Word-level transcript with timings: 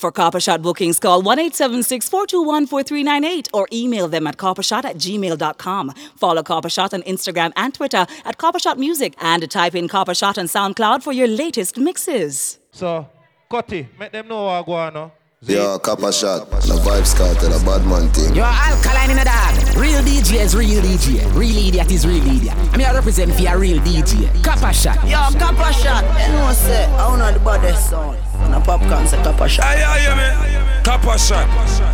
For 0.00 0.10
Copper 0.10 0.40
Shot 0.40 0.62
bookings, 0.62 0.98
call 0.98 1.20
1 1.20 1.50
421 1.50 2.66
4398 2.66 3.48
or 3.52 3.68
email 3.70 4.08
them 4.08 4.26
at 4.26 4.38
coppershot 4.38 4.86
at 4.86 4.96
gmail.com. 4.96 5.90
Follow 6.16 6.42
Copper 6.42 6.70
Shot 6.70 6.94
on 6.94 7.02
Instagram 7.02 7.52
and 7.54 7.74
Twitter 7.74 8.06
at 8.24 8.38
Coppershot 8.38 8.78
Music 8.78 9.14
and 9.20 9.50
type 9.50 9.74
in 9.74 9.88
Copper 9.88 10.14
Shot 10.14 10.38
on 10.38 10.46
SoundCloud 10.46 11.02
for 11.02 11.12
your 11.12 11.28
latest 11.28 11.76
mixes. 11.76 12.58
So, 12.72 13.10
Cutty, 13.50 13.90
make 13.98 14.12
them 14.12 14.28
know 14.28 14.44
what 14.44 14.52
I 14.52 14.62
go 14.64 14.72
on. 14.72 14.94
No? 14.94 15.12
Yo, 15.46 15.78
Copper 15.78 16.12
Shot, 16.12 16.50
the 16.50 16.74
Vybz 16.84 17.16
Kartel, 17.16 17.50
a 17.58 17.64
bad 17.64 17.86
man 17.86 18.12
thing. 18.12 18.34
Yo, 18.36 18.42
alkaline 18.42 19.08
in 19.08 19.16
the 19.16 19.24
dog. 19.24 19.74
Real 19.74 20.02
DJ 20.02 20.44
is 20.44 20.54
real 20.54 20.82
DJ. 20.82 21.24
Real 21.34 21.56
idiot 21.56 21.90
is 21.90 22.06
real 22.06 22.22
idiot. 22.26 22.54
I 22.54 22.76
mean, 22.76 22.86
I 22.86 22.92
represent 22.92 23.32
for 23.32 23.48
a 23.48 23.56
real 23.56 23.78
DJ. 23.78 24.28
Copper 24.44 24.70
Shot. 24.70 25.02
Yo, 25.08 25.16
I'm 25.16 25.32
Copper 25.32 25.72
Shot. 25.72 26.04
You 26.04 26.34
know, 26.34 26.52
say, 26.52 26.84
I 26.84 27.08
don't 27.08 27.18
know 27.20 27.32
the 27.32 27.40
baddest 27.40 27.88
sound. 27.88 28.18
And 28.34 28.54
a 28.54 28.60
popcorn 28.60 29.06
say 29.06 29.16
Copper 29.22 29.48
Shot. 29.48 29.64
Aye, 29.64 29.82
aye, 29.82 30.14
man. 30.14 30.69
Copper 30.84 31.18
Shot. 31.18 31.46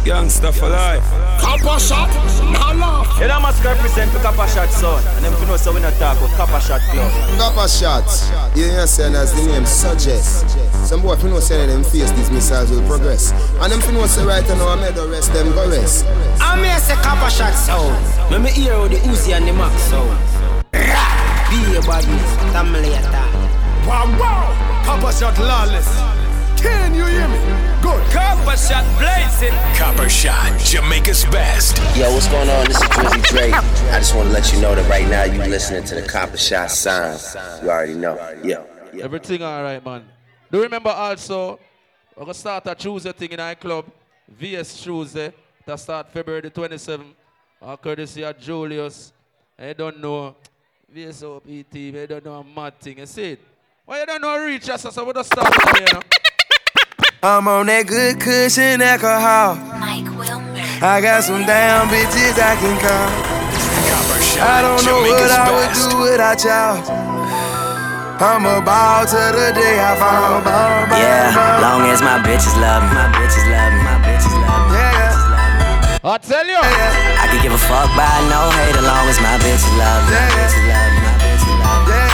Gangsta 0.04 0.52
for 0.54 0.68
life. 0.68 1.02
Copper 1.40 1.78
Shot. 1.80 2.08
Now 2.52 2.72
laugh. 2.74 3.20
You 3.20 3.28
know, 3.28 3.40
must 3.40 3.62
represent 3.64 4.10
for 4.12 4.20
Copper 4.20 4.46
Shot, 4.48 4.68
son. 4.70 5.02
And 5.16 5.24
them 5.24 5.34
you 5.40 5.46
know, 5.46 5.56
so 5.56 5.72
we 5.72 5.80
not 5.80 5.92
talk 5.94 6.16
about 6.18 6.30
Copper 6.36 6.60
Shot 6.60 6.80
Club. 6.92 7.10
Copper 7.38 7.68
Shot. 7.68 8.06
You 8.54 8.68
know, 8.68 8.86
saying 8.86 9.14
as 9.14 9.34
the 9.34 9.46
name 9.46 9.66
suggests. 9.66 10.56
Some 10.88 11.02
boy, 11.02 11.14
if 11.14 11.22
you 11.22 11.30
know, 11.30 11.40
saying 11.40 11.68
them 11.68 11.82
face, 11.82 12.10
these 12.12 12.30
missiles 12.30 12.70
will 12.70 12.86
progress. 12.86 13.32
And 13.60 13.72
them, 13.72 13.80
if 13.80 13.86
you 13.86 13.92
know, 13.92 14.06
say 14.06 14.24
right 14.24 14.46
now, 14.48 14.68
I 14.68 14.76
made 14.76 14.94
the 14.94 15.08
rest, 15.08 15.32
them 15.32 15.50
go 15.52 15.68
rest. 15.68 16.06
I'm 16.40 16.62
here, 16.62 16.78
say 16.78 16.94
Copper 16.96 17.30
Shot 17.30 17.54
sound. 17.54 17.96
Let 18.30 18.40
me 18.40 18.50
hear 18.50 18.74
how 18.74 18.88
the 18.88 18.96
Uzi 18.96 19.32
and 19.34 19.48
the 19.48 19.52
Max 19.52 19.74
sound. 19.82 20.16
Be 20.72 21.76
a 21.76 21.80
badness. 21.82 22.52
Family 22.52 22.92
attack. 22.94 23.34
Wow, 23.86 24.06
wow. 24.18 24.82
Copper 24.84 25.12
Shot 25.12 25.38
lawless. 25.38 25.88
Can 26.60 26.94
you 26.94 27.04
hear 27.06 27.28
me? 27.28 27.55
Good. 27.86 28.10
Copper 28.10 28.56
Shot 28.56 28.84
blazing. 28.98 29.54
Copper 29.76 30.08
Shot, 30.08 30.58
Jamaica's 30.58 31.24
best. 31.26 31.76
Yo, 31.96 32.12
what's 32.12 32.26
going 32.26 32.50
on? 32.50 32.66
This 32.66 32.78
is 32.78 32.88
Drizzy 32.88 33.22
Drake. 33.28 33.54
I 33.54 33.98
just 34.00 34.12
want 34.12 34.26
to 34.26 34.34
let 34.34 34.52
you 34.52 34.60
know 34.60 34.74
that 34.74 34.90
right 34.90 35.08
now 35.08 35.22
you 35.22 35.38
listening 35.38 35.84
to 35.84 35.94
the 35.94 36.02
Copper 36.02 36.36
Shot 36.36 36.72
sound. 36.72 37.20
You 37.62 37.70
already 37.70 37.94
know. 37.94 38.16
Yeah. 38.42 38.64
yeah. 38.92 39.04
Everything 39.04 39.40
all 39.40 39.62
right, 39.62 39.84
man. 39.84 40.04
Do 40.50 40.62
remember 40.62 40.90
also, 40.90 41.60
we're 42.16 42.24
going 42.24 42.34
to 42.34 42.34
start 42.34 42.66
a 42.66 42.74
Tuesday 42.74 43.12
thing 43.12 43.30
in 43.30 43.38
our 43.38 43.54
club, 43.54 43.84
VS 44.30 44.82
Tuesday, 44.82 45.32
that 45.64 45.78
start 45.78 46.10
February 46.10 46.40
the 46.40 46.50
27th. 46.50 47.14
Our 47.62 47.74
uh, 47.74 47.76
courtesy 47.76 48.24
of 48.24 48.36
Julius. 48.36 49.12
I 49.56 49.72
don't 49.74 50.00
know. 50.00 50.34
VSOP 50.92 51.64
team, 51.70 51.96
I 51.96 52.06
don't 52.06 52.24
know 52.24 52.34
a 52.34 52.42
mad 52.42 52.80
thing. 52.80 52.98
You 52.98 53.06
see 53.06 53.32
it? 53.32 53.40
Why 53.84 54.00
you 54.00 54.06
don't 54.06 54.22
know 54.22 54.44
reach 54.44 54.68
us, 54.70 54.82
so 54.82 55.04
we 55.04 55.12
just 55.12 55.30
start 55.30 55.54
here, 55.76 55.86
you 55.86 55.94
know? 55.94 56.15
I'm 57.22 57.48
on 57.48 57.66
that 57.66 57.86
good 57.88 58.20
cushion 58.20 58.80
alcohol. 58.82 59.56
Mike 59.80 60.06
Wilmer. 60.14 60.62
I 60.84 61.00
got 61.00 61.24
some 61.24 61.42
damn 61.48 61.88
bitches 61.88 62.36
I 62.38 62.54
can 62.60 62.76
call. 62.78 63.08
I 64.36 64.60
don't 64.60 64.84
know 64.84 65.00
what 65.00 65.16
Jamaica's 65.16 65.32
I 65.32 65.48
would 65.48 65.70
best. 65.72 65.80
do 65.80 65.96
without 65.96 66.38
y'all. 66.44 66.76
I'm 68.16 68.44
a 68.48 68.60
ball 68.64 69.04
to 69.08 69.22
the 69.32 69.48
day 69.56 69.76
I 69.80 69.92
fall. 69.96 70.40
Ball, 70.44 70.88
ball, 70.88 70.96
Yeah, 71.00 71.32
ball. 71.32 71.60
long 71.64 71.82
as 71.88 72.00
my 72.04 72.20
bitches 72.20 72.52
love 72.60 72.84
me. 72.84 72.92
My 72.94 73.08
bitches 73.16 73.44
love 73.48 73.72
me. 73.72 73.80
My 73.80 73.96
bitches 74.06 74.36
love 74.36 74.64
me. 74.70 74.76
Yeah, 74.76 76.12
I 76.12 76.18
tell 76.20 76.46
you. 76.46 76.60
yeah, 76.62 77.22
I 77.22 77.26
can 77.32 77.40
give 77.42 77.52
a 77.52 77.58
fuck 77.58 77.88
by 77.96 78.06
no 78.28 78.40
hate 78.60 78.76
as 78.76 78.84
long 78.84 79.04
as 79.08 79.18
my 79.24 79.36
bitches 79.40 79.72
love 79.80 80.04
me. 80.04 80.14
My 80.14 80.20
Yeah. 80.20 80.36
bitches 80.36 80.64
love 80.68 80.92
me. 80.92 81.00
My 81.00 81.12
bitches 81.24 81.48
love 81.64 81.82
me. 81.88 82.04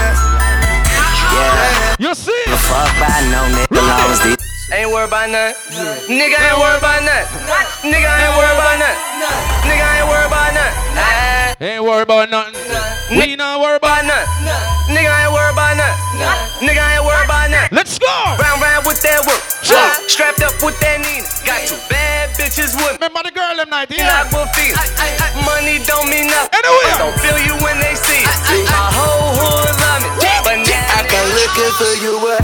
yeah. 1.34 1.52
Yeah. 1.98 2.06
You 2.06 2.14
see? 2.14 2.42
Give 2.46 2.54
a 2.54 2.62
fuck 2.70 2.90
by 3.02 3.14
no 3.34 3.40
nigga 3.50 3.76
as 3.76 3.86
long 3.90 4.10
as 4.14 4.20
these. 4.22 4.51
Ain't 4.72 4.88
worried 4.90 5.08
about 5.08 5.28
nothing. 5.28 5.54
Nigga 6.08 6.36
ain't 6.40 6.58
worried 6.58 6.80
about 6.80 7.04
nothing. 7.04 7.92
Nigga 7.92 8.08
ain't 8.08 8.32
worried 8.36 8.56
about 8.56 8.78
nothing. 8.80 9.00
Nigga 9.68 9.84
ain't 10.00 10.08
worried 10.08 10.26
about 10.32 10.50
nothing. 10.54 10.96
Ah, 10.96 11.54
Ain't 11.60 11.84
worry 11.84 12.02
about 12.02 12.30
nothing. 12.30 12.56
We 13.12 13.36
not 13.36 13.60
worry 13.60 13.76
about 13.76 14.02
about 14.02 14.06
nothing. 14.08 14.96
Nigga 14.96 15.12
ain't 15.12 15.32
worried 15.32 15.52
about 15.54 15.76
nothing. 15.76 16.64
Nigga 16.64 16.82
ain't 16.96 17.04
worried 17.04 17.24
about 17.28 17.50
nothing. 17.50 17.76
Let's 17.76 17.98
go! 17.98 18.08
Round 18.40 18.58
round 18.64 18.86
with 18.86 19.00
that 19.04 19.20
work. 19.28 19.42
Sure. 19.60 19.78
Strapped 20.08 20.40
up 20.42 20.56
with 20.64 20.78
that 20.80 20.98
Nina. 21.04 21.28
Got 21.44 21.68
two 21.68 21.76
bad 21.92 22.32
bitches 22.40 22.72
with 22.74 22.96
me. 22.96 23.06
Remember 23.06 23.22
the 23.28 23.34
girl 23.36 23.52
them 23.54 23.68
night, 23.70 23.92
Not 23.92 24.00
yeah? 24.00 24.32
will 24.32 24.48
feel. 24.56 24.74
Money 25.44 25.78
don't 25.84 26.08
mean 26.08 26.32
nothing. 26.32 26.56
Anyway. 26.56 26.96
Don't 26.98 27.16
feel 27.20 27.38
you 27.44 27.54
when 27.60 27.76
they 27.78 27.94
see 27.94 28.24
it. 28.24 28.66
My 28.72 28.88
whole 28.90 29.36
hood 29.36 29.70
love 29.76 30.00
me. 30.00 30.10
But 30.42 30.58
now 30.64 30.98
I 30.98 31.00
can 31.06 31.26
look 31.36 31.50
good 31.54 31.74
for 31.78 31.92
you 32.02 32.12
with 32.24 32.40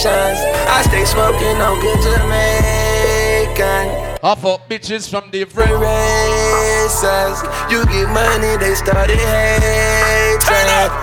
Haitians. 0.00 0.40
I 0.68 0.82
stay 0.88 1.04
smoking 1.04 1.60
on 1.60 1.78
good 1.80 2.00
Jamaican. 2.00 3.86
Half 4.22 4.44
up 4.44 4.68
bitches 4.68 5.08
from 5.10 5.30
different 5.30 5.72
Races. 5.72 7.42
You 7.70 7.84
get 7.86 8.08
money, 8.08 8.56
they 8.56 8.74
started 8.74 9.18
hating. 9.18 10.40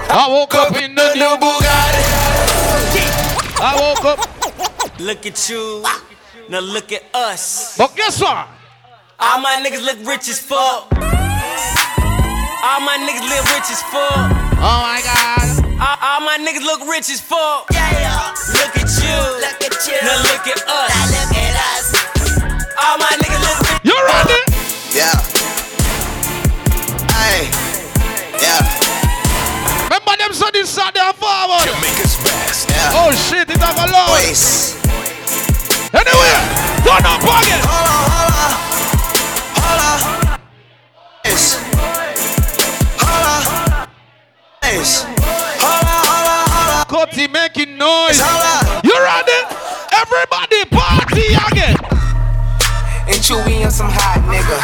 I 0.09 0.25
woke 0.29 0.55
up 0.55 0.75
in 0.81 0.95
the 0.95 1.13
new 1.13 1.37
Bugatti. 1.37 2.03
I 3.59 3.75
woke 3.79 4.05
up, 4.05 4.99
Look 4.99 5.25
at 5.27 5.47
you. 5.49 5.83
Now 6.49 6.59
look 6.59 6.91
at 6.91 7.03
us. 7.13 7.77
but 7.77 7.95
guess 7.95 8.19
what? 8.19 8.47
All 9.19 9.39
my 9.41 9.61
niggas 9.63 9.83
look 9.83 9.99
rich 10.07 10.27
as 10.29 10.39
fuck. 10.39 10.87
All 12.63 12.81
my 12.81 12.97
niggas 12.97 13.29
live 13.29 13.45
rich 13.53 13.69
as 13.69 13.81
fuck. 13.83 14.31
Oh 14.59 14.81
my 14.81 15.01
God. 15.03 15.66
All, 15.79 15.97
all 16.01 16.21
my 16.21 16.37
niggas 16.41 16.65
look 16.65 16.81
rich 16.89 17.09
as 17.13 17.21
fuck. 17.21 17.69
Yeah. 17.69 18.33
Look 18.57 18.73
at 18.81 18.89
you. 18.97 19.13
Look 19.37 19.61
at 19.61 19.77
you. 19.85 20.01
Now 20.01 20.17
look 20.25 20.47
at 20.49 20.57
us. 20.65 20.89
Now 20.89 21.05
look 21.13 21.37
at 21.37 21.53
us. 21.69 21.93
All 22.81 22.97
my 22.97 23.13
niggas 23.21 23.41
look 23.45 23.61
rich. 23.61 23.85
You 23.85 23.93
ready? 23.93 24.41
Yeah. 24.97 25.13
Aye. 27.13 27.45
Yeah. 28.41 28.65
Remember 29.85 30.17
them 30.17 30.33
so 30.33 30.49
this 30.51 30.67
Saturday 30.67 30.99
and 30.99 31.15
forward. 31.15 31.61
Jamaica's 31.61 32.17
best. 32.25 32.69
Yeah. 32.71 32.97
Oh 32.97 33.13
shit, 33.13 33.47
it 33.47 33.61
have 33.61 33.77
a 33.77 33.85
load. 33.93 34.17
Boys. 34.17 34.73
Anyway, 35.93 36.33
turn 36.81 37.05
up 37.05 37.21
again. 37.21 37.61
Hold 37.69 37.85
on, 37.85 38.01
hold 38.17 38.33
on. 38.33 38.53
Hold 39.61 39.81
on. 39.85 40.39
Yes. 41.23 41.61
Hold 44.97 45.16
Cutty 46.97 47.27
making 47.29 47.77
noise. 47.77 48.17
You 48.81 48.89
ready? 48.97 49.39
Everybody 49.93 50.65
party 50.73 51.29
again. 51.37 51.77
And 53.05 53.21
Chewy 53.21 53.61
on 53.61 53.69
some 53.69 53.93
hot 53.93 54.25
nigga. 54.25 54.57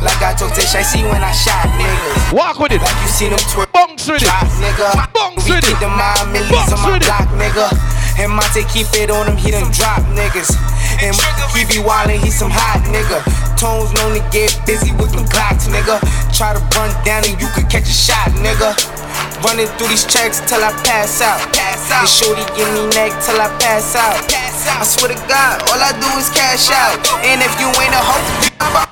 Like 0.00 0.16
I 0.24 0.32
told 0.32 0.56
Tish, 0.56 0.72
I 0.72 0.80
see 0.80 1.04
when 1.04 1.20
I 1.20 1.28
shot 1.28 1.68
niggas. 1.76 2.32
Walk 2.32 2.56
with 2.56 2.72
it. 2.72 2.80
Like 2.80 2.96
you 3.04 3.12
seen 3.12 3.36
them 3.36 3.44
twerk. 3.52 3.68
Bunks 3.76 4.08
with 4.08 4.24
it. 4.24 4.24
Drop, 4.24 4.48
nigga. 4.56 4.96
We 5.44 5.60
with 5.60 5.68
it. 5.68 5.76
the 5.76 5.92
mind 5.92 6.32
millies 6.32 6.48
Bunks 6.48 6.72
on 6.72 6.80
my 6.88 6.96
it. 6.96 7.04
block, 7.04 7.28
nigga. 7.36 7.68
And 8.16 8.32
Monte 8.32 8.64
keep 8.72 8.88
it 8.96 9.12
on 9.12 9.28
him, 9.28 9.36
he 9.36 9.52
done 9.52 9.68
drop 9.68 10.00
niggas. 10.16 10.56
And 11.04 11.12
he 11.52 11.68
be 11.68 11.84
wildin', 11.84 12.16
he 12.24 12.32
some 12.32 12.48
hot 12.48 12.80
nigga. 12.88 13.20
Tones 13.60 13.92
known 13.92 14.16
to 14.16 14.24
get 14.32 14.56
busy 14.64 14.96
with 14.96 15.12
them 15.12 15.28
clocks, 15.28 15.68
nigga. 15.68 16.00
Try 16.32 16.56
to 16.56 16.62
run 16.80 16.88
down 17.04 17.28
and 17.28 17.36
you 17.36 17.46
could 17.52 17.68
catch 17.68 17.84
a 17.84 17.92
shot, 17.92 18.32
nigga. 18.40 18.72
Running 19.44 19.70
through 19.78 19.88
these 19.88 20.04
checks 20.04 20.40
till 20.46 20.62
I 20.62 20.74
pass 20.82 21.22
out. 21.22 21.38
Pass 21.54 21.90
out. 21.94 22.02
And 22.02 22.10
shorty 22.10 22.44
give 22.58 22.66
me 22.74 22.90
neck 22.94 23.14
till 23.22 23.38
I 23.38 23.46
pass 23.62 23.94
out. 23.94 24.18
Pass 24.26 24.66
out. 24.66 24.82
I 24.82 24.84
swear 24.84 25.14
to 25.14 25.18
God, 25.30 25.62
all 25.70 25.78
I 25.78 25.94
do 25.94 26.10
is 26.18 26.28
cash 26.30 26.70
out. 26.74 26.98
And 27.22 27.38
if 27.42 27.52
you 27.62 27.70
ain't 27.78 27.94
a 27.94 28.02
hoe, 28.02 28.58
I'm 28.58 28.88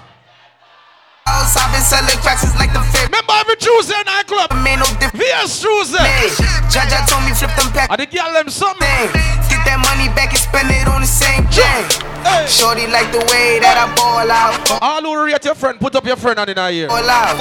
I've 1.26 1.72
been 1.72 1.82
selling 1.82 2.18
cracks 2.22 2.42
since 2.42 2.54
like 2.58 2.72
the 2.72 2.80
fifth. 2.94 3.10
Remember 3.10 3.34
every 3.42 3.56
Tuesday 3.56 3.98
nightclub. 4.06 4.52
Man, 4.62 4.78
no 4.78 4.86
different. 5.02 5.18
VS 5.18 5.62
Tuesday. 5.62 6.30
Jaja 6.70 7.02
told 7.10 7.24
me 7.26 7.34
flip 7.34 7.50
them 7.58 7.72
pack 7.72 7.90
I 7.90 7.96
the 7.96 8.06
girl 8.06 8.32
them 8.32 8.48
something. 8.50 9.45
Thing. 9.96 10.06
Get 10.06 10.12
that 10.12 10.12
money 10.12 10.14
back 10.14 10.30
and 10.30 10.38
spend 10.38 10.70
it 10.70 10.88
on 10.88 11.00
the 11.00 11.06
same 11.06 11.44
thing. 11.48 12.04
Hey. 12.26 12.46
Shorty 12.46 12.86
like 12.90 13.12
the 13.12 13.22
way 13.30 13.60
that 13.62 13.78
I 13.78 13.86
ball 13.94 14.26
out. 14.26 14.58
All 14.82 15.02
who 15.02 15.24
rate 15.24 15.44
your 15.44 15.54
friend, 15.54 15.78
put 15.78 15.94
up 15.94 16.04
your 16.04 16.16
friend 16.16 16.38
on 16.38 16.48
in 16.48 16.58
a 16.58 16.70
year. 16.70 16.88
Ball 16.88 17.08
out. 17.08 17.38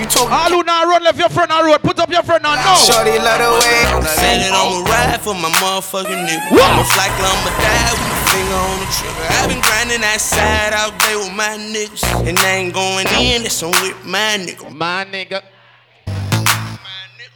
You 0.00 0.06
told 0.06 0.30
me. 0.30 0.36
All 0.36 0.50
who 0.50 0.62
now 0.64 0.84
run 0.84 1.02
left 1.04 1.18
your 1.18 1.28
friend 1.28 1.52
on 1.52 1.66
road, 1.66 1.82
put 1.82 1.98
up 1.98 2.10
your 2.10 2.22
friend 2.22 2.44
on 2.46 2.56
no. 2.56 2.74
Shorty 2.80 3.18
love 3.18 3.38
the 3.38 3.50
way. 3.60 4.08
Said 4.08 4.40
that 4.40 4.52
I'ma 4.56 4.88
ride 4.88 5.20
for 5.20 5.34
my 5.34 5.52
motherfucking 5.60 6.22
nigga. 6.24 6.50
What? 6.50 6.64
I'ma 6.64 6.84
fly 6.88 7.08
till 7.12 7.28
I'ma 7.28 7.50
die 7.60 7.92
with 7.92 8.08
my 8.08 8.18
finger 8.32 8.56
on 8.56 8.76
the 8.80 8.88
trigger. 8.88 9.26
I've 9.36 9.48
been 9.52 9.60
grinding 9.60 10.00
that 10.00 10.20
side 10.20 10.72
all 10.72 10.92
day 10.96 11.16
with 11.16 11.34
my 11.36 11.60
niggas. 11.60 12.02
And 12.24 12.38
I 12.38 12.64
ain't 12.64 12.72
going 12.72 13.06
in, 13.20 13.42
that's 13.42 13.62
on 13.62 13.76
with 13.84 14.00
my 14.04 14.40
nigga. 14.40 14.72
My 14.72 15.04
nigga. 15.04 15.44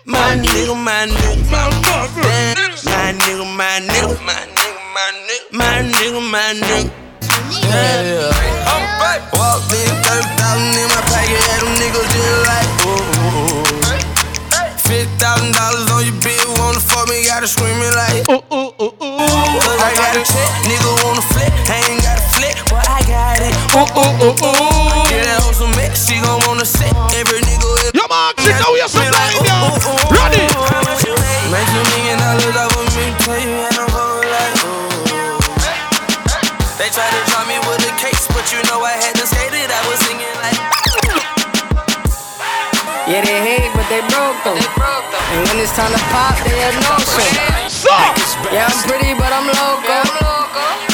My 0.07 0.39
nigga, 0.39 0.73
my 0.73 1.07
nigga. 1.11 1.51
My 1.51 1.69
nigga, 1.69 2.56
my 2.85 3.13
nigga. 3.13 3.45
My 3.57 3.81
nigga, 3.81 4.17
my 4.21 4.37
nigga. 4.45 5.53
My 5.53 5.81
nigga, 5.83 6.21
my 6.21 6.53
nigga. 6.61 6.91
Yeah, 7.65 8.31
I'm 8.69 8.85
back. 9.01 9.33
Walked 9.33 9.73
in, 9.73 9.89
30,000 10.05 10.77
in 10.77 10.89
my 10.93 11.01
pocket, 11.09 11.41
had 11.49 11.61
them 11.65 11.73
niggas 11.81 12.09
just 12.13 12.41
like, 12.45 12.69
ooh. 12.85 13.65
Fifty 14.87 15.11
thousand 15.19 15.51
dollars 15.53 15.91
on 15.91 16.05
your 16.07 16.15
bill, 16.23 16.47
wanna 16.63 16.79
fuck 16.79 17.09
me, 17.09 17.25
gotta 17.27 17.49
scream 17.49 17.75
it 17.83 17.95
like, 17.97 18.23
Ooh, 18.31 18.39
ooh, 18.55 18.71
ooh, 18.79 18.95
ooh. 18.95 19.19
Cause 19.59 19.81
I 19.83 19.91
got 19.99 20.15
a 20.15 20.23
check, 20.23 20.51
nigga 20.63 20.93
wanna 21.03 21.23
flip. 21.27 21.51
I 21.67 21.83
ain't 21.91 22.03
got 22.07 22.19
a 22.19 22.25
flick, 22.39 22.55
but 22.71 22.87
I 22.87 23.03
got 23.11 23.43
it, 23.43 23.51
ooh, 23.75 23.83
ooh, 23.83 24.31
ooh. 24.31 25.11
Yeah, 25.11 25.27
that 25.27 25.43
hoe 25.43 25.53
some 25.59 25.75
mix, 25.75 26.07
she 26.07 26.21
gon' 26.23 26.39
wanna 26.47 26.65
sit. 26.65 26.93
Every 27.19 27.41
nigga 27.43 27.67
Yo, 27.99 28.07
man, 28.07 28.31
chick, 28.39 28.55
now 28.63 28.71
we 28.73 28.81
are 28.81 28.89
supplying 28.89 29.43
you. 29.43 29.43
Ready? 29.43 30.15
Make 30.15 30.16
tell 33.27 33.43
you 33.43 33.59
I 33.59 33.71
don't 33.75 33.91
go 33.91 34.07
like 34.23 34.55
ooh. 34.63 34.87
They 36.79 36.87
tried 36.95 37.11
to 37.11 37.23
draw 37.27 37.43
me 37.51 37.59
with 37.67 37.83
a 37.83 37.95
case, 37.99 38.23
but 38.31 38.47
you 38.55 38.63
know 38.71 38.87
I 38.87 38.95
had 38.95 39.19
to 39.19 39.27
skate 39.27 39.51
it. 39.51 39.67
I 39.67 39.83
was 39.91 39.99
singing 40.07 40.31
like. 40.39 40.55
Yeah, 43.11 43.27
they 43.27 43.39
hate, 43.43 43.75
but 43.75 43.87
they 43.91 44.03
broke 44.07 44.39
though. 44.47 44.55
And 44.55 45.43
when 45.51 45.59
it's 45.59 45.75
time 45.75 45.91
to 45.91 45.99
pop, 46.15 46.39
they 46.47 46.55
have 46.63 46.79
no 46.87 46.95
show. 47.67 47.91
Yeah, 48.55 48.71
I'm 48.71 48.79
pretty, 48.87 49.11
but 49.19 49.31
I'm 49.35 49.51
loco. 49.51 50.07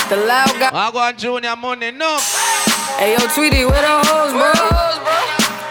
The 0.09 0.17
loud 0.25 0.57
guy. 0.57 0.73
I 0.73 0.89
go 0.89 1.05
on 1.05 1.17
Junior 1.17 1.57
money, 1.57 1.93
no. 1.93 2.17
Hey, 2.97 3.13
yo, 3.13 3.21
Tweety, 3.29 3.65
where 3.69 3.77
the 3.77 4.09
hoes, 4.09 4.33
bro? 4.33 4.53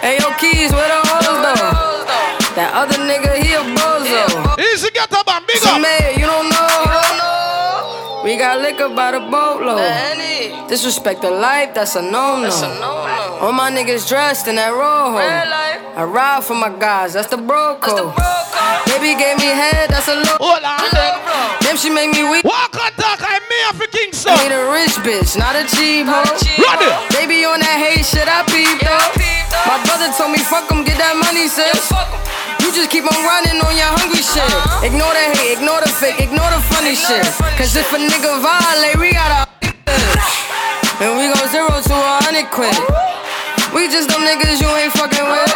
Hey, 0.01 0.17
yo, 0.21 0.29
Keys, 0.37 0.73
where 0.73 0.89
the 0.89 1.01
hoes, 1.09 1.25
though? 1.25 2.05
That 2.53 2.73
other 2.73 2.97
nigga, 2.97 3.37
he 3.37 3.53
a 3.53 3.61
bozo. 3.61 4.59
Easy 4.59 4.89
get 4.91 5.13
up 5.13 5.29
and 5.29 5.45
big 5.47 5.57
up. 5.63 5.81
We 8.23 8.37
got 8.37 8.61
liquor 8.61 8.89
by 8.93 9.11
the 9.11 9.19
boatload. 9.19 9.81
Disrespect 10.69 11.21
the 11.21 11.31
life, 11.31 11.73
that's 11.73 11.95
a 11.95 12.01
no-no. 12.01 12.49
All 13.41 13.51
my 13.51 13.71
niggas 13.71 14.07
dressed 14.07 14.47
in 14.47 14.55
that 14.55 14.69
rojo. 14.69 15.17
I 15.17 16.03
ride 16.05 16.43
for 16.43 16.53
my 16.53 16.69
guys, 16.69 17.13
that's 17.13 17.27
the 17.33 17.37
bro 17.37 17.81
code. 17.81 18.13
Baby 18.85 19.17
gave 19.17 19.41
me 19.41 19.49
head, 19.49 19.89
that's 19.89 20.07
a 20.07 20.15
low. 20.21 20.37
Hold 20.37 20.61
on, 20.61 20.85
Damn, 21.65 21.77
she 21.77 21.89
make 21.89 22.13
me 22.13 22.21
weak. 22.29 22.45
Walk 22.45 22.77
on 22.77 22.93
talk, 22.93 23.25
I'm 23.25 23.41
me 23.49 23.59
for 23.73 23.89
Kingston. 23.89 24.37
I 24.37 24.45
need 24.45 24.53
a 24.53 24.69
rich 24.69 24.95
bitch, 25.01 25.33
not 25.33 25.57
a 25.57 25.65
cheap 25.65 26.05
hoe. 26.05 26.21
Ready? 26.61 26.89
Baby 27.17 27.41
on 27.49 27.57
that 27.59 27.77
hate 27.81 28.05
shit, 28.05 28.29
I 28.29 28.45
peep 28.45 28.85
though. 28.85 29.09
My 29.65 29.81
brother 29.89 30.13
told 30.13 30.29
me 30.31 30.39
fuck 30.45 30.69
him, 30.69 30.85
get 30.85 31.01
that 31.01 31.17
money, 31.17 31.49
sis. 31.49 31.89
You 32.71 32.87
just 32.87 32.91
keep 32.95 33.03
on 33.03 33.19
running 33.27 33.59
on 33.59 33.75
your 33.75 33.91
hungry 33.99 34.23
shit. 34.23 34.47
Ignore 34.79 35.11
the 35.11 35.35
hate, 35.35 35.59
ignore 35.59 35.83
the 35.83 35.91
fake, 35.91 36.23
ignore 36.23 36.47
the 36.55 36.63
funny 36.71 36.95
shit. 36.95 37.27
Cause 37.59 37.75
if 37.75 37.91
a 37.91 37.99
nigga 37.99 38.39
violate, 38.39 38.95
we 38.95 39.11
gotta 39.11 39.43
And 41.03 41.19
we 41.19 41.27
go 41.27 41.43
zero 41.51 41.67
to 41.67 41.95
a 41.99 42.23
hundred 42.23 42.47
quid. 42.47 42.71
We 43.75 43.91
just 43.91 44.07
them 44.07 44.23
niggas 44.23 44.63
you 44.63 44.71
ain't 44.71 44.95
fucking 44.95 45.19
with. 45.19 45.51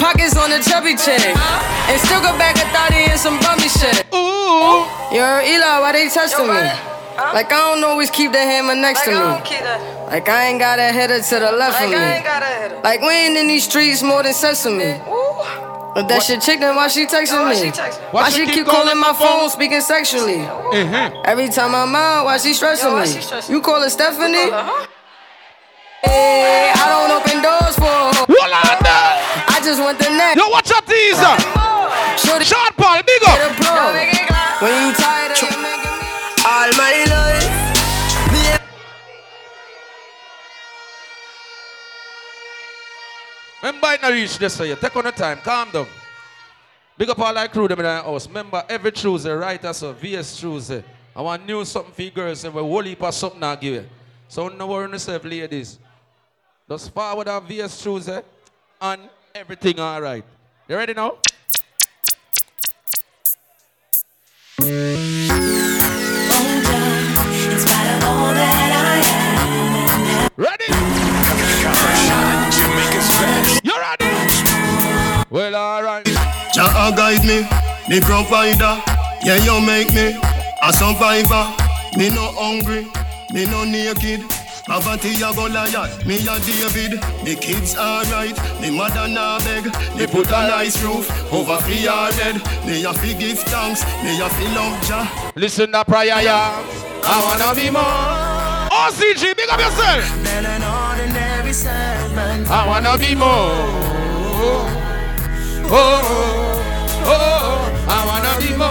Pockets 0.00 0.40
on 0.40 0.48
the 0.48 0.64
chubby 0.64 0.96
chick. 0.96 1.20
And 1.20 2.00
still 2.00 2.24
go 2.24 2.32
back 2.40 2.56
a 2.56 2.64
thotty 2.72 3.04
and 3.04 3.20
some 3.20 3.36
bummy 3.44 3.68
shit. 3.68 4.08
Ooh. 4.16 4.88
Yo, 5.12 5.20
Eli, 5.44 5.84
why 5.84 5.92
they 5.92 6.08
testing 6.08 6.48
me? 6.48 6.64
Like 7.36 7.52
I 7.52 7.76
don't 7.76 7.84
always 7.84 8.08
keep 8.08 8.32
the 8.32 8.40
hammer 8.40 8.72
next 8.74 9.04
to 9.04 9.12
me. 9.12 9.97
Like 10.08 10.28
I 10.28 10.46
ain't 10.48 10.58
got 10.58 10.78
a 10.78 10.90
header 10.90 11.20
to 11.20 11.38
the 11.38 11.52
left 11.52 11.82
of 11.82 11.90
me. 11.90 12.80
Like 12.82 13.00
we 13.00 13.08
ain't 13.08 13.36
in 13.36 13.46
these 13.46 13.64
streets 13.64 14.02
more 14.02 14.22
than 14.22 14.32
sesame. 14.32 14.98
But 15.94 16.06
that 16.08 16.22
shit 16.22 16.40
chick, 16.40 16.60
then 16.60 16.76
why 16.76 16.88
she 16.88 17.06
texting 17.06 17.44
me? 17.48 17.70
Why 18.10 18.30
she 18.30 18.46
keep 18.46 18.66
calling 18.66 18.98
my 18.98 19.12
phone, 19.12 19.50
speaking 19.50 19.80
sexually? 19.80 20.38
Mm-hmm. 20.38 21.22
Every 21.24 21.48
time 21.48 21.74
I'm 21.74 21.94
out, 21.94 22.24
why 22.24 22.38
she 22.38 22.54
stressing 22.54 22.94
me? 22.94 23.08
You 23.52 23.60
call 23.60 23.82
her 23.82 23.90
Stephanie? 23.90 24.48
Hey, 26.04 26.70
I 26.70 26.86
don't 26.86 27.10
open 27.10 27.42
doors 27.42 27.74
for 27.76 27.90
her. 27.90 28.24
I 29.50 29.60
just 29.60 29.82
want 29.82 29.98
the 29.98 30.08
neck. 30.08 30.36
Yo, 30.36 30.48
watch 30.48 30.70
out 30.70 30.86
these. 30.86 31.18
Short 32.46 32.76
Paul, 32.76 33.02
big 33.02 33.22
up. 33.26 33.38
When 34.62 34.70
you 34.86 34.94
Remember, 43.68 43.86
I 43.86 43.98
not 44.00 44.12
reach 44.12 44.38
this 44.38 44.58
way. 44.58 44.74
Take 44.76 44.96
on 44.96 45.04
the 45.04 45.12
time. 45.12 45.36
Calm 45.44 45.70
down. 45.70 45.86
Big 46.96 47.10
up 47.10 47.18
all 47.18 47.36
our 47.36 47.48
crew 47.48 47.68
them 47.68 47.78
in 47.80 47.84
our 47.84 48.02
house. 48.02 48.26
Remember, 48.26 48.64
every 48.66 48.90
Tuesday, 48.90 49.30
right 49.30 49.62
as 49.62 49.82
a 49.82 49.92
VS 49.92 50.40
Tuesday. 50.40 50.82
I 51.14 51.20
want 51.20 51.44
new 51.44 51.62
something 51.66 51.92
for 51.92 52.00
you 52.00 52.10
girls 52.10 52.42
and 52.44 52.54
we 52.54 52.62
whole 52.62 52.82
heap 52.82 53.02
of 53.02 53.12
something 53.12 53.42
I 53.42 53.56
give 53.56 53.74
you. 53.74 53.86
So 54.26 54.48
no 54.48 54.68
worry 54.68 54.90
yourself, 54.90 55.22
ladies. 55.22 55.78
Just 56.66 56.94
forward 56.94 57.28
our 57.28 57.42
VS 57.42 57.82
Tuesday 57.82 58.22
and 58.80 59.02
everything 59.34 59.78
all 59.78 60.00
right. 60.00 60.24
You 60.66 60.76
ready 60.76 60.94
now? 60.94 61.18
Me, 77.28 77.44
me 77.88 78.00
provider. 78.00 78.80
Yeah, 79.22 79.36
you 79.44 79.60
make 79.60 79.92
me 79.92 80.16
a 80.62 80.72
survivor. 80.72 81.44
Me 81.96 82.08
no 82.08 82.32
hungry, 82.32 82.88
me 83.32 83.44
no 83.44 83.64
naked. 83.64 84.24
Poverty 84.66 85.16
a 85.22 85.32
Goliath, 85.32 86.04
me 86.06 86.16
a 86.28 86.38
David. 86.40 87.00
Me 87.24 87.34
kids 87.36 87.76
alright, 87.76 88.36
me 88.60 88.70
mother 88.70 89.08
na 89.08 89.38
beg. 89.40 89.64
Me 89.96 90.06
put 90.06 90.28
a 90.28 90.40
nice 90.48 90.82
roof 90.82 91.08
over 91.32 91.58
fi 91.62 91.84
your 91.84 92.12
head. 92.12 92.36
Me 92.66 92.84
a 92.84 92.92
fi 92.92 93.14
give 93.14 93.38
thanks, 93.40 93.84
me 94.02 94.20
a 94.20 94.28
fi 94.28 94.44
love 94.54 94.82
Jah. 94.86 95.32
Listen 95.36 95.72
to 95.72 95.84
prayer, 95.84 96.22
yeah. 96.22 96.64
I 97.04 97.16
wanna 97.24 97.54
be 97.54 97.70
more. 97.70 98.68
OCG, 98.78 99.36
big 99.36 99.48
up 99.50 99.60
yourself. 99.60 100.04
Than 100.24 100.44
an 100.44 100.62
ordinary 100.62 101.52
servant. 101.52 102.48
I 102.50 102.66
wanna 102.66 102.98
be 102.98 103.14
more. 103.14 103.88
Oh, 104.40 104.68
oh, 105.64 106.00
oh, 106.04 106.47
Oh, 107.04 107.10
oh, 107.10 107.14
oh, 107.14 107.94
I 107.94 108.00
wanna 108.08 108.34
be 108.40 108.50
more. 108.56 108.66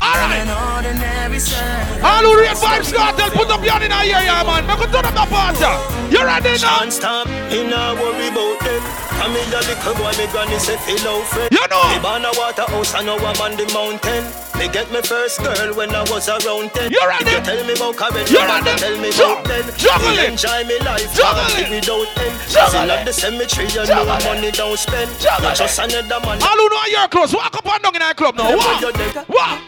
All 0.00 0.16
right. 0.16 0.40
An 0.42 0.50
ordinary 0.50 1.38
servant. 1.38 2.04
All 2.04 2.22
who 2.22 2.40
read 2.40 2.56
Vybz 2.56 2.92
Kartel, 2.92 3.30
put 3.30 3.50
up 3.50 3.64
your 3.64 3.82
in 3.82 3.90
the 3.90 4.00
ear, 4.04 4.22
yeah, 4.22 4.42
man. 4.44 4.66
Make 4.66 4.80
a 4.80 4.90
turn 4.92 5.04
up 5.04 5.14
the 5.14 5.26
party. 5.26 5.70
You 6.14 6.24
ready 6.24 6.60
now? 6.62 6.78
Can't 6.78 6.92
stop, 6.92 7.26
worry 7.26 8.28
about 8.28 8.60
them. 8.60 9.07
I 9.18 9.26
mean 9.34 9.48
the 9.50 9.58
little 9.66 9.94
boy, 9.98 10.12
me 10.16 10.26
granny 10.30 10.58
say 10.58 10.76
fellow 10.78 11.20
friend. 11.26 11.50
You 11.50 11.66
know. 11.68 11.82
Me 11.90 11.98
born 11.98 12.24
a 12.24 12.30
waterhouse, 12.38 12.94
I 12.94 13.02
know 13.02 13.18
I'm 13.18 13.36
on 13.42 13.56
the 13.58 13.66
mountain. 13.74 14.22
Me 14.58 14.66
get 14.70 14.90
my 14.90 15.02
first 15.02 15.38
girl 15.42 15.74
when 15.74 15.94
I 15.94 16.02
was 16.10 16.28
around 16.28 16.70
ten. 16.74 16.90
You 16.90 17.02
ready? 17.06 17.26
If 17.30 17.32
you 17.34 17.40
tell 17.46 17.60
me 17.66 17.74
about 17.74 17.94
courage, 17.98 18.30
You 18.30 18.38
you 18.38 18.46
ready? 18.46 18.74
tell 18.78 18.96
me 18.98 19.10
Ju- 19.10 19.22
about 19.26 19.44
then. 19.46 19.64
juggle 19.78 20.10
Me 20.10 20.18
it. 20.22 20.30
Enjoy 20.34 20.60
me 20.66 20.76
life, 20.86 21.10
Juggle 21.14 21.34
can't 21.46 21.58
it. 21.58 21.58
live 21.58 21.70
without 21.82 22.08
them. 22.14 22.32
Juggle 22.46 22.68
Still 22.70 22.90
it. 22.90 22.90
at 22.98 23.02
the 23.06 23.12
cemetery, 23.12 23.66
you 23.66 23.82
Juggle 23.86 24.06
know 24.06 24.16
it. 24.18 24.24
money 24.24 24.50
don't 24.50 24.78
spend. 24.78 25.10
Juggle 25.18 25.42
Not 25.46 25.54
it. 25.54 25.58
just 25.62 25.78
another 25.78 26.20
man. 26.26 26.38
All 26.42 26.58
who 26.58 26.66
know 26.70 26.86
your 26.90 27.08
clothes, 27.08 27.34
walk 27.34 27.54
up 27.58 27.66
and 27.66 27.82
down 27.82 27.94
in 27.96 28.02
our 28.02 28.14
club 28.14 28.34
now. 28.38 28.50
Walk. 28.54 28.82
Walk. 29.30 29.58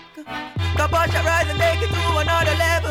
Kabosh 0.79 1.13
I 1.15 1.21
rise 1.27 1.49
and 1.51 1.59
take 1.59 1.83
it 1.83 1.91
to 1.91 2.03
another 2.23 2.55
level. 2.55 2.91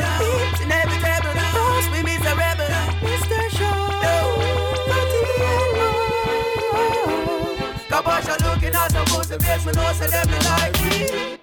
At 9.31 9.39
the 9.39 9.45
pussy 9.45 9.63
face. 9.63 9.65
Me 9.65 9.71
know 9.73 9.93
say 9.93 10.07
them 10.07 10.27
me 10.31 10.39
like 10.45 10.73
me. 10.83 11.37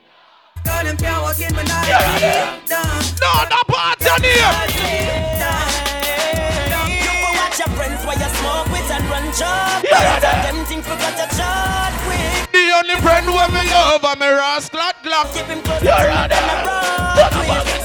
Girl 0.64 0.84
them 0.84 0.96
can't 0.96 1.22
walk 1.22 1.38
in 1.38 1.54
my 1.54 1.62
night. 1.62 2.66
Done. 2.66 3.04
No, 3.20 3.30
no 3.50 3.62
party 3.68 4.08
on 4.08 4.22
here. 4.22 4.52
You 6.90 7.10
go 7.22 7.30
watch 7.38 7.58
your 7.58 7.70
friends 7.76 8.04
while 8.04 8.18
you 8.18 8.30
smoke 8.42 8.68
with 8.70 8.90
and 8.90 9.04
run 9.10 9.26
job. 9.34 9.84
Yeah. 9.84 10.20
Them 10.42 10.64
things 10.66 10.86
forgot 10.86 11.14
to 11.14 11.26
chart 11.36 11.94
with. 12.08 12.52
The 12.52 12.64
only 12.74 12.96
friend 13.02 13.26
who 13.26 13.38
me 13.54 13.62
love 13.70 14.04
and 14.04 14.20
me 14.20 14.28
rascal 14.28 14.80
at 14.80 15.02
Glock. 15.02 15.32
Keep 15.32 15.46
him 15.46 15.62
close. 15.62 15.82
You 15.82 15.90
ready? 15.90 16.34
Turn 16.34 16.66
around. 16.66 17.06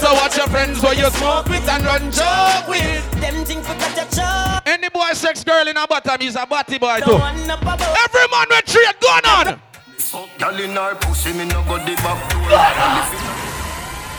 So 0.02 0.14
watch 0.14 0.38
your 0.38 0.48
friends 0.48 0.82
where 0.82 0.96
you 0.96 1.10
smoke 1.12 1.48
with 1.48 1.68
and 1.70 1.86
run 1.86 2.12
joke 2.12 2.68
with. 2.68 3.22
Them 3.22 3.46
things 3.46 3.68
forgot 3.68 3.96
to 3.96 4.16
chart. 4.16 4.64
Any 4.68 4.90
boy 4.90 5.14
sex 5.14 5.44
girl 5.44 5.68
in 5.68 5.78
a 5.78 5.86
bottom 5.86 6.22
is 6.22 6.36
a 6.36 6.46
body 6.46 6.80
boy 6.80 7.00
too. 7.00 7.12
Don't 7.12 7.20
want 7.20 7.48
no 7.48 7.58
bubble. 7.58 7.86
Every 8.04 8.28
man 8.32 8.48
with 8.50 8.66
trade 8.66 9.00
going 9.00 9.26
on. 9.26 9.62
Fuck 10.12 10.28
Girl 10.40 10.60
in 10.60 10.76
her 10.76 10.94
pussy, 10.96 11.32
me 11.32 11.46
no 11.46 11.64
go 11.64 11.80
the 11.88 11.96
back 12.04 12.20
door. 12.36 12.44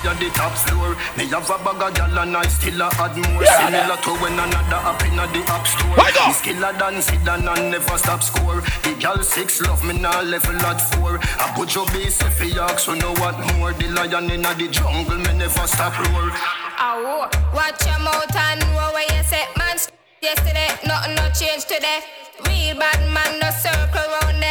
Yeah, 0.00 0.16
the 0.16 0.30
top 0.32 0.56
floor. 0.56 0.96
Me 1.18 1.28
have 1.28 1.44
a 1.44 1.58
bag 1.60 1.82
of 1.84 1.92
gal 1.92 2.18
and 2.18 2.34
I 2.34 2.48
still 2.48 2.80
a 2.80 2.88
add 2.96 3.12
more. 3.12 3.44
Similar 3.44 4.00
to 4.00 4.12
when 4.24 4.32
another 4.32 4.80
up 4.88 5.04
in 5.04 5.20
the 5.20 5.44
app 5.52 5.68
store. 5.68 5.92
Why 5.92 6.10
go? 6.16 6.28
Me 6.28 6.32
skiller 6.32 6.72
than 6.80 6.96
Zidane 7.04 7.44
and 7.44 7.48
I 7.50 7.70
never 7.76 7.98
stop 7.98 8.22
score. 8.22 8.62
The 8.88 8.96
gal 8.98 9.22
six 9.22 9.60
love 9.60 9.84
me 9.84 9.92
now 10.00 10.22
level 10.22 10.56
at 10.64 10.80
four. 10.96 11.20
I 11.20 11.52
put 11.54 11.74
your 11.74 11.84
base 11.92 12.22
if 12.22 12.40
he 12.40 12.58
ask, 12.58 12.78
so 12.78 12.94
know 12.94 13.12
what 13.20 13.36
more. 13.58 13.74
The 13.74 13.88
lion 13.92 14.30
in 14.30 14.40
the 14.40 14.68
jungle, 14.72 15.18
me 15.18 15.32
never 15.36 15.66
stop 15.68 15.92
roar. 16.08 16.32
Ow, 16.80 17.28
watch 17.52 17.84
your 17.84 18.00
mouth 18.00 18.34
and 18.34 18.60
know 18.60 18.90
where 18.96 19.04
you 19.12 19.22
say, 19.24 19.44
man. 19.58 19.76
Yesterday, 20.22 20.72
nothing 20.88 21.16
no 21.16 21.28
change 21.36 21.66
today. 21.66 22.00
Real 22.48 22.78
bad 22.80 23.12
man, 23.12 23.38
no 23.40 23.50
circle 23.50 24.08
round 24.08 24.22
that 24.22 24.40
man 24.40 24.41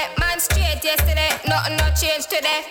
straight 0.41 0.83
yesterday, 0.83 1.29
nothing 1.47 1.77
no 1.77 1.87
change 1.93 2.25
today. 2.25 2.65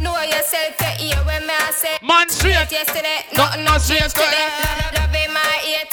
Know 0.00 0.14
yourself, 0.22 0.78
you 1.00 1.10
hear 1.10 1.18
when 1.26 1.42
me 1.46 1.52
I 1.52 1.70
say. 1.72 1.96
Man 2.02 2.28
straight. 2.28 2.70
yesterday, 2.70 3.26
Nothing 3.34 3.64
no 3.64 3.74
change 3.78 4.14
today. 4.14 4.46
Love 4.94 5.10
him, 5.10 5.32
man, 5.34 5.42
I 5.42 5.58
hate 5.58 5.90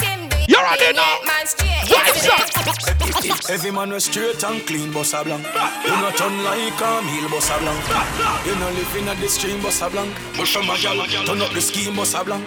You 0.48 0.58
already 0.58 0.94
thing, 0.94 0.96
know. 0.96 1.02
yeah, 1.02 1.26
Man 1.26 1.46
straight. 1.48 1.90
Yesterday. 1.90 3.25
Every 3.48 3.70
man 3.70 3.92
was 3.92 4.06
straight 4.06 4.44
and 4.44 4.66
clean, 4.66 4.92
boss 4.92 5.14
a 5.14 5.24
blank. 5.24 5.46
You 5.46 5.92
not 6.02 6.18
turn 6.18 6.44
like 6.44 6.82
a 6.82 7.02
meal, 7.06 7.30
boss 7.30 7.52
a 7.52 7.60
blank. 7.60 8.46
You 8.46 8.56
not 8.56 8.74
living 8.74 9.08
at 9.08 9.18
the 9.18 9.28
stream, 9.30 9.62
boss 9.62 9.82
a 9.82 9.90
blank. 9.90 10.16
Push 10.34 10.56
on 10.56 10.66
my 10.66 10.78
gal, 10.80 10.98
turn 11.26 11.42
up 11.42 11.52
the 11.52 11.62
scheme, 11.62 11.96
boss 11.96 12.16
a 12.16 12.24
blank. 12.24 12.44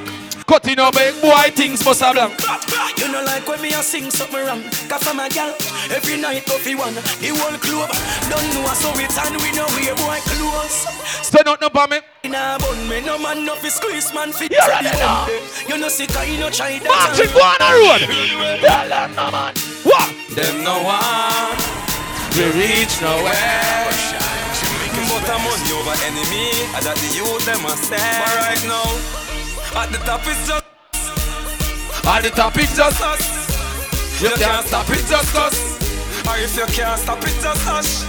Cutting 0.47 0.81
up 0.81 0.95
big 0.95 1.15
boy 1.23 1.51
things, 1.55 1.85
boss 1.85 2.03
a 2.03 2.13
blank. 2.13 2.35
You 2.99 3.13
know 3.13 3.23
like 3.23 3.47
when 3.47 3.63
me 3.63 3.69
a 3.75 3.83
sing 3.83 4.11
something 4.11 4.45
wrong. 4.45 4.63
Cause 4.89 5.05
for 5.05 5.15
my 5.15 5.29
gal, 5.29 5.55
every 5.95 6.17
night 6.17 6.45
go 6.47 6.59
fi 6.59 6.75
one. 6.75 6.95
The 6.95 7.31
whole 7.31 7.59
club 7.63 7.91
don't 8.27 8.49
know 8.59 8.67
so 8.75 8.91
it 8.99 9.15
and 9.15 9.37
we 9.39 9.53
know 9.55 9.71
we 9.79 9.87
boy 9.95 10.19
close. 10.35 10.83
Stand 11.23 11.47
up, 11.47 11.61
no 11.61 11.87
me. 11.87 12.01
Nah, 12.25 12.59
bun 12.59 12.89
me 12.89 13.01
no 13.03 13.19
man 13.19 13.45
no 13.45 13.55
fi 13.55 13.69
squeeze 13.69 14.13
man 14.13 14.33
fi 14.33 14.45
You 14.45 14.51
tell 14.51 14.69
ready 14.69 14.99
now? 14.99 15.29
You 15.69 15.79
know 15.79 15.89
sick 15.89 16.11
you 16.27 16.41
no 16.41 16.51
try 16.51 16.81
that. 16.81 16.91
Martin, 16.91 17.33
go 17.33 17.39
on 17.39 17.59
the 17.63 17.71
road. 17.87 18.61
Tell 18.61 19.09
no 19.11 19.31
man. 19.31 19.78
What? 19.85 20.09
Them 20.35 20.65
no 20.65 20.83
one. 20.83 21.57
We 22.35 22.45
reach 22.55 23.01
nowhere. 23.01 23.79
But 25.09 25.31
I'm 25.31 25.43
money 25.45 25.73
over 25.73 25.97
enemy. 26.07 26.53
And 26.77 26.85
that 26.85 26.97
the 27.01 27.09
youth 27.17 27.45
them 27.47 27.65
a 27.65 27.75
stand. 27.75 28.01
But 28.01 28.35
right 28.39 28.65
now, 28.69 28.89
at 29.83 29.91
the 29.91 29.99
top 30.05 30.27
is 30.27 30.41
just 30.47 30.65
At 32.07 32.23
the 32.23 32.31
top 32.31 32.57
it's 32.57 32.77
just 32.77 33.03
us. 33.03 33.25
You 34.23 34.31
can't 34.37 34.67
stop 34.67 34.89
it 34.91 35.05
just 35.07 35.35
us. 35.37 35.57
Or 36.27 36.37
if 36.39 36.57
you 36.57 36.67
can't 36.73 36.99
stop 37.01 37.23
it 37.23 37.37
just 37.43 37.67
us. 37.69 38.05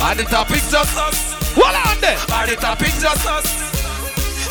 At 0.00 0.16
the 0.16 0.24
top 0.24 0.50
it's 0.50 0.70
just 0.70 0.96
us. 0.96 1.34
Hold 1.54 1.76
on 1.76 2.00
there. 2.00 2.18
At 2.32 2.48
the 2.48 2.56
top 2.56 2.80
it's 2.80 3.00
just 3.00 3.26
us. 3.26 3.46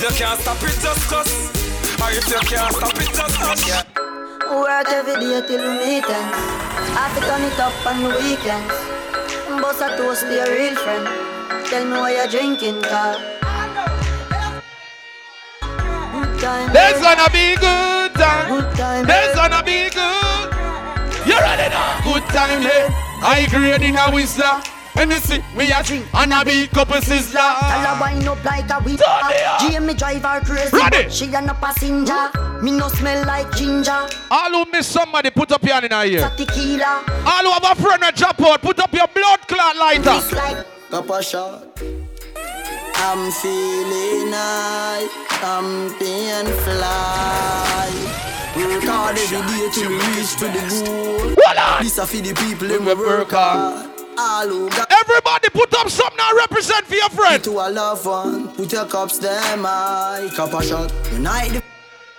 You 0.02 0.10
can't 0.16 0.40
stop 0.40 0.62
it 0.64 0.78
just 0.82 1.12
us. 1.12 1.32
Or 2.02 2.12
if 2.12 2.28
you 2.28 2.40
can't 2.50 2.74
stop 2.76 2.96
it 2.96 3.10
just 3.14 3.42
us. 3.42 4.13
Work 4.54 4.88
every 4.90 5.16
day 5.16 5.42
till 5.48 5.66
we 5.66 5.80
meet 5.80 6.06
ends. 6.08 6.38
Have 6.94 7.14
to 7.16 7.22
turn 7.26 7.42
it 7.42 7.60
up 7.60 7.74
on 7.88 8.04
the 8.04 8.10
weekends. 8.22 8.78
Boss 9.60 9.82
a 9.82 9.98
toast 9.98 10.22
to 10.22 10.32
your 10.32 10.46
real 10.46 10.76
friend. 10.76 11.08
Tell 11.66 11.84
me 11.84 11.98
what 11.98 12.14
you're 12.14 12.28
drinking, 12.28 12.84
car. 12.84 13.18
There's 16.72 17.02
gonna 17.02 17.30
be 17.34 17.56
good 17.56 18.14
time. 18.14 18.48
Good 18.54 18.76
time. 18.78 19.06
There's 19.08 19.34
eh? 19.34 19.42
gonna 19.42 19.64
be 19.64 19.90
good. 19.90 20.48
You 21.26 21.40
ready 21.40 21.70
now? 21.74 22.02
Good 22.04 22.26
time, 22.30 22.62
eh? 22.62 22.70
hey. 22.70 22.94
I 23.24 23.48
grade 23.50 23.82
in 23.82 23.96
a 23.96 24.12
whistler. 24.12 24.73
And 24.96 25.12
you 25.12 25.18
see, 25.18 25.44
me 25.58 25.72
a 25.72 25.82
drink 25.84 26.06
and 26.14 26.34
a 26.34 26.46
big 26.46 26.70
couple 26.70 26.98
sizzler. 26.98 27.34
Tell 27.34 27.96
her 27.96 28.02
wind 28.02 28.28
up 28.28 28.44
like 28.46 28.70
a 28.70 28.80
whip. 28.82 29.00
Jamie 29.60 29.94
ah? 29.94 29.98
drive 29.98 30.24
her 30.24 30.40
crazy. 30.42 30.78
Ready? 30.78 31.04
but 31.04 31.14
She 31.14 31.34
a 31.34 31.42
no 31.42 31.54
passenger. 31.56 32.62
Me 32.62 32.72
no 32.72 32.88
smell 32.90 33.26
like 33.26 33.52
ginger. 33.56 34.08
All 34.30 34.52
who 34.52 34.72
miss 34.72 34.88
somebody, 34.88 35.32
put 35.32 35.52
up 35.52 35.64
your 35.64 35.74
hand 35.74 35.86
in 35.86 35.92
a 35.94 36.04
ear. 36.04 36.30
Tequila. 36.38 37.04
All 37.26 37.44
who 37.44 37.52
have 37.52 37.78
a 37.78 37.82
friend 37.82 38.02
that 38.04 38.16
drop 38.16 38.40
out, 38.42 38.62
put 38.62 38.80
up 38.80 38.94
your 38.94 39.08
blood 39.08 39.40
clot 39.48 39.76
lighter. 39.78 40.12
It's 40.14 40.32
like 40.32 40.66
Cup 40.94 41.10
a 41.10 41.24
shot. 41.24 41.64
I'm 42.98 43.32
feeling 43.32 44.32
high, 44.32 45.08
champion 45.42 46.46
fly. 46.62 47.90
Work 48.56 48.84
hard 48.84 49.18
every 49.18 49.42
day 49.42 49.70
till 49.74 49.90
we 49.90 49.96
reach 50.14 50.36
to 50.38 50.46
the 50.46 50.62
goal. 50.86 51.82
This 51.82 51.98
a 51.98 52.06
for 52.06 52.18
the 52.18 52.34
people 52.36 52.68
who 52.68 52.80
we 52.86 52.94
work 52.94 53.32
hard. 53.32 53.93
All 54.18 54.48
who 54.48 54.70
got 54.70 54.92
Everybody 54.92 55.50
put 55.50 55.74
up 55.76 55.90
something 55.90 56.18
that 56.18 56.34
represent 56.38 56.86
for 56.86 56.96
your 56.96 57.10
friend. 57.10 57.44
to 57.44 57.52
a 57.52 57.68
loved 57.70 58.06
one, 58.06 58.48
put 58.50 58.72
your 58.72 58.86
cups 58.86 59.18
them 59.18 59.64
high. 59.64 60.30
Copper 60.36 60.62
Shot, 60.64 60.94
unite 61.12 61.52
the 61.52 61.64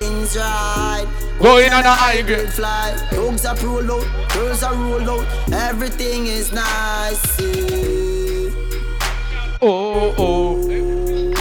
things 0.00 0.36
right. 0.36 1.06
Going 1.40 1.72
on 1.72 1.84
a 1.84 1.90
high 1.94 2.22
grade. 2.22 2.48
fly. 2.50 2.96
Dogs 3.12 3.44
are 3.46 3.56
roll 3.56 3.92
out, 3.92 4.32
girls 4.32 4.62
are 4.62 4.74
roll 4.74 5.08
out. 5.10 5.52
Everything 5.52 6.26
is 6.26 6.52
nice. 6.52 7.40
yeah. 7.40 8.50
Oh, 9.62 10.14
oh. 10.18 11.34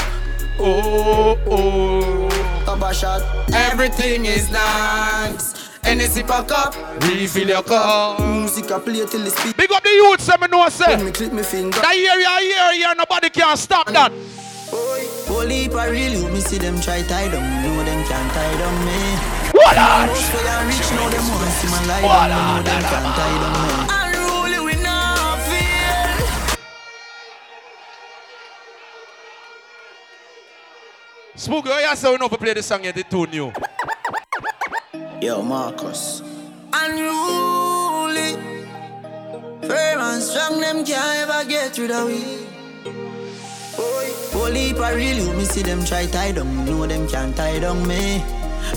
Oh, 0.60 1.38
oh. 1.48 2.63
Copper 2.65 2.93
Shot, 2.93 3.22
everything 3.53 4.25
is 4.25 4.51
nice. 4.51 5.62
Energy 5.85 6.23
pack 6.23 6.49
up, 6.51 6.75
Refill 7.03 7.49
your 7.49 7.61
cup. 7.63 8.19
music 8.21 8.71
I 8.71 8.79
play 8.79 9.05
till 9.05 9.23
the 9.23 9.29
speak. 9.29 9.57
Big 9.57 9.71
up 9.71 9.83
the 9.83 9.89
youth, 9.89 10.21
say 10.21 10.33
me 10.39 10.47
know, 10.47 10.69
say. 10.69 10.95
When 10.95 11.05
me 11.05 11.11
click 11.11 11.33
me 11.33 11.43
finger. 11.43 11.79
That 11.81 11.93
area 11.93 12.39
here, 12.39 12.73
here, 12.73 12.95
nobody 12.95 13.29
can 13.29 13.57
stop 13.57 13.87
that. 13.87 14.11
Whole 15.27 15.47
heap 15.47 15.73
a 15.73 15.91
real 15.91 16.13
you, 16.13 16.29
me 16.29 16.39
see 16.39 16.57
them 16.57 16.79
try 16.79 17.01
tie 17.03 17.27
down, 17.29 17.43
me 17.43 17.67
know 17.67 17.83
them 17.83 18.03
can't 18.07 18.31
tie 18.33 18.57
down 18.57 18.85
me. 18.85 19.17
What 19.51 19.77
on? 19.77 20.07
Most 20.07 20.33
way 20.33 20.47
I 20.47 20.65
reach, 20.65 20.91
know 20.95 21.09
them 21.09 21.27
want 21.29 21.51
see 21.51 21.67
my 21.69 21.79
lie 21.85 22.01
down, 22.01 22.31
me 22.31 22.53
know 22.57 22.63
them 22.63 22.81
can't 22.81 23.15
tie 23.17 23.37
down 23.43 23.53
me. 23.61 23.73
Unruly 23.91 24.59
we 24.65 24.73
not 24.81 25.39
feel. 25.47 26.27
Spooky, 31.35 31.69
oh, 31.71 31.79
you 31.79 31.95
say 31.95 32.09
we 32.11 32.17
know 32.17 32.27
to 32.29 32.37
play 32.37 32.53
this 32.53 32.65
song 32.65 32.83
yet, 32.83 32.97
it's 32.97 33.09
too 33.09 33.25
new. 33.27 33.51
Yo, 35.23 35.41
Marcus. 35.41 36.21
Unruly. 36.73 38.33
Firm 39.69 40.01
and 40.01 40.21
strong, 40.21 40.59
them 40.59 40.83
can't 40.83 41.29
ever 41.29 41.47
get 41.47 41.77
rid 41.77 41.91
of 41.91 42.07
we. 42.07 42.19
Whole 44.33 44.51
heap 44.51 44.75
a 44.79 44.93
real 44.93 45.15
you, 45.23 45.33
me 45.37 45.45
see 45.45 45.61
them 45.61 45.85
try 45.85 46.07
tie 46.07 46.33
down, 46.33 46.65
me 46.65 46.71
know 46.71 46.85
them 46.85 47.07
can't 47.07 47.33
tie 47.37 47.59
down 47.59 47.87
me. 47.87 48.21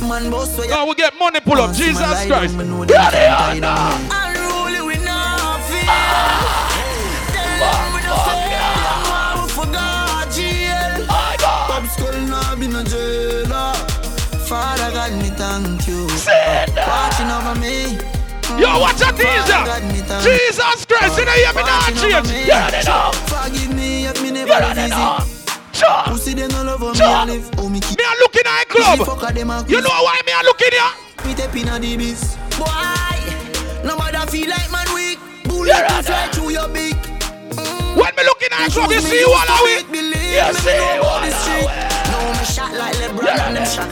Man, 0.09 0.31
boss 0.31 0.57
way 0.57 0.69
Now 0.69 0.85
oh, 0.85 0.89
we 0.91 0.95
get 0.95 1.19
money 1.19 1.41
pull 1.41 1.55
up, 1.55 1.61
want 1.67 1.75
see 1.77 1.87
my 1.87 1.89
Jesus 1.89 2.01
lie 2.13 2.27
Christ. 2.29 2.57
down, 2.57 2.59
me 2.59 2.65
know 2.71 2.85
them 2.85 2.91
Yeah, 2.95 3.11
can't 3.11 3.13
they 3.13 3.27
tie 3.27 3.27
are 3.27 3.39
down 3.39 3.55
me. 3.55 3.61
now. 3.61 3.99
Unruly 4.23 4.83
we 4.87 5.05
not 5.05 5.61
feel. 5.67 5.83
Tell 5.83 7.59
ah! 7.59 7.75
them 7.75 7.95
we 7.95 8.01
no 8.07 8.15
you. 16.65 16.87
Watching 16.87 17.31
over 17.31 17.55
me. 17.61 17.99
Yo, 18.63 18.79
watch 18.81 19.03
a 19.03 19.11
Father 19.11 19.23
God, 19.67 19.83
me 19.85 19.99
teaser. 20.01 20.07
thank 20.07 20.25
Jesus 20.25 20.87
Christ, 20.87 21.19
you 21.19 21.25
know 21.27 21.35
you 21.35 21.51
me 21.53 21.63
not 21.63 21.83
Watching 21.83 21.99
over 21.99 22.09
change. 22.09 22.29
me. 22.31 22.47
You 22.47 22.53
already 22.53 22.87
know. 22.87 23.11
Forgive 23.27 23.75
me 23.75 24.07
if 24.07 24.23
me 24.23 24.31
never 24.31 24.49
You 24.49 24.55
already 24.55 24.81
live 24.87 24.91
know. 24.91 25.17
easy. 25.21 25.33
Sure. 25.77 26.03
Pussy 26.07 26.33
they 26.35 26.47
no 26.49 26.63
love 26.65 26.81
me 26.81 26.95
Sure. 26.95 27.07
a 27.07 27.25
live. 27.27 27.51
Oh 27.59 27.69
me 27.69 27.81
keep 27.81 27.99
Me 27.99 28.05
a 28.07 28.13
looking 28.23 28.47
at 28.47 28.63
a 28.63 28.67
club. 28.71 28.99
Fuck 29.05 29.31
a 29.31 29.35
them 29.35 29.51
a 29.51 29.65
You 29.69 29.81
know 29.83 29.91
why 30.07 30.17
me 30.25 30.33
a 30.33 30.41
looking 30.47 30.73
here? 30.73 30.93
me 31.27 31.35
tap 31.35 31.55
in 31.57 31.67
the 31.83 31.97
biz. 31.99 32.37
Boy, 32.57 33.19
nobody 33.85 34.19
feel 34.31 34.49
like 34.49 34.71
man 34.71 34.89
weak. 34.95 35.19
Bullet 35.45 35.69
You're 35.69 35.89
to 35.89 36.03
fly 36.07 36.29
through 36.33 36.51
your 36.51 36.69
beak. 36.69 36.97
Mm. 36.97 37.97
When 37.99 38.13
me 38.17 38.23
looking 38.25 38.49
at 38.53 38.69
a 38.69 38.71
club, 38.73 38.91
you 38.91 39.01
see 39.01 39.25
what 39.27 39.49
I 39.51 39.59
we 39.65 39.75
You 39.75 39.91
me 39.93 40.61
see 40.63 40.77
know 40.79 41.03
about 41.03 41.05
what 41.05 41.23
I 41.25 41.31
street. 41.35 41.69
No 42.13 42.19
me 42.33 42.45
shot 42.47 42.73
like 42.73 42.95
LeBron 43.03 43.39
and 43.47 43.57
them 43.57 43.67
shot. 43.67 43.91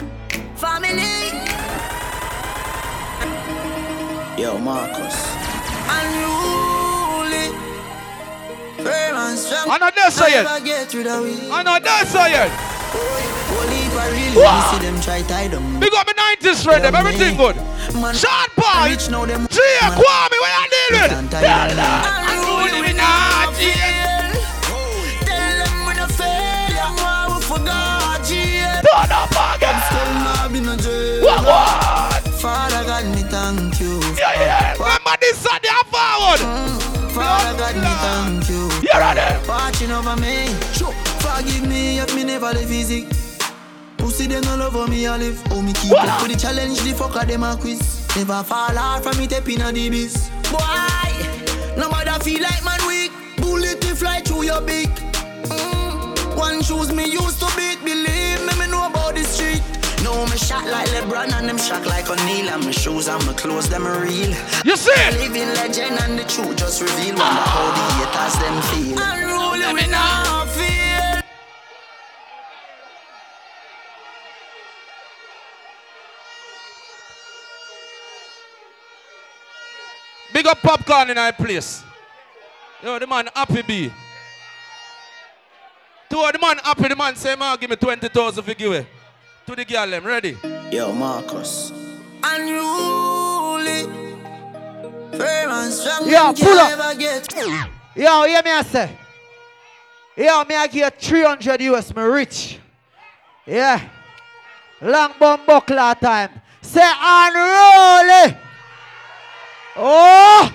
Family. 0.57 1.24
Yo, 4.37 4.57
Marcus. 4.59 5.15
Unruly. 5.87 7.55
Firm 8.83 9.15
and 9.15 9.39
strong. 9.39 9.69
I 9.71 9.77
know 9.79 9.89
that's 9.95 10.15
so 10.17 10.27
yet. 10.27 10.43
Never 10.43 10.65
get 10.65 10.93
rid 10.93 11.07
of 11.07 11.23
we. 11.23 11.49
I 11.49 11.63
know 11.63 11.79
that's 11.79 12.11
so 12.11 12.25
yet. 12.25 12.51
Whole 12.51 13.67
heap 13.71 13.93
a 13.95 14.11
real 14.11 14.43
Wow. 14.43 14.59
me 14.59 14.77
see 14.77 14.85
them 14.85 14.99
try 15.01 15.21
tie 15.21 15.47
down. 15.47 15.79
Big 15.79 15.93
up 15.93 16.05
me 16.07 16.13
90s 16.13 16.63
friend, 16.63 16.83
them, 16.83 16.93
Yeah, 16.93 16.99
everything 16.99 17.37
good. 17.37 17.55
Man, 17.95 18.13
Sean 18.13 18.49
Paul, 18.57 18.89
rich 18.89 19.09
now 19.09 19.25
them. 19.25 19.47
G, 19.47 19.59
Kwame, 19.95 20.37
where 20.43 20.51
you 20.59 20.67
deal 20.67 20.91
with? 20.99 21.11
Can't 21.15 21.31
me. 21.31 21.87
Unruly 22.27 22.81
we 22.83 22.91
not 22.91 23.55
Tell 25.23 25.55
them 25.63 25.75
we 25.87 25.93
no 25.95 26.07
fail, 26.11 26.75
and 26.75 27.31
we 27.31 27.39
forgot 27.41 28.19
jail. 28.27 28.83
Turn 28.83 29.11
up 29.15 29.31
again. 29.31 29.79
Still 29.87 30.11
not 30.27 30.51
been 30.51 30.67
a 30.67 30.75
jail. 30.75 31.23
What, 31.23 31.39
what? 31.45 32.21
Father 32.35 32.83
God, 32.85 33.14
forward. 35.95 36.41
Father 37.15 37.53
God, 37.57 37.75
me 37.75 37.91
thank 38.05 38.49
you. 38.49 38.63
You 38.85 38.99
ready? 38.99 39.27
Watching 39.47 39.91
over 39.91 40.15
me. 40.17 40.47
Sure. 40.73 40.93
Forgive 41.23 41.67
me 41.67 41.99
if 41.99 42.13
me 42.15 42.23
never 42.23 42.51
live 42.53 42.71
easy. 42.71 43.07
Pussy 43.97 44.27
they 44.27 44.41
no 44.41 44.55
love 44.57 44.89
me 44.89 45.05
a 45.05 45.17
live. 45.17 45.41
Oh 45.51 45.61
me 45.61 45.73
keep 45.73 45.91
What? 45.91 46.07
up 46.09 46.21
with 46.21 46.31
the 46.33 46.37
challenge, 46.39 46.79
the 46.81 46.91
fucker 46.93 47.25
them 47.27 47.43
a 47.43 47.55
quiz. 47.57 47.79
Never 48.15 48.43
fall 48.43 48.75
hard 48.75 49.03
from 49.03 49.17
me 49.17 49.27
tapping 49.27 49.61
a 49.61 49.71
the 49.71 49.89
biz. 49.89 50.29
Boy, 50.51 51.77
no 51.77 51.89
matter 51.89 52.23
feel 52.23 52.41
like 52.41 52.63
man 52.63 52.79
weak. 52.87 53.11
Bullet 53.37 53.83
fly 53.95 54.19
through 54.21 54.43
your 54.43 54.61
beak. 54.61 54.89
Mm. 55.49 56.35
One 56.37 56.61
shoes 56.61 56.91
me 56.93 57.05
used 57.05 57.39
to 57.39 57.47
beat. 57.55 57.79
Believe 57.83 58.41
me, 58.47 58.53
me 58.59 58.67
know 58.71 58.87
about 58.87 59.04
know 60.05 60.25
me 60.27 60.37
shot 60.37 60.65
like 60.69 60.87
LeBron 60.89 61.33
and 61.33 61.49
them 61.49 61.57
shot 61.57 61.83
like 61.87 62.07
O'Neal. 62.09 62.49
And 62.53 62.63
my 62.63 62.71
shoes 62.71 63.07
and 63.07 63.25
my 63.25 63.33
clothes, 63.33 63.67
them 63.67 63.85
real. 63.85 64.33
You 64.63 64.77
see? 64.77 64.93
Living 65.17 65.49
legend 65.59 65.97
and 66.03 66.19
the 66.19 66.23
truth 66.23 66.55
just 66.57 66.81
reveal. 66.81 67.17
Wonder 67.17 67.25
ah. 67.25 67.53
how 67.53 67.67
the 67.77 67.85
haters 67.97 68.35
them 68.41 68.57
feel. 68.69 69.15
Big 80.33 80.47
up 80.47 80.61
popcorn 80.61 81.09
in 81.09 81.17
our 81.17 81.31
place. 81.31 81.81
Yo, 82.83 82.99
the 82.99 83.07
man 83.07 83.29
happy 83.33 83.61
be. 83.61 83.91
Two 86.09 86.17
the 86.33 86.39
man 86.41 86.57
happy, 86.57 86.89
the 86.89 86.95
man 86.95 87.15
say, 87.15 87.35
man, 87.37 87.57
give 87.57 87.69
me 87.69 87.77
20,000 87.77 88.47
you 88.47 88.53
give 88.53 88.71
it. 88.73 88.85
To 89.47 89.55
the 89.55 89.63
girl, 89.65 89.87
them 89.87 90.05
ready? 90.05 90.37
Yo, 90.71 90.91
Marcus. 90.91 91.71
Unruly. 92.23 93.83
Firm 95.15 95.51
and 95.51 95.71
strong. 95.71 96.09
Yo, 96.09 96.33
them 96.33 96.35
pull 96.35 96.55
can't 96.55 96.79
up. 96.79 96.85
ever 96.85 96.99
get. 96.99 97.33
Yo, 97.95 98.23
hear 98.23 98.41
me 98.43 98.51
I 98.51 98.63
say. 98.63 98.97
Yo, 100.17 100.43
me 100.45 100.55
I 100.55 100.67
give 100.67 100.75
you 100.83 100.89
300 100.89 101.61
US, 101.61 101.95
me 101.95 102.01
rich. 102.03 102.59
Yeah. 103.45 103.87
Long 104.81 105.13
bomb 105.19 105.45
buckler 105.45 105.93
time. 106.01 106.31
Say 106.61 106.81
unruly. 106.81 108.37
Oh. 109.75 110.51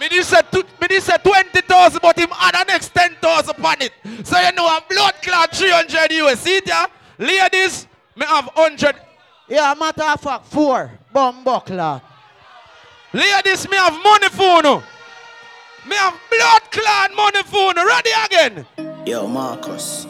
Me 0.00 0.08
this 0.08 0.28
say, 0.28 0.40
two, 0.50 0.62
me 0.80 0.86
this 0.88 1.04
say 1.04 1.16
20,000, 1.22 2.00
but 2.02 2.18
him 2.18 2.28
add 2.40 2.54
the 2.54 2.64
next 2.72 2.88
10,000 2.94 3.50
upon 3.50 3.76
it. 3.82 3.92
So 4.24 4.38
you 4.40 4.52
know 4.52 4.66
a 4.66 4.82
blood 4.88 5.14
clot 5.22 5.54
300 5.54 6.12
US. 6.12 6.40
See 6.40 6.56
it 6.56 6.66
yeah? 6.66 6.86
Ladies, 7.18 7.86
me 8.16 8.24
have 8.26 8.46
100. 8.54 8.94
Yeah, 9.48 9.74
matter 9.78 10.04
of 10.04 10.20
fact, 10.20 10.46
four 10.46 10.90
bomb 11.12 11.42
buckler. 11.42 12.00
Ladies, 13.12 13.68
me 13.68 13.76
have 13.76 14.00
money 14.04 14.28
for 14.28 14.62
you. 14.62 14.82
Me 15.88 15.96
have 15.96 16.14
blood 16.30 16.62
clot 16.70 17.14
money 17.16 17.42
for 17.42 17.72
you. 17.74 17.86
Ready 17.88 18.10
again? 18.24 18.66
Yo, 19.04 19.26
Marcus. 19.26 20.06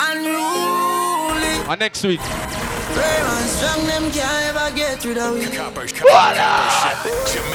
Unruly. 0.00 1.70
And 1.70 1.80
next 1.80 2.04
week. 2.04 2.20
Firm 2.20 3.06
and 3.06 3.48
strong, 3.48 3.86
them 3.86 4.10
can't 4.10 4.56
ever 4.56 4.76
get 4.76 5.04
rid 5.04 5.16
of 5.18 5.34
we. 5.34 5.44
Jamaica. 5.44 5.70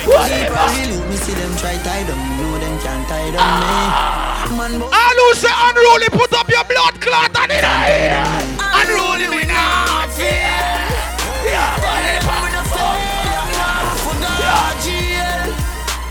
Really, 0.08 1.10
me 1.10 1.16
see 1.18 1.34
them 1.34 1.56
try 1.58 1.76
tie 1.84 2.04
them, 2.04 2.18
know 2.38 2.58
them 2.58 2.75
can't 3.06 3.10
tie 3.10 3.32
them 3.32 3.50
me. 3.62 4.58
Man, 4.58 4.82
All 4.82 4.90
who 4.90 5.34
say 5.34 5.50
unruly, 5.52 6.10
put 6.10 6.34
up 6.34 6.50
your 6.50 6.64
blood 6.64 7.02
clot 7.02 7.36
and 7.40 7.52
it 7.52 7.64
here. 7.64 8.24
Unruly, 8.60 9.28
we 9.36 9.46
not 9.46 10.10
fear. 10.12 10.52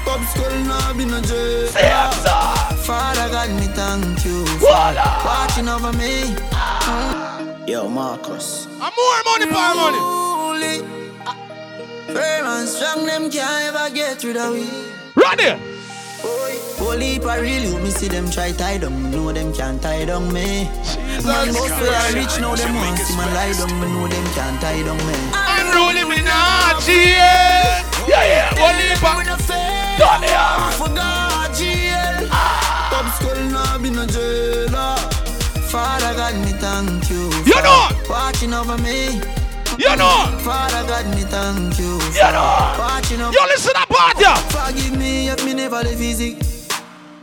Pop 0.04 0.20
skull 0.28 0.58
now 0.64 0.92
be 0.92 1.04
no 1.04 1.20
jail. 1.20 1.68
Father 2.84 3.28
God, 3.30 3.50
me 3.50 3.66
thank 3.74 4.24
you 4.24 4.44
watching 4.62 5.68
over 5.68 5.92
me. 5.92 6.34
Yo, 7.66 7.88
Marcus. 7.88 8.66
And 8.66 8.92
more 8.94 9.22
money 9.24 9.46
for 9.46 9.74
money. 9.74 10.00
Firm 12.12 12.46
and 12.46 12.68
strong, 12.68 13.06
them 13.06 13.30
can't 13.30 13.74
ever 13.74 13.94
get 13.94 14.22
rid 14.22 14.36
of 14.36 14.52
we. 14.52 14.68
Ready? 15.16 15.48
Whole 15.48 15.73
heap 17.14 17.24
of 17.24 17.40
real 17.40 17.62
you, 17.62 17.78
me 17.78 17.90
see 17.90 18.08
them 18.08 18.30
try 18.30 18.52
tie 18.52 18.78
down, 18.78 19.10
know 19.10 19.32
them 19.32 19.52
can't 19.52 19.80
tie 19.80 20.04
down 20.04 20.32
me. 20.32 20.64
Man, 21.24 21.52
most 21.52 21.76
way 21.80 21.94
I 21.94 22.12
rich 22.14 22.40
now, 22.40 22.54
them 22.54 22.74
want 22.74 22.98
see 22.98 23.16
man 23.16 23.32
lie 23.34 23.52
down, 23.52 23.72
me 23.80 23.86
know 23.92 24.08
them 24.08 24.26
can't 24.34 24.60
tie 24.60 24.82
down 24.82 24.98
me. 25.08 25.16
Unruly, 25.32 26.04
we 26.04 26.22
not. 26.22 26.82
Yeah, 26.86 27.84
yeah, 28.08 28.64
only 28.66 28.94
for 29.02 29.24
Done 29.98 30.22
here. 30.22 30.72
Forgot 30.80 31.54
jail. 31.54 32.28
Pop 32.90 33.06
skull 33.14 33.42
now 33.50 33.78
be 33.78 33.90
no 33.90 34.04
jailer. 34.06 34.96
Father 35.70 36.14
God, 36.14 36.34
me 36.44 36.52
thank 36.58 37.10
you. 37.10 37.30
You 37.46 37.62
know. 37.62 37.88
Watching 38.08 38.52
over 38.52 38.76
me. 38.78 39.43
You 39.78 39.96
know. 39.96 40.38
Father 40.42 40.86
God, 40.86 41.06
me 41.14 41.22
thank 41.22 41.78
you. 41.78 41.98
You 42.14 42.32
know. 42.32 42.74
Over 42.78 43.32
You 43.32 43.46
listen 43.46 43.72
part, 43.88 44.20
yeah. 44.20 44.34
Forgive 44.48 44.96
me 44.98 45.28
if 45.28 45.44
me 45.44 45.54
never 45.54 45.82
live 45.82 46.00
easy. 46.00 46.38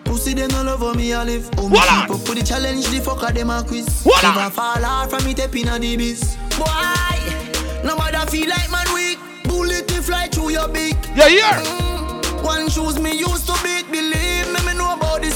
Pussy 0.03 0.33
them 0.33 0.49
no 0.51 0.63
love 0.63 0.79
how 0.81 0.93
me 0.93 1.11
a 1.11 1.23
live. 1.23 1.49
Oh, 1.57 1.69
me 1.69 1.77
on. 1.77 2.07
keep 2.07 2.15
up 2.15 2.29
with 2.29 2.39
the 2.39 2.43
challenge, 2.45 2.85
the 2.87 2.99
fucker 2.99 3.33
them 3.33 3.49
a 3.49 3.63
quiz. 3.63 4.03
Hold 4.03 4.23
Never 4.23 4.39
on. 4.41 4.51
fall 4.51 4.83
hard 4.83 5.09
from 5.09 5.23
me 5.25 5.33
tapping 5.33 5.67
a 5.69 5.79
the 5.79 5.95
biz. 5.95 6.35
Boy, 6.57 7.85
nobody 7.85 8.17
feel 8.29 8.49
like 8.49 8.69
man 8.71 8.87
weak. 8.93 9.17
Bullet 9.45 9.87
to 9.87 10.01
fly 10.01 10.27
through 10.27 10.51
your 10.51 10.67
beak. 10.67 10.97
Yeah, 11.15 11.27
here. 11.29 11.43
Mm-hmm. 11.43 12.43
One 12.43 12.69
shoes 12.69 12.99
me 12.99 13.17
used 13.17 13.47
to 13.47 13.53
beat, 13.63 13.85
believe 13.91 14.47
me, 14.51 14.59
me 14.65 14.73
know 14.77 14.93
about 14.93 15.21
the 15.21 15.31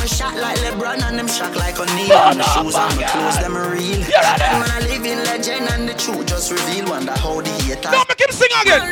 Me 0.00 0.08
shot 0.08 0.34
like 0.36 0.58
LeBron 0.58 1.02
and 1.02 1.18
them 1.18 1.28
shot 1.28 1.54
like 1.56 1.78
O'Neal. 1.78 2.16
And 2.16 2.40
the 2.40 2.44
shoes 2.56 2.74
and 2.74 2.96
my 2.96 3.04
clothes, 3.04 3.38
them 3.38 3.56
real. 3.56 4.00
Man, 4.00 4.70
a 4.72 4.80
living 4.88 5.20
legend 5.24 5.68
and 5.70 5.88
the 5.88 5.94
truth 5.94 6.26
just 6.26 6.50
reveal. 6.50 6.88
Wonder 6.88 7.12
how 7.12 7.40
the 7.40 7.50
haters. 7.62 7.92
Don't 7.92 8.08
make 8.08 8.20
him 8.20 8.32
sing 8.32 8.50
again. 8.62 8.82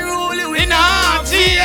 In 0.52 0.68
not 0.68 1.26
fear. 1.26 1.64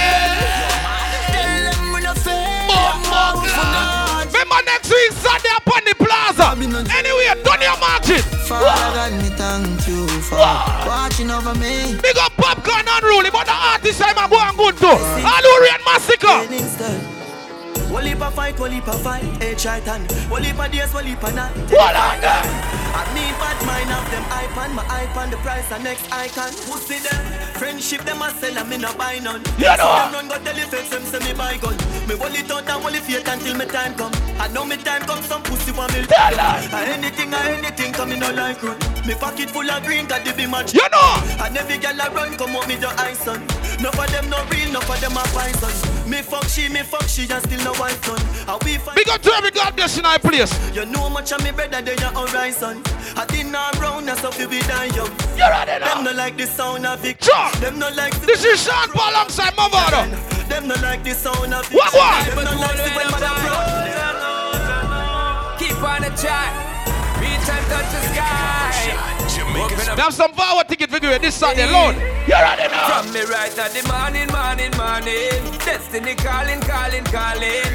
Tell 1.27 1.63
them 1.67 1.93
we 1.93 1.99
no 2.01 2.13
fair. 2.15 2.67
Bumbo 2.71 3.43
clan. 3.43 4.27
Remember 4.31 4.61
next 4.65 4.89
week, 4.89 5.11
Sunday 5.11 5.51
upon 5.59 5.83
the 5.83 5.93
plaza. 5.99 6.55
Anyway, 6.55 7.27
done 7.43 7.61
your 7.61 7.77
marching. 7.83 8.23
Father 8.47 9.11
me 9.17 9.29
thank 9.35 9.87
you 9.87 10.07
for 10.23 10.39
watching 10.87 11.29
over 11.29 11.53
me. 11.55 11.99
Big 12.01 12.17
up 12.17 12.31
popcorn 12.37 12.87
unruly, 12.87 13.29
but 13.29 13.45
the 13.45 13.51
artist 13.51 14.01
I'm 14.01 14.17
a 14.17 14.29
go 14.29 14.39
and 14.39 14.57
good 14.57 14.77
too. 14.77 14.97
Allurian 15.23 15.83
Massacre. 15.83 17.16
Wall 17.91 18.03
heap 18.03 18.19
a 18.19 18.29
fight, 18.31 18.59
wall 18.59 18.69
heap 18.69 18.87
a 18.87 18.93
fight, 18.97 19.23
hey 19.41 19.55
Triton. 19.55 20.05
Wall 20.29 20.41
heap 20.43 20.59
a 20.59 20.67
days, 20.69 20.93
wall 20.93 21.03
heap 21.03 21.23
a 21.23 21.31
night. 21.31 21.55
Wall 21.71 21.95
on 21.95 22.19
that. 22.21 22.43
I 22.97 23.03
need 23.13 23.35
bad 23.39 23.57
mind 23.65 23.91
of 23.93 24.03
them 24.11 24.23
iPad, 24.27 24.73
my 24.73 24.83
iPad, 24.83 25.31
the 25.31 25.37
price 25.37 25.71
and 25.71 25.83
next 25.83 26.11
icon. 26.11 26.49
Pussy 26.67 26.99
them, 26.99 27.23
friendship 27.55 28.01
them 28.03 28.21
a 28.21 28.29
sell 28.31 28.57
and 28.57 28.69
me 28.69 28.77
no 28.77 28.91
buy 28.97 29.19
none. 29.19 29.41
You 29.57 29.71
know. 29.77 29.87
Them 29.87 30.13
run 30.13 30.27
go 30.27 30.37
tell 30.43 30.55
the 30.55 30.65
fakes 30.67 30.89
them 30.89 31.03
say 31.03 31.19
me 31.23 31.33
buy 31.37 31.57
gun. 31.57 31.77
Me 32.07 32.15
wall 32.15 32.33
it 32.33 32.51
out 32.51 32.67
and 32.67 32.83
wall 32.83 32.93
it 32.93 33.03
fake 33.03 33.27
until 33.27 33.55
me 33.55 33.65
time 33.65 33.95
come. 33.95 34.11
I 34.39 34.47
know 34.49 34.65
me 34.65 34.77
time 34.77 35.03
come, 35.03 35.21
some 35.23 35.43
pussy 35.43 35.71
want 35.71 35.93
me. 35.93 36.03
Uh, 36.09 36.91
Anything 36.91 37.33
or 37.33 37.37
anything 37.55 37.93
come 37.93 38.09
me 38.09 38.19
no 38.19 38.31
like 38.31 38.61
run. 38.63 38.77
Me 39.07 39.13
pocket 39.15 39.49
full 39.49 39.69
of 39.69 39.83
green, 39.85 40.07
got 40.07 40.25
the 40.25 40.33
be 40.33 40.45
match. 40.45 40.73
You 40.73 40.83
know. 40.91 41.23
And 41.39 41.55
every 41.55 41.77
girl 41.77 41.95
I 42.01 42.07
run, 42.11 42.35
come 42.35 42.55
out 42.55 42.67
me 42.67 42.75
the 42.75 42.89
ice 42.99 43.27
on. 43.27 43.39
No 43.79 43.91
for 43.93 44.07
them 44.09 44.27
no 44.29 44.41
real, 44.49 44.71
no 44.73 44.81
for 44.81 44.97
them 44.97 45.15
a 45.15 45.23
poison. 45.31 45.71
Me 46.09 46.21
fuck 46.23 46.45
she, 46.49 46.67
me 46.69 46.81
fuck 46.81 47.03
she, 47.07 47.29
and 47.29 47.43
still 47.45 47.61
no 47.63 47.76
wife 47.79 48.03
son. 48.03 48.19
And 48.47 48.63
we 48.63 48.77
fight. 48.77 48.95
Big 48.95 49.09
up 49.09 49.21
to 49.21 49.31
every 49.33 49.51
God 49.51 49.75
bless 49.75 49.97
in 49.97 50.05
our 50.05 50.19
place. 50.19 50.51
You 50.75 50.85
know 50.85 51.09
much 51.09 51.31
of 51.31 51.43
me 51.43 51.51
better 51.51 51.81
than 51.81 51.97
your 51.97 52.11
horizon. 52.11 52.81
I 53.15 53.25
didn't 53.25 53.51
know 53.51 53.69
round, 53.79 54.07
that's 54.07 54.21
how 54.21 54.31
you 54.37 54.47
be 54.47 54.59
die 54.61 54.85
young. 54.95 55.11
You 55.37 55.47
ready 55.49 55.79
now? 55.79 55.95
Them 55.95 56.03
no 56.03 56.11
like 56.11 56.37
the 56.37 56.45
sound 56.45 56.85
of 56.85 57.03
it. 57.05 57.23
Sure. 57.23 57.51
Them 57.61 57.79
no 57.79 57.89
like 57.89 58.13
the 58.19 58.25
This 58.27 58.45
is 58.45 58.63
Sean 58.63 58.89
Paul 58.89 59.11
alongside 59.11 59.53
Mavado. 59.53 60.05
Them 60.49 60.67
no 60.67 60.75
like 60.81 61.03
the 61.03 61.13
sound 61.13 61.53
of 61.53 61.65
it. 61.71 61.75
What, 61.75 61.93
what? 61.93 62.25
Them 62.25 62.45
no 62.45 62.51
like 62.59 62.77
the 62.77 62.91
when 62.95 63.11
mother 63.11 63.33
Keep 65.57 65.81
on 65.81 66.01
the 66.01 66.11
track. 66.17 66.53
Reach 67.19 67.49
and 67.49 67.65
touch 67.67 67.89
the 67.91 68.01
sky. 68.13 68.57
Open 69.57 69.89
up 69.89 69.99
Have 69.99 70.13
some 70.13 70.33
forward 70.33 70.67
ticket 70.67 70.89
for 70.89 70.97
you 70.97 71.17
this 71.19 71.35
Sunday 71.35 71.67
alone. 71.67 72.16
You 72.27 72.33
ready 72.33 72.67
now? 72.67 73.01
From 73.01 73.13
me 73.13 73.21
right 73.23 73.57
at 73.57 73.71
the 73.71 73.83
morning, 73.87 74.27
morning, 74.35 74.73
morning. 74.75 75.39
Destiny 75.63 76.13
calling, 76.15 76.59
calling, 76.61 77.05
calling. 77.07 77.71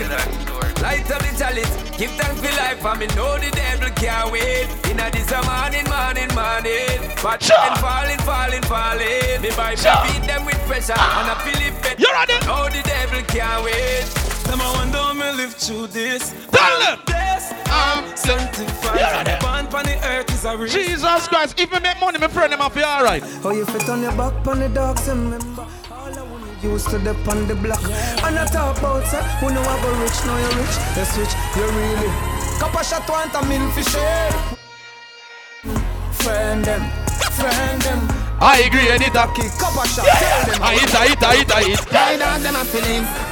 Light 0.83 1.09
up 1.11 1.23
the 1.23 1.33
chalice, 1.39 1.73
give 1.97 2.11
thanks 2.21 2.41
for 2.43 2.53
life, 2.61 2.85
and 2.85 3.01
me 3.01 3.07
know 3.17 3.39
the 3.39 3.51
devil 3.55 3.89
can't 3.97 4.31
wait. 4.33 4.69
In 4.91 5.01
a 5.01 5.09
this 5.11 5.31
morning, 5.47 5.87
morning, 5.89 6.29
morning. 6.37 7.01
But 7.23 7.41
Sure. 7.43 7.57
and 7.65 7.79
falling, 7.81 8.19
falling, 8.29 8.63
falling. 8.69 9.41
Me 9.41 9.51
by 9.57 9.75
Sure. 9.75 9.97
beat 10.05 10.27
them 10.27 10.45
with 10.45 10.61
pressure, 10.67 10.93
and 11.01 11.31
I 11.31 11.35
feel 11.47 11.63
it 11.63 11.75
better. 11.83 11.97
You 12.03 12.11
ready? 12.13 12.35
Know 12.45 12.69
the 12.69 12.83
devil 12.83 13.23
can't 13.33 13.65
wait. 13.65 14.05
Them 14.45 14.61
I 14.61 14.73
wonder 14.77 15.15
me 15.15 15.33
live 15.37 15.55
through 15.55 15.89
this. 15.89 16.35
Tell 16.51 16.79
them. 16.81 16.99
Yes, 17.09 17.53
I'm 17.67 18.17
sanctified. 18.17 19.01
You 19.01 19.07
ready? 19.07 19.37
Born 19.41 19.67
on 19.75 19.85
the 19.85 19.99
earth 20.07 20.31
is 20.33 20.45
a 20.45 20.57
real. 20.57 20.69
Jesus 20.69 21.29
Christ, 21.29 21.59
if 21.59 21.73
me 21.73 21.81
make 21.81 22.01
money, 22.01 22.19
my 22.19 22.29
friend, 22.29 22.53
them 22.53 22.61
up 22.61 22.75
here, 22.75 22.85
alright. 22.85 23.23
How 23.43 23.51
you 23.51 23.65
fit 23.67 23.89
on 23.89 24.03
your 24.03 24.13
back 24.13 24.47
on 24.47 24.59
the 24.61 24.69
dogs 24.69 25.09
and 25.09 25.33
remember 25.33 25.67
all 25.91 26.19
I 26.19 26.23
wanna 26.23 26.53
used 26.63 26.89
to 26.91 26.99
dip 26.99 27.27
on 27.29 27.47
the 27.49 27.55
block. 27.57 27.83
And 28.23 28.39
I 28.39 28.47
talk 28.47 28.79
about 28.79 29.07
say, 29.07 29.23
who 29.41 29.51
know 29.53 29.63
I 29.63 29.83
go 29.83 29.91
rich, 30.01 30.19
now 30.27 30.39
you're 30.39 30.57
rich, 30.61 30.77
yes 30.97 31.17
rich, 31.19 31.35
you 31.57 31.67
really. 31.67 32.11
Couple 32.59 32.83
shot 32.83 33.09
want 33.09 33.35
a 33.35 33.43
meal 33.49 33.69
for 33.71 33.83
share. 33.83 34.31
Friend 36.23 36.65
them, 36.65 36.83
friend 37.35 37.83
them. 37.83 38.01
I 38.41 38.63
agree, 38.67 38.91
I 38.91 38.99
need 38.99 39.13
that. 39.15 39.35
Kick 39.35 39.51
couple 39.59 39.83
shot, 39.91 40.07
tell 40.07 40.47
them. 40.47 40.59
Ah, 40.63 40.71
I 40.71 40.75
eat, 40.75 40.95
ah, 40.95 41.03
I 41.03 41.07
eat, 41.11 41.23
ah, 41.23 41.31
I 41.31 41.41
eat, 41.41 41.51
I 41.51 41.73
eat. 41.73 41.79
Tie 41.79 42.17
down 42.19 42.43
them 42.43 42.55
a 42.55 42.65
feeling. 42.65 43.32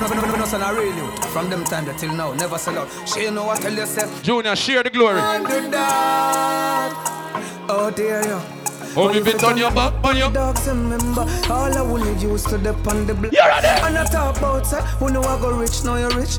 No, 0.00 0.06
no, 0.06 0.14
no, 0.14 0.36
no, 0.36 0.44
son, 0.46 0.62
I 0.62 0.70
really. 0.70 1.16
From 1.28 1.50
them 1.50 1.62
time 1.64 1.84
till 1.98 2.14
now, 2.14 2.32
never 2.32 2.56
sell 2.56 2.78
out. 2.78 2.88
She 3.06 3.30
know 3.30 3.44
what 3.44 3.60
tell 3.60 3.72
yourself. 3.72 4.22
Junior, 4.22 4.56
share 4.56 4.82
the 4.82 4.90
glory. 4.90 5.20
Oh 7.68 7.92
dear, 7.94 8.22
yeah. 8.24 8.56
Oh, 8.96 9.12
you 9.12 9.22
been 9.22 9.38
on 9.44 9.56
your 9.56 9.70
back, 9.70 9.92
on 10.02 10.16
your. 10.16 10.32
Dogs 10.32 10.66
remember 10.66 11.20
all 11.48 11.76
I 11.76 11.82
wanna 11.82 12.18
used 12.18 12.48
to 12.48 12.58
dip 12.58 12.84
on 12.88 13.06
the 13.06 13.14
block. 13.14 13.32
You 13.32 13.40
ready? 13.40 13.68
And 13.68 13.98
I 13.98 14.04
talk 14.04 14.38
about 14.38 14.66
say, 14.66 14.80
who 14.98 15.10
know 15.10 15.22
I 15.22 15.38
go 15.40 15.56
rich, 15.56 15.84
now 15.84 15.96
you're 15.96 16.10
rich. 16.10 16.38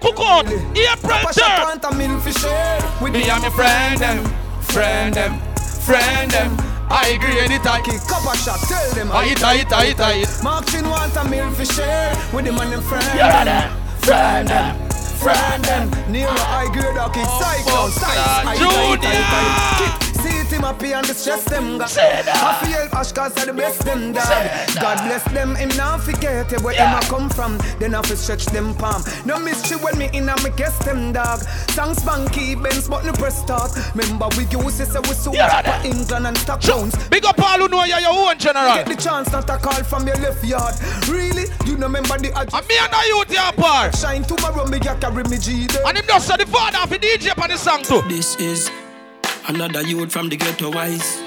Cookout, 0.00 0.50
April 0.76 1.10
Papa 1.10 1.32
shot 1.32 1.60
3rd. 1.60 1.64
want 1.64 1.84
a 1.84 1.96
meal 1.96 2.18
for 2.20 2.32
share. 2.32 2.80
With 3.00 3.12
Me 3.12 3.30
and 3.30 3.42
my 3.42 3.50
friend 3.50 3.98
them, 3.98 4.24
friend 4.60 5.14
them, 5.14 5.40
friend 5.84 6.30
them. 6.30 6.69
I 6.90 7.16
it 7.52 7.62
tight. 7.62 7.84
Kick 7.84 8.02
up 8.10 8.26
a 8.26 8.36
shot, 8.36 8.58
tell 8.66 8.90
them 8.94 9.12
I 9.12 9.24
it, 9.26 9.44
I 9.44 9.54
it, 9.60 9.72
I 9.72 9.84
it, 9.86 10.00
I 10.00 10.12
it. 10.22 10.28
Martin 10.42 10.88
want 10.88 11.16
a 11.16 11.24
meal 11.24 11.50
for 11.52 11.64
share 11.64 12.10
with 12.32 12.46
him 12.46 12.58
and 12.58 12.72
them 12.72 12.82
friend. 12.82 13.04
Yeah, 13.14 13.44
them. 13.44 13.70
Friend 14.00 14.48
them. 14.48 14.90
Friend 15.18 15.64
them. 15.64 16.12
Nero 16.12 16.30
I 16.30 16.66
grade 16.72 16.96
oh, 16.98 17.06
a 17.06 17.10
kick 17.14 17.26
cyclone. 17.38 17.90
Size. 17.92 18.58
Junior. 18.58 20.09
See 20.50 20.56
it 20.56 20.58
him 20.58 20.62
happy 20.64 20.92
and 20.92 21.06
distress 21.06 21.44
them. 21.44 21.78
God. 21.78 21.90
I 21.96 22.64
feel 22.64 22.98
Ash 22.98 23.12
cause 23.12 23.36
are 23.38 23.46
the 23.46 23.52
best 23.52 23.84
them 23.84 24.12
dog. 24.12 24.26
God 24.80 24.98
bless 25.06 25.22
them. 25.32 25.54
Him 25.54 25.68
now 25.76 25.98
forget 25.98 26.50
where 26.62 26.74
him 26.74 26.92
a 26.96 27.00
come 27.06 27.30
from. 27.30 27.58
Then 27.78 27.94
I 27.94 28.02
fi 28.02 28.14
stretch 28.14 28.46
them 28.46 28.74
palm. 28.74 29.02
No 29.24 29.38
mystery 29.38 29.78
when 29.78 29.96
me 29.98 30.10
in 30.12 30.28
a 30.28 30.34
me 30.42 30.50
guess 30.56 30.76
them 30.84 31.12
dog. 31.12 31.40
Songs 31.70 32.02
funky, 32.02 32.54
Benz 32.54 32.88
but 32.88 33.04
no 33.04 33.12
press 33.12 33.38
start. 33.38 33.70
Remember 33.94 34.28
we 34.36 34.44
use 34.46 34.78
this 34.78 34.94
we 34.94 35.14
so 35.14 35.32
for 35.32 35.86
England 35.86 36.26
and 36.26 36.38
stock 36.38 36.60
pounds. 36.60 36.96
Big 37.08 37.24
up 37.24 37.38
all 37.38 37.58
who 37.58 37.68
know 37.68 37.84
you're 37.84 38.00
your 38.00 38.12
own 38.30 38.38
general. 38.38 38.74
Get 38.74 38.86
the 38.86 38.96
chance 38.96 39.30
not 39.30 39.48
a 39.48 39.56
call 39.56 39.82
from 39.84 40.06
your 40.06 40.16
left 40.16 40.44
yard. 40.44 40.74
Really? 41.08 41.44
You 41.66 41.76
know 41.76 41.86
remember 41.86 42.18
the 42.18 42.32
ad- 42.36 42.52
And 42.52 42.66
me 42.68 42.76
and 42.78 42.92
the 42.92 43.06
youth 43.08 43.30
here 43.30 43.48
apart. 43.48 43.96
Shine 43.96 44.24
tomorrow 44.24 44.66
me 44.66 44.78
ya 44.82 44.94
carry 44.98 45.22
me 45.24 45.38
G. 45.38 45.68
And 45.86 45.96
him 45.96 46.04
just 46.06 46.26
said 46.26 46.40
the 46.40 46.46
father 46.46 46.78
of 46.82 46.90
the 46.90 46.98
DJ 46.98 47.36
on 47.40 47.48
the 47.48 47.56
song 47.56 47.82
too. 47.82 48.02
This 48.08 48.36
is 48.36 48.70
another 49.48 49.82
youth 49.82 50.12
from 50.12 50.28
the 50.28 50.36
ghetto 50.36 50.70
wise. 50.70 51.18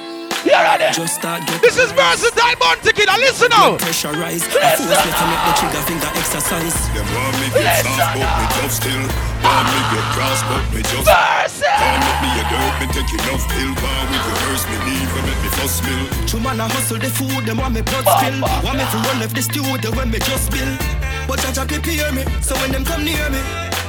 Here 0.44 0.56
are 0.56 0.78
they. 0.78 0.92
Just 0.92 1.16
start 1.16 1.46
get 1.48 1.62
This 1.62 1.78
is 1.78 1.92
versatile 1.94 2.56
bounty 2.60 2.92
kid. 2.92 3.08
and 3.10 3.22
Listen 3.22 3.50
now. 3.50 3.78
Pressurize. 3.78 4.44
I 4.44 4.76
force 4.76 5.06
me 5.06 5.12
to 5.16 5.26
make 5.32 5.44
the 5.48 5.54
trigger 5.60 5.84
finger 5.88 6.12
exercise. 6.20 6.76
Them 6.94 7.08
want 7.16 7.40
me 7.40 7.48
get 7.54 7.86
soft, 7.86 8.20
but 8.20 8.40
me 8.40 8.46
tough 8.60 8.72
still. 8.72 9.33
Want 9.44 9.68
me 9.70 9.80
get 9.92 10.08
cross, 10.16 10.40
but 10.48 10.64
me 10.74 10.82
just. 10.82 11.06
Can't 11.06 12.00
make 12.04 12.20
me 12.24 12.30
a 12.40 12.44
dirt, 12.48 12.74
me 12.80 12.86
take 12.96 13.12
enough 13.20 13.44
pill. 13.52 13.72
Bar 13.84 14.02
with 14.10 14.26
rehearse 14.32 14.66
me 14.72 14.78
need, 14.88 15.08
me 15.14 15.20
make 15.28 15.42
me 15.44 15.50
fuss 15.60 15.84
mill. 15.84 16.04
True 16.28 16.40
man, 16.40 16.60
I 16.62 16.68
hustle 16.70 16.98
the 16.98 17.10
food, 17.10 17.46
them 17.46 17.58
want 17.58 17.74
me 17.76 17.82
blood 17.82 18.06
spill. 18.08 18.40
Want 18.64 18.78
me 18.80 18.86
to 18.88 18.98
run 19.06 19.20
left 19.20 19.36
the 19.36 19.42
studio 19.44 19.92
when 19.92 20.10
me 20.12 20.20
just 20.20 20.52
bill. 20.52 20.72
But 21.28 21.40
Jaja 21.40 21.68
prepare 21.68 22.12
me, 22.12 22.24
so 22.42 22.56
when 22.60 22.72
them 22.72 22.84
come 22.86 23.04
near 23.06 23.30
me, 23.30 23.40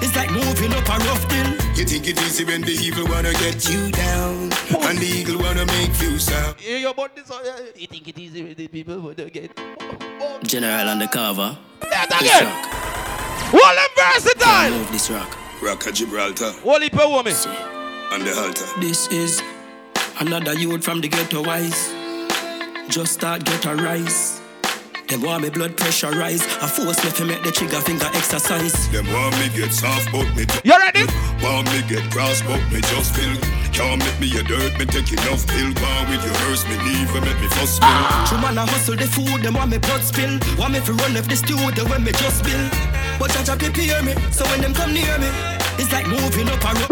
it's 0.02 0.14
like 0.14 0.30
moving 0.30 0.72
up 0.72 0.86
a 0.88 0.96
rough 1.06 1.24
hill. 1.30 1.50
You 1.74 1.84
think 1.84 2.06
it 2.08 2.20
easy 2.22 2.44
when 2.44 2.62
the 2.62 2.72
evil 2.72 3.06
wanna 3.06 3.32
get 3.32 3.68
you 3.68 3.90
down, 3.90 4.52
and 4.86 4.98
the 4.98 5.06
eagle 5.06 5.38
wanna 5.38 5.66
make 5.66 5.94
you 6.00 6.18
sound. 6.18 6.54
Yeah, 6.60 6.78
your 6.78 6.94
body 6.94 7.22
so 7.24 7.40
yeah. 7.42 7.58
You 7.74 7.86
think 7.86 8.06
it 8.08 8.18
easy 8.18 8.42
when 8.44 8.54
the 8.54 8.68
people 8.68 8.98
wanna 9.00 9.30
get. 9.30 9.50
General 10.44 10.88
undercover. 10.88 11.56
That 11.90 12.08
This 12.10 12.20
again. 12.22 12.46
rock. 12.46 12.70
All 13.54 13.74
them 13.74 13.90
versatile. 13.96 14.70
Move 14.78 14.92
this 14.92 15.10
rock. 15.10 15.36
Rock 15.62 15.86
a 15.86 15.92
Gibraltar 15.92 16.50
Holy 16.62 16.90
per 16.90 17.08
woman. 17.08 17.32
on 18.12 18.20
the 18.20 18.32
halter. 18.34 18.80
This 18.80 19.08
is 19.08 19.42
another 20.20 20.54
youth 20.54 20.84
from 20.84 21.00
the 21.00 21.08
ghetto 21.08 21.42
wise. 21.42 21.92
Just 22.88 23.14
start 23.14 23.44
get 23.44 23.64
a 23.66 23.74
rise. 23.74 24.40
Them 25.08 25.22
want 25.22 25.42
me 25.42 25.50
blood 25.50 25.76
pressure 25.76 26.10
rise. 26.10 26.42
I 26.62 26.66
force 26.66 27.02
me 27.04 27.10
to 27.12 27.24
make 27.24 27.42
the 27.42 27.50
trigger 27.52 27.80
finger 27.80 28.06
exercise. 28.14 28.88
Them 28.90 29.06
want 29.12 29.36
me 29.38 29.48
get 29.54 29.72
soft, 29.72 30.10
but 30.12 30.26
me. 30.36 30.44
T- 30.44 30.60
you 30.64 30.76
ready? 30.78 31.04
Want 31.42 31.66
me 31.72 31.82
get 31.88 32.10
cross, 32.10 32.42
but 32.42 32.60
me 32.72 32.80
just 32.80 33.14
feel. 33.14 33.63
Can't 33.74 33.98
make 33.98 34.20
me 34.20 34.30
a 34.38 34.42
dirt, 34.44 34.78
me 34.78 34.86
take 34.86 35.10
enough 35.10 35.44
pill. 35.48 35.74
Bar 35.74 36.06
with 36.06 36.22
your 36.24 36.34
hearse, 36.46 36.62
me 36.68 36.78
me 36.78 36.94
make 37.26 37.40
me 37.42 37.48
fuss 37.58 37.80
mill. 37.80 37.90
Ah. 37.90 38.24
True 38.28 38.38
man, 38.38 38.56
I 38.56 38.66
hustle 38.66 38.94
the 38.94 39.06
food, 39.06 39.42
them 39.42 39.54
want 39.54 39.70
me 39.72 39.78
blood 39.78 40.02
spill. 40.02 40.38
Want 40.56 40.74
me 40.74 40.80
to 40.80 40.92
run 40.94 41.12
left 41.12 41.28
the 41.28 41.34
studio 41.34 41.84
when 41.90 42.04
me 42.04 42.12
just 42.12 42.44
bill. 42.44 42.70
But 43.18 43.32
Jaja 43.34 43.58
prepare 43.58 44.00
me, 44.02 44.14
so 44.30 44.44
when 44.46 44.60
them 44.60 44.74
come 44.74 44.94
near 44.94 45.18
me, 45.18 45.26
it's 45.78 45.92
like 45.92 46.06
moving 46.06 46.48
up 46.48 46.62
a 46.64 46.72
rope. 46.80 46.90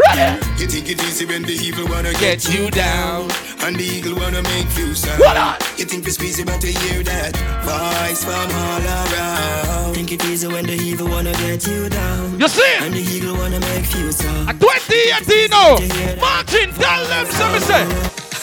You 0.58 0.66
think 0.66 0.88
it 0.90 1.02
easy 1.02 1.24
when 1.26 1.42
the 1.42 1.52
evil 1.52 1.86
wanna 1.88 2.12
Get 2.12 2.40
get, 2.42 2.54
you 2.54 2.70
down. 2.70 3.30
and 3.64 3.76
the 3.76 3.84
eagle 3.84 4.14
wanna 4.16 4.42
make 4.42 4.66
you 4.76 4.94
sound. 4.94 5.22
Hold 5.22 5.36
on. 5.36 5.56
You 5.78 5.84
think 5.84 6.06
it's 6.06 6.20
easy, 6.22 6.44
but 6.44 6.60
to 6.60 6.66
hear 6.68 7.02
that 7.02 7.36
voice 7.64 8.24
from 8.24 8.48
all 8.50 8.82
around. 8.82 9.94
Think 9.94 10.12
it 10.12 10.24
easy 10.26 10.46
when 10.48 10.66
the 10.66 10.74
evil 10.74 11.08
wanna 11.08 11.32
get 11.32 11.66
you 11.66 11.88
down. 11.88 12.38
You 12.40 12.48
see? 12.48 12.74
And 12.80 12.94
the 12.94 13.00
eagle 13.00 13.36
wanna 13.36 13.60
make 13.60 13.92
you 13.94 14.12
sound. 14.12 14.48
At 14.48 14.60
2018 14.60 15.50
Dino. 15.50 16.20
Martin, 16.20 16.72
tell 16.74 17.04
them 17.06 17.26
something 17.26 17.60
say. 17.62 17.84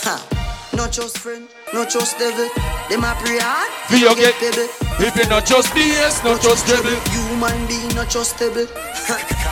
Ha. 0.03 0.38
Not 0.79 0.93
just 0.93 1.17
friend, 1.17 1.45
not 1.73 1.89
just 1.89 2.17
devil. 2.17 2.47
Them 2.87 3.03
a 3.03 3.11
pray 3.19 3.37
hard. 3.37 3.67
For 3.89 3.97
you 3.97 4.15
get- 4.15 4.39
baby. 4.39 4.63
If 5.05 5.13
you 5.17 5.25
not 5.27 5.45
just 5.45 5.73
BS, 5.75 6.23
not 6.23 6.39
just 6.41 6.65
dribble. 6.67 6.95
Human 7.11 7.67
being 7.67 7.93
not 7.95 8.07
just 8.09 8.37
stable. 8.37 8.65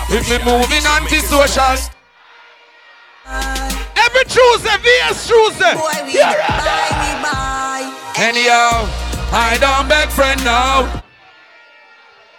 If 0.10 0.24
me 0.30 0.38
moving 0.48 0.86
anti-social. 0.88 1.78
Every 3.28 4.24
Tuesday, 4.24 4.78
VS 4.86 5.28
Tuesday. 5.28 5.74
Boy, 5.76 5.92
we 6.06 6.14
Yeah, 6.16 6.32
buy, 6.48 6.96
we 7.04 7.12
buy. 7.22 7.84
Anyhow, 8.16 8.88
I 9.34 9.58
don't 9.60 9.90
beg 9.90 10.08
friend 10.10 10.40
now. 10.46 11.04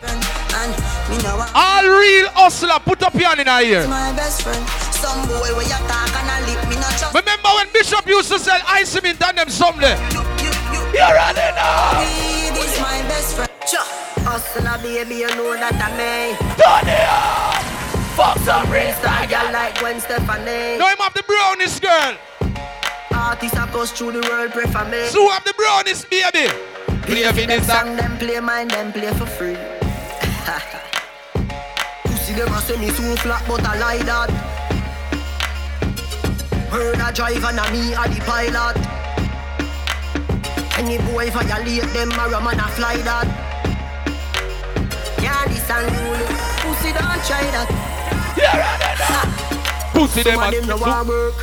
And 0.00 0.72
me 1.10 1.16
know 1.22 1.36
what 1.36 1.50
All 1.54 1.84
real 1.84 2.28
hustler, 2.30 2.78
put 2.84 3.02
up 3.02 3.14
your 3.14 3.28
hand 3.28 3.40
in 3.40 3.48
ear. 3.48 3.86
my 3.86 4.12
best 4.16 4.42
friend. 4.42 4.64
Some 4.96 5.26
boy 5.28 5.52
where 5.54 5.62
you 5.62 5.78
talk 5.92 6.08
and 6.18 6.30
a 6.32 6.36
lip, 6.48 6.56
me 6.56 6.56
not 6.56 6.62
just. 6.64 6.67
Remember 7.14 7.48
when 7.56 7.68
Bishop 7.72 8.06
used 8.06 8.30
to 8.32 8.38
sell 8.38 8.60
ice 8.66 8.90
cement 8.90 9.22
and 9.22 9.38
them 9.38 9.48
someday? 9.50 9.96
You, 10.12 10.22
you, 10.42 10.52
you. 10.72 10.80
You're 10.94 11.14
running 11.14 11.54
now. 11.54 12.00
Weed 12.00 12.56
is 12.56 12.80
my 12.80 13.02
best 13.08 13.36
friend. 13.36 13.50
Cha. 13.66 13.82
Hustler, 14.24 14.78
baby, 14.82 15.16
you 15.16 15.28
know 15.28 15.54
that 15.54 15.74
I 15.74 15.96
may. 15.96 16.36
Fuck 18.18 18.38
some 18.38 18.66
Star 18.66 19.26
girl 19.26 19.52
like 19.52 19.78
Gwen 19.78 20.00
Stefani. 20.00 20.78
No, 20.78 20.88
him 20.88 20.98
have 20.98 21.14
the 21.14 21.22
brownies 21.22 21.78
girl. 21.78 22.16
Artists 23.12 23.56
across 23.56 23.92
through 23.92 24.12
the 24.12 24.20
world 24.28 24.50
pray 24.52 24.66
for 24.66 24.84
me. 24.86 25.06
So 25.06 25.28
have 25.30 25.44
the 25.44 25.54
brownies 25.54 26.04
baby. 26.04 26.48
Play 27.02 27.24
for 27.24 27.32
them 27.32 27.46
this 27.46 27.66
song. 27.66 27.86
song, 27.86 27.96
them 27.96 28.18
play 28.18 28.40
mine, 28.40 28.68
them 28.68 28.92
play 28.92 29.12
for 29.14 29.26
free. 29.26 29.54
Pussy 32.04 32.34
them 32.34 32.52
a 32.52 32.60
say 32.60 32.76
me 32.76 32.88
too 32.88 33.16
flat, 33.16 33.44
but 33.46 33.64
I 33.64 33.78
lie 33.78 34.02
that. 34.02 34.30
Heard 36.70 37.00
a 37.00 37.12
drive 37.12 37.44
and 37.44 37.58
a 37.58 37.64
me 37.72 37.94
a 37.94 38.04
the 38.08 38.20
pilot. 38.26 38.76
Any 40.78 40.98
boy 41.10 41.30
violate 41.30 41.92
them, 41.92 42.12
a 42.12 42.28
rum 42.28 42.46
and 42.46 42.60
a 42.60 42.68
fly 42.68 42.96
that. 42.98 43.26
Yeah, 45.22 45.44
this 45.48 45.68
and 45.70 45.90
rule. 45.90 46.26
Pussy 46.62 46.92
don't 46.92 47.24
try 47.24 47.44
that. 47.56 47.68
Pussy 49.92 50.22
them 50.22 50.34
Some 50.34 50.42
of 50.42 50.52
a 50.52 50.56
them 50.56 50.66
no 50.68 50.76
want 50.76 51.08
work. 51.08 51.34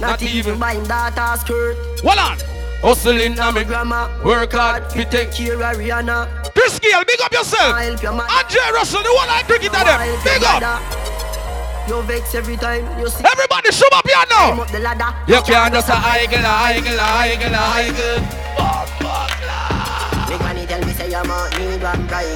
Not, 0.00 0.20
Not 0.20 0.22
even 0.22 0.58
buying 0.58 0.84
daughter 0.84 1.36
skirt. 1.38 1.76
Hold 2.00 2.18
on. 2.18 2.38
Hustling 2.80 3.34
na 3.34 3.52
me 3.52 3.64
grandma. 3.64 4.08
Work 4.24 4.52
hard, 4.52 4.90
fi 4.90 5.04
take 5.04 5.32
care 5.32 5.60
of 5.60 5.76
Rihanna. 5.76 6.26
Chris 6.54 6.78
Gayle, 6.78 7.04
big 7.04 7.20
up 7.20 7.32
yourself. 7.32 7.74
I'll 7.74 7.84
help 7.84 8.02
your 8.02 8.12
man. 8.12 8.26
Andre 8.30 8.60
Russell, 8.72 9.02
the 9.02 9.12
one 9.12 9.28
I 9.28 9.42
cricket 9.44 9.74
at 9.74 9.84
them. 9.84 10.00
Big 10.24 10.42
up. 10.42 10.60
You 11.90 12.02
vex 12.02 12.34
every 12.36 12.56
time 12.56 12.86
you 13.00 13.08
see. 13.08 13.24
Everybody 13.26 13.72
show 13.72 13.88
up 13.92 14.06
here 14.06 14.14
Climb 14.30 14.56
now. 14.56 14.62
up 14.62 14.70
the 14.70 14.78
ladder. 14.78 15.10
You 15.26 15.42
can't 15.42 15.74
just 15.74 15.88
a 15.88 15.94
idle, 15.98 16.38
idle, 16.46 17.00
idle, 17.00 17.54
idle. 17.58 18.22
Big 20.30 20.38
money 20.38 20.66
tell 20.66 20.80
me 20.86 20.92
say 20.92 21.10
you 21.10 21.24
might 21.26 21.50
need 21.58 21.82
one 21.82 22.06
bride. 22.06 22.30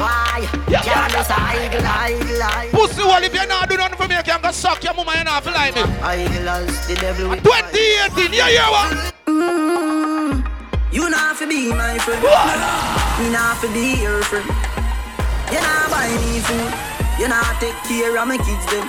Why? 0.00 0.48
You 0.72 0.78
can't 0.80 1.12
just 1.12 1.30
idle, 1.30 1.84
idle, 1.84 2.42
idle. 2.42 2.70
Pussy 2.72 3.02
well, 3.04 3.22
if 3.22 3.34
you 3.34 3.46
not 3.46 3.68
do 3.68 3.76
nothing 3.76 3.98
for 3.98 4.08
me, 4.08 4.16
you 4.16 4.22
can't 4.22 4.42
go 4.42 4.50
suck 4.52 4.82
your 4.84 4.94
mama 4.94 5.12
and 5.16 5.28
feel 5.44 5.52
like 5.52 5.74
me. 5.74 5.82
As 6.00 6.88
the 6.88 6.94
devil 6.94 7.28
with 7.28 7.42
2018, 7.44 8.32
you 8.32 8.42
hear 8.42 8.62
what? 8.72 9.14
Mm, 9.28 10.48
You 10.92 11.10
not 11.10 11.36
fi 11.36 11.44
be 11.44 11.68
my 11.68 11.98
friend. 11.98 12.22
Me 13.20 13.28
not 13.36 13.58
fi 13.58 13.68
be 13.74 14.00
your 14.00 14.22
friend. 14.22 14.48
You 15.52 15.60
not 15.60 15.90
buy 15.90 16.08
me 16.08 16.40
food. 16.40 16.99
You 17.20 17.28
not 17.28 17.60
take 17.60 17.76
care 17.84 18.16
of 18.16 18.26
my 18.26 18.38
kids 18.38 18.64
them. 18.72 18.88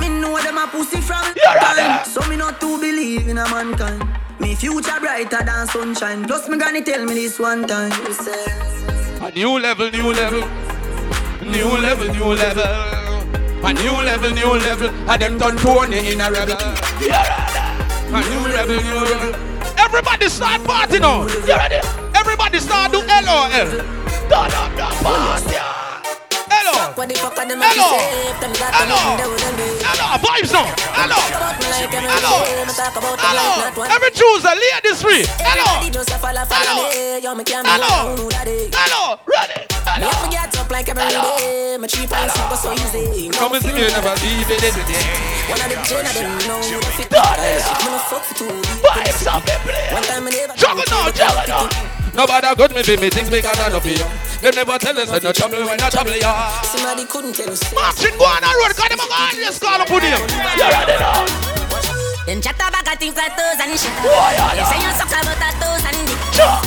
Me 0.00 0.08
know 0.08 0.40
them 0.40 0.56
a 0.56 0.66
pussy 0.68 1.02
from 1.02 1.22
time, 1.34 2.02
so 2.06 2.26
me 2.26 2.36
not 2.36 2.58
to 2.62 2.80
believe 2.80 3.28
in 3.28 3.36
a 3.36 3.44
mankind. 3.50 4.02
Me 4.40 4.54
future 4.54 4.98
brighter 4.98 5.44
than 5.44 5.66
sunshine. 5.66 6.24
Plus 6.24 6.48
me 6.48 6.56
granny 6.56 6.80
tell 6.82 7.04
me 7.04 7.12
this 7.12 7.38
one 7.38 7.66
time. 7.68 7.92
A 9.20 9.30
new 9.32 9.58
level, 9.58 9.90
new 9.90 10.14
level. 10.14 10.40
New 11.42 11.68
level, 11.76 12.08
new 12.14 12.32
level. 12.32 12.64
A 12.64 13.72
new 13.74 13.92
level, 14.00 14.30
new 14.30 14.54
level. 14.54 14.88
And 15.10 15.20
them 15.20 15.36
done 15.36 15.58
Tony 15.58 16.10
in 16.10 16.22
a 16.22 16.30
rebel. 16.30 16.56
A 16.56 18.20
new 18.30 18.48
level, 18.48 18.76
new 18.80 19.00
level. 19.04 19.34
Everybody 19.78 20.30
start 20.30 20.64
party 20.64 21.00
now. 21.00 21.26
You 21.28 21.46
ready? 21.46 21.86
Everybody 22.16 22.60
start 22.60 22.92
do 22.92 23.00
LOL. 23.00 23.50
Turn 23.50 24.52
up 24.56 24.74
the 24.74 24.88
party. 25.04 25.91
Hello. 26.62 26.94
Hello. 26.94 27.90
Hello. 28.78 29.18
Hello. 29.82 30.06
Vibes 30.22 30.52
now. 30.54 30.62
Hello. 30.94 31.18
Hello. 33.18 33.82
Every 33.90 34.10
Tuesday, 34.14 34.54
lay 34.54 34.78
this 34.84 35.02
free. 35.02 35.26
Hello. 35.42 35.82
Hello. 36.54 36.86
Hello. 37.66 38.14
Hello. 38.78 39.18
Ready. 39.26 39.66
Hello. 39.82 40.06
Hello. 40.06 40.38
Come 43.32 43.54
and 43.54 43.62
see 43.62 43.72
me 43.72 43.82
never 43.82 44.14
leave 44.22 44.50
it 44.50 44.62
in 44.62 44.70
the 44.70 44.84
day. 44.86 45.02
One 45.50 45.58
of 45.58 45.66
the 45.66 45.74
gin 45.82 46.06
I 46.06 46.12
didn't 46.14 46.46
know 46.46 46.62
if 46.62 47.00
it 47.00 47.10
time 50.06 50.26
I 50.26 50.30
never. 50.30 50.54
Juggle. 50.54 52.01
Nobody 52.14 52.54
good 52.56 52.74
me 52.74 52.82
be 52.82 52.96
me 52.96 53.08
things 53.08 53.30
bigger 53.30 53.48
than 53.56 53.72
up 53.72 53.82
here. 53.82 53.96
Them 54.42 54.54
never 54.54 54.78
tell 54.78 54.98
us 54.98 55.10
that 55.10 55.22
no 55.22 55.32
trouble 55.32 55.64
when 55.64 55.78
no 55.78 55.88
trouble 55.88 56.12
ya. 56.12 56.60
Somebody 56.62 57.06
couldn't 57.06 57.34
tell 57.34 57.50
us. 57.50 57.62
Marching 57.72 58.18
go 58.18 58.24
on 58.24 58.42
the 58.42 58.52
road, 58.52 58.76
cause 58.76 58.88
them 58.88 59.00
a 59.00 59.06
go 59.08 59.40
just 59.40 59.62
call 59.62 59.80
up 59.80 59.88
with 59.88 60.04
him. 60.04 60.20
You 60.58 60.68
ready 60.68 60.98
now? 61.00 61.61
Them 62.26 62.38
chat 62.40 62.54
about 62.54 62.86
a 62.86 62.94
things 62.96 63.16
like 63.18 63.34
toes 63.34 63.58
and 63.58 63.74
shit. 63.74 63.90
Why, 63.98 64.32
yeah, 64.38 64.54
They 64.54 64.62
yeah. 64.62 64.70
say 64.70 64.78
you 64.78 64.92
suck 64.94 65.10
about 65.10 65.42
a 65.42 65.48
toes 65.58 65.82
and 65.82 65.98
dick. 66.06 66.20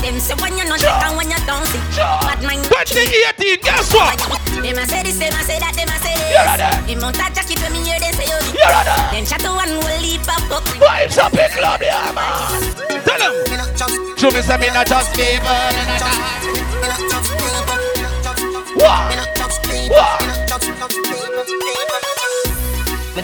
Them 0.03 0.19
say 0.19 0.35
when 0.35 0.51
you 0.59 0.65
not 0.67 0.79
Sure. 0.83 0.91
sick 0.91 1.05
and 1.07 1.15
when 1.15 1.31
you 1.31 1.39
don't 1.47 1.65
sick. 1.71 1.81
Bad 1.95 2.43
mind. 2.43 2.63
2018, 2.67 3.63
guess 3.63 3.87
what? 3.95 4.19
Them 4.59 4.75
a 4.77 4.83
say 4.85 5.01
this, 5.07 5.15
them 5.15 5.31
a 5.31 5.41
say 5.47 5.55
that, 5.63 5.71
them 5.79 5.87
a 5.87 5.97
say 6.03 6.11
this. 6.11 6.27
You 6.35 6.43
ready? 6.43 6.69
Them 6.91 6.99
mount 6.99 7.15
a 7.23 7.25
jacket 7.31 7.59
when 7.63 7.71
me 7.71 7.87
hear 7.87 7.99
them 8.03 8.13
say 8.19 8.27
you 8.27 8.39
dick. 8.43 8.59
You 8.59 8.67
ready? 8.67 8.95
Them 9.15 9.23
chat 9.25 9.39
to 9.47 9.51
one 9.55 9.71
will 9.79 9.99
leap 10.03 10.27
up 10.27 10.43
up. 10.51 10.63
Vibes 10.75 11.17
up 11.23 11.31
in 11.33 11.47
club, 11.55 11.79
yeah, 11.79 12.11
man. 12.11 12.35
Tell 13.07 13.15
them. 13.15 13.33
Show 14.19 14.31
me 14.35 14.41
say 14.43 14.57
me 14.59 14.67
not 14.75 14.87
just 14.91 15.15
people. 15.15 15.55
What? 18.75 19.07
What? 19.87 20.19
Me 23.15 23.23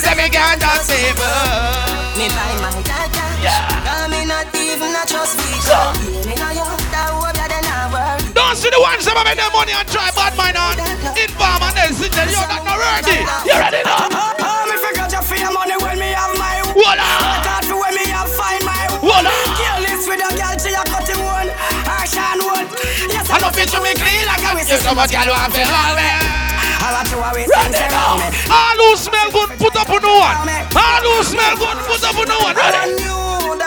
say 0.00 0.14
me 0.16 0.28
can't 0.28 0.60
just 0.60 0.90
people. 0.90 1.24
Uh. 1.24 2.16
Me 2.18 2.26
buy 2.32 2.52
my 2.64 2.72
data. 2.82 3.24
Yeah. 3.40 3.68
Cause 3.84 4.08
me 4.10 4.24
not 4.24 4.48
even 4.56 4.92
a 4.92 5.04
trust 5.04 5.36
people. 5.40 5.68
Yeah, 5.68 6.26
me 6.28 6.34
know 6.36 6.52
you. 6.52 6.66
That 6.92 7.12
hope 7.12 7.36
you 7.36 7.48
then 7.48 7.64
not 7.64 7.92
worry. 7.92 8.32
Don't 8.32 8.56
see 8.56 8.70
the 8.72 8.80
ones 8.80 9.04
that 9.04 9.16
make 9.24 9.36
their 9.36 9.52
money 9.52 9.72
and 9.76 9.86
try 9.88 10.08
bad 10.16 10.32
mind 10.36 10.56
on. 10.56 10.76
Inform 11.16 11.60
and 11.64 11.74
then 11.76 11.92
sit 11.92 12.12
there, 12.12 12.28
you're 12.28 12.48
not 12.48 12.64
not 12.64 12.76
ready. 12.80 13.20
You 13.44 13.56
ready 13.56 13.80
now? 13.84 14.08
Oh, 14.12 14.36
oh, 14.36 14.44
oh 14.48 14.62
me 14.68 14.76
forgot 14.80 15.12
your 15.12 15.24
fear 15.24 15.48
money 15.52 15.76
when 15.80 15.96
me 16.00 16.12
have 16.12 16.32
my 16.40 16.60
Voila. 16.72 17.04
Thought 17.44 17.64
for 17.68 17.76
when 17.80 17.92
me 17.96 18.04
have 18.12 18.28
find 18.32 18.64
my 18.64 18.80
Voila. 19.00 19.32
Kill 19.56 19.78
this 19.84 20.04
with 20.08 20.24
a 20.24 20.30
girl 20.36 20.54
till 20.56 20.72
you 20.72 20.84
cut 20.88 21.08
him 21.08 21.20
one 21.24 21.48
Arshan 21.88 22.38
one 22.44 22.66
Yes, 23.12 23.28
I 23.32 23.40
know 23.40 23.52
fit 23.52 23.68
to 23.72 23.78
me 23.80 23.92
clean 23.96 24.24
like 24.28 24.44
a 24.44 24.52
You 24.60 24.76
know 24.84 24.92
what 24.96 25.08
girl 25.08 25.28
want 25.32 25.52
feel 25.52 25.68
all 25.68 25.94
me. 25.96 26.45
I 26.86 27.02
Ready 27.34 27.50
things 27.50 27.74
now. 27.90 28.14
around 28.14 28.22
me 28.22 28.38
All 28.46 28.78
who 28.78 28.96
smell 28.96 29.28
good, 29.34 29.50
put 29.58 29.74
up 29.74 29.90
on 29.90 30.02
no 30.02 30.14
one. 30.22 30.38
All 30.78 31.02
who 31.02 31.22
smell 31.26 31.56
good, 31.58 31.78
put 31.82 32.02
up 32.06 32.14
on 32.14 32.26
no 32.30 32.38
one. 32.46 32.54
Ready? 32.54 32.94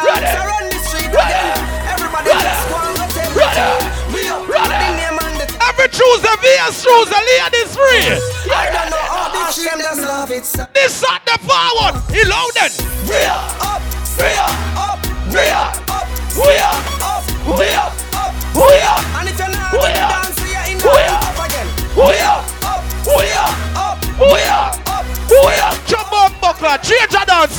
Ready. 0.07 0.31
Ready. 1.11 1.43
Everybody 1.91 2.31
just 2.31 2.63
go 2.71 2.79
and 2.79 2.95
go 2.95 3.43
tell. 3.51 3.75
Me 4.15 4.23
up 4.31 4.47
Ready. 4.47 5.03
Every 5.59 5.89
Tuesday, 5.91 6.35
VS 6.39 6.79
Tuesday, 6.83 7.21
ladies 7.27 7.75
free. 7.75 8.07
I 8.51 8.71
don't 8.71 8.89
know 8.89 9.03
how 9.11 9.27
the 9.35 9.51
shame 9.51 9.79
just 9.83 10.01
love 10.01 10.31
it 10.31 10.47
This 10.73 10.93
Saturday 10.95 11.37
forward, 11.43 11.99
he 12.15 12.23
loaded. 12.23 12.71
We 13.03 13.19
are 13.27 13.43
up 13.59 13.83
We 14.15 14.31
are, 14.39 14.55
up 14.79 14.99
we 15.27 15.43
are, 15.51 15.71
up 15.91 16.07
we 16.39 16.55
are, 16.55 16.79
up 17.03 17.23
we 17.45 17.67
are, 17.75 17.91
up 18.15 18.33
we 18.55 18.79
are, 18.79 19.03
And 19.19 19.27
if 19.29 19.37
you're 19.37 19.51
not 19.51 19.75
we 19.75 20.55
are 20.55 20.67
in 20.71 20.77
the 20.79 20.87
up 20.87 21.37
again 21.45 21.67
Up 21.67 22.07
we 22.09 22.17
are, 22.19 22.41
we 24.19 24.41
are, 24.51 24.75
we 25.29 25.53
are. 25.63 25.75
Jump 25.87 26.11
on 26.11 26.31
buckler, 26.41 26.77
change 26.83 27.11
your 27.11 27.25
dance, 27.25 27.57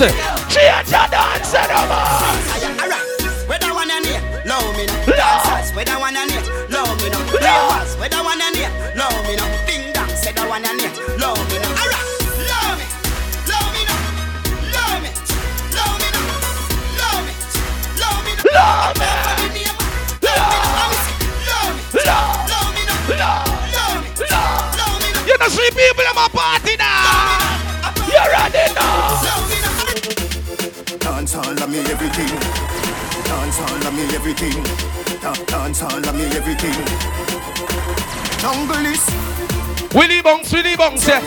change 0.53 0.91
your 0.93 1.09
dance. 1.09 1.55
Alright, 1.55 3.09
whether 3.49 3.73
one 3.73 3.91
and 3.91 4.07
here, 4.07 4.23
love 4.45 4.77
me. 4.77 4.87
Love. 5.09 5.17
Dancers, 5.17 5.75
whether 5.75 5.99
one 5.99 6.17
and 6.17 6.31
here, 6.31 6.43
love 6.69 6.97
me. 7.03 7.09
Love. 7.11 7.33
Ravers, 7.33 7.97
whether 7.99 8.23
one 8.23 8.41
and 8.41 8.57
here, 8.57 8.71
love 8.97 9.25
me 9.27 9.37
now. 9.37 9.50
Now. 25.41 25.47
You 25.47 25.51
three 25.51 25.71
people 25.71 26.05
in 26.05 26.15
my 26.15 26.29
party 26.29 26.77
now. 26.77 27.91
You 28.07 28.21
ready 28.31 28.75
now? 28.75 29.21
Dance 30.99 31.35
all 31.35 31.63
of 31.63 31.71
me 31.71 31.79
everything. 31.79 32.29
Dance 33.25 33.61
all 33.61 33.87
of 33.87 33.95
me 33.95 34.05
everything. 34.15 34.63
Dance 35.47 35.83
all 35.83 36.09
of 36.09 36.15
me 36.15 36.25
everything. 36.37 36.77
Jungle 38.39 38.87
is 38.87 39.05
Willie 39.95 40.23
Bunks, 40.23 40.53
Willie 40.53 40.77
Bunks, 40.77 41.07
yeah. 41.09 41.21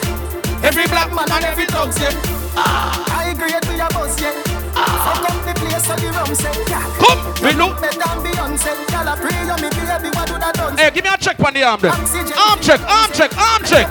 Every 0.63 0.88
black 0.88 1.13
man 1.13 1.30
and 1.32 1.45
every 1.45 1.65
dog, 1.65 1.93
yeah. 1.99 2.12
Ah. 2.56 3.19
I 3.19 3.32
agree 3.32 3.54
with 3.54 3.78
your 3.78 3.89
boss, 3.89 4.19
yeah. 4.21 4.52
Fuck 4.73 5.29
up 5.29 5.38
the 5.45 5.53
place 5.53 5.86
so 5.86 5.95
the 5.95 6.09
rum 6.12 6.33
say, 6.36 6.53
yeah. 6.67 6.83
Come, 6.99 7.21
we 7.43 7.51
look. 7.53 7.79
Better 7.79 7.99
than 7.99 8.17
Beyonce. 8.25 8.71
Girl, 8.89 9.07
I 9.07 9.15
pray 9.21 9.38
you 9.45 9.57
me 9.62 9.69
baby, 9.69 10.09
what 10.15 10.27
do 10.27 10.36
that 10.39 10.53
done? 10.55 10.77
Hey, 10.77 10.91
give 10.91 11.03
me 11.03 11.09
a 11.13 11.17
check 11.17 11.39
on 11.39 11.53
the 11.53 11.63
arm. 11.63 11.79
Arm 11.83 12.59
check, 12.59 12.81
arm 12.81 13.12
check, 13.13 13.31
arm 13.38 13.62
check. 13.63 13.88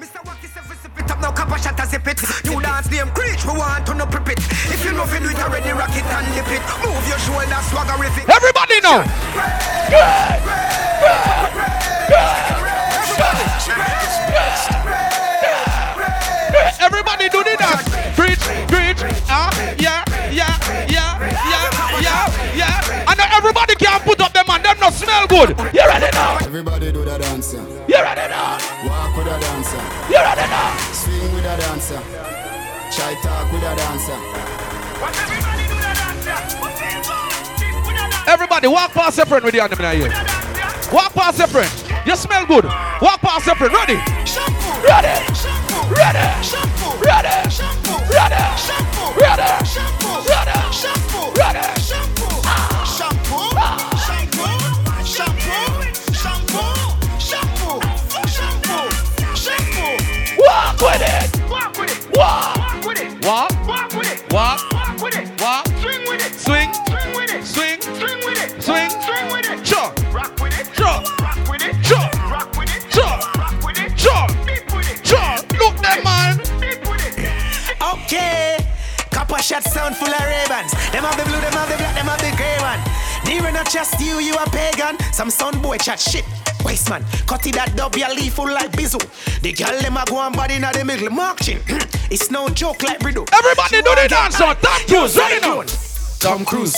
Mr. 0.00 0.20
Wacky 0.26 0.48
say 0.50 0.60
fi 0.60 0.74
sip 0.74 0.98
it 0.98 1.10
up 1.10 1.20
now, 1.20 1.32
copper 1.32 1.58
shot 1.58 1.78
a 1.78 1.86
zip 1.86 2.06
it. 2.06 2.18
You 2.44 2.60
dance 2.60 2.90
name 2.90 3.10
Creech, 3.14 3.44
we 3.46 3.52
want 3.58 3.86
to 3.86 3.94
no 3.94 4.06
prep 4.06 4.28
it. 4.28 4.38
If 4.72 4.84
you 4.84 4.92
know 4.92 5.06
fi 5.06 5.18
do 5.18 5.28
it 5.30 5.38
already, 5.38 5.70
rock 5.70 5.94
it 5.94 6.04
and 6.04 6.26
lip 6.34 6.50
it. 6.50 6.62
Move 6.82 7.06
your 7.08 7.18
shoulder, 7.22 7.60
swagger 7.70 7.96
with 7.98 8.16
it. 8.18 8.28
Everybody 8.28 8.80
know. 8.82 9.04
Good. 9.90 10.56
Everybody 16.78 17.28
do 17.28 17.42
the 17.42 17.56
dance. 17.58 17.88
Preach, 18.14 18.38
preach. 18.96 19.20
Ah, 19.28 19.52
yeah, 19.78 20.02
yeah, 20.32 20.56
yeah, 20.88 21.20
yeah, 21.20 21.68
yeah, 22.00 22.56
yeah. 22.56 23.08
And 23.08 23.16
now 23.18 23.36
everybody 23.36 23.74
can 23.76 24.00
put 24.00 24.20
up 24.20 24.32
them 24.32 24.48
and 24.48 24.64
them 24.64 24.76
not 24.80 24.92
smell 24.92 25.26
good. 25.26 25.50
You 25.72 25.84
ready 25.84 26.08
now? 26.12 26.38
Everybody 26.40 26.92
do 26.92 27.04
the 27.04 27.18
dancer. 27.18 27.62
You 27.86 28.00
ready 28.00 28.26
now? 28.28 28.58
Walk 28.88 29.16
with 29.16 29.28
a 29.28 29.36
dancer. 29.38 29.82
You 30.08 30.20
ready 30.20 30.46
now? 30.48 30.76
Swing 30.92 31.32
with 31.34 31.44
a 31.44 31.56
dancer. 31.60 32.00
Try 32.96 33.14
talk 33.22 33.52
with 33.52 33.62
a 33.62 33.72
dancer. 33.76 34.18
Everybody 35.04 35.64
do 35.68 35.76
the 35.76 35.92
dancer? 35.94 36.36
What 36.60 38.28
Everybody 38.28 38.68
walk 38.68 38.90
past 38.92 39.16
your 39.18 39.26
friend 39.26 39.44
with 39.44 39.54
the 39.54 39.60
hand 39.60 39.72
in 39.72 40.00
here. 40.00 40.10
Walk 40.92 41.12
past 41.14 41.38
your 41.38 41.48
friend. 41.48 41.85
You 42.06 42.14
smell 42.14 42.46
good. 42.46 42.64
Walk 43.02 43.20
past 43.20 43.46
your 43.46 43.56
friend. 43.56 43.74
Ready? 43.74 43.98
Shampoo. 44.24 44.78
Ready? 44.86 45.10
Shampoo. 45.34 45.92
Ready? 45.92 46.22
Shampoo. 46.46 47.02
Ready? 47.02 47.50
Shampoo. 47.50 47.98
Ready? 48.14 48.38
Shampoo. 48.54 49.10
Ready? 49.18 49.50
Shampoo. 49.66 51.34
Ready? 51.34 51.66
Shampoo. 51.82 52.22
Ready? 53.56 53.86
Walk 60.38 60.80
with 60.80 61.02
it. 61.02 61.50
Walk 61.50 61.76
with 61.76 61.90
it. 61.90 62.16
Walk. 62.16 63.66
Walk. 63.66 63.92
With 63.94 64.12
it. 64.12 64.32
Walk. 64.32 64.72
Walk 64.72 65.02
with 65.02 65.16
it. 65.16 65.40
Walk. 65.40 65.66
Swing 65.66 66.02
with 66.08 66.24
it. 66.24 66.34
Swing. 66.38 66.85
Copper 79.46 79.62
shot 79.62 79.72
sound 79.72 79.96
full 79.96 80.08
of 80.08 80.20
ravens. 80.20 80.72
Them 80.90 81.04
have 81.04 81.16
the 81.16 81.24
blue, 81.24 81.40
them 81.40 81.52
have 81.52 81.68
the 81.68 81.76
black, 81.76 81.94
them 81.94 82.06
have 82.06 82.18
the 82.18 82.34
grey 82.36 82.58
one. 82.58 82.80
Near 83.26 83.52
not 83.52 83.70
just 83.70 84.00
you, 84.00 84.18
you 84.18 84.34
a 84.34 84.48
pagan. 84.50 84.98
Some 85.12 85.30
son 85.30 85.60
boy 85.62 85.76
chat 85.78 86.00
shit. 86.00 86.24
Waste 86.64 86.90
man, 86.90 87.04
cut 87.26 87.46
it 87.46 87.54
that 87.54 87.76
dub, 87.76 87.94
you 87.94 88.08
leave 88.14 88.32
full 88.34 88.46
like 88.46 88.72
bizzle. 88.72 89.02
The 89.42 89.52
girl 89.52 89.80
them 89.80 89.96
a 89.96 90.04
go 90.06 90.16
on 90.16 90.32
body 90.32 90.54
in 90.54 90.62
the 90.62 90.84
middle, 90.84 91.10
marching. 91.10 91.58
it's 92.10 92.30
no 92.30 92.48
joke 92.48 92.82
like 92.82 93.00
Riddle. 93.02 93.24
Everybody 93.32 93.82
do 93.82 93.94
the 93.94 94.08
dance 94.08 94.40
on. 94.40 94.56
Oh, 94.56 94.60
Tom 94.60 94.86
Cruise, 94.88 95.16
ready 95.16 95.40
now. 95.40 95.62
Tom 96.18 96.44
Cruise, 96.44 96.76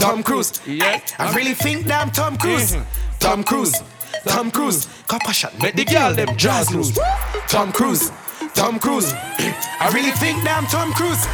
Tom 0.00 0.22
Cruise. 0.22 0.60
Yeah. 0.66 1.00
I 1.18 1.34
really 1.34 1.54
think 1.54 1.86
damn 1.86 2.10
Tom 2.10 2.36
Cruise. 2.36 2.72
Mm-hmm. 2.72 3.18
Tom 3.20 3.44
Cruise, 3.44 3.80
Tom 4.26 4.50
Cruise. 4.50 4.88
Copper 5.06 5.32
shot, 5.32 5.56
Make 5.62 5.76
the 5.76 5.84
girl 5.84 6.14
them 6.14 6.36
jazz 6.36 6.74
loose. 6.74 6.98
Tom 7.46 7.70
Cruise, 7.70 8.10
Tom 8.54 8.80
Cruise. 8.80 9.12
I 9.14 9.90
really 9.94 10.10
think 10.12 10.42
damn 10.42 10.66
Tom 10.66 10.92
Cruise. 10.92 11.24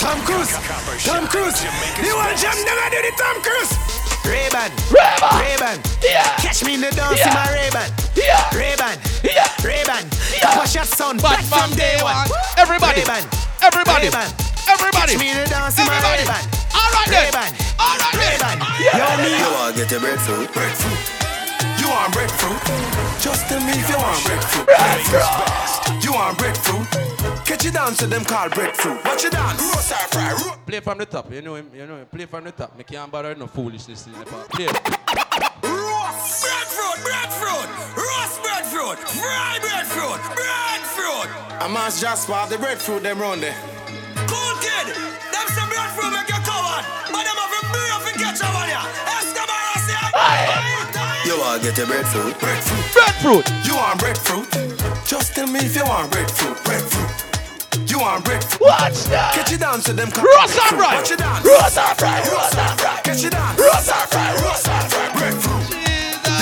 Tom 0.00 0.16
Cruise, 0.24 0.50
Tom 1.04 1.26
Cruise. 1.28 1.60
You 2.00 2.16
want 2.16 2.32
jam 2.40 2.56
them 2.64 2.78
I 2.80 2.88
do 2.88 2.98
the 3.04 3.12
Tom 3.20 3.36
Cruise. 3.44 3.72
Ray-Ban, 4.24 4.72
Ray-Ban. 4.88 5.32
Ray-Ban. 5.44 5.76
Yeah. 6.00 6.24
Catch 6.40 6.64
me 6.64 6.74
in 6.74 6.80
the 6.80 6.90
dance 6.96 7.20
in 7.20 7.28
my 7.36 7.44
Ray-Ban. 7.52 7.88
Yeah. 8.16 8.40
Ray-Ban, 8.56 8.96
Yeah. 9.24 9.44
Ray-Ban. 9.60 10.04
Yeah. 10.32 10.56
Watch 10.56 10.74
your 10.74 10.84
son 10.88 11.16
Bad 11.18 11.36
back 11.40 11.44
from 11.44 11.68
from 11.68 11.76
day 11.76 11.96
day 11.96 12.02
one. 12.02 12.16
one. 12.16 12.28
Everybody. 12.56 13.04
Ray-Ban, 13.04 13.24
Everybody. 13.60 14.08
Ray-Ban. 14.08 14.28
Everybody. 14.72 15.12
Catch 15.14 15.20
me 15.20 15.30
in 15.32 15.38
the 15.44 15.48
dance 15.52 15.76
in 15.78 15.84
my 15.84 15.92
Everybody. 15.92 16.24
Ray-Ban. 16.24 16.44
All 16.72 16.90
right 16.96 17.08
then. 17.10 17.24
Ray-Ban, 17.28 17.50
All 17.76 17.96
right 18.00 18.16
then. 18.16 18.28
Ray-Ban. 18.40 18.56
Yeah. 18.80 18.96
Yo, 18.96 19.04
me. 19.20 19.30
You 19.36 19.48
wanna 19.52 19.76
get 19.76 19.90
your 19.90 20.00
breadfruit? 20.00 20.48
Breadfruit. 20.52 21.19
You 21.90 21.96
want 21.96 22.12
breadfruit? 22.14 22.62
Just 23.18 23.48
tell 23.48 23.58
me 23.66 23.72
if 23.74 23.88
you 23.90 23.96
want 23.98 24.22
breadfruit. 24.24 24.66
Breadfruit. 24.66 26.04
You 26.04 26.12
want 26.12 26.38
breadfruit? 26.38 26.86
Catch 27.44 27.64
you 27.64 27.72
down 27.72 27.94
to 27.94 28.06
them 28.06 28.24
called 28.24 28.52
breadfruit. 28.54 29.04
Watch 29.04 29.24
you 29.24 29.30
dance. 29.30 29.60
Roast 29.60 29.90
or 29.90 29.96
fry. 30.14 30.30
Ro- 30.32 30.54
Play 30.66 30.78
from 30.78 30.98
the 30.98 31.06
top. 31.06 31.32
You 31.32 31.42
know 31.42 31.56
him. 31.56 31.68
You 31.74 31.86
know 31.88 31.96
him. 31.96 32.06
Play 32.06 32.26
from 32.26 32.44
the 32.44 32.52
top. 32.52 32.78
Me 32.78 32.84
can't 32.84 33.10
bother 33.10 33.34
no 33.34 33.48
foolishness 33.48 34.06
in 34.06 34.12
the 34.12 34.24
part. 34.24 34.48
Play. 34.50 34.66
Roast 35.66 36.46
breadfruit, 36.46 36.98
breadfruit, 37.02 37.68
roast 37.98 38.38
breadfruit, 38.38 38.98
fry 39.18 39.58
breadfruit, 39.58 40.20
breadfruit. 40.38 41.28
I 41.58 41.66
must 41.68 42.00
just 42.00 42.26
swap 42.26 42.48
the 42.50 42.58
breadfruit 42.58 43.02
them 43.02 43.18
round 43.20 43.42
there. 43.42 43.56
Cool 44.30 44.54
kid, 44.62 44.94
them 44.94 45.46
some 45.58 45.68
breadfruit 45.68 46.12
make 46.14 46.28
you 46.30 46.38
coward, 46.46 46.84
but 47.10 47.22
them 47.26 47.34
have 47.34 47.50
a 47.50 47.62
beer 47.74 47.94
if 47.98 48.04
you 48.06 48.14
catch 48.22 48.40
over 48.46 48.66
ya. 48.70 48.82
Escobar, 51.30 51.30
I 51.30 51.30
say, 51.30 51.34
You 51.34 51.40
wanna 51.40 51.62
get 51.62 51.78
your 51.78 51.86
breadfruit? 51.86 52.38
breadfruit. 52.40 52.92
Breadfruit. 52.92 53.66
You 53.66 53.76
want 53.76 53.98
breadfruit? 54.00 55.06
Just 55.06 55.34
tell 55.34 55.46
me 55.46 55.60
if 55.60 55.76
you 55.76 55.84
want 55.84 56.10
breadfruit, 56.10 56.58
breadfruit. 56.64 57.90
You 57.90 57.98
want 58.00 58.24
breadfruit? 58.24 58.60
Watch 58.60 59.04
that. 59.10 59.34
Catch 59.34 59.52
you 59.52 59.58
down 59.58 59.80
to 59.80 59.92
them. 59.92 60.08
Roast 60.10 60.58
and 60.58 60.76
fry. 60.76 60.94
Watch 60.96 61.10
you 61.10 61.16
dance. 61.16 61.44
Roast 61.44 61.78
and 61.78 61.98
fry. 61.98 62.18
Roast 62.30 62.58
and 62.58 62.80
fry. 62.80 63.00
Catch 63.02 63.22
you 63.22 63.30
down. 63.30 63.56
Roast 63.56 63.90
and 63.90 64.08
fry. 64.10 64.34
Roast 64.42 64.68
and 64.68 64.86
fry. 64.90 65.06
Breadfruit. 65.14 65.66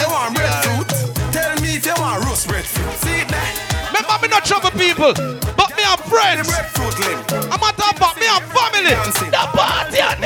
You 0.01 0.07
want 0.09 0.35
breadfruit? 0.35 0.89
Tell 1.33 1.53
me 1.61 1.77
if 1.77 1.85
you 1.87 1.95
want 1.99 2.25
roast 2.25 2.49
breadfruit. 2.49 2.93
See 3.05 3.21
it 3.25 3.31
now. 3.31 3.93
Remember 3.93 4.17
me 4.23 4.29
not 4.29 4.45
trouble 4.45 4.71
people, 4.73 5.13
but 5.57 5.69
me 5.77 5.83
have 5.85 6.01
The 6.01 6.09
friends. 6.09 6.49
breadfruit 6.49 6.97
limb. 7.01 7.21
I'm 7.53 7.61
a 7.61 7.71
talk 7.77 7.97
about 7.97 8.17
me 8.17 8.27
have 8.27 8.45
family. 8.53 8.97
The 9.29 9.45
party 9.53 10.01
and 10.01 10.21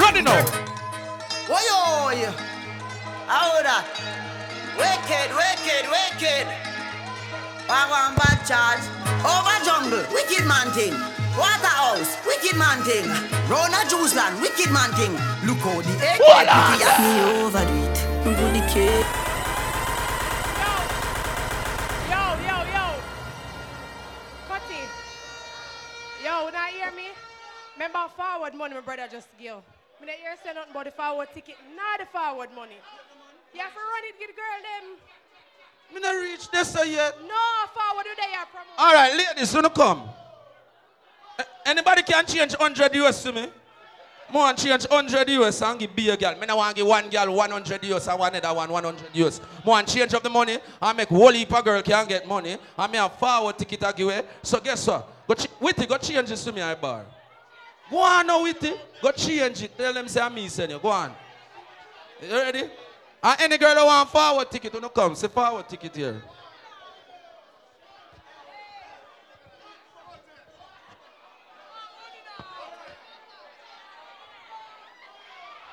Running 0.00 0.24
now. 0.24 0.44
Why 1.48 1.60
yo? 1.66 2.30
How 2.30 2.49
that? 3.30 3.86
Wicked, 4.74 5.28
wicked, 5.38 5.84
wicked. 5.86 6.46
Wagwan 7.70 8.18
bad 8.18 8.42
charge. 8.42 8.82
Over 9.22 9.56
jungle, 9.62 10.02
wicked 10.10 10.46
man 10.46 10.70
thing. 10.74 10.94
Waterhouse, 11.38 12.18
wicked 12.26 12.58
man 12.58 12.82
thing. 12.82 13.06
Rona 13.46 13.86
Juice 13.88 14.14
Land, 14.16 14.40
wicked 14.42 14.72
man 14.72 14.90
thing. 14.98 15.12
Look 15.46 15.62
how 15.62 15.78
the 15.80 15.94
egg 16.02 16.18
Voila. 16.18 16.50
Ah. 16.50 16.98
me 16.98 17.12
overdo 17.46 17.70
it. 17.86 17.98
Good 18.24 18.54
the 18.54 18.62
cake. 18.66 19.06
Yo, 22.10 22.22
yo, 22.42 22.56
yo. 22.74 22.86
Cut 24.48 24.66
it. 24.70 24.90
Yo, 26.24 26.50
now 26.50 26.66
hear 26.66 26.90
me? 26.96 27.08
Remember 27.76 28.10
forward 28.16 28.54
money 28.54 28.74
my 28.74 28.80
brother 28.80 29.06
just 29.10 29.28
give. 29.38 29.62
Me 30.00 30.06
not 30.06 30.16
hear 30.16 30.34
say 30.42 30.52
nothing 30.54 30.72
about 30.72 30.84
the 30.86 30.90
forward 30.90 31.28
ticket, 31.32 31.56
not 31.76 32.00
the 32.00 32.06
forward 32.06 32.48
money. 32.56 32.76
You 33.54 33.60
have 33.60 33.72
to 33.72 33.78
run 33.78 34.04
it, 34.04 34.18
get 34.18 34.36
girl 34.36 34.60
them. 34.62 34.96
Me 35.94 36.00
not 36.00 36.20
reach 36.22 36.50
this 36.50 36.74
yet. 36.86 37.16
No, 37.22 37.34
forward 37.74 38.04
do 38.04 38.10
they 38.16 38.34
are 38.36 38.46
promote. 38.46 38.78
All 38.78 38.94
right, 38.94 39.12
ladies, 39.16 39.52
wanna 39.54 39.70
come? 39.70 40.08
Anybody 41.66 42.02
can 42.02 42.24
change 42.26 42.52
100 42.52 42.94
US 42.96 43.22
to 43.24 43.32
me? 43.32 43.48
More 44.32 44.42
want 44.44 44.58
change 44.58 44.84
100 44.84 45.28
US 45.30 45.62
and 45.62 45.78
give 45.80 45.94
be 45.96 46.08
a 46.10 46.16
girl. 46.16 46.36
Me 46.36 46.46
no 46.46 46.56
want 46.56 46.76
give 46.76 46.86
one 46.86 47.08
girl 47.10 47.34
100 47.34 47.84
US 47.86 48.06
and 48.06 48.18
one 48.18 48.36
other 48.36 48.54
one 48.54 48.70
100 48.70 49.08
US. 49.14 49.40
More 49.64 49.72
want 49.72 49.88
change 49.88 50.14
up 50.14 50.22
the 50.22 50.30
money 50.30 50.58
and 50.80 50.96
make 50.96 51.08
whole 51.08 51.32
heap 51.32 51.52
of 51.52 51.64
girl 51.64 51.82
can 51.82 52.06
get 52.06 52.26
money 52.28 52.56
and 52.78 52.92
me 52.92 52.98
have 52.98 53.12
forward 53.14 53.58
ticket 53.58 53.80
to 53.80 53.92
give 53.92 54.06
away. 54.06 54.22
So 54.42 54.60
guess 54.60 54.86
what? 54.86 55.08
Go 55.26 55.34
ch- 55.34 55.48
Witty, 55.58 55.86
go 55.86 55.98
change 55.98 56.28
this 56.28 56.44
to 56.44 56.52
me 56.52 56.62
I 56.62 56.74
bar. 56.76 57.04
Go 57.90 57.98
on 57.98 58.26
now, 58.26 58.42
Witty. 58.42 58.72
Go 59.02 59.10
change 59.10 59.64
it. 59.64 59.76
Tell 59.76 59.92
them 59.92 60.06
say 60.06 60.20
I'm 60.20 60.32
me 60.34 60.46
send 60.46 60.70
you. 60.70 60.78
Go 60.78 60.88
on. 60.88 61.12
You 62.22 62.30
ready? 62.32 62.70
And 63.22 63.40
any 63.40 63.58
girl 63.58 63.74
that 63.74 63.84
want 63.84 64.08
forward 64.08 64.50
ticket, 64.50 64.72
you 64.72 64.80
no 64.80 64.88
come. 64.88 65.14
Say 65.14 65.28
forward 65.28 65.68
ticket 65.68 65.94
here. 65.94 66.22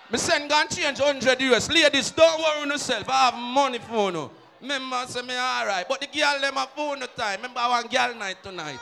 Me 0.09 0.17
send 0.17 0.49
gun 0.49 0.67
change 0.69 0.99
100 0.99 1.41
US. 1.41 1.69
Ladies, 1.69 2.11
don't 2.11 2.39
worry 2.39 2.69
yourself. 2.69 3.09
I 3.09 3.29
have 3.29 3.35
money 3.35 3.79
for 3.79 4.11
you. 4.11 4.29
Remember, 4.61 5.05
say 5.07 5.21
me 5.21 5.33
alright. 5.33 5.85
But 5.87 6.01
the 6.01 6.07
girl 6.07 6.39
them 6.41 6.57
a 6.57 6.67
phone 6.67 6.99
no 6.99 7.05
time. 7.07 7.37
Remember, 7.37 7.59
want 7.59 7.91
girl 7.91 8.15
night 8.15 8.41
tonight. 8.41 8.79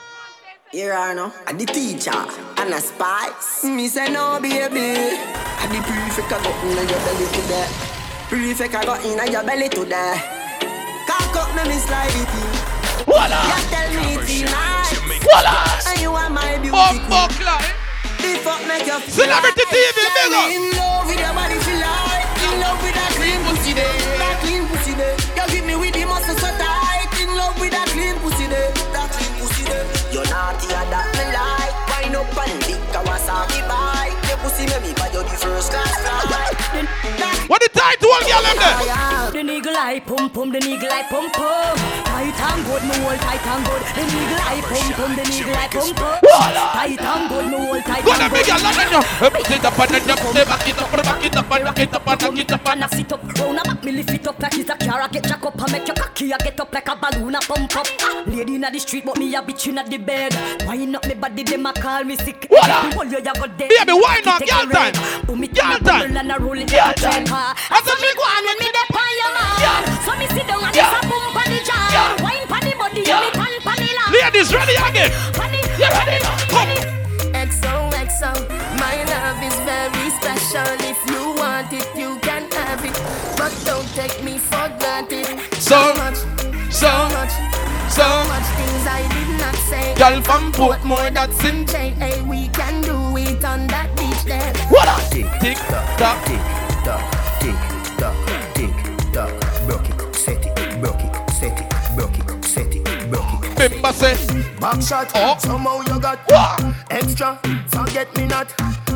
Here 0.72 0.94
I 0.94 1.14
know, 1.14 1.32
I 1.46 1.52
the 1.52 1.64
teacher 1.66 2.10
and 2.10 2.74
a 2.74 2.80
spice. 2.80 3.64
Me 3.64 3.86
say 3.86 4.10
no, 4.12 4.40
baby. 4.40 4.56
I 4.58 5.66
the 5.68 5.80
prefect 5.82 6.32
I 6.32 6.42
got 6.42 6.64
in 6.64 6.88
your 6.88 6.98
belly 6.98 7.26
today. 7.32 7.85
Prefect 8.26 8.74
I 8.74 8.82
got 8.82 9.04
in 9.06 9.14
your 9.30 9.46
belly 9.46 9.68
today. 9.70 10.18
Cock 11.06 11.30
up, 11.38 11.54
me 11.54 11.62
me 11.70 11.78
slide 11.78 12.10
it 12.10 12.26
in. 12.26 13.06
Voila! 13.06 13.38
You 13.38 13.62
tell 13.70 13.86
me 14.02 14.18
it's 14.18 14.42
nice. 14.50 14.98
Voila! 15.22 15.54
And 15.86 16.02
you 16.02 16.10
are 16.10 16.26
my 16.26 16.58
beauty 16.58 16.74
queen. 16.74 17.30
clock. 17.38 17.62
The 18.18 18.34
fuck 18.42 18.58
make 18.66 18.82
you 18.82 18.98
Celebrity 19.06 19.62
TV, 19.70 19.94
Girl, 19.94 20.10
big 20.10 20.34
up. 20.34 20.50
In 20.50 20.64
love 20.74 21.06
with 21.06 21.22
your 21.22 21.30
body, 21.38 21.54
feel 21.62 21.78
like 21.78 22.26
In 22.42 22.58
love 22.58 22.82
with 22.82 22.98
that 22.98 23.14
clean 23.14 23.38
pussy 23.46 23.72
there 23.78 23.94
That 24.18 24.42
clean 24.42 24.66
pussy 24.66 24.92
there 24.98 25.14
You 25.38 25.46
give 25.46 25.62
me 25.62 25.74
with 25.78 25.94
the 25.94 26.02
muscle 26.10 26.34
so 26.34 26.50
tight 26.58 27.06
In 27.22 27.30
love 27.38 27.54
with 27.62 27.70
that 27.70 27.86
clean 27.94 28.18
pussy 28.18 28.50
there 28.50 28.74
That 28.90 29.14
clean 29.14 29.30
pussy 29.38 29.62
there 29.70 29.86
You're 30.10 30.26
naughty 30.26 30.66
and 30.74 30.90
that 30.90 31.06
me 31.14 31.24
like 31.30 31.74
Wind 31.94 32.18
up 32.18 32.34
and 32.34 32.58
big 32.66 32.82
Kawasaki 32.90 33.62
bike 33.70 34.16
Your 34.26 34.38
pussy 34.42 34.66
make 34.66 34.82
me 34.82 34.90
buy 34.98 35.14
you 35.14 35.22
the 35.22 35.36
first 35.38 35.70
class 35.70 35.94
flight 36.26 37.35
What 37.46 37.62
the 37.62 37.68
tight 37.70 38.02
one 38.02 38.22
girl 38.26 38.42
them 38.42 38.58
there? 38.58 39.30
The 39.30 39.42
niggle 39.42 39.76
eye 39.76 40.00
pum 40.00 40.30
pum, 40.30 40.50
the 40.50 40.58
niggle 40.58 40.90
eye 40.90 41.06
pum 41.08 41.30
pum. 41.30 41.76
Tight 42.04 42.34
and 42.34 42.62
good, 42.66 42.82
me 42.82 42.96
hold 43.04 43.20
tight 43.22 43.46
and 43.46 43.62
good. 43.66 43.82
The 43.94 44.02
niggle 44.02 44.42
eye 44.42 44.62
pum 44.66 44.86
pum, 44.98 45.10
the 45.14 45.24
niggle 45.30 45.54
eye 45.54 45.68
pum 45.70 45.90
pum. 45.94 46.18
Tight 46.26 47.00
and 47.00 47.28
good, 47.30 47.46
me 47.46 47.58
hold 47.66 47.84
tight 47.84 48.04
Go 48.04 48.12
and 48.12 48.22
on, 48.22 48.30
big 48.34 48.46
girl, 48.46 48.58
let 48.58 48.74
me 48.74 48.84
know. 48.90 49.02
Back 49.30 49.50
it 49.50 49.64
up 49.64 49.78
and 49.78 49.90
then 49.90 50.16
put 50.18 50.36
it 50.36 50.48
back 50.48 50.68
it 50.68 50.78
up, 50.78 50.90
back 50.90 51.24
it 51.24 51.36
up 51.36 51.48
back 51.48 51.78
it 51.78 51.94
up 51.94 52.04
back 52.04 52.22
it 52.22 52.52
up 52.52 52.66
and 52.68 52.84
I 52.84 52.86
sit 52.88 53.12
up 53.12 53.38
round 53.38 53.58
about 53.58 53.84
me 53.84 53.92
lift 53.92 54.10
it 54.10 54.26
up 54.26 54.38
like 54.40 54.58
it's 54.58 54.70
a 54.70 54.76
car 54.76 55.00
I 55.00 55.08
get 55.08 55.24
jack 55.24 55.44
up 55.44 55.60
and 55.60 55.72
make 55.72 55.86
your 55.86 55.96
cocky 55.96 56.32
I 56.32 56.38
get 56.38 56.60
up 56.60 56.72
like 56.72 56.88
a 56.88 56.96
balloon 56.96 57.34
a 57.34 57.40
pump 57.40 57.76
up 57.76 57.86
Lady 58.26 58.54
inna 58.56 58.70
the 58.70 58.78
street 58.78 59.04
but 59.04 59.18
me 59.18 59.34
a 59.34 59.42
bitch 59.42 59.66
inna 59.68 59.84
the 59.84 59.98
bed 59.98 60.34
Wind 60.66 60.96
up 60.96 61.06
me 61.06 61.14
body 61.14 61.42
them 61.42 61.66
a 61.66 61.72
call 61.72 62.04
me 62.04 62.16
sick 62.16 62.46
What 62.48 62.68
up? 62.70 62.94
Hold 62.94 63.12
you 63.12 63.20
ya 63.22 63.32
go 63.34 63.46
dead 63.46 63.68
Baby, 63.68 63.92
up, 63.92 64.38
Take 64.38 64.50
girl 64.50 64.66
time. 64.66 64.92
Put 65.26 65.38
me 65.38 65.48
Girl 65.48 65.78
to 65.78 65.84
time. 65.84 66.00
bubble 66.00 66.18
and 66.18 66.32
I 66.32 66.36
roll 66.38 66.58
it 66.58 66.70
Girl 66.70 66.92
time. 66.94 67.24
Train 67.36 67.52
car 67.54 67.54
I 67.70 67.76
I 67.76 67.80
saw 67.84 67.96
me 68.00 68.10
go 68.16 68.24
on 68.24 68.42
when 68.48 68.56
me 68.60 68.68
dey 68.72 68.86
on 68.96 69.12
your 69.20 69.32
man 69.36 69.84
So 70.04 70.12
me 70.16 70.26
sit 70.32 70.46
down 70.48 70.64
and 70.64 70.74
just 70.74 70.96
a 70.96 71.00
boom 71.08 71.24
pon 71.36 71.46
the 71.52 71.60
jar 71.68 71.86
Wine 72.24 72.46
pon 72.48 72.62
the 72.64 72.72
body 72.80 73.02
and 73.04 73.20
me 73.24 73.30
pan 73.36 73.52
pon 73.66 73.76
the 73.76 73.90
lap 73.96 74.10
Ladies, 74.16 74.50
ready 74.54 74.76
again. 74.76 75.10
You 75.76 75.88
ready? 75.92 76.18
Come. 76.48 76.72
XOXO, 77.36 78.32
my 78.80 78.96
love 79.12 79.40
is 79.44 79.54
very 79.68 80.08
special. 80.18 80.72
If 80.88 80.98
you 81.10 81.36
want 81.36 81.70
it, 81.72 81.86
you 81.94 82.18
can 82.20 82.50
have 82.52 82.82
it. 82.82 82.96
But 83.36 83.52
don't 83.66 83.86
take 83.94 84.24
me 84.24 84.38
for 84.38 84.68
granted. 84.80 85.28
So, 85.60 85.76
much, 86.00 86.16
so, 86.72 86.90
much, 87.12 87.32
so 87.92 88.08
much 88.32 88.46
things 88.56 88.84
I 88.88 89.04
did 89.12 89.30
not 89.38 89.54
say. 89.68 89.94
Girl 89.96 90.22
from 90.22 90.50
Portmore 90.52 91.12
that's 91.12 91.44
in 91.44 91.66
Hey, 91.68 92.22
we 92.22 92.48
can 92.48 92.80
do 92.80 93.16
it 93.18 93.44
on 93.44 93.66
that 93.68 93.94
beach 93.96 94.24
there. 94.24 94.52
What 94.70 94.88
up? 94.88 95.00
Tick, 95.10 95.26
tick, 95.40 95.58
tock. 95.98 96.24
Tick 96.24 96.65
Remember 103.66 103.92
say, 103.92 104.14
Back 104.60 104.80
shot, 104.80 105.10
Oh. 105.16 105.36
somehow 105.38 105.80
you 105.80 105.98
got 105.98 106.20
Wah. 106.30 106.56
extra. 106.88 107.36
Forget 107.66 108.16
me 108.16 108.26
not 108.26 108.48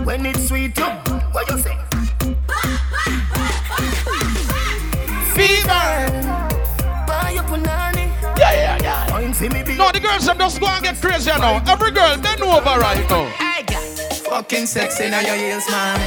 when 0.05 0.25
it's 0.25 0.47
sweet. 0.47 0.79
You, 0.79 0.85
what 1.33 1.51
you 1.51 1.59
say? 1.59 1.77
fever. 5.35 5.67
Buy 7.07 7.33
your 7.35 7.43
punani. 7.45 8.07
Yeah, 8.39 8.53
yeah, 8.53 8.79
yeah. 8.81 9.11
Wine 9.11 9.33
for 9.33 9.49
me, 9.49 9.63
be 9.65 9.75
No, 9.75 9.91
the 9.91 9.99
girls 9.99 10.27
them 10.27 10.39
just 10.39 10.61
go 10.61 10.67
and 10.69 10.85
get 10.85 11.01
crazy 11.01 11.31
now. 11.31 11.61
Every 11.67 11.91
girl 11.91 12.17
bend 12.19 12.41
over 12.41 12.79
right 12.79 13.11
now. 13.11 13.50
Fucking 14.31 14.67
sexy 14.67 15.11
now 15.11 15.21
your 15.21 15.35
heels, 15.35 15.67
man. 15.71 15.99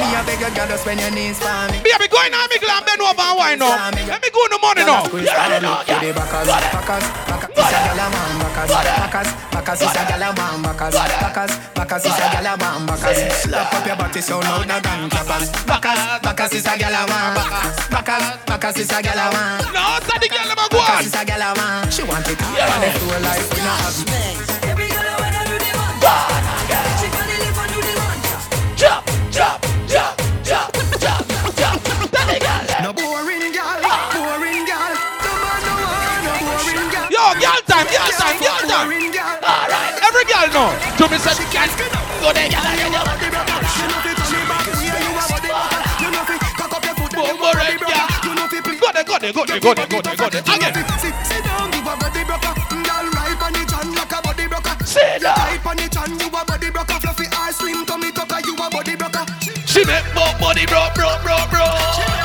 Me 0.00 0.08
a 0.16 0.24
beg 0.24 0.40
you, 0.40 0.50
girl, 0.56 0.66
just 0.66 0.86
when 0.86 0.98
your 0.98 1.12
knees 1.12 1.38
for 1.38 1.52
me. 1.68 1.84
Baby, 1.84 2.08
go 2.08 2.16
in 2.24 2.32
and 2.32 2.48
me 2.48 2.56
glam 2.58 2.82
bend 2.88 3.00
over 3.04 3.20
and 3.20 3.36
wine 3.36 3.58
now. 3.60 3.92
Let 3.92 4.20
me 4.24 4.30
go 4.32 4.40
in 4.48 4.50
the 4.50 4.58
money 4.64 4.82
now. 4.88 5.04
You 5.12 5.28
ready 5.28 5.60
now, 5.60 5.84
To 5.84 5.94
the 6.00 6.10
backers, 6.16 6.48
backers, 6.48 7.04
backers. 7.28 7.52
This 7.56 7.72
a 7.72 7.78
girl 7.88 8.00
a 8.00 8.06
man, 8.12 8.36
Bacchus, 8.40 8.68
Bacchus, 8.72 9.28
Bacchus 9.52 9.80
is 9.80 9.96
a 9.96 10.02
gal 10.08 10.22
a 10.22 10.28
want 10.36 10.62
Bacchus, 10.62 10.94
Bacchus, 10.94 11.52
Bacchus 11.72 12.04
is 12.04 12.12
a 12.20 12.26
gal 12.32 12.46
a 12.46 12.52
want 12.60 12.86
Bacchus. 12.86 13.18
Slap 13.42 13.72
up 13.72 13.86
your 13.86 13.96
body 13.96 14.20
so 14.20 14.38
loud 14.40 14.68
no 14.68 14.76
gun 14.80 15.08
clappers. 15.10 15.48
Bacchus, 15.64 16.00
Bacchus 16.20 16.52
is 16.52 16.66
a 16.66 16.74
gal 16.76 16.92
a 16.92 17.02
want 17.08 17.32
Bacchus, 17.36 17.88
Bacchus, 17.88 18.24
Bacchus 18.44 18.76
is 18.76 18.92
a 18.92 19.02
gal 19.02 19.20
a 19.20 19.26
want. 19.32 19.72
No, 19.72 19.96
it's 19.96 20.08
not 20.08 20.20
the 20.20 20.28
gal 20.28 20.50
a 20.52 20.54
go 20.68 20.78
on. 20.78 20.84
Bacchus 20.84 21.06
is 21.06 21.16
a 21.16 21.24
gal 21.24 21.42
a 21.42 21.50
want. 21.56 21.92
She 21.92 22.02
want 22.04 22.28
it 22.28 22.40
all 22.44 22.60
on 22.60 22.80
the 22.84 22.90
floor 23.00 23.20
like 23.24 23.44
we 23.50 23.60
not 23.64 23.80
have. 23.80 23.96
Every 24.68 24.88
girl 24.92 25.00
I 25.00 25.16
wanna 25.16 25.42
do 25.48 25.56
the 25.56 25.70
one. 25.80 26.45
To 41.06 41.12
me 41.12 41.18
say 41.22 41.38
she 41.38 41.46
can 41.54 41.70
go 42.18 42.34
there, 42.34 42.50
girl. 42.50 42.66
You 42.66 42.90
know 42.90 42.98
fi 43.06 44.10
turn 44.26 44.42
back, 44.50 44.66
yeah, 44.82 44.98
you 45.06 45.14
a 45.14 45.22
body 45.30 45.50
bucker. 45.54 46.02
You 46.02 46.10
know 46.10 46.24
fi 46.26 46.34
cock 46.58 46.74
up 46.74 46.82
your 46.82 46.94
foot, 46.98 47.12
then 47.14 47.30
you 47.30 47.38
a 47.38 47.52
body 47.54 47.78
broker. 47.78 48.06
You 48.26 48.34
know 48.34 48.46
fi 48.50 48.58
Go 48.74 48.90
there, 48.90 49.04
go 49.06 49.14
there, 49.22 49.32
go 49.32 49.44
there, 49.46 49.60
go 49.62 49.70
there, 49.70 49.86
go 49.86 50.02
there, 50.02 50.16
go 50.18 50.26
there. 50.26 50.42
Again. 50.42 50.74
Sit, 50.98 51.44
down, 51.46 51.70
you 51.70 51.78
a 51.78 51.94
body 51.94 52.24
broker. 52.26 52.52
Girl, 52.58 53.06
mm, 53.06 53.14
right 53.14 53.38
on 53.38 53.52
the 53.54 53.62
chan 53.70 53.86
like 53.94 54.10
a 54.10 54.18
body 54.18 54.46
broker. 54.50 54.74
Sit 54.84 55.22
You 55.22 55.30
down. 55.30 55.36
tight 55.38 55.62
on 55.66 55.76
the 55.78 55.86
chan, 55.94 56.10
you 56.18 56.26
a 56.26 56.42
body 56.42 56.70
broker. 56.74 56.98
Fluffy 56.98 57.26
slim 57.54 57.86
tummy 57.86 58.10
tucker, 58.10 58.42
you 58.42 58.54
a 58.58 58.66
body 58.66 58.96
broker. 58.98 59.22
She 59.62 59.86
make 59.86 60.10
bo- 60.10 60.34
body 60.42 60.66
bro, 60.66 60.90
bro, 60.98 61.06
bro, 61.22 61.38
bro. 61.54 62.15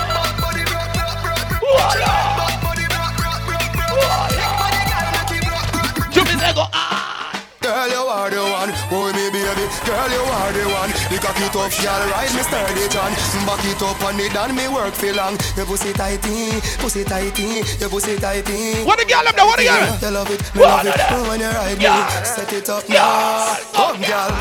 Are 8.22 8.30
the 8.30 8.38
one, 8.38 8.70
boy, 8.94 9.10
me 9.18 9.26
baby. 9.34 9.66
Girl, 9.82 10.10
you 10.14 10.22
are 10.22 10.54
the 10.54 10.64
one. 10.70 10.92
The 11.10 11.18
cocky 11.18 11.48
tough, 11.50 11.74
girl, 11.82 12.02
ride 12.14 12.30
me 12.38 12.42
sturdy 12.46 12.86
John. 12.94 13.12
Back 13.50 13.66
it 13.66 13.82
up 13.82 13.98
on 14.06 14.20
it, 14.22 14.36
and 14.38 14.54
me 14.54 14.68
work 14.70 14.94
for 14.94 15.10
long. 15.14 15.36
Your 15.58 15.66
pussy 15.66 15.90
tighty, 15.94 16.62
pussy 16.78 17.04
tighty, 17.04 17.66
your 17.82 17.90
pussy 17.90 18.18
tighty. 18.22 18.86
What 18.86 19.00
the 19.02 19.06
girl 19.10 19.26
them 19.26 19.34
there? 19.34 19.46
What 19.50 19.58
the 19.58 19.66
girl? 19.66 19.82
You 19.82 20.12
love 20.14 20.30
it, 20.30 20.42
me 20.54 20.62
love 20.62 20.86
it. 20.86 20.94
the 20.94 21.02
girl? 21.02 21.22
When 21.34 21.40
you 21.42 21.50
ride 21.50 21.78
me, 21.82 21.94
set 22.22 22.54
it 22.54 22.70
up 22.70 22.86
now. 22.90 23.58
Come, 23.74 24.02
girl. 24.06 24.32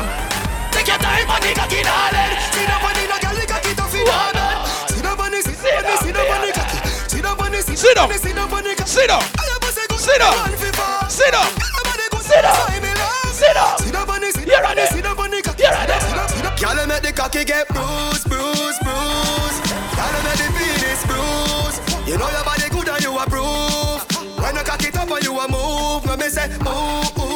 Take 0.69 0.87
your 0.87 1.01
time 1.01 1.25
on 1.33 1.41
the 1.41 1.51
cocky, 1.57 1.81
darling. 1.81 2.33
Sit 2.53 2.69
up 2.69 2.85
on 2.85 2.93
it, 3.01 3.09
no 3.09 3.17
girl, 3.17 3.33
the 3.33 3.45
cocky 3.49 3.71
tough. 3.73 3.89
Sit 3.89 4.05
up 5.09 5.17
on 5.17 5.33
it, 5.33 5.41
sit 5.41 5.57
up 5.57 5.73
on 5.73 5.89
it, 5.89 5.97
sit 6.05 6.15
up 6.21 6.29
on 6.29 6.45
it, 6.45 6.53
cocky. 6.53 6.77
Sit 7.09 7.25
up 7.25 7.41
on 7.41 7.53
it, 7.57 7.63
sit 7.65 7.77
Sit 7.81 7.97
up 7.97 8.05
up. 8.05 8.09
on 8.09 8.15
it, 8.15 8.21
sit 8.21 8.37
up 8.37 8.53
it, 8.53 8.77
cocky. 8.77 8.89
Sit 8.93 9.09
up. 9.09 9.23
I 9.25 9.43
have 9.49 9.63
a 9.65 9.71
second, 9.73 9.97
Sit 9.97 10.21
up. 10.21 10.35
one 10.37 10.53
for 10.53 10.71
four. 10.77 11.09
Sit 11.09 11.33
up. 11.33 11.49
Everybody 11.49 12.05
go 12.13 12.19
Sit 12.21 12.45
up. 12.45 12.90
Say 13.41 13.53
me 13.53 13.53
love. 13.55 13.79
Sit 13.79 13.95
up. 13.95 13.95
Sit 13.95 13.95
up 13.95 14.09
on 14.09 14.23
it, 14.23 14.33
sit 14.35 14.53
up 14.53 14.69
on 14.69 14.77
it, 14.77 14.87
sit 14.89 15.05
up 15.05 15.19
on 15.19 15.33
it, 15.33 15.43
cocky. 15.43 15.63
You're 15.63 15.71
ready. 15.73 15.97
Sit 16.05 16.17
up, 16.17 16.29
sit. 16.29 16.45
Girl, 16.61 16.87
make 16.87 17.01
the 17.01 17.11
cocky 17.11 17.43
get 17.43 17.67
bruised, 17.69 18.29
bruised, 18.29 18.79
bruised. 18.85 19.59
Girl, 19.97 20.11
you 20.13 20.21
make 20.27 20.39
the 20.41 20.47
penis 20.53 21.01
bruise. 21.09 21.77
You 22.07 22.17
know 22.17 22.29
your 22.29 22.45
body 22.45 22.69
good 22.69 22.89
and 22.89 23.01
you 23.01 23.17
approve. 23.17 24.01
When 24.37 24.55
you 24.55 24.63
cock 24.63 24.83
it 24.83 24.97
up 24.97 25.09
and 25.09 25.23
you 25.23 25.33
a 25.39 25.45
move, 25.49 26.05
me 26.19 26.29
say 26.29 26.49
ooh 26.67 27.30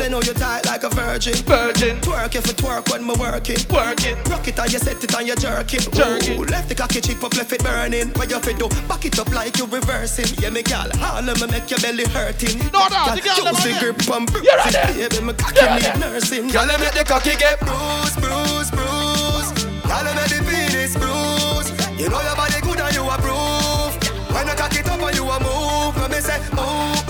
Girl, 0.00 0.08
you 0.08 0.12
know 0.12 0.22
you 0.22 0.32
tight 0.32 0.64
like 0.64 0.82
a 0.82 0.88
virgin. 0.88 1.34
Virgin. 1.44 2.00
Twerk 2.00 2.34
if 2.34 2.46
you 2.46 2.54
twerk 2.54 2.90
when 2.90 3.06
me 3.06 3.12
working. 3.20 3.60
Working. 3.68 4.16
Rock 4.32 4.48
it 4.48 4.58
and 4.58 4.72
you 4.72 4.78
set 4.78 5.04
it 5.04 5.14
and 5.14 5.28
you 5.28 5.36
jerk 5.36 5.74
it. 5.74 5.92
Jerk 5.92 6.24
it. 6.24 6.38
Left 6.48 6.70
the 6.70 6.74
cocky 6.74 7.02
cheek 7.02 7.22
up, 7.22 7.36
left 7.36 7.52
it 7.52 7.62
burning. 7.62 8.08
What 8.16 8.30
you 8.30 8.40
fit 8.40 8.58
do? 8.58 8.68
Back 8.88 9.04
it 9.04 9.18
up 9.18 9.28
like 9.30 9.58
you 9.58 9.66
reversing. 9.66 10.24
Yeah, 10.40 10.50
me 10.50 10.62
gal, 10.62 10.88
all 11.04 11.28
of 11.28 11.40
me 11.40 11.46
make 11.52 11.68
your 11.68 11.80
belly 11.80 12.04
hurting. 12.08 12.56
No, 12.72 12.88
no, 12.88 13.12
the 13.12 13.20
girl 13.20 13.44
Use 13.44 13.60
the 13.60 13.76
grip 13.76 14.08
and 14.08 14.24
bruise 14.24 14.48
You're 14.48 15.04
it. 15.04 15.12
Baby, 15.12 15.20
me 15.20 15.32
cocky 15.34 15.60
You're 15.60 15.76
need 15.76 16.00
nursing. 16.00 16.48
Girl, 16.48 16.64
you 16.64 16.78
make 16.80 16.96
the 16.96 17.04
cocky 17.04 17.36
get 17.36 17.60
bruised, 17.60 18.16
bruised, 18.24 18.72
bruised. 18.72 19.52
Girl, 19.84 20.00
you 20.00 20.16
make 20.16 20.32
the 20.32 20.40
penis 20.48 20.96
bruise. 20.96 21.68
You 22.00 22.08
know 22.08 22.24
your 22.24 22.36
body 22.40 22.56
good 22.64 22.80
and 22.80 22.94
you 22.96 23.04
approve. 23.04 23.92
When 24.32 24.48
I 24.48 24.54
cock 24.56 24.72
it 24.72 24.88
up 24.88 24.96
and 24.96 25.12
you 25.12 25.28
a 25.28 25.36
move, 25.44 25.92
let 26.00 26.08
me 26.08 26.20
say 26.24 26.40
ooh 26.56 27.09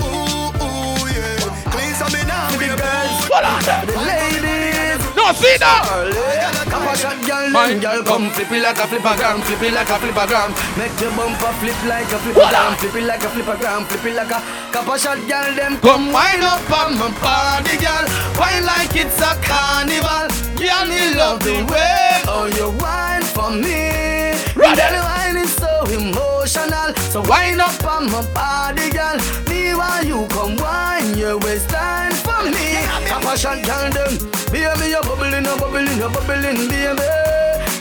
girls. 3.41 3.65
Hold 3.65 3.89
on. 3.89 4.05
Ladies. 4.05 5.01
No, 5.15 5.33
see 5.33 5.57
that. 5.57 6.31
Kapashat 6.71 7.17
girl, 7.27 7.49
Mine. 7.49 7.79
them 7.79 7.79
girl 7.81 8.03
come 8.03 8.29
flip 8.31 8.51
it 8.51 8.61
like 8.63 8.77
a 8.77 8.85
flippergram, 8.87 9.43
flip 9.43 9.61
it 9.61 9.73
like 9.73 9.89
a 9.89 9.97
flippergram. 9.99 10.49
Make 10.77 10.95
your 11.01 11.11
bumper 11.17 11.51
flip 11.59 11.77
like 11.85 12.07
a 12.07 12.17
flippergram, 12.23 12.77
flip 12.79 12.95
it 12.95 13.05
like 13.05 13.23
a 13.23 13.29
flippergram, 13.33 13.81
flip 13.87 14.05
it 14.05 14.15
like 14.15 14.31
a 14.31 14.39
Kapashat 14.71 15.19
girl, 15.27 15.55
them 15.55 15.77
come 15.81 16.13
wind 16.13 16.43
up 16.43 16.63
on 16.71 16.97
my 16.97 17.09
body, 17.19 17.75
girl. 17.77 18.05
Wine 18.39 18.65
like 18.65 18.95
it's 18.95 19.19
a 19.19 19.35
carnival. 19.43 20.29
Girl, 20.55 20.85
me 20.87 21.15
love 21.17 21.43
the 21.43 21.65
way 21.69 22.11
oh 22.27 22.45
you 22.57 22.69
wine 22.79 23.23
for 23.23 23.51
me. 23.51 24.31
Ready. 24.55 24.75
Girl, 24.79 25.03
wine 25.03 25.37
is 25.37 25.60
so 25.85 25.93
emotional. 25.93 26.93
So 27.11 27.21
wind 27.21 27.61
up 27.61 27.83
on 27.83 28.09
my 28.11 28.21
body, 28.33 28.89
girl. 28.89 29.17
Me 29.49 29.73
while 29.73 30.03
you 30.03 30.27
come 30.27 30.55
wine 30.57 31.17
your 31.17 31.37
waistline 31.39 32.13
for 32.13 32.43
me. 32.45 32.85
Kapashat 33.09 33.65
girl, 33.65 33.89
them 33.89 34.11
baby 34.51 34.91
you're 34.91 35.03
bubbling, 35.03 35.45
you're 35.45 35.57
bubbling, 35.57 35.97
you're 35.97 36.09
bubbling, 36.09 36.69
baby. 36.69 37.07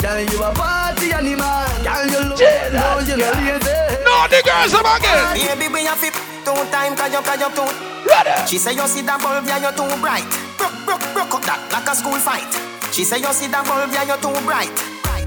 Girl, 0.00 0.20
you 0.20 0.42
a 0.42 0.50
party 0.54 1.12
animal. 1.12 1.68
Girl, 1.84 2.06
you 2.08 2.20
look, 2.28 2.40
no, 2.72 3.00
you 3.04 3.16
no 3.16 3.28
lazy. 3.36 3.76
No, 4.04 4.26
the 4.28 4.40
girls 4.44 4.72
them 4.72 4.86
again. 4.86 5.58
Baby, 5.58 5.72
we 5.72 5.84
have 5.84 5.98
fit 5.98 6.14
two 6.44 6.56
time, 6.72 6.96
cause 6.96 7.12
you, 7.12 7.20
cause 7.20 7.40
you 7.40 7.50
too. 7.52 7.68
Ready. 8.08 8.48
She 8.48 8.58
say 8.58 8.72
you 8.72 8.86
see 8.88 9.02
that 9.02 9.20
bulb, 9.20 9.44
yeah, 9.44 9.60
you're 9.60 9.76
too 9.76 9.88
bright. 10.00 10.24
Broke, 10.56 10.72
broke, 10.86 11.04
broke 11.12 11.34
up 11.36 11.42
that 11.44 11.60
like 11.72 11.88
a 11.88 11.94
school 11.94 12.16
fight. 12.16 12.48
She 12.92 13.04
say 13.04 13.18
you 13.18 13.32
see 13.32 13.46
that 13.48 13.66
bulb, 13.68 13.92
yeah, 13.92 14.08
you're 14.08 14.20
too 14.24 14.32
bright. 14.48 14.72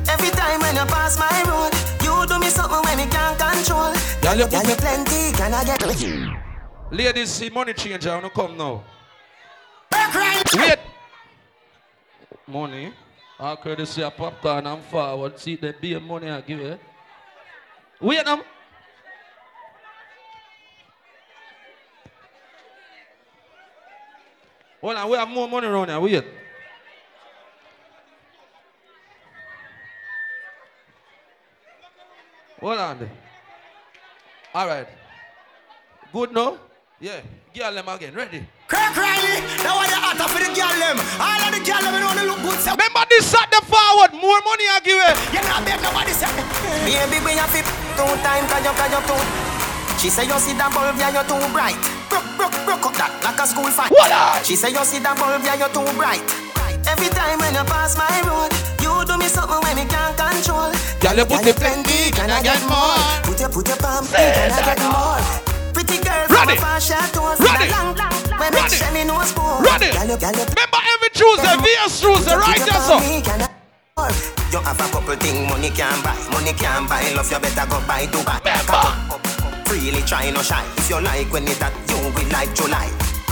Every 0.10 0.30
time 0.36 0.60
when 0.60 0.76
you 0.76 0.86
pass 0.90 1.18
my 1.18 1.32
road, 1.48 1.72
you 2.24 2.30
do 2.30 2.40
me 2.40 2.50
something 2.50 2.82
when 2.84 2.98
me 2.98 3.06
can't 3.12 3.38
control. 3.38 3.94
Girl, 4.22 4.38
you 4.38 4.48
Girl, 4.48 4.64
you 4.64 4.76
plenty, 4.76 5.32
can 5.34 5.54
I 5.54 5.64
get? 5.66 5.84
Ladies, 6.92 7.30
see 7.30 7.50
money 7.50 7.74
changer. 7.74 8.12
I 8.12 8.16
wanna 8.16 8.30
come 8.30 8.58
now. 8.58 8.84
Wait. 10.56 10.80
Money. 12.48 12.94
All 13.40 13.58
courtesy 13.58 14.04
of 14.04 14.16
popcorn 14.16 14.60
and 14.60 14.68
I'm 14.68 14.82
forward. 14.82 15.40
See 15.40 15.56
the 15.56 15.74
beer 15.80 16.00
money 16.00 16.30
I 16.30 16.42
give 16.42 16.60
you. 16.60 16.80
Wait 18.00 18.26
now. 18.26 18.42
Hold 24.82 24.98
on, 24.98 25.10
we 25.10 25.18
have 25.18 25.30
more 25.30 25.48
money 25.48 25.68
around 25.68 25.90
here. 25.90 26.00
Wait. 26.00 26.43
Hold 32.64 32.80
on. 32.80 32.96
All 34.56 34.68
right. 34.72 34.88
Good 36.16 36.32
no? 36.32 36.56
Yeah. 37.04 37.20
Girl 37.52 37.76
them 37.76 37.90
again. 37.92 38.16
Ready? 38.16 38.40
Crack 38.72 38.96
Riley, 38.96 39.44
now 39.68 39.84
what 39.84 39.92
the 39.92 40.00
hotter 40.00 40.32
for 40.32 40.40
the 40.40 40.48
girl 40.56 40.72
them. 40.80 40.96
All 41.20 41.44
of 41.44 41.52
the 41.52 41.60
girl 41.60 41.84
them 41.84 41.92
they 42.00 42.24
look 42.24 42.40
good. 42.40 42.56
So 42.64 42.72
Remember 42.72 43.04
this 43.12 43.36
at 43.36 43.52
the 43.52 43.60
forward. 43.68 44.16
More 44.16 44.40
money 44.48 44.64
I 44.72 44.80
give 44.80 44.96
you. 44.96 45.12
you 45.36 45.44
not 45.44 45.68
beg 45.68 45.84
nobody 45.84 46.16
say. 46.16 46.32
Baby, 46.88 47.20
we 47.28 47.36
have 47.36 47.52
fit 47.52 47.68
two 48.00 48.08
time, 48.24 48.48
cause 48.48 48.64
you, 48.64 48.72
cause 48.80 48.92
you 48.96 49.02
too. 49.12 49.20
She 50.00 50.08
say 50.08 50.24
you 50.24 50.40
see 50.40 50.56
that 50.56 50.72
bulb, 50.72 50.96
yeah, 50.96 51.12
you 51.12 51.24
too 51.28 51.44
bright. 51.52 51.76
Broke, 52.08 52.32
broke, 52.40 52.56
broke 52.64 52.88
up 52.88 52.96
that 52.96 53.12
like 53.28 53.44
a 53.44 53.46
school 53.46 53.68
fight. 53.76 53.92
What? 53.92 54.08
She 54.48 54.56
say 54.56 54.72
you 54.72 54.88
see 54.88 55.04
that 55.04 55.20
bulb, 55.20 55.44
yeah, 55.44 55.60
you 55.60 55.68
too 55.76 55.84
bright. 56.00 56.24
Every 56.88 57.12
time 57.12 57.44
when 57.44 57.60
you 57.60 57.66
pass 57.68 58.00
my 58.00 58.08
road, 58.24 58.56
you 59.04 59.12
do 59.12 59.18
me 59.20 59.28
something 59.28 59.60
when 59.60 59.76
me 59.76 59.86
can't 59.86 60.16
control. 60.16 60.72
Girl, 61.04 61.18
you 61.20 61.26
put 61.28 61.44
the 61.44 61.54
plenty, 61.54 62.12
can 62.16 62.32
I 62.32 62.40
get 62.40 62.62
more? 62.72 62.96
Put 63.28 63.40
your, 63.40 63.52
put 63.52 63.68
your 63.68 63.78
palm, 63.78 64.08
can 64.08 64.52
I 64.52 64.62
get 64.64 64.80
more? 64.88 65.20
Pretty 65.76 66.00
girl 66.00 66.24
from 66.32 66.50
a 66.50 66.56
far 66.56 66.80
short 66.80 67.12
toes. 67.12 67.40
Ready. 67.44 67.68
Long, 67.72 67.96
long, 68.00 68.16
when 68.40 68.52
me 68.56 68.64
Ready. 68.64 68.76
shell 68.80 68.94
me 68.96 69.04
nose 69.04 69.30
spoon. 69.36 69.60
Ready. 69.60 69.92
Girl, 69.92 70.08
you, 70.08 70.18
girl, 70.18 70.36
you, 70.40 70.46
Remember 70.48 70.82
every 70.88 71.12
Tuesday, 71.12 71.56
VS 71.60 71.94
Tuesday, 72.00 72.36
right 72.40 72.64
there, 72.64 72.84
so. 72.88 72.96
You 74.54 74.60
have 74.64 74.80
a 74.80 74.88
couple 74.94 75.16
thing 75.18 75.50
money 75.50 75.70
can 75.70 75.98
buy, 76.04 76.16
money 76.32 76.54
can 76.54 76.88
buy. 76.88 77.04
Love 77.14 77.30
you 77.30 77.40
better 77.40 77.68
go 77.68 77.84
buy 77.84 78.08
Dubai. 78.08 78.40
Remember. 78.40 79.20
Freely 79.68 80.02
try 80.08 80.30
no 80.32 80.42
shy. 80.42 80.64
If 80.78 80.90
you 80.90 81.02
like 81.02 81.32
when 81.34 81.48
it 81.48 81.60
that 81.60 81.74
you 81.90 81.98
will 81.98 82.30
like 82.32 82.54
July. 82.56 82.88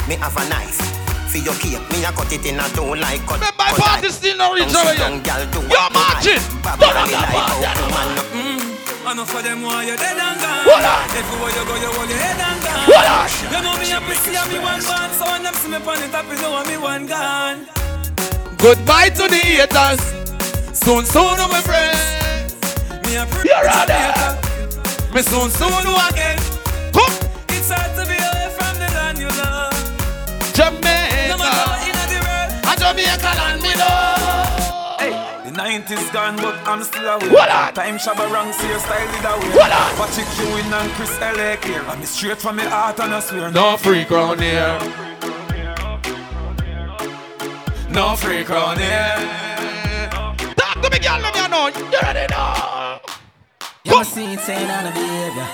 Me 0.10 0.16
have 0.16 0.36
a 0.36 0.50
knife. 0.50 1.01
For 1.32 1.40
your 1.40 1.56
cake, 1.56 1.80
me 1.96 2.04
a 2.04 2.12
cut 2.12 2.28
it 2.34 2.44
in 2.46 2.60
a 2.60 2.68
two 2.76 2.92
like 3.00 3.24
cut. 3.24 3.40
Remember, 3.40 3.56
my 3.56 3.72
cut 3.72 3.80
party 3.80 4.08
like. 4.08 4.12
still 4.20 4.36
not 4.38 4.52
reach 4.52 4.68
Don't 4.68 4.84
over 4.84 4.92
sit 4.92 5.00
yet. 5.00 5.08
down, 5.08 5.24
girl, 5.24 5.44
do 5.48 5.60
You're 5.72 5.80
what 5.80 5.96
you 5.96 6.04
like. 6.04 6.12
marching. 6.12 6.44
Baba 6.60 6.80
Don't 6.84 6.92
me 7.08 7.14
have 7.16 7.24
like 7.24 7.32
that 7.32 7.48
how 7.48 7.62
bad, 7.64 7.78
woman. 7.88 8.10
Mm. 8.36 9.08
I 9.08 9.14
know 9.16 9.26
for 9.26 9.42
them 9.42 9.62
why 9.64 9.84
you 9.88 9.96
dead 9.96 10.20
and 10.20 10.38
gone. 10.44 10.64
Hold 10.68 10.84
on. 10.92 11.08
Everywhere 11.16 11.52
you 11.56 11.64
go, 11.64 11.76
you 11.80 11.90
hold 11.96 12.10
your 12.12 12.20
head 12.20 12.36
and 12.36 12.60
gone. 12.60 12.84
Hold 12.84 13.08
on. 13.16 13.28
You 13.48 13.60
know 13.64 13.74
me 13.80 13.88
happy 13.96 14.16
see 14.20 14.36
me 14.52 14.60
one 14.60 14.82
gone. 14.84 15.12
So 15.16 15.24
when 15.32 15.42
them 15.44 15.56
see 15.56 15.70
me 15.72 15.80
on 15.80 15.98
the 16.04 16.08
top, 16.12 16.28
you 16.28 16.38
know 16.44 16.60
me 16.68 16.76
one 16.78 17.06
gone. 17.08 17.60
Goodbye 18.60 19.10
to 19.16 19.24
the 19.32 19.40
haters. 19.40 20.04
Soon, 20.76 21.06
soon, 21.08 21.40
my 21.48 21.64
friends. 21.64 22.00
me 23.08 23.16
a 23.16 23.24
pretty 23.32 23.48
You're 23.50 23.64
right 23.64 23.88
Jamaica. 23.88 25.16
Me 25.16 25.22
soon 25.24 25.48
soon 25.50 25.80
know 25.88 25.96
again. 26.12 26.38
Come. 26.92 27.16
It's 27.56 27.72
hard 27.72 27.96
to 27.96 28.04
be 28.04 28.11
the 35.46 35.52
90s 35.52 36.12
gone, 36.14 36.36
but 36.38 36.56
I'm 36.68 36.84
still 36.84 37.08
away. 37.08 37.30
What 37.30 37.50
on? 37.50 37.74
Time 37.74 37.98
shabba 37.98 38.32
wrong, 38.32 38.52
see 38.54 38.68
your 38.68 38.80
style 38.80 39.08
with 39.08 39.26
a 39.26 39.34
way. 39.40 39.56
What 39.56 39.72
on? 39.72 39.96
Patrick 39.98 40.28
Ewing 40.40 40.74
and 40.74 40.92
Chris 40.94 41.20
L.A. 41.22 41.58
clear. 41.58 41.82
I'm 41.82 42.04
straight 42.04 42.38
from 42.38 42.58
the 42.58 42.70
heart 42.70 43.00
and 43.00 43.14
I 43.14 43.20
swear. 43.20 43.52
No 43.52 43.78
freak 43.78 44.10
round 44.10 44.42
here. 44.42 44.80
No 47.90 48.16
freak 48.16 48.48
round 48.50 48.80
here. 48.80 49.18
Talk 50.56 50.82
to 50.82 50.90
me, 50.90 51.00
girl, 51.00 51.20
let 51.20 51.34
me 51.36 51.48
know. 51.50 51.68
You 51.92 52.00
ready 52.02 52.28
now? 52.30 53.21
Come 53.92 54.06
see 54.06 54.24
insane 54.24 54.70
on 54.72 54.86
the 54.86 54.92
behavior. 54.92 55.48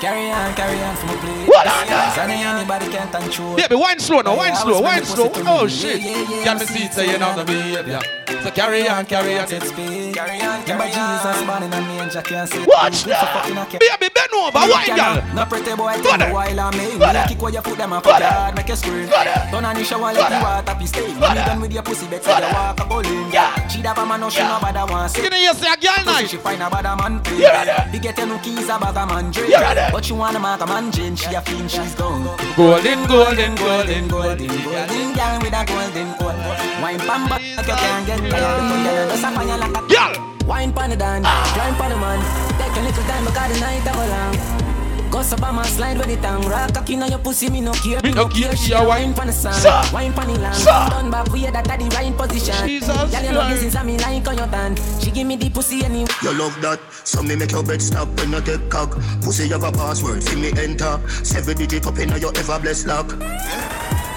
Carry 0.00 0.30
on, 0.30 0.54
carry 0.54 0.80
on 0.80 0.94
from 0.96 1.10
a 1.10 1.16
place. 1.18 1.48
What 1.48 1.66
on 1.66 1.86
that? 1.90 2.16
Anybody 2.18 2.88
can 2.88 3.10
control. 3.10 3.58
Yeah, 3.58 3.66
but 3.68 3.78
wine 3.78 3.98
slow 3.98 4.20
now, 4.20 4.36
wine 4.36 4.54
slow, 4.54 4.80
wine 4.80 5.04
slow. 5.04 5.30
Oh 5.34 5.66
shit. 5.66 6.00
Yeah, 6.00 6.54
me 6.54 6.64
see 6.66 6.84
insane 6.84 7.20
on 7.22 7.36
the 7.36 7.44
behavior. 7.44 8.00
So 8.42 8.50
carry 8.52 8.88
on, 8.88 9.04
carry 9.06 9.38
on. 9.38 9.46
Carry 9.46 10.40
on, 10.40 10.62
carry 10.62 10.92
on. 10.94 10.94
Jesus, 10.94 11.46
man 11.46 11.62
and 11.64 11.74
a 11.74 11.80
manger 11.80 12.22
can't 12.22 12.48
see. 12.48 12.64
Watch 12.64 13.04
that. 13.04 13.78
Baby, 13.80 14.08
bend 14.14 14.32
over, 14.34 14.58
wine 14.70 14.94
girl. 14.94 15.20
No 15.34 15.44
pretty 15.44 15.74
boy, 15.74 15.94
take 15.98 16.20
a 16.20 16.32
while 16.32 16.60
on 16.60 16.76
me. 16.78 16.96
Kick 17.28 17.42
where 17.42 17.52
your 17.52 17.62
foot 17.62 17.76
them 17.76 17.92
up, 17.92 18.06
hard, 18.06 18.54
make 18.54 18.68
a 18.70 18.76
scream. 18.76 19.08
Turn 19.50 19.64
on 19.64 19.74
the 19.74 19.84
shower, 19.84 20.12
let 20.12 20.30
the 20.30 20.38
water 20.40 20.78
be 20.78 20.86
stay. 20.86 21.10
When 21.18 21.36
you 21.36 21.44
done 21.44 21.60
with 21.60 21.72
your 21.72 21.82
pussy, 21.82 22.06
better 22.06 22.30
you 22.30 22.54
walk 22.54 22.80
a 22.80 22.84
bowling. 22.86 23.32
She 23.68 23.82
da 23.82 23.92
a 23.92 24.06
man, 24.06 24.20
no 24.20 24.30
she 24.30 24.40
no 24.40 24.58
bother 24.60 24.86
one. 24.90 25.08
Skinny, 25.08 25.42
you 25.44 25.54
see 25.54 25.66
a 25.66 25.76
girl 25.76 26.04
nice. 26.06 26.30
She 26.30 26.36
find 26.36 26.62
a 26.62 26.70
bad 26.70 26.84
man. 26.96 27.20
Yeah, 27.36 27.64
yeah 27.64 27.79
right. 27.80 27.92
Big 27.92 28.02
get 28.02 28.18
no 28.18 28.38
keys 28.38 28.68
a 28.68 28.78
bag 28.78 28.96
a 28.96 29.06
man 29.06 29.30
drink 29.30 29.54
right. 29.54 29.92
But 29.92 30.04
she 30.04 30.12
wanna 30.12 30.38
mark 30.38 30.60
a 30.60 30.66
man 30.66 30.92
gin 30.92 31.16
She 31.16 31.34
a 31.34 31.40
fiend 31.40 31.70
she's 31.70 31.94
gone 31.94 32.24
Golden, 32.56 33.06
golden, 33.06 33.54
golden, 33.56 34.08
golden, 34.08 34.48
golden 34.64 35.10
girl 35.20 35.38
with 35.40 35.52
a 35.52 35.62
golden 35.66 36.08
gold. 36.18 36.38
Wine 36.82 36.98
pan 36.98 37.28
back, 37.28 37.42
you 37.42 37.62
can't 37.62 38.06
get 38.06 38.30
tired. 38.30 39.10
Just 39.10 39.24
on 39.24 39.48
your 39.48 39.58
like 39.58 39.76
a 39.76 39.82
Girl. 39.92 40.12
Wine 40.46 40.72
pan 40.72 40.90
the 40.90 40.96
dan, 40.96 41.22
climb 41.22 41.74
ah. 41.74 41.78
pan 41.78 41.90
the 41.90 41.96
man. 41.96 42.20
Take 42.58 42.76
a 42.76 42.80
little 42.80 43.04
time 43.04 43.24
because 43.24 43.52
the 43.52 43.60
night 43.60 43.86
a 43.86 44.64
go 44.64 44.69
long. 45.10 45.22
Go 45.30 45.36
up 45.36 45.42
on 45.42 45.54
my 45.56 45.62
slide 45.66 45.98
with 45.98 46.08
it 46.08 46.24
and 46.24 46.44
rock 46.44 46.74
cocky 46.74 46.96
on 47.00 47.10
your 47.10 47.18
pussy, 47.18 47.50
me 47.50 47.60
no 47.60 47.72
care. 47.72 48.00
Me 48.02 48.12
no 48.12 48.28
care, 48.28 48.54
She 48.56 48.66
she 48.68 48.72
a 48.72 48.78
a 48.80 48.88
wine 48.88 49.14
pan 49.14 49.26
the 49.26 49.32
sun, 49.32 49.52
Sir. 49.54 49.82
wine 49.92 50.12
pan 50.12 50.28
the 50.32 50.38
land. 50.40 50.56
Sir. 50.56 50.88
Turn 50.90 51.10
back 51.10 51.32
way 51.32 51.50
that 51.50 51.68
at 51.68 51.78
the 51.78 51.84
right 51.96 52.16
position. 52.16 52.68
Jesus 52.68 52.86
Girl, 52.86 53.22
you 53.22 53.32
know 53.32 53.40
Christ. 53.40 53.62
this 53.62 53.74
is 53.74 53.74
a 53.74 53.84
me 53.84 53.98
like 53.98 54.28
on 54.28 54.38
your 54.38 54.46
tan. 54.48 54.76
She 55.00 55.10
give 55.10 55.26
me 55.26 55.36
the 55.36 55.50
pussy 55.50 55.84
anyway. 55.84 56.08
You 56.22 56.32
love 56.38 56.60
that, 56.62 56.80
so 57.04 57.22
me 57.22 57.36
make 57.36 57.52
your 57.52 57.62
bed 57.64 57.82
stop 57.82 58.08
when 58.18 58.32
you 58.32 58.40
take 58.40 58.68
cock. 58.70 58.98
Pussy 59.22 59.48
have 59.48 59.64
a 59.64 59.72
password, 59.72 60.22
see 60.22 60.36
me 60.36 60.52
enter. 60.58 61.00
Seven 61.24 61.56
digit 61.56 61.86
up 61.86 61.98
in 61.98 62.08
your 62.20 62.32
ever 62.36 62.58
blessed 62.60 62.86
lock. 62.86 63.14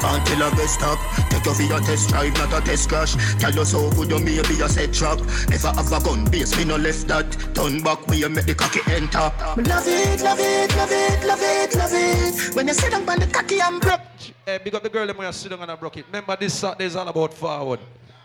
Can't 0.03 0.27
tell 0.27 0.51
a 0.51 0.51
best 0.51 0.73
stop. 0.73 0.99
Take 1.29 1.45
you 1.45 1.53
for 1.53 1.61
your 1.61 1.79
test 1.79 2.09
drive, 2.09 2.33
not 2.33 2.51
a 2.51 2.65
test 2.65 2.89
crash. 2.89 3.15
Tell 3.39 3.53
you 3.53 3.63
so 3.63 3.89
good 3.91 4.09
you 4.09 4.19
may 4.19 4.41
be 4.41 4.59
a 4.59 4.67
set 4.67 4.91
trap. 4.91 5.17
Never 5.47 5.69
have 5.69 5.93
a 5.93 6.03
gun 6.03 6.25
base, 6.29 6.57
me 6.57 6.65
no 6.65 6.75
left 6.75 7.07
that. 7.07 7.31
Turn 7.55 7.81
back 7.81 8.05
when 8.05 8.19
you 8.19 8.27
make 8.27 8.45
the 8.45 8.53
cocky 8.53 8.81
enter. 8.91 9.31
Love 9.55 9.87
it, 9.87 10.21
love 10.21 10.39
it, 10.41 10.75
love 10.75 10.91
it, 10.91 11.25
love 11.25 11.39
it, 11.41 11.75
love 11.77 11.93
it. 11.93 12.53
When 12.53 12.67
you 12.67 12.73
sit 12.73 12.91
down 12.91 13.07
on 13.07 13.17
the 13.17 13.27
cocky 13.27 13.61
and 13.61 13.79
broke. 13.79 14.01
Hey, 14.45 14.59
big 14.61 14.75
up 14.75 14.83
the 14.83 14.89
girl 14.89 15.07
that 15.07 15.17
when 15.17 15.25
you 15.25 15.31
sit 15.31 15.49
down 15.49 15.61
and 15.61 15.71
I 15.71 15.75
broke 15.75 15.95
it. 15.95 16.05
Remember 16.07 16.35
this 16.35 16.53
Saturday 16.53 16.83
is 16.83 16.97
all 16.97 17.07
about 17.07 17.33
forward. 17.33 17.79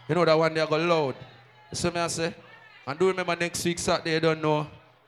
You 0.09 0.17
know 0.17 0.25
that 0.25 0.37
one 0.37 0.53
day 0.53 0.61
I 0.61 0.67
go 0.67 0.79
loud. 0.79 1.15
So 1.73 1.93
me 1.93 2.01
I 2.01 2.09
say, 2.09 2.35
and 2.89 2.99
do 2.99 3.07
remember 3.07 3.37
next 3.37 3.65
week 3.65 3.79
Saturday 3.79 4.15
you 4.15 4.21
don't 4.21 4.43
know, 4.43 4.67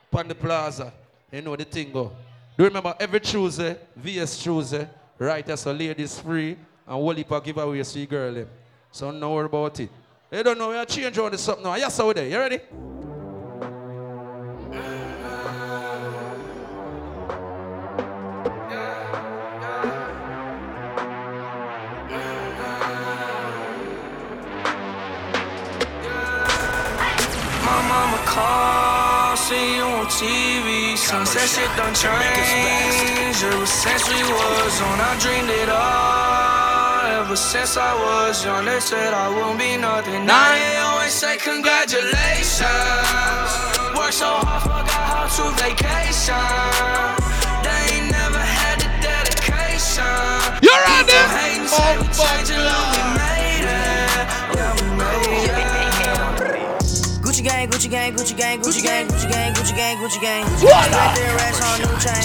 Pan 0.09 0.29
the 0.29 0.37
Plaza. 0.37 0.93
You 1.33 1.43
know 1.43 1.57
the 1.57 1.64
thing 1.64 1.91
go. 1.91 2.12
Do 2.57 2.62
remember 2.62 2.95
every 3.01 3.18
Tuesday, 3.18 3.77
VS 3.97 4.41
Tuesday, 4.41 4.89
right 5.21 5.49
as 5.51 5.66
a 5.66 5.73
ladies 5.73 6.18
free 6.18 6.53
and 6.53 6.59
whole 6.87 7.12
heap 7.12 7.31
of 7.31 7.45
giveaway 7.45 7.83
see 7.85 8.07
girl 8.07 8.33
them. 8.33 8.49
So 8.91 9.12
don't 9.12 9.33
worry 9.33 9.47
about 9.47 9.79
it. 9.79 9.91
You 10.33 10.43
don't 10.43 10.59
know, 10.59 10.71
we 10.71 10.77
are 10.77 10.87
change 10.87 11.18
all 11.18 11.31
this 11.31 11.47
up 11.49 11.62
now. 11.62 11.75
Yes, 11.77 12.01
over 12.01 12.14
there. 12.14 12.27
You 12.27 12.39
ready? 12.39 12.61
My 27.62 27.83
mama 27.89 29.37
see 29.37 29.77
you 29.77 29.83
on 29.83 30.07
TV. 30.07 30.80
Sunset 31.11 31.49
shit 31.49 31.71
done 31.77 31.93
changed. 31.93 33.43
Ever 33.43 33.67
since 33.67 34.09
we 34.09 34.23
was 34.31 34.81
on, 34.81 35.01
I 35.01 35.19
dreamed 35.19 35.51
it 35.51 35.69
all. 35.69 37.23
Ever 37.23 37.35
since 37.35 37.77
I 37.77 37.93
was 37.99 38.45
young, 38.45 38.65
they 38.65 38.79
said 38.79 39.13
I 39.13 39.29
won't 39.29 39.59
be 39.59 39.77
nothing. 39.77 40.25
Now 40.25 40.55
they 40.55 40.77
always 40.77 41.13
say 41.13 41.37
congratulations. 41.37 42.63
Worked 43.99 44.15
so 44.23 44.31
hard, 44.39 44.63
forgot 44.63 45.07
how 45.11 45.27
to 45.27 45.45
vacation. 45.59 46.47
They 47.67 47.81
ain't 47.95 48.13
never 48.15 48.39
had 48.39 48.79
the 48.79 48.91
dedication. 49.03 50.07
You're 50.63 50.79
on 50.79 51.03
People 51.03 51.11
there. 51.11 51.29
hating, 51.35 53.30
Gucci 57.41 57.49
gang, 57.49 57.70
Gucci 57.70 57.88
gang, 57.88 58.12
Gucci 58.12 58.36
gang, 58.36 58.61
Gucci 58.61 58.82
gang, 58.82 59.09
Gucci 59.09 59.30
gang, 59.30 59.55
Gucci 59.55 59.74
gang, 59.74 59.97
Gucci 59.97 60.20
gang. 60.20 60.45
Voila. 60.61 60.76
Right 60.76 61.16
there, 61.16 61.36
racks 61.36 61.61
on 61.64 61.80
new 61.80 61.97
chain. 61.97 62.20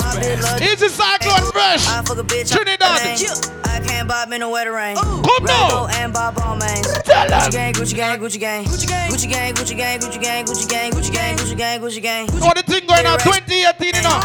My 0.00 0.16
bitch 0.16 0.40
love 0.40 0.62
Easy 0.62 0.88
Cyclone 0.88 1.52
Fresh. 1.52 1.86
I 1.86 2.00
fuck 2.00 2.16
a 2.16 2.24
bitch. 2.24 2.48
Trinidad. 2.48 2.80
I 2.80 3.80
can't 3.84 4.08
bob 4.08 4.32
in 4.32 4.40
the 4.40 4.48
wetter 4.48 4.72
rain. 4.72 4.96
Come 4.96 5.44
now. 5.44 5.88
and 6.00 6.14
bob 6.14 6.40
all 6.40 6.56
mains. 6.56 6.88
Tell 7.04 7.30
'em. 7.30 7.52
Gucci 7.76 7.94
gang, 7.94 8.18
Gucci 8.18 8.40
gang, 8.40 8.64
Gucci 8.64 8.88
gang, 8.88 9.10
Gucci 9.10 9.28
gang, 9.28 9.52
Gucci 9.52 9.76
gang, 9.76 10.00
Gucci 10.00 10.18
gang, 10.18 10.44
Gucci 10.46 10.66
gang, 10.66 10.92
Gucci 10.92 11.12
gang, 11.12 11.36
Gucci 11.36 11.56
gang, 11.56 11.80
Gucci 11.80 12.00
gang, 12.00 12.00
Gucci 12.00 12.00
gang. 12.00 12.32
You 12.32 12.40
know 12.40 12.52
the 12.56 12.62
thing 12.62 12.86
going 12.86 13.04
on 13.04 13.18
2018, 13.18 13.96
you 13.96 14.00
know. 14.00 14.16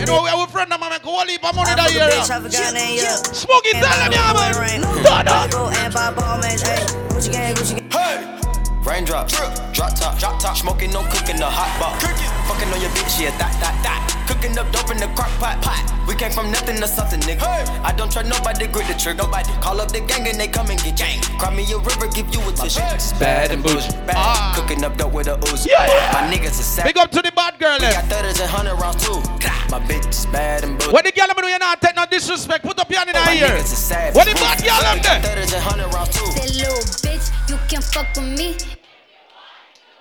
You 0.00 0.06
know, 0.06 0.22
we 0.22 0.30
have 0.30 0.48
a 0.48 0.50
friend 0.50 0.72
of 0.72 0.80
mine, 0.80 0.88
make 0.88 1.04
a 1.04 1.06
whole 1.06 1.26
heap 1.26 1.44
of 1.44 1.54
money 1.54 1.74
that 1.76 1.92
year. 1.92 2.08
Bitch, 2.08 2.30
I 2.30 2.40
forgot 2.40 2.72
name, 2.72 2.96
yeah. 2.96 3.16
Smoke 3.16 3.66
it, 3.66 3.76
tell 3.76 3.92
them, 3.92 4.12
yeah, 4.12 4.32
man. 4.56 4.80
Done 5.04 5.28
up. 5.28 5.50
Go 5.50 5.68
and 5.68 5.92
bob 5.92 6.18
all 6.24 6.38
mains, 6.38 6.62
ayy. 6.62 6.80
Gucci 7.12 7.30
gang, 7.30 7.54
Gucci 7.54 7.76
gang. 7.76 7.90
Hey! 7.92 8.41
Raindrop, 8.84 9.28
drop 9.28 9.54
top, 9.94 10.18
drop 10.18 10.40
top, 10.40 10.56
smoking, 10.56 10.90
no 10.90 11.02
cooking, 11.04 11.36
the 11.36 11.46
hot 11.46 11.70
pot. 11.78 12.02
Fucking 12.50 12.68
on 12.74 12.80
your 12.80 12.90
bitch, 12.90 13.20
yeah, 13.22 13.30
that, 13.38 13.54
that, 13.62 13.78
that. 13.86 14.02
Cooking 14.26 14.58
up 14.58 14.70
dope 14.72 14.90
in 14.90 14.98
the 14.98 15.06
crock 15.14 15.30
pot, 15.38 15.62
pot. 15.62 15.78
We 16.08 16.16
came 16.16 16.32
from 16.32 16.50
nothing 16.50 16.76
to 16.82 16.88
something, 16.88 17.20
nigga. 17.20 17.46
I 17.86 17.92
don't 17.92 18.10
trust 18.10 18.26
nobody, 18.28 18.66
grip 18.66 18.88
the 18.88 18.94
trick, 18.94 19.16
nobody. 19.18 19.48
Call 19.62 19.80
up 19.80 19.92
the 19.92 20.00
gang 20.00 20.26
and 20.26 20.34
they 20.38 20.48
come 20.48 20.66
and 20.68 20.82
get 20.82 20.96
gang. 20.98 21.20
Cry 21.38 21.54
me 21.54 21.62
a 21.72 21.78
river, 21.78 22.08
give 22.10 22.26
you 22.34 22.42
a 22.42 22.52
tissue. 22.52 22.82
Bad 23.22 23.52
and 23.52 23.62
bougie. 23.62 23.86
Bad. 24.02 24.56
Cooking 24.58 24.82
up 24.82 24.96
dope 24.98 25.12
with 25.14 25.28
a 25.28 25.38
ooze. 25.46 25.62
Yeah, 25.64 25.86
yeah. 25.86 26.10
My 26.18 26.26
niggas 26.26 26.58
are 26.58 26.66
sad. 26.66 26.84
Big 26.84 26.98
up 26.98 27.10
to 27.12 27.22
the 27.22 27.30
bad 27.32 27.58
girl, 27.62 27.78
We 27.78 27.86
eh. 27.86 27.92
got 27.92 28.04
thudders 28.10 28.40
and 28.40 28.50
hundred 28.50 28.74
rounds 28.82 28.98
too. 29.06 29.22
My 29.70 29.78
bitch 29.78 30.08
is 30.10 30.26
bad 30.26 30.64
and 30.64 30.76
bougie. 30.76 30.90
When 30.92 31.04
the 31.06 31.12
girl 31.12 31.28
them 31.30 31.36
know 31.40 31.48
you 31.48 31.58
not 31.58 31.80
take 31.80 31.94
no 31.94 32.04
disrespect, 32.10 32.64
put 32.66 32.78
up 32.80 32.90
your 32.90 32.98
hand 32.98 33.10
in 33.10 33.16
her 33.16 33.24
My 33.24 33.34
ear. 33.38 33.46
niggas 33.46 33.72
are 33.72 33.86
savage. 33.86 34.16
When 34.18 34.26
the 34.26 34.34
bad 34.34 34.58
girl 34.58 34.80
them 34.82 34.96
We 34.98 35.02
got 35.06 35.22
there. 35.22 35.38
thudders 35.38 35.52
and 35.54 35.62
hundred 35.62 35.88
rounds 35.94 36.10
too. 36.10 36.26
That 36.34 36.50
little 36.50 36.82
bitch, 37.06 37.30
you 37.48 37.58
can 37.70 37.80
fuck 37.80 38.10
with 38.16 38.26
me. 38.38 38.56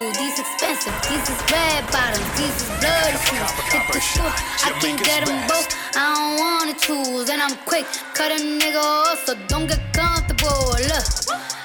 These 0.02 0.40
expensive, 0.40 0.96
these 1.08 1.30
is 1.30 1.38
red 1.52 1.86
bottoms, 1.92 2.26
these 2.36 2.56
is 2.64 2.70
bloody 2.80 3.18
shoes. 3.22 3.52
Hit 3.70 3.86
the 3.94 4.02
store, 4.02 4.34
I 4.66 4.74
can 4.82 4.96
get 4.98 5.28
them 5.28 5.48
both. 5.48 5.70
I 5.96 6.16
don't 6.16 6.40
wanna 6.42 6.74
choose, 6.74 7.30
and 7.30 7.40
I'm 7.40 7.56
quick. 7.68 7.86
Cut 8.16 8.32
a 8.32 8.44
nigga 8.44 8.82
off, 8.82 9.24
so 9.28 9.36
don't 9.48 9.68
get 9.68 9.80
comfortable. 9.94 10.74
Look, 10.90 11.06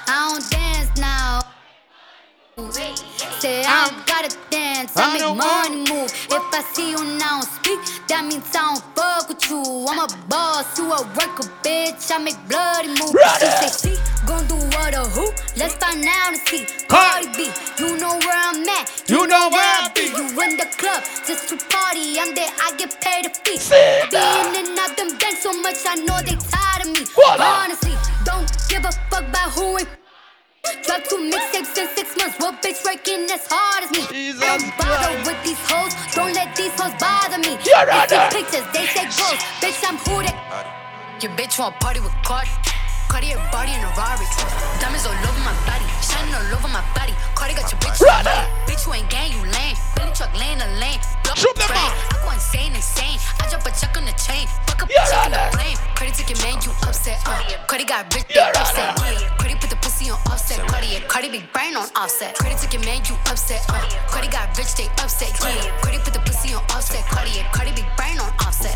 I 0.06 0.28
don't 0.28 0.50
dance 0.50 1.00
now. 1.00 1.44
Say 3.40 3.62
I 3.66 3.88
don't 3.90 4.06
gotta 4.06 4.34
dance, 4.50 4.92
I 4.96 5.12
make 5.12 5.36
money 5.36 5.84
move. 5.92 6.08
If 6.08 6.44
I 6.56 6.62
see 6.72 6.90
you 6.92 7.04
now 7.18 7.40
speak, 7.42 7.78
that 8.08 8.24
means 8.24 8.48
I 8.56 8.64
don't 8.72 8.82
fuck 8.96 9.28
with 9.28 9.44
you. 9.50 9.60
I'm 9.88 10.00
a 10.00 10.08
boss, 10.28 10.78
you 10.78 10.88
a 10.88 11.02
worker, 11.12 11.44
bitch. 11.60 12.08
I 12.10 12.16
make 12.18 12.38
bloody 12.48 12.88
moves. 12.96 13.12
She 13.36 13.46
say 13.60 13.70
she 13.76 13.92
gon' 14.26 14.46
do 14.48 14.56
what 14.72 14.96
or 14.96 15.04
who? 15.12 15.28
Let's 15.56 15.74
find 15.76 16.00
out 16.00 16.32
and 16.32 16.40
see. 16.48 16.64
Cardi 16.88 17.28
B, 17.36 17.52
you 17.78 17.98
know 18.00 18.16
where 18.24 18.40
I'm 18.48 18.64
at. 18.72 18.88
You 19.08 19.26
know 19.26 19.48
where 19.52 19.68
I 19.84 19.92
be. 19.94 20.08
You 20.16 20.24
in 20.40 20.56
the 20.56 20.68
club 20.80 21.04
just 21.28 21.48
to 21.52 21.56
party. 21.68 22.16
I'm 22.18 22.34
there, 22.34 22.48
I 22.64 22.72
get 22.78 22.96
paid 23.04 23.26
a 23.26 23.30
fee. 23.30 23.58
Say 23.58 24.00
Be 24.08 24.16
that. 24.16 24.56
in 24.56 24.64
and 24.70 24.78
out 24.80 24.96
them 24.96 25.12
banks 25.18 25.42
so 25.42 25.52
much, 25.60 25.76
I 25.84 25.96
know 25.96 26.16
they 26.24 26.40
tired 26.40 26.88
of 26.88 26.94
me. 26.96 27.04
Voila. 27.12 27.68
Honestly, 27.68 27.92
don't 28.24 28.48
give 28.72 28.84
a 28.86 28.92
fuck 29.12 29.28
about 29.28 29.52
who 29.52 29.76
ain't. 29.78 29.88
Drop 30.86 31.02
two 31.04 31.18
mixtapes 31.18 31.76
in 31.78 31.86
six 31.94 32.16
months. 32.16 32.38
What 32.38 32.62
bitch 32.62 32.84
working 32.84 33.26
as 33.30 33.46
hard 33.50 33.84
as 33.84 33.90
me? 33.90 34.02
Jesus 34.10 34.42
I 34.42 34.58
don't 34.58 34.72
bother 34.78 35.12
with 35.26 35.40
these 35.44 35.60
hoes. 35.66 35.94
Don't 36.14 36.32
let 36.34 36.54
these 36.56 36.74
hoes 36.78 36.94
bother 36.98 37.38
me. 37.38 37.58
They 37.62 37.72
right 37.72 38.08
pictures, 38.32 38.66
they 38.74 38.86
say 38.90 39.06
ghosts. 39.06 39.44
Bitch, 39.62 39.80
I'm 39.86 39.96
who 40.06 40.22
they. 40.22 40.34
Your 41.22 41.32
bitch 41.38 41.58
want 41.58 41.78
party 41.80 42.00
with 42.00 42.14
Cardi. 42.24 42.50
Cartier 43.08 43.38
body 43.50 43.72
in 43.72 43.80
a 43.80 43.90
Rari. 43.96 44.26
Diamonds 44.80 45.06
all 45.06 45.14
over 45.14 45.42
my 45.46 45.54
body. 45.64 45.86
shining 46.02 46.34
all 46.34 46.54
over 46.54 46.68
my 46.68 46.84
body. 46.94 47.14
Cardi 47.34 47.54
got 47.54 47.70
your 47.70 47.80
bitch. 47.80 48.02
Bitch, 48.66 48.86
you 48.86 48.94
ain't 48.94 49.08
gang, 49.08 49.32
you 49.32 49.42
lame. 49.52 49.76
Billy 49.96 50.12
truck 50.12 50.32
laying 50.38 50.60
a 50.60 50.68
lane. 50.78 51.00
Shoot 51.36 51.56
them 51.56 51.68
I 51.68 51.92
go 52.24 52.32
insane, 52.32 52.72
insane. 52.72 53.20
I 53.40 53.48
drop 53.50 53.66
a 53.66 53.70
check 53.72 53.92
on 53.96 54.04
the 54.04 54.16
chain. 54.16 54.48
Fuck 54.64 54.84
up 54.84 54.88
a 54.88 54.92
check 54.92 55.24
on 55.24 55.32
the 55.32 55.42
plane. 55.52 55.76
Cardi 55.96 56.12
took 56.12 56.28
your 56.32 56.40
man, 56.44 56.56
you 56.64 56.72
upset. 56.84 57.20
Uh. 57.26 57.36
Cardi 57.68 57.84
got 57.84 58.08
rich, 58.14 58.28
they 58.28 58.40
upset. 58.40 58.96
Yeah. 58.96 59.36
Cardi 59.36 59.54
put 59.60 59.68
the 59.68 59.76
pussy 59.76 60.08
on 60.08 60.20
offset. 60.32 60.60
Cardi, 60.68 60.86
yeah. 60.96 61.00
Cardi 61.08 61.28
big 61.28 61.44
brain 61.52 61.76
on 61.76 61.88
offset. 61.96 62.36
Cardi 62.36 62.56
took 62.56 62.72
your 62.72 62.84
man, 62.84 63.04
you 63.04 63.16
upset. 63.28 63.64
Uh. 63.68 63.80
Cardi 64.08 64.28
got 64.28 64.48
rich, 64.56 64.74
they 64.76 64.88
upset. 65.00 65.32
Yeah. 65.40 65.80
Cardi 65.84 65.98
put 65.98 66.12
the 66.12 66.20
pussy 66.20 66.25
on 66.56 66.64
offset. 66.72 67.04
Cardi, 67.12 67.30
yeah. 67.36 67.52
Cardi 67.52 67.72
big 67.76 67.86
brain 67.96 68.18
on 68.18 68.32
offset. 68.40 68.72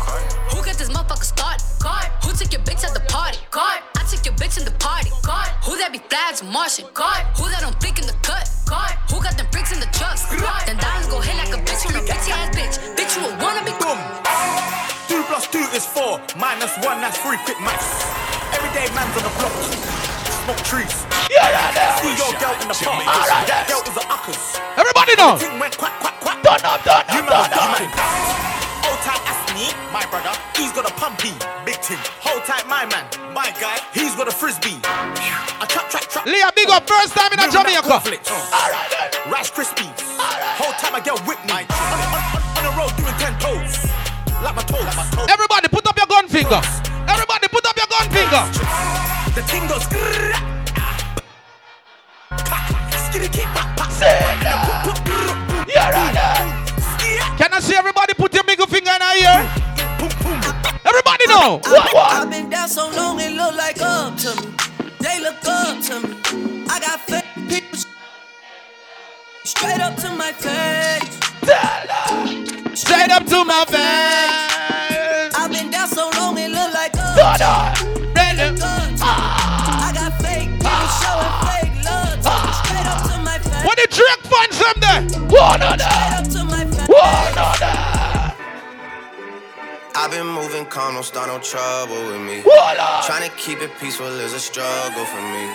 Who 0.53 0.61
got 0.61 0.77
this 0.77 0.89
motherfucker 0.89 1.25
started? 1.25 1.65
God. 1.81 2.05
Who 2.23 2.31
took 2.37 2.53
your 2.53 2.61
bitch 2.61 2.85
at 2.85 2.93
the 2.93 3.03
party? 3.09 3.39
God. 3.49 3.81
I 3.97 4.05
took 4.05 4.23
your 4.23 4.35
bitch 4.37 4.57
in 4.61 4.65
the 4.65 4.75
party. 4.77 5.09
God. 5.25 5.49
Who 5.65 5.77
that 5.81 5.91
be 5.91 5.99
flags 6.05 6.43
Martian? 6.45 6.85
God. 6.93 7.25
Who 7.37 7.49
that 7.49 7.61
don't 7.65 7.77
blink 7.81 7.97
in 7.99 8.05
the 8.05 8.15
cut? 8.21 8.45
God. 8.69 8.93
Who 9.09 9.17
got 9.19 9.35
them 9.37 9.47
bricks 9.51 9.73
in 9.73 9.81
the 9.81 9.89
trucks? 9.91 10.29
God. 10.29 10.61
Then 10.69 10.77
diamonds 10.77 11.09
go 11.09 11.19
hit 11.19 11.35
like 11.35 11.51
a 11.51 11.59
bitch 11.65 11.83
on 11.89 11.97
a 11.97 12.03
bitch 12.05 12.29
ass 12.29 12.53
bitch. 12.53 12.77
Bitch, 12.95 13.17
you 13.17 13.25
a 13.25 13.29
wanna 13.41 13.65
be 13.65 13.73
Boom. 13.81 13.97
Two 15.09 15.23
plus 15.27 15.47
two 15.49 15.65
is 15.73 15.83
four. 15.85 16.21
Minus 16.37 16.77
one, 16.85 17.01
that's 17.01 17.17
three. 17.17 17.37
Quick 17.43 17.59
maths. 17.59 18.05
Everyday 18.53 18.87
man's 18.93 19.11
on 19.17 19.25
the 19.25 19.33
block. 19.41 19.51
Smoke 20.45 20.61
trees. 20.63 20.93
Yeah, 21.29 21.49
yeah, 21.49 21.75
yeah. 21.75 21.95
See 21.99 22.13
your 22.15 22.31
girl 22.37 22.55
in 22.61 22.67
the 22.69 22.77
park. 22.77 23.03
That 23.49 23.65
girl 23.67 23.81
is 23.83 23.97
a 23.97 24.03
uckers. 24.07 24.59
Everybody 24.77 25.15
know. 25.17 25.35
Everything 25.35 25.59
went 25.59 25.77
quack, 25.77 25.99
quack, 25.99 26.15
quack. 26.19 26.20
Done 26.51 26.67
up, 26.67 26.83
done 26.83 27.05
You 27.15 27.23
up, 27.23 27.31
man 27.31 27.39
was 27.39 27.47
done 27.47 27.63
dumb, 27.63 27.71
man. 27.79 27.87
Hold 28.83 28.99
tight, 29.07 29.23
ask 29.23 29.55
me, 29.55 29.71
my 29.87 30.03
brother. 30.11 30.35
He's 30.51 30.75
got 30.75 30.83
a 30.83 30.91
pumpy, 30.99 31.31
big 31.63 31.79
thing. 31.79 31.95
Hold 32.19 32.43
tight, 32.43 32.67
my 32.67 32.83
man, 32.91 33.07
my 33.31 33.55
guy. 33.55 33.79
He's 33.95 34.19
got 34.19 34.27
a 34.27 34.35
frisbee. 34.35 34.75
A 34.83 35.65
trap, 35.71 35.87
trap, 35.87 36.03
trap. 36.11 36.27
Leah, 36.27 36.51
big 36.51 36.67
up, 36.67 36.83
first 36.83 37.15
time 37.15 37.31
in 37.31 37.39
a 37.39 37.47
Real 37.47 37.55
Jamaica. 37.55 37.87
cornflakes. 37.87 38.27
Rice 39.31 39.47
Krispies. 39.47 39.95
Hold 40.59 40.75
tight, 40.75 40.91
my 40.91 40.99
girl 40.99 41.15
Whitney. 41.23 41.55
On, 41.55 41.71
on, 41.71 42.19
on, 42.19 42.43
on 42.43 42.63
the 42.67 42.73
road 42.75 42.91
doing 42.99 43.15
ten 43.15 43.31
toes. 43.39 43.87
Like 44.43 44.51
my 44.51 44.67
toes. 44.67 44.83
Like 44.83 44.99
my 44.99 45.07
toes. 45.07 45.31
Everybody 45.31 45.71
put 45.71 45.87
up 45.87 45.95
your 45.95 46.11
gun 46.11 46.27
finger. 46.27 46.59
Everybody 47.07 47.47
put 47.47 47.63
up 47.63 47.79
your 47.79 47.87
gun 47.87 48.11
finger. 48.11 48.43
The 49.39 49.43
ting 49.47 49.63
goes. 49.71 49.87
Skitty 53.07 53.31
keep 53.31 53.47
back, 53.55 53.71
Can 57.37 57.53
I 57.53 57.59
see 57.59 57.75
everybody 57.75 58.13
put 58.13 58.33
your 58.33 58.43
middle 58.43 58.67
finger 58.67 58.91
in 58.91 59.01
ear? 59.01 59.49
Everybody 60.85 61.25
know. 61.27 61.59
What, 61.63 61.93
what? 61.93 62.13
I've 62.13 62.29
been 62.29 62.49
down 62.49 62.67
so 62.67 62.89
long 62.91 63.19
it 63.19 63.33
look 63.33 63.55
like 63.55 63.81
up 63.81 64.17
to 64.17 64.35
me. 64.41 64.53
They 64.99 65.19
look 65.21 65.43
up 65.45 65.81
to 65.85 65.99
me. 66.07 66.65
I 66.69 66.79
got 66.79 66.99
fake 67.01 67.25
people 67.49 67.79
straight 69.43 69.81
up 69.81 69.95
to 69.97 70.09
my 70.15 70.31
face. 70.31 71.19
Straight 72.79 73.11
up 73.11 73.25
to 73.25 73.43
my 73.43 73.65
face. 73.65 74.50
Drake 84.01 84.25
fans 84.33 84.57
them 84.57 84.77
there? 84.81 85.01
One 85.29 85.61
of 85.61 85.77
Straight 85.77 86.13
up 86.17 86.25
to 86.33 86.41
my 86.49 86.65
face. 86.65 86.89
One. 86.89 87.37
I've 89.93 90.09
been 90.09 90.25
moving 90.25 90.65
calm, 90.65 90.95
don't 90.95 91.05
start 91.05 91.27
no 91.27 91.37
trouble 91.37 92.01
with 92.09 92.21
me. 92.21 92.41
Trying 93.05 93.29
to 93.29 93.35
keep 93.37 93.61
it 93.61 93.69
peaceful 93.79 94.07
is 94.07 94.33
a 94.33 94.39
struggle 94.39 95.05
for 95.05 95.21
me. 95.21 95.45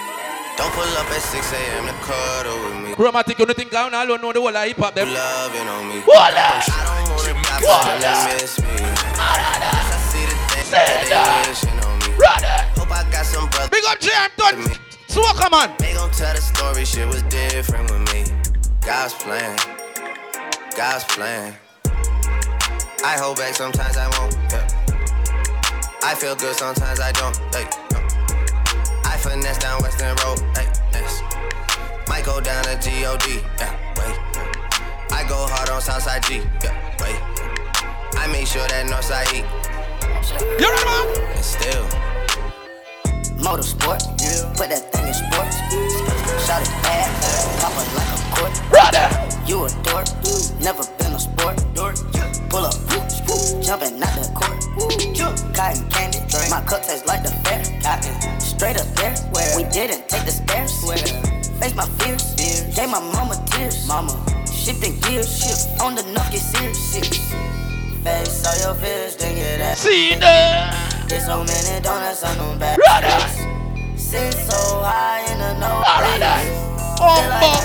Don't 0.56 0.72
pull 0.72 0.86
up 0.96 1.10
at 1.10 1.20
6 1.20 1.52
a.m. 1.52 1.86
to 1.86 1.92
cuddle 2.06 2.58
with 2.64 2.86
me. 2.86 2.94
Chromatic, 2.94 3.36
you 3.36 3.46
don't 3.46 3.56
think 3.56 3.74
I 3.74 4.06
don't 4.06 4.22
know 4.22 4.32
the 4.32 4.40
whole 4.40 4.52
hip 4.52 4.76
hop 4.76 4.94
them? 4.94 5.08
Loving 5.12 5.66
on 5.66 5.88
me. 5.88 5.98
Voila. 6.06 6.30
I 6.30 6.62
don't 7.02 7.10
wanna 7.18 7.34
die 7.42 7.60
Voila. 7.60 8.14
for 8.14 8.34
miss 8.38 8.60
me. 8.62 8.78
I 9.18 9.98
see 10.06 10.22
the 10.22 10.36
things 10.54 10.70
that 10.70 11.02
they 11.10 11.50
wishing 11.50 11.78
on 11.82 11.98
me. 11.98 12.14
Hope 12.78 12.92
I 12.94 13.10
got 13.10 13.26
some 13.26 13.50
brothers. 13.50 13.70
Big 13.70 13.84
up 13.90 13.98
Jam 13.98 14.30
Done. 14.38 14.86
Swoka 15.08 15.50
man. 15.50 15.74
They 15.78 15.94
gon' 15.94 16.10
tell 16.10 16.34
the 16.34 16.40
story, 16.40 16.84
shit 16.84 17.08
was 17.08 17.22
different 17.24 17.90
with 17.90 18.14
me. 18.14 18.35
God's 18.86 19.14
plan, 19.14 19.56
God's 20.76 21.04
plan. 21.04 21.54
I 23.04 23.16
hold 23.18 23.36
back, 23.36 23.54
sometimes 23.54 23.96
I 23.96 24.06
won't. 24.18 24.32
Yeah. 24.50 24.66
I 26.02 26.14
feel 26.14 26.36
good, 26.36 26.54
sometimes 26.54 27.00
I 27.00 27.10
don't. 27.12 27.36
Hey, 27.52 27.66
no. 27.92 27.98
I 29.04 29.16
finesse 29.18 29.58
down 29.58 29.82
Western 29.82 30.14
Road. 30.24 30.38
Hey, 30.56 30.70
yes. 30.92 31.20
Might 32.08 32.24
go 32.24 32.40
down 32.40 32.62
to 32.64 32.78
G-O-D. 32.80 33.40
Yeah, 33.58 33.74
wait. 33.98 34.16
I 35.12 35.26
go 35.28 35.46
hard 35.50 35.68
on 35.70 35.80
Southside 35.80 36.22
G. 36.22 36.42
Yeah, 36.62 36.74
wait. 37.02 37.18
I 38.16 38.28
make 38.30 38.46
sure 38.46 38.66
that 38.68 38.86
Northside 38.86 39.34
E. 39.34 39.42
You're 40.60 40.70
right, 40.70 40.86
man? 40.86 41.36
And 41.36 41.44
still. 41.44 41.84
Motorsport, 43.42 44.02
Yeah. 44.22 44.52
put 44.56 44.70
that 44.70 44.92
thing 44.92 45.08
in 45.08 45.14
sports. 45.14 46.05
Shot 46.44 46.62
it 46.62 46.68
bad, 46.84 47.08
pop 47.60 47.72
it 47.72 47.88
like 47.96 48.12
a 48.12 48.18
court. 48.36 48.52
Brother, 48.68 49.08
You 49.46 49.64
a 49.64 49.70
dork, 49.82 50.06
never 50.60 50.84
been 50.98 51.12
a 51.14 51.18
sport. 51.18 51.56
Dork, 51.74 51.96
pull 52.50 52.66
up, 52.66 52.74
jumping 53.62 54.02
out 54.02 54.14
the 54.14 54.30
court. 54.34 54.60
Cotton 55.56 55.88
candy, 55.88 56.18
my 56.50 56.60
cup 56.68 56.82
tastes 56.82 57.06
like 57.06 57.22
the 57.22 57.30
fair. 57.42 57.64
Cotton, 57.82 58.40
straight 58.40 58.76
up 58.76 58.86
there, 58.94 59.16
where 59.32 59.56
we 59.56 59.64
didn't 59.70 60.08
take 60.08 60.24
the 60.24 60.30
stairs. 60.30 60.72
Face 61.58 61.74
my 61.74 61.86
fears, 61.98 62.34
gave 62.76 62.90
my 62.90 63.00
mama 63.00 63.42
tears. 63.46 63.86
Mama, 63.88 64.12
shifting 64.46 65.00
gears, 65.00 65.26
shift 65.40 65.80
on 65.80 65.94
the 65.94 66.02
get 66.30 66.40
serious. 66.40 66.94
Face 68.04 68.46
all 68.46 68.58
your 68.60 68.74
fears, 68.80 69.16
then 69.16 69.34
get 69.34 69.58
that. 69.58 69.78
See 69.78 70.14
that. 70.16 71.06
There's 71.08 71.24
so 71.24 71.42
many 71.42 71.80
donuts 71.82 72.22
on 72.22 72.36
them 72.36 72.58
back. 72.58 72.76
Brother. 72.76 73.65
Sit 74.06 74.38
so 74.46 74.86
high 74.86 75.26
in 75.26 75.38
the 75.42 75.58
know. 75.58 75.82
Oh, 77.02 77.18
fuck. 77.42 77.58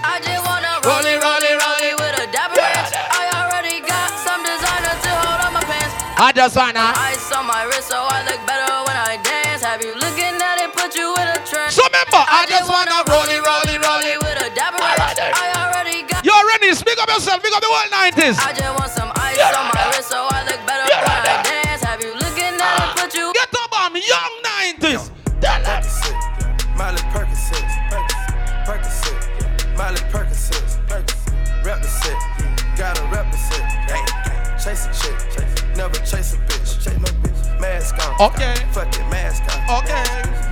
I 0.00 0.16
just 0.24 0.40
wanna 0.40 0.80
roll 0.88 1.04
it, 1.04 1.20
roll 1.20 1.44
it, 1.44 1.56
roll 1.60 1.80
it 1.84 1.94
with 2.00 2.16
a 2.16 2.26
dapper 2.32 2.56
ranch. 2.56 2.96
I 2.96 3.28
already 3.44 3.84
got 3.84 4.08
some 4.24 4.40
designer 4.40 4.96
to 5.04 5.10
hold 5.20 5.44
on 5.44 5.52
my 5.52 5.60
pants. 5.68 5.92
I 6.16 6.32
just 6.32 6.56
wanna. 6.56 6.96
Ice 6.96 7.28
on 7.36 7.44
my 7.44 7.68
wrist 7.68 7.92
so 7.92 8.00
I 8.08 8.24
look 8.24 8.40
better 8.48 8.72
when 8.88 8.96
I 8.96 9.20
dance. 9.20 9.60
Have 9.60 9.84
you 9.84 9.92
looking 10.00 10.32
at 10.32 10.64
it, 10.64 10.72
put 10.72 10.96
you 10.96 11.12
in 11.12 11.28
a 11.28 11.36
trance. 11.44 11.76
So 11.76 11.84
remember, 11.92 12.24
I 12.24 12.48
just 12.48 12.64
wanna 12.64 13.04
roll 13.04 13.28
it, 13.28 13.44
roll 13.44 13.68
it, 13.68 13.84
roll 13.84 14.00
it. 14.00 14.16
with 14.24 14.40
a 14.40 14.50
dapper 14.56 14.80
ranch. 14.80 15.20
I 15.20 15.52
already 15.60 16.08
got. 16.08 16.24
You 16.24 16.32
already 16.32 16.72
speak 16.72 16.96
up 16.96 17.12
yourself, 17.12 17.44
speak 17.44 17.52
up 17.52 17.60
the 17.60 17.68
whole 17.68 17.84
90s. 17.92 18.40
I 18.40 18.56
just 18.56 18.72
want 18.80 18.88
some 18.96 19.03
mask 38.18 38.20
on, 38.20 38.26
Okay. 38.32 38.54
fuck 38.72 38.94
it, 38.94 39.08
mask 39.10 39.42
on, 39.68 39.78
Okay. 39.78 40.04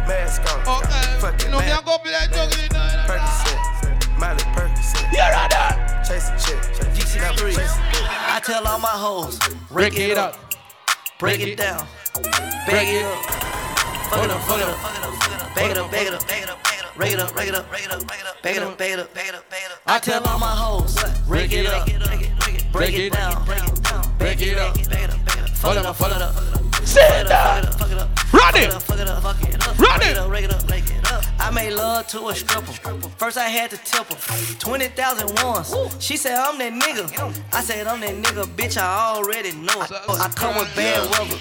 mask 0.08 0.42
on, 0.52 0.78
Okay. 0.78 1.18
fuck 1.20 1.42
it, 1.42 1.50
No, 1.50 1.58
me 1.60 1.66
mask 1.66 1.82
a 1.82 1.84
go 1.84 1.98
be 2.04 2.10
like 2.10 2.32
juggling. 2.32 2.68
Percocet, 3.06 4.18
Miley 4.18 4.42
Percocet, 4.54 5.12
Yeah, 5.12 5.30
right 5.30 6.04
chase 6.06 6.28
a 6.28 6.38
chick, 6.38 6.94
GC 6.94 7.18
never 7.20 7.36
three. 7.38 7.54
chase 7.54 7.70
a 7.76 7.96
bitch. 7.96 8.34
I 8.36 8.40
tell 8.40 8.66
all 8.66 8.78
my 8.78 8.88
hoes, 8.88 9.38
Break 9.70 9.98
it 9.98 10.18
up. 10.18 10.36
break 11.18 11.40
it 11.40 11.56
down, 11.56 11.86
bag 12.66 12.88
it 12.88 13.04
up, 13.04 13.24
fuck 14.10 14.24
it 14.24 14.30
up, 14.30 14.40
fuck 14.42 14.58
it 14.58 14.66
up, 14.66 15.54
bag 15.54 15.70
it 15.70 15.76
up, 15.78 15.90
bag 15.90 16.06
it 16.06 16.14
up, 16.14 16.26
bag 16.26 16.42
it 16.42 16.50
up, 16.50 16.58
rake 16.98 17.12
it 17.12 17.20
up, 17.20 17.36
rake 17.36 17.48
it 17.48 17.54
up, 17.54 17.70
rake 17.72 17.84
it 17.84 17.92
up, 17.92 18.02
bag 18.08 18.20
it 18.20 18.26
up, 18.26 18.42
bag 18.42 18.56
it 18.56 18.62
up, 18.62 18.76
bag 18.78 18.90
it 18.92 18.98
up, 18.98 19.14
bag 19.14 19.28
it 19.28 19.34
up, 19.34 19.50
bag 19.50 19.62
it 19.64 19.70
up. 19.72 19.78
I 19.86 19.98
tell 19.98 20.22
all 20.24 20.38
my 20.38 20.46
hoes, 20.48 20.96
break 21.26 21.52
it 21.52 21.66
up, 21.66 21.86
break 22.72 22.94
it 22.94 23.12
down, 23.12 23.44
break 24.18 24.40
it 24.42 24.58
up, 24.58 24.76
fuck 25.56 25.76
it 25.76 25.86
up, 25.86 25.96
fuck 25.96 26.10
it 26.16 26.22
up, 26.22 26.34
Sit 26.84 27.00
down. 27.08 27.28
Run 27.28 27.41
made 31.72 31.82
love 31.82 32.06
to 32.08 32.28
a 32.28 32.34
stripper. 32.34 32.72
First 33.16 33.38
I 33.38 33.48
had 33.48 33.70
to 33.70 33.76
tip 33.78 34.06
her 34.06 34.54
20,000 34.58 35.44
once. 35.44 35.74
She 36.04 36.16
said 36.16 36.38
I'm 36.38 36.58
that 36.58 36.72
nigga. 36.72 37.42
I 37.52 37.60
said 37.62 37.86
I'm 37.86 38.00
that 38.00 38.14
nigga, 38.14 38.44
bitch. 38.44 38.78
I 38.78 39.14
already 39.14 39.52
know 39.52 39.82
it. 39.82 39.92
I 39.92 40.30
come 40.34 40.56
with 40.56 40.74
bad 40.76 41.10
weather. 41.10 41.36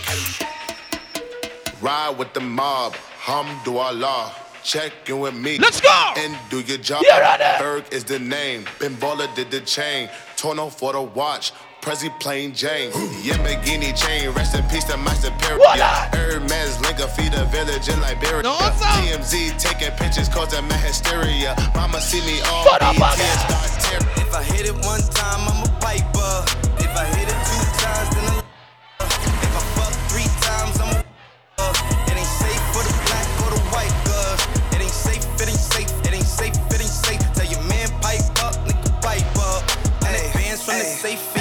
Ride 1.82 2.18
with 2.18 2.34
the 2.34 2.42
mob, 2.42 2.94
Hamdulillah. 3.20 4.34
Check 4.64 5.10
in 5.10 5.20
with 5.20 5.34
me. 5.34 5.58
Let's 5.58 5.82
go. 5.82 6.14
And 6.18 6.38
do 6.52 6.60
your 6.60 6.78
job. 6.78 7.02
Yeah, 7.04 7.20
right. 7.20 7.60
Berg 7.60 7.86
is 7.92 8.04
the 8.04 8.20
name. 8.20 8.66
Ben 8.80 8.96
Baller 8.98 9.34
did 9.34 9.50
the 9.50 9.60
chain. 9.62 10.08
Torno 10.36 10.70
for 10.70 10.94
the 10.94 11.02
watch. 11.02 11.52
Prezi 11.82 12.10
plain 12.20 12.54
Jane. 12.54 12.92
Yamagini 13.26 13.92
chain. 13.98 14.30
Rest 14.34 14.54
in 14.56 14.64
peace 14.70 14.84
to 14.84 14.98
my 14.98 15.14
superior. 15.16 15.82
Hermes 16.14 16.78
Linker 16.78 17.10
feed 17.10 17.34
a 17.34 17.46
village 17.46 17.90
in 17.90 18.00
Liberia. 18.02 18.44
No, 18.44 18.56
TMZ 18.58 19.58
taking 19.58 19.90
pictures 19.98 20.30
causing 20.30 20.68
my 20.68 20.78
hysteria. 20.78 21.56
Mama 21.76 22.00
see 22.00 22.22
me 22.22 22.40
all 22.42 22.66
BTS 22.66 23.40
start 23.50 23.82
tearing. 23.82 24.06
If 24.22 24.32
I 24.34 24.44
hit 24.44 24.68
it 24.70 24.78
one 24.86 25.02
time, 25.10 25.42
I'm 25.50 25.64
a 25.66 25.70
piper. 25.82 26.46
If 26.78 26.94
I 26.96 27.06
hit 27.18 27.26
it 27.26 27.40
two 27.50 27.66
times, 27.82 28.10
then 28.14 28.30
I'm 28.30 28.38
a 28.38 29.06
If 29.42 29.54
I 29.58 29.64
fuck 29.74 29.94
three 30.14 30.30
times, 30.46 30.78
I'm 30.78 30.94
a 30.94 31.02
It 31.02 32.16
ain't 32.22 32.34
safe 32.46 32.62
for 32.78 32.86
the 32.86 32.94
black 33.10 33.26
or 33.42 33.58
the 33.58 33.62
white 33.74 33.98
girl. 34.06 34.38
It 34.78 34.86
ain't 34.86 34.94
safe, 34.94 35.26
it 35.42 35.50
ain't 35.50 35.58
safe, 35.58 35.90
it 36.06 36.14
ain't 36.14 36.30
safe, 36.30 36.54
it 36.54 36.78
ain't 36.78 36.98
safe. 37.06 37.22
Tell 37.34 37.50
your 37.50 37.64
man 37.66 37.90
pipe 38.06 38.22
up, 38.46 38.54
nigga 38.70 39.02
pipe 39.02 39.26
up. 39.50 39.66
And 40.06 40.14
advance 40.14 40.62
from 40.62 40.78
the 40.78 40.86
safe 40.86 41.41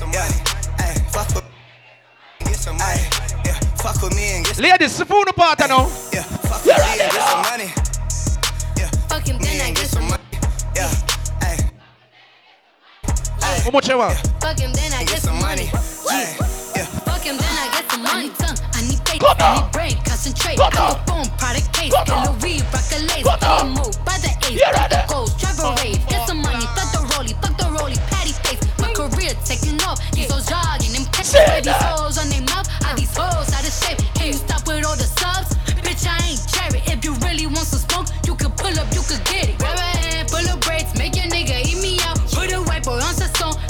some 0.00 0.08
money. 0.16 0.40
Ay, 0.78 0.94
fuck 1.12 1.28
with 1.34 1.44
get 2.40 2.56
some 2.56 2.76
money. 2.78 3.02
Yeah, 3.44 3.52
fuck 3.84 4.00
with 4.02 4.14
me 4.16 4.36
and 4.36 4.44
get 4.46 4.58
Ladies, 4.58 4.96
the 4.96 5.04
phone 5.04 5.24
now. 5.68 5.90
yeah, 6.12 6.22
fuck 6.48 6.64
with 6.64 6.76
me 6.76 7.00
and 7.04 7.12
get 7.12 7.22
some 7.28 7.42
money. 7.42 7.68
Fuck 9.10 9.26
him, 9.26 9.38
then 9.38 9.60
I 9.60 9.72
get 9.74 9.86
some 9.86 10.08
money. 10.08 10.22
Yeah, 10.74 10.90
ay, 11.42 11.58
How 13.64 13.70
much 13.70 13.88
you 13.90 13.98
want? 13.98 14.16
Fuck 14.40 14.58
him, 14.58 14.72
then 14.72 14.92
I 14.94 15.04
get 15.04 15.20
some 15.20 15.38
money. 15.38 15.68
ay, 16.08 16.34
yeah. 16.76 16.86
Fuck 17.04 17.22
him, 17.28 17.36
then 17.36 17.58
I 17.60 17.68
get 17.76 17.90
some 17.90 18.02
money. 18.02 18.30
I 18.72 18.80
need 18.88 19.00
faith, 19.06 19.22
I 19.22 19.24
need 19.60 19.70
brain, 19.72 19.96
concentrate. 20.06 20.58
I 20.58 20.70
go 20.70 20.94
phone, 21.06 21.28
product 21.36 21.72
case, 21.74 21.92
killer 22.06 22.32
weed, 22.40 22.62
rock 22.72 22.90
a 22.96 23.00
lace. 23.04 23.26
I 23.28 23.36
move 23.68 23.92
by 24.06 24.16
the 24.24 24.32
ace, 24.48 24.62
fuck 24.64 24.88
the 24.88 25.04
goals, 25.12 25.34
drive 25.36 25.58
a 25.60 25.74
rave. 25.82 26.00
And 31.48 31.64
these 31.64 31.74
hoes 31.74 32.18
on 32.18 32.28
their 32.28 32.42
mouth, 32.42 32.68
are 32.86 32.96
these 32.96 33.16
hoes 33.16 33.52
out 33.52 33.66
of 33.66 33.72
shape? 33.72 33.98
Can 34.14 34.28
you 34.28 34.32
stop 34.34 34.66
with 34.66 34.84
all 34.84 34.96
the 34.96 35.04
subs? 35.04 35.54
Bitch, 35.84 36.06
I 36.06 36.16
ain't 36.28 36.42
cherry. 36.48 36.82
If 36.92 37.04
you 37.04 37.14
really 37.26 37.46
want 37.46 37.66
some 37.66 37.80
smoke, 37.80 38.06
you 38.26 38.34
could 38.34 38.56
pull 38.56 38.78
up, 38.78 38.92
you 38.92 39.02
could 39.02 39.24
get 39.24 39.48
it. 39.50 39.59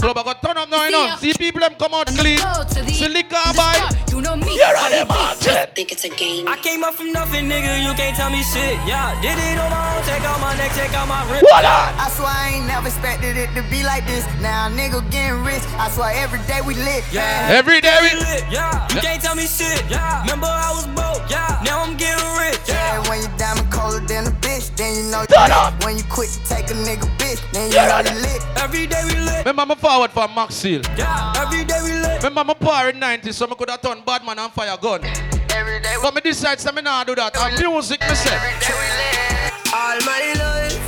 Club, 0.01 0.16
I 0.16 0.22
got 0.24 0.40
turn 0.40 0.57
up 0.57 0.68
now, 0.70 0.84
you 0.84 0.90
know. 0.92 1.16
See 1.20 1.34
people 1.34 1.61
them 1.61 1.74
come 1.76 1.92
out 1.92 2.07
clean. 2.09 2.40
See 2.88 3.09
liquor 3.09 3.36
buy. 3.53 3.76
You 4.09 4.22
know 4.22 4.34
me. 4.34 4.57
You're 4.57 4.76
on 4.76 4.90
the 4.90 5.05
market. 5.05 5.76
Think 5.76 5.92
it's 5.92 6.05
a 6.05 6.09
game. 6.09 6.48
I 6.48 6.57
came 6.57 6.82
up 6.82 6.94
from 6.94 7.12
nothing, 7.12 7.44
nigga. 7.44 7.84
You 7.84 7.92
can't 7.94 8.16
tell 8.16 8.30
me 8.30 8.42
shit. 8.42 8.80
Yeah, 8.88 9.12
did 9.20 9.36
it 9.36 9.61
on 9.61 9.68
my 9.68 9.96
own. 9.96 10.03
Take 10.09 10.24
out 10.24 10.40
my 10.40 10.57
neck, 10.57 10.72
take 10.72 10.94
out 10.96 11.07
my 11.07 11.20
wrist. 11.30 11.44
I 11.53 12.09
swear 12.16 12.32
I 12.32 12.57
ain't 12.57 12.66
never 12.66 12.88
expected 12.88 13.36
it 13.36 13.53
to 13.55 13.62
be 13.68 13.84
like 13.84 14.07
this. 14.07 14.24
Now 14.40 14.72
nigga 14.72 15.05
getting 15.11 15.44
rich. 15.44 15.62
I 15.76 15.90
swear 15.90 16.16
every 16.16 16.40
day 16.48 16.61
we 16.64 16.74
lit. 16.74 17.05
Yeah. 17.12 17.53
Every 17.53 17.80
day 17.80 17.96
we 18.01 18.18
lit. 18.18 18.44
Yeah. 18.51 18.88
You 18.88 19.01
can't 19.01 19.20
tell 19.20 19.36
me 19.36 19.46
shit. 19.46 19.84
Yeah. 19.90 20.22
Remember 20.22 20.48
I 20.48 20.72
was 20.72 20.86
broke. 20.96 21.28
Yeah. 21.28 21.61
Now 21.62 21.84
I'm 21.84 21.96
getting 21.96 22.24
rich. 22.40 22.59
Yeah, 22.66 23.05
when 23.09 23.20
you 23.20 23.28
diamond 23.36 23.70
colder 23.70 24.01
than 24.01 24.26
a 24.26 24.32
bitch, 24.61 24.76
then 24.76 24.94
you 24.96 25.11
know 25.11 25.24
Turn 25.26 25.42
lit. 25.42 25.50
up. 25.50 25.84
When 25.84 25.96
you 25.96 26.04
quit 26.04 26.30
to 26.30 26.40
take 26.44 26.70
a 26.70 26.74
nigga 26.74 27.08
bitch, 27.18 27.40
then 27.52 27.70
you 27.70 27.76
Yeah. 27.76 28.02
know 28.02 28.11
you 28.11 28.20
lit. 28.20 28.42
Every 28.56 28.86
day 28.86 29.02
we 29.04 29.16
lit. 29.16 29.44
Remember, 29.46 29.62
I'm 29.74 29.78
forward 29.78 30.11
for 30.11 30.28
Max 30.28 30.54
Seal. 30.54 30.82
Yeah. 30.96 31.32
Every 31.36 31.64
day 31.64 31.80
we 31.82 31.92
lit. 31.92 32.22
Remember, 32.22 32.52
I'm 32.52 32.58
power 32.58 32.90
in 32.90 32.98
90, 32.98 33.32
so 33.32 33.46
I 33.50 33.54
could 33.54 33.70
have 33.70 33.80
turned 33.82 34.04
bad 34.04 34.24
man 34.24 34.38
and 34.38 34.52
fire 34.52 34.76
gun. 34.80 35.02
Every 35.54 35.80
day 35.80 35.96
But 36.02 36.14
me 36.14 36.20
decide, 36.20 36.61
so 36.61 36.72
me 36.72 36.82
nah 36.82 37.04
do 37.04 37.14
that. 37.14 37.36
And 37.36 37.58
music, 37.58 38.00
me 38.08 38.14
say. 38.14 38.36
All 39.72 39.98
my 40.04 40.32
life, 40.38 40.78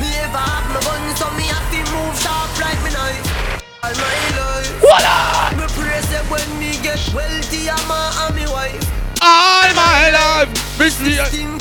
me 0.00 0.08
ever 0.24 0.38
have 0.38 0.68
my 0.74 0.80
gun, 0.80 1.16
so 1.16 1.30
me 1.36 1.44
have 1.44 1.66
to 1.72 1.80
move 1.92 2.14
sharp 2.20 2.50
like 2.60 2.78
me 2.84 2.90
knife. 2.90 3.62
All 3.82 3.94
my 3.94 4.18
life, 4.38 4.80
Voila! 4.80 5.50
me 5.56 5.66
pray 5.76 6.00
say 6.02 6.22
when 6.30 6.48
me 6.58 6.72
get 6.82 7.00
wealthy, 7.14 7.70
I'm 7.70 7.90
a 7.90 8.26
and 8.26 8.34
me 8.36 8.46
wife. 8.46 8.97
All 9.20 9.68
my 9.74 10.10
life, 10.10 10.78
me 10.78 10.88
see 10.90 11.16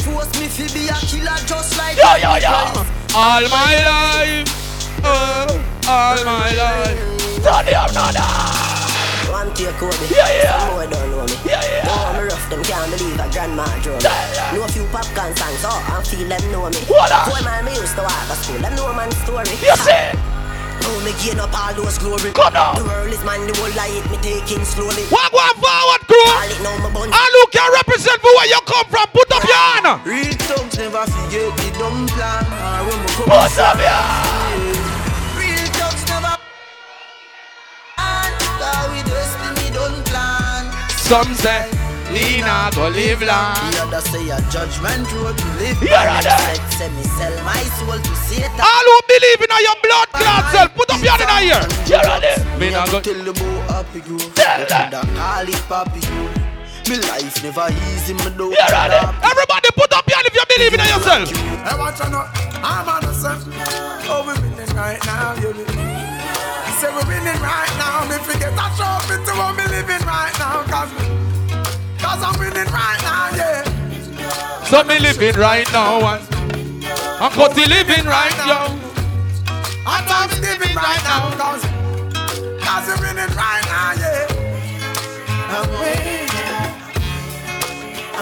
force 0.06 0.32
me 0.40 0.48
fi 0.48 0.66
be 0.74 0.88
a 0.88 0.98
killer 1.10 1.38
just 1.46 1.78
like 1.78 1.98
Yo, 1.98 2.16
yo, 2.22 2.36
yo. 2.38 2.86
All 3.16 3.44
my 3.50 3.74
life. 3.82 4.48
Oh, 5.04 5.48
all 5.88 6.20
my 6.26 6.52
life. 6.54 7.44
Turn 7.44 7.68
it 7.68 7.74
up, 7.74 7.94
no, 7.94 8.06
no. 8.14 8.26
One 9.32 9.54
take 9.54 9.76
Kobe. 9.78 9.94
Yeah, 10.10 10.30
yeah. 10.30 10.60
Some 10.60 10.76
more 10.76 10.88
don't 10.88 11.10
know 11.12 11.26
me. 11.26 11.34
Yeah, 11.46 11.62
yeah. 11.62 11.86
Know 11.88 12.14
me 12.14 12.30
rough, 12.30 12.50
them 12.50 12.64
can't 12.64 12.92
believe 12.92 13.20
a 13.20 13.30
grandma 13.32 13.66
drove 13.82 14.02
me. 14.04 14.10
Know 14.54 14.64
a 14.64 14.68
few 14.68 14.86
popcorn 14.94 15.36
songs, 15.36 15.64
oh, 15.66 15.98
I 15.98 16.04
feel 16.04 16.28
them 16.28 16.52
know 16.52 16.70
me. 16.70 16.78
What 16.88 17.12
up? 17.12 17.28
Boy, 17.30 17.42
man, 17.44 17.66
me 17.66 17.74
used 17.76 17.96
to 17.96 18.02
walk 18.04 18.28
to 18.30 18.36
school, 18.36 18.60
them 18.60 18.76
know 18.76 18.94
man 18.94 19.12
story. 19.12 19.50
You 19.62 19.76
see? 19.78 20.37
Now 20.82 21.00
me 21.06 21.12
gain 21.24 21.40
up 21.40 21.54
all 21.54 21.74
those 21.74 21.98
glory. 21.98 22.32
Come 22.32 22.56
on. 22.56 22.76
The 22.78 22.84
world 22.86 23.12
is 23.14 23.24
man, 23.24 23.46
the 23.48 23.54
whole 23.58 23.74
light 23.76 24.04
me 24.10 24.18
taking 24.22 24.64
slowly. 24.66 25.04
Walk 25.12 25.34
one 25.34 25.56
forward, 25.62 26.02
crew. 26.08 26.30
Call 26.30 26.50
it 26.50 26.62
now 26.62 26.78
my 26.84 26.90
bun. 26.94 27.10
And 27.10 27.32
who 27.38 27.44
can 27.52 27.68
represent 27.74 28.20
for 28.22 28.32
where 28.38 28.48
you 28.48 28.60
come 28.66 28.86
from? 28.88 29.08
Put 29.14 29.32
up 29.32 29.44
your 29.44 29.58
hand. 29.58 30.06
Real 30.06 30.34
thugs 30.48 30.78
never 30.78 31.04
forget 31.06 31.50
the 31.58 31.68
dumb 31.80 32.08
plan. 32.14 32.46
Or 32.48 32.88
when 32.88 32.98
we 33.02 33.10
come 33.16 33.30
Put 33.30 33.58
up 33.60 33.78
your 33.78 33.90
hand. 33.90 34.78
Real 35.38 35.68
thugs 35.78 36.04
never 36.10 36.34
plan. 37.96 38.32
Cause 38.60 38.88
we 38.92 39.00
destiny 39.06 39.68
don't 39.74 40.00
plan. 40.06 40.64
Some 41.08 41.34
say, 41.36 41.70
we 42.12 42.42
not 42.42 42.76
go 42.76 42.88
live 42.90 43.22
long. 43.22 43.56
The 43.72 43.84
other 43.84 44.02
say 44.02 44.30
a 44.30 44.40
judgment 44.50 45.06
road 45.14 45.38
to 45.38 45.48
live. 45.60 45.78
You're 45.82 45.92
right 45.92 46.24
there. 46.24 46.56
Say 46.72 46.90
me 46.96 47.04
sell 47.04 47.36
my 47.44 47.62
soul 47.78 48.00
to 48.00 48.14
Satan. 48.28 48.60
All 48.60 48.86
who 48.88 48.98
believe 49.08 49.42
in 49.44 49.52
your 49.52 49.78
blood 49.84 50.08
clot 50.16 50.44
self, 50.52 50.70
put 50.76 50.90
up 50.92 51.02
your 51.04 51.16
hand 51.16 51.28
in 51.28 51.52
here. 51.52 51.66
You're 51.88 52.08
on 52.08 52.24
it. 52.24 52.40
Me 52.60 52.72
not 52.72 52.90
go. 52.92 53.02
Tell 53.02 53.20
the 53.24 53.34
boy 53.34 53.60
happy 53.72 54.02
grow. 54.02 54.18
Tell 54.34 54.64
them. 54.66 54.90
Coulda 54.90 55.02
call 55.18 55.48
it 55.48 55.64
papi 55.68 56.02
grow. 56.08 56.30
Me 56.88 56.96
life 57.04 57.44
never 57.44 57.68
easy, 57.92 58.14
me 58.16 58.32
do 58.40 58.48
You're 58.56 58.76
on 58.76 58.92
it. 58.96 59.04
Everybody 59.20 59.70
put 59.76 59.92
up 59.92 60.08
your 60.08 60.16
hand 60.16 60.28
if 60.28 60.36
you 60.36 60.46
believe 60.48 60.74
in 60.74 60.80
yourself. 60.88 61.28
Hey, 61.28 61.76
watch 61.78 62.00
out 62.00 62.12
now. 62.12 62.32
I'm 62.64 62.88
on 62.88 63.02
the 63.04 63.12
set. 63.14 63.44
Oh, 64.10 64.24
we 64.24 64.34
winning 64.40 64.72
right 64.76 64.98
now, 65.06 65.36
you 65.36 65.52
know. 65.52 65.66
I 65.68 66.72
say 66.80 66.88
we're 66.88 67.04
winning 67.06 67.40
right 67.44 67.74
now. 67.76 68.08
Me 68.08 68.16
forget 68.24 68.56
a 68.56 68.68
trophy 68.80 69.20
to 69.20 69.32
what 69.36 69.56
me 69.60 69.64
living 69.68 70.04
right 70.08 70.32
now. 70.40 70.64
Cause, 70.72 70.90
cause 72.08 72.24
I'm 72.24 72.40
winning 72.40 72.72
right 72.72 73.02
now, 73.04 73.30
yeah. 73.36 73.64
So 74.64 74.84
me 74.84 75.00
living 75.00 75.36
right 75.36 75.70
now. 75.74 76.08
And 76.08 76.24
I'm 77.20 77.32
Cutty 77.32 77.66
living 77.66 78.06
right 78.06 78.36
now. 78.38 78.68
I'm 79.86 80.04
Thanksgiving 80.06 80.76
right 80.76 81.04
now. 81.04 81.32
Cause, 81.42 81.64
cause 82.64 82.88
we're 82.88 83.02
winning 83.08 83.34
right 83.36 83.66
now, 83.74 83.94
yeah. 84.02 84.28
I'm 85.56 85.68
winning. 85.80 86.72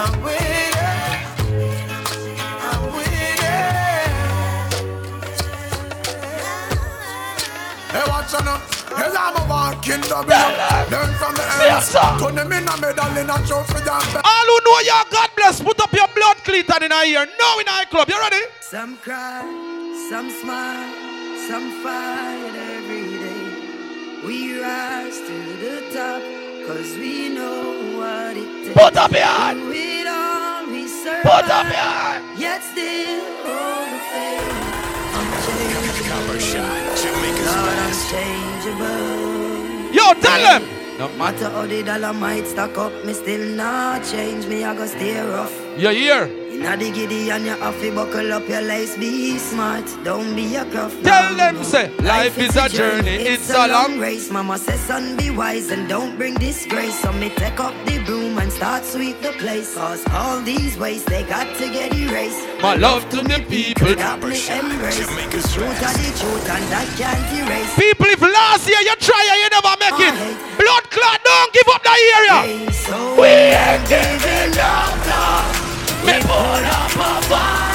I'm 0.01 0.13
winning. 0.23 1.25
I'm 2.67 2.81
winning. 2.93 3.39
Hey, 7.91 8.05
watch 8.09 8.33
out 8.33 8.45
now. 8.45 8.64
Hey, 9.15 9.21
I'm 9.21 9.35
a 9.37 9.47
walking 9.47 10.01
W. 10.01 10.27
Learn 10.91 11.13
from 11.15 11.35
the 11.35 11.45
ends. 11.63 11.91
Turn 12.19 12.35
them 12.35 12.51
in 12.51 12.67
a 12.67 12.75
medal 12.81 13.17
in 13.17 13.29
a 13.29 13.37
trophy 13.47 13.79
All 13.87 14.47
who 14.51 14.57
know 14.65 14.79
you, 14.83 15.03
God 15.09 15.29
bless, 15.37 15.61
put 15.61 15.79
up 15.79 15.93
your 15.93 16.07
blood 16.13 16.37
cleater 16.43 16.83
in 16.83 16.91
here. 16.91 17.25
Now 17.39 17.59
in 17.59 17.67
our 17.67 17.85
club. 17.85 18.09
You 18.09 18.19
ready? 18.19 18.43
Some 18.59 18.97
cry, 18.97 19.41
some 20.09 20.29
smile, 20.29 20.91
some 21.47 21.81
fight 21.81 22.55
every 22.75 23.07
day. 23.23 24.27
We 24.27 24.59
rise 24.61 25.17
to 25.17 25.37
the 25.63 25.75
top, 25.95 26.21
cause 26.67 26.97
we 26.97 27.29
know 27.29 27.97
what 27.97 28.35
it 28.35 28.65
takes. 28.65 28.77
Put 28.77 28.97
up 28.97 29.11
your 29.11 29.21
hand. 29.21 29.61
Through 29.61 29.71
it 29.71 30.07
all, 30.07 30.65
we 30.67 30.87
survive. 30.89 31.23
Put 31.23 31.51
up 31.51 31.65
your 31.67 31.87
hand. 31.95 32.39
Yet 32.39 32.61
still 32.63 33.23
hold 33.47 33.87
the 33.93 33.99
faith. 34.11 34.75
Unchangeable. 35.15 35.85
Lord, 36.35 37.24
Yo, 39.93 40.13
tell 40.21 40.41
them. 40.41 40.63
No 40.97 41.09
matter 41.17 41.49
how 41.49 41.65
the 41.65 41.83
dollar 41.83 42.13
might 42.13 42.47
stack 42.47 42.77
up, 42.77 42.93
me 43.05 43.13
still 43.13 43.55
not 43.55 44.03
change. 44.03 44.45
Me, 44.47 44.63
I 44.63 44.75
go 44.75 44.85
stay 44.85 45.19
rough. 45.19 45.53
You 45.77 45.89
hear? 45.89 46.44
Inna 46.55 46.77
the 46.77 46.89
giddy 46.89 47.29
and 47.31 47.43
you 47.43 47.51
have 47.51 47.77
to 47.81 47.91
buckle 47.93 48.31
up 48.31 48.47
your 48.47 48.61
lace. 48.61 48.95
Be 48.97 49.37
smart, 49.37 49.85
don't 50.05 50.33
be 50.37 50.55
a 50.55 50.63
gruff. 50.63 50.93
Tell 51.03 51.31
no, 51.31 51.37
them, 51.37 51.55
no. 51.55 51.63
say, 51.63 51.89
life 51.97 52.37
is 52.37 52.55
a 52.55 52.69
journey, 52.69 53.17
it's 53.27 53.49
a 53.49 53.67
long 53.67 53.99
race. 53.99 54.31
Mama 54.31 54.57
says, 54.57 54.79
son, 54.79 55.17
be 55.17 55.31
wise 55.31 55.69
and 55.69 55.89
don't 55.89 56.15
bring 56.17 56.35
disgrace. 56.35 56.97
So 57.01 57.11
me 57.11 57.29
take 57.29 57.59
up 57.59 57.73
the 57.85 57.99
broom 58.05 58.37
and 58.37 58.49
start 58.49 58.85
sweep 58.85 59.21
the 59.21 59.33
place. 59.33 59.75
Cause 59.75 60.07
all 60.11 60.39
these 60.41 60.77
ways 60.77 61.03
they 61.03 61.23
got 61.23 61.53
to 61.57 61.69
get 61.69 61.93
erased. 61.93 62.47
My 62.61 62.75
love 62.75 63.09
to 63.09 63.17
the 63.17 63.43
people. 63.49 63.93
That 63.95 64.23
me 64.23 64.39
embrace. 64.47 65.07
The 65.35 65.43
truth 65.51 65.83
are 65.83 65.97
the 65.99 66.09
truth 66.15 66.49
and 66.55 66.63
that 66.71 66.87
can't 66.95 67.27
erase. 67.35 67.75
People, 67.75 68.05
if 68.05 68.21
last 68.21 68.65
year 68.65 68.79
you 68.79 68.95
try 68.95 69.19
and 69.27 69.39
you 69.43 69.49
never 69.51 69.75
make 69.83 69.99
it, 70.07 70.15
blood 70.57 70.83
clot, 70.89 71.19
don't 71.21 71.51
give 71.51 71.67
up 71.67 71.83
the 71.83 71.95
area. 72.15 72.71
So 72.71 73.19
we 73.19 73.27
ain't 73.27 73.89
giving 73.89 74.57
up 74.57 74.95
now. 75.05 75.64
Me 76.05 76.13
put 76.21 76.29
up 76.29 76.91
a 76.95 77.21
fight. 77.25 77.65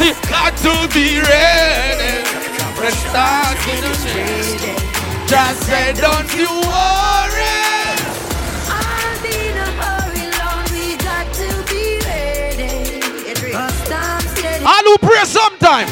We 0.00 0.12
got 0.28 0.56
to 0.58 0.74
be 0.92 1.20
ready. 1.20 2.22
We're 2.76 2.90
starting 2.90 3.82
to 3.82 3.92
change. 4.02 4.62
Just 5.28 5.62
say, 5.62 5.92
don't 5.94 6.32
you 6.34 6.46
worry. 6.46 7.64
I'll 8.70 9.22
be 9.22 9.34
in 9.50 9.56
a 9.56 9.70
hurry, 9.78 10.26
Lord, 10.38 10.70
we 10.70 10.96
got 10.96 11.26
to 11.34 11.48
be 11.70 11.98
ready. 12.06 13.00
Cause 13.52 13.88
time's 13.88 14.34
getting 14.40 14.66
All 14.66 14.82
who 14.84 14.98
pray 14.98 15.24
sometime. 15.24 15.88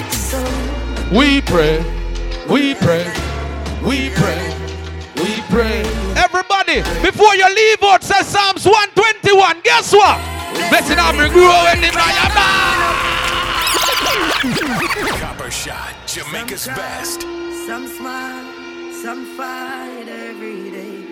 We 1.13 1.41
pray, 1.43 1.79
we 2.49 2.75
pray, 2.75 3.07
we 3.85 4.11
pray, 4.11 4.55
we 5.17 5.43
pray. 5.49 5.83
Everybody, 6.17 6.83
before 7.03 7.35
you 7.37 7.49
leave 7.55 7.83
out, 7.83 8.03
says 8.03 8.27
Psalms 8.27 8.65
121. 8.67 9.61
Guess 9.63 9.93
what? 9.93 10.36
Blessing 10.71 10.99
every 10.99 11.29
grow 11.29 11.67
in 11.73 11.81
the 11.81 11.91
Copper 15.19 15.51
shot, 15.51 15.95
Jamaica's 16.07 16.67
best. 16.69 17.23
Some 17.67 17.87
smile, 17.89 18.45
some 19.03 19.27
fight 19.37 20.07
every 20.09 20.71
day. 20.71 21.05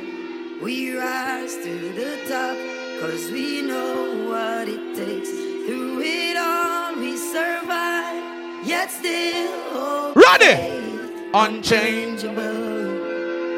We 0.62 0.96
rise 0.96 1.56
to 1.56 1.92
the 1.92 2.18
top, 2.28 2.56
cause 3.00 3.30
we 3.30 3.62
know 3.62 4.28
what 4.30 4.68
it 4.68 4.94
takes. 4.96 5.30
Through 5.30 6.00
it 6.02 6.36
all, 6.36 6.96
we 6.96 7.16
survive, 7.16 8.66
yet 8.66 8.90
still. 8.90 10.12
Ready? 10.14 11.30
Unchangeable. 11.34 12.34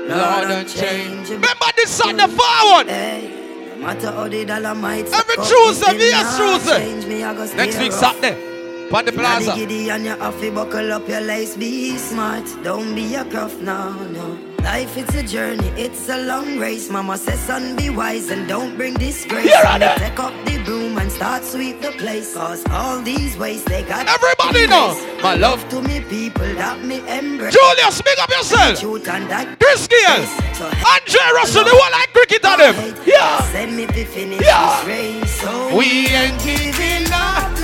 Lord, 0.09 0.51
unchangeable. 0.51 1.34
Remember 1.34 1.66
this 1.76 1.91
song, 1.91 2.16
the 2.16 2.28
forward. 2.28 3.45
No 3.77 3.83
matter 3.89 4.11
how 4.11 4.27
the 4.27 4.45
dollar 4.47 4.74
might 4.74 5.07
Every 5.12 5.37
Tuesday, 5.37 5.99
yes, 5.99 6.39
Tuesday. 6.39 7.57
Next 7.57 7.79
week, 7.79 7.93
Saturday. 7.93 8.55
On 8.93 9.05
the 9.05 9.12
plaza. 9.12 9.55
Giddy 9.55 9.91
and 9.91 10.05
you 10.05 10.16
have 10.16 10.41
to 10.41 10.51
buckle 10.53 10.93
up 10.93 11.07
your 11.09 11.20
lace, 11.20 11.57
be 11.57 11.97
smart. 11.99 12.45
Don't 12.62 12.95
be 12.95 13.14
a 13.14 13.24
cuff 13.24 13.55
now, 13.61 13.91
no. 13.91 14.39
Life 14.62 14.97
it's 14.97 15.14
a 15.14 15.22
journey, 15.22 15.68
it's 15.76 16.09
a 16.09 16.24
long 16.24 16.59
race. 16.59 16.89
Mama 16.91 17.18
says, 17.18 17.39
son, 17.41 17.76
be 17.76 17.91
wise 17.91 18.30
and 18.30 18.49
don't 18.49 18.74
bring 18.76 18.95
disgrace. 18.95 19.45
Here 19.45 19.62
And 19.66 19.82
you 19.82 19.89
am. 19.89 19.99
Take 19.99 20.18
up 20.18 20.32
the 20.47 20.62
broom 20.64 20.99
and 20.99 21.12
start 21.12 21.45
sweep 21.45 21.80
the 21.82 21.93
place. 21.93 22.34
Cause 22.34 22.64
all 22.70 23.01
these 23.03 23.37
ways 23.37 23.64
they 23.64 23.82
got 23.84 24.09
Everybody 24.09 24.66
know. 24.66 24.95
My 25.22 25.34
love. 25.34 25.68
to 25.70 25.82
me 25.82 26.01
people 26.01 26.47
that 26.55 26.82
me 26.84 26.97
embrace. 27.09 27.55
Julius, 27.55 27.97
speak 27.99 28.18
up 28.20 28.30
yourself. 28.30 28.80
Truth 28.80 29.09
and 29.09 29.28
that 29.30 29.59
Chris 29.61 29.87
Gayle. 29.87 30.24
Andre 30.64 31.24
Russell, 31.34 31.64
the 31.64 31.76
one 31.76 31.93
like 31.93 32.12
cricket 32.12 32.45
on 32.45 32.59
them. 32.59 32.95
Yeah. 33.05 33.41
Send 33.53 33.76
me 33.76 33.87
to 33.87 34.05
finish 34.07 34.41
Yeah. 34.41 34.80
this 34.80 34.87
race. 34.89 35.41
So 35.41 35.76
We 35.76 36.09
ain't 36.09 36.41
giving 36.43 37.12
up. 37.12 37.55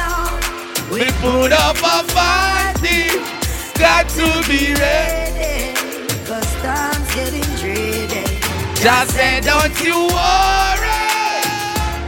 We 0.93 1.05
put 1.23 1.53
up 1.53 1.77
a 1.77 2.05
fight. 2.13 2.77
Got 3.79 4.09
to 4.11 4.29
be 4.49 4.75
ready. 4.75 5.75
Cause 6.27 6.53
time's 6.63 7.15
getting 7.15 7.49
dreary. 7.57 8.25
Just 8.77 9.11
say, 9.13 9.41
don't 9.41 9.73
you 9.83 9.97
worry. 9.97 11.01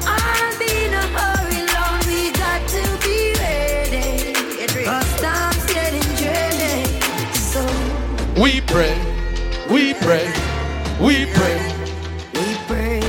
I'll 0.07 0.59
be 0.59 0.85
in 0.85 0.93
a 0.95 1.07
hurry, 1.17 1.61
Lord, 1.75 2.07
we 2.07 2.31
got 2.33 2.61
to 2.69 2.83
be 3.03 3.33
ready. 3.41 4.35
Cause 4.85 5.21
time's 5.21 5.67
getting 5.73 6.09
dreary. 6.21 6.85
So 7.33 7.65
We 8.41 8.61
pray, 8.61 8.95
we 9.71 9.95
pray, 9.95 10.29
we 11.01 11.27
pray. 11.33 11.73
we 12.35 12.55
pray, 12.69 13.01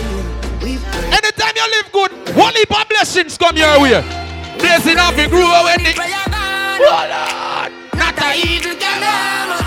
we 0.63 0.77
pray. 0.77 1.07
Anytime 1.11 1.53
you 1.55 1.67
live 1.75 1.91
good, 1.91 2.11
one 2.35 2.53
heap 2.55 2.71
of 2.79 2.87
blessings 2.87 3.37
come 3.37 3.57
your 3.57 3.81
way. 3.81 4.24
Blessing 4.59 4.97
up 4.97 5.17
and 5.17 5.29
grow 5.31 5.63
when 5.63 5.83
the 5.83 5.91
Hold 5.95 7.11
on. 7.11 7.71
Oh, 7.71 7.97
Not 7.97 8.19
a 8.19 8.35
evil 8.35 8.75
can 8.75 9.01
harm 9.01 9.51
us. 9.55 9.63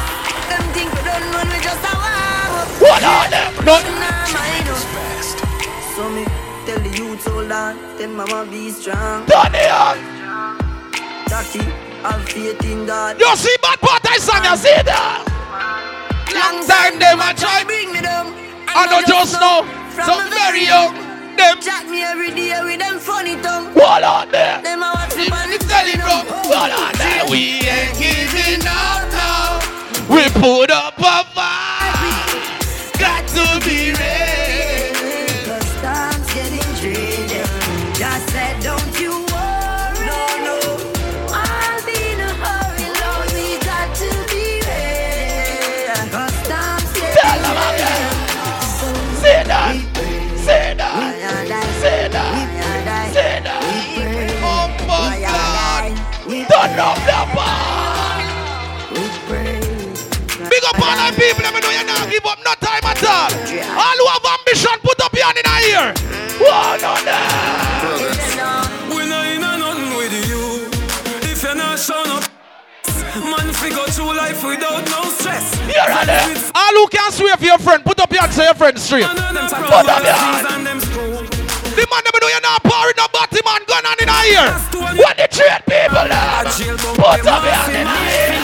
Them 0.49 0.64
think 0.76 0.89
we 0.93 1.01
don't 1.05 1.24
run, 1.32 1.49
we 1.49 1.59
just 1.61 1.84
a 1.84 1.93
warm. 1.97 2.68
Hold 2.80 3.05
on. 3.05 3.28
Not 3.64 3.82
So 5.97 6.09
me 6.11 6.24
tell 6.64 6.80
the 6.80 6.91
youth 6.97 7.26
hold 7.26 7.51
on, 7.51 7.76
tell 7.99 8.09
mama 8.11 8.47
be 8.51 8.70
strong. 8.70 9.26
Turn 9.26 9.55
it 9.55 9.70
on. 9.70 9.99
Jackie, 11.28 11.64
have 12.03 12.24
faith 12.28 12.64
in 12.64 12.86
God. 12.86 13.18
You 13.18 13.36
see 13.36 13.57
bad 13.61 13.80
part 13.80 14.07
I 14.07 14.18
sang, 14.18 14.45
you 14.45 14.57
see 14.57 14.82
that? 14.84 15.24
Long 16.32 16.64
time 16.66 16.99
them 16.99 17.20
a 17.20 17.34
try 17.34 17.64
bring 17.64 17.93
me 17.93 18.01
down. 18.01 18.32
I 18.68 18.86
don't 18.86 19.07
just 19.07 19.34
know. 19.41 19.64
So 20.05 20.14
very 20.30 20.64
young. 20.66 21.07
Them 21.39 21.61
Chat 21.61 21.89
me 21.89 22.03
every 22.03 22.34
day 22.34 22.51
with 22.64 22.80
them 22.80 22.99
funny 22.99 23.41
tongue. 23.41 23.66
Hold 23.72 24.03
on 24.03 24.28
there. 24.32 24.61
Them 24.61 24.82
a 24.82 24.91
watch 24.93 25.16
me 25.16 25.30
on 25.30 25.51
the 25.51 25.59
telegram. 25.59 26.26
Hold 26.26 26.72
on 26.72 26.93
there. 26.99 27.30
We 27.30 27.62
ain't 27.62 27.97
giving 27.97 28.66
up 28.66 29.07
now. 29.14 29.61
We 30.11 30.28
put 30.30 30.72
up 30.72 30.99
a 30.99 31.22
fight. 31.34 31.95
Got 32.99 33.28
to 33.28 33.64
be 33.64 33.93
ready. 33.93 34.28
The 56.79 56.85
bar. 57.35 58.22
Big 60.49 60.62
up 60.62 60.79
all 60.79 60.95
the 60.95 61.11
people, 61.18 61.43
let 61.43 61.53
me 61.53 61.59
know 61.59 61.70
you 61.74 61.85
not 61.85 62.09
give 62.09 62.24
up 62.24 62.39
no 62.45 62.55
time 62.55 62.85
at 62.87 63.03
all. 63.03 63.26
All 63.74 63.99
who 63.99 64.07
have 64.07 64.22
ambition, 64.39 64.79
put 64.85 65.01
up 65.03 65.12
your 65.12 65.24
hand 65.24 65.39
in 65.39 65.43
the 65.43 65.59
ear. 65.74 65.91
One 66.39 66.85
on 66.87 67.03
We 68.95 69.11
know 69.11 69.22
you 69.26 69.41
know 69.41 69.59
nothing 69.59 69.91
with 69.97 70.14
you. 70.31 70.70
If 71.29 71.43
you're 71.43 71.57
not 71.57 71.81
showing 71.81 72.11
up, 72.11 72.22
man, 73.24 73.53
figure 73.55 73.83
through 73.91 74.14
life 74.16 74.45
without 74.45 74.87
no 74.87 75.03
stress. 75.11 75.59
Here 75.66 75.83
are 75.83 76.07
them. 76.07 76.31
All 76.55 76.74
who 76.74 76.87
can 76.87 77.11
swear 77.11 77.37
for 77.37 77.45
your 77.45 77.59
friend, 77.59 77.85
put 77.85 77.99
up 77.99 78.12
your 78.12 78.20
hand 78.20 78.33
so 78.33 78.45
your 78.45 78.55
friend 78.55 78.79
straight. 78.79 79.05
Put 79.05 79.18
up 79.18 80.05
your 80.05 80.12
hand. 80.12 80.97
The 81.79 81.87
man 81.87 82.03
them 82.03 82.11
know 82.18 82.26
you 82.26 82.43
not 82.43 82.59
pouring 82.66 82.99
no 82.99 83.07
body 83.14 83.39
man 83.47 83.62
gun 83.70 83.87
on 83.87 83.95
in 84.03 84.11
ear. 84.11 84.51
What 84.99 85.14
the 85.14 85.31
trade 85.31 85.62
people 85.62 86.11
now? 86.11 86.43
Put 86.43 87.22
up 87.22 87.47
your 87.47 87.55
hand 87.55 87.70
in 87.70 87.87
ear. 87.87 88.35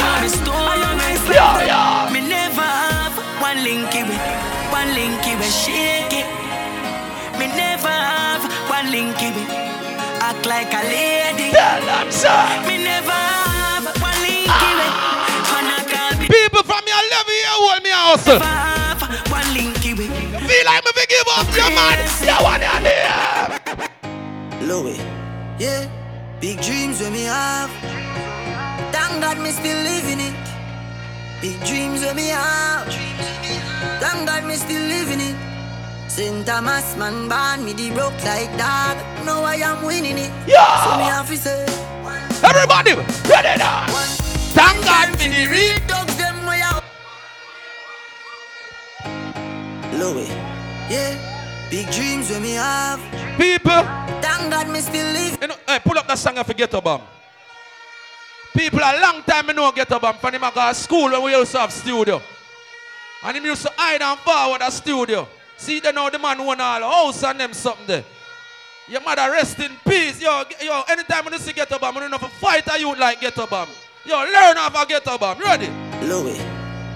Yeah, 1.34 1.66
yeah. 1.66 2.14
Me 2.14 2.22
never 2.22 2.62
have 2.62 3.18
one 3.42 3.58
linky 3.66 4.06
with, 4.06 4.22
one 4.70 4.86
linky 4.94 5.34
with 5.34 5.50
shake 5.50 6.14
it. 6.14 6.30
Me 7.34 7.50
never 7.58 7.90
have 7.90 8.46
one 8.70 8.94
linky 8.94 9.34
with, 9.34 9.50
act 10.22 10.46
like 10.46 10.70
a 10.70 10.86
lady. 10.86 11.50
Tell 11.50 11.82
them, 11.82 12.12
sir. 12.14 12.38
Me 12.70 12.78
never 12.86 13.10
have 13.10 13.90
one 13.98 14.20
linky 14.22 14.70
with, 14.78 14.94
ah. 14.94 15.50
man 15.50 15.66
I 15.74 15.82
call 15.90 16.14
me. 16.22 16.30
People 16.30 16.62
from 16.62 16.86
your 16.86 17.02
level 17.10 17.34
here 17.34 17.58
hold 17.58 17.82
me 17.82 17.90
a 17.90 18.83
Feel 20.74 20.82
like 20.82 20.96
me 20.96 21.00
fi 21.00 21.06
give 21.06 21.28
up 21.36 21.46
your 21.54 21.70
man. 21.70 21.98
You 22.26 22.36
want 22.42 22.62
your 22.66 22.80
name. 22.82 24.68
Louis, 24.68 24.98
yeah. 25.58 25.86
Big 26.40 26.60
dreams 26.62 27.00
when 27.00 27.12
me 27.12 27.22
have. 27.22 27.70
Thank 28.90 29.22
God 29.22 29.38
me 29.38 29.50
still 29.50 29.82
living 29.84 30.18
it. 30.18 30.34
Big 31.40 31.64
dreams 31.64 32.00
when 32.00 32.16
me 32.16 32.28
have. 32.28 32.88
Thank 34.00 34.26
God 34.26 34.44
me 34.46 34.56
still 34.56 34.82
living 34.82 35.20
it. 35.20 35.36
St. 36.10 36.44
Thomas 36.44 36.96
man 36.96 37.28
born 37.28 37.64
me 37.64 37.72
the 37.72 37.94
broke 37.94 38.24
like 38.24 38.50
dog. 38.58 38.96
Now 39.24 39.44
I 39.44 39.56
am 39.56 39.84
winning 39.84 40.18
it. 40.18 40.32
Yeah. 40.44 40.84
So 40.84 40.98
me 40.98 41.04
have 41.04 41.28
to 41.28 41.36
say. 41.36 41.66
Everybody, 42.42 42.94
ready 43.30 43.58
now. 43.58 43.86
Thank 44.58 44.84
God 44.84 45.08
for 45.10 45.28
the 45.28 45.46
real 45.46 45.78
dogs 45.86 46.16
them 46.16 46.46
way 46.46 46.60
out. 46.62 46.82
Louis, 49.92 50.53
yeah. 50.90 51.34
Big 51.70 51.90
dreams 51.90 52.30
when 52.30 52.42
me 52.42 52.52
have. 52.52 53.00
People. 53.36 53.82
Thank 54.20 54.52
God 54.52 54.68
me 54.68 54.80
still 54.80 55.06
live. 55.12 55.38
You 55.40 55.48
know, 55.48 55.56
hey, 55.66 55.78
pull 55.84 55.98
up 55.98 56.06
that 56.06 56.18
song 56.18 56.36
and 56.38 56.46
forget 56.46 56.72
about. 56.74 57.02
People 58.56 58.78
a 58.78 59.00
long 59.00 59.22
time 59.24 59.46
me 59.46 59.52
know 59.52 59.72
get 59.72 59.90
a 59.90 59.98
bomb. 59.98 60.16
From 60.16 60.34
him 60.34 60.44
I 60.44 60.72
school 60.72 61.10
when 61.10 61.22
we 61.24 61.32
used 61.32 61.52
to 61.52 61.58
have 61.58 61.72
studio. 61.72 62.22
And 63.24 63.36
him 63.36 63.44
used 63.44 63.62
to 63.62 63.72
hide 63.76 64.00
and 64.00 64.18
forward 64.20 64.60
a 64.62 64.70
studio. 64.70 65.26
See 65.56 65.80
they 65.80 65.90
know 65.90 66.08
the 66.10 66.18
man 66.18 66.44
won 66.44 66.60
all 66.60 66.78
the 66.78 66.86
house 66.86 67.24
and 67.24 67.40
them 67.40 67.52
something 67.52 67.86
there. 67.86 68.04
Your 68.88 69.00
mother 69.00 69.30
rest 69.32 69.58
in 69.58 69.72
peace. 69.84 70.20
Yo, 70.22 70.44
yo, 70.62 70.82
anytime 70.88 71.24
when 71.24 71.32
you 71.32 71.40
see 71.40 71.52
get 71.52 71.70
a 71.72 71.78
bomb, 71.78 71.96
you 71.96 72.08
know 72.08 72.18
for 72.18 72.28
fight 72.28 72.68
a 72.72 72.78
youth 72.78 72.98
like 72.98 73.20
get 73.20 73.36
a 73.38 73.46
bomb. 73.46 73.68
Yo, 74.04 74.16
learn 74.16 74.56
how 74.56 74.68
to 74.68 74.86
get 74.86 75.06
a 75.06 75.18
bomb. 75.18 75.38
Ready? 75.38 75.68
Louis, 76.06 76.38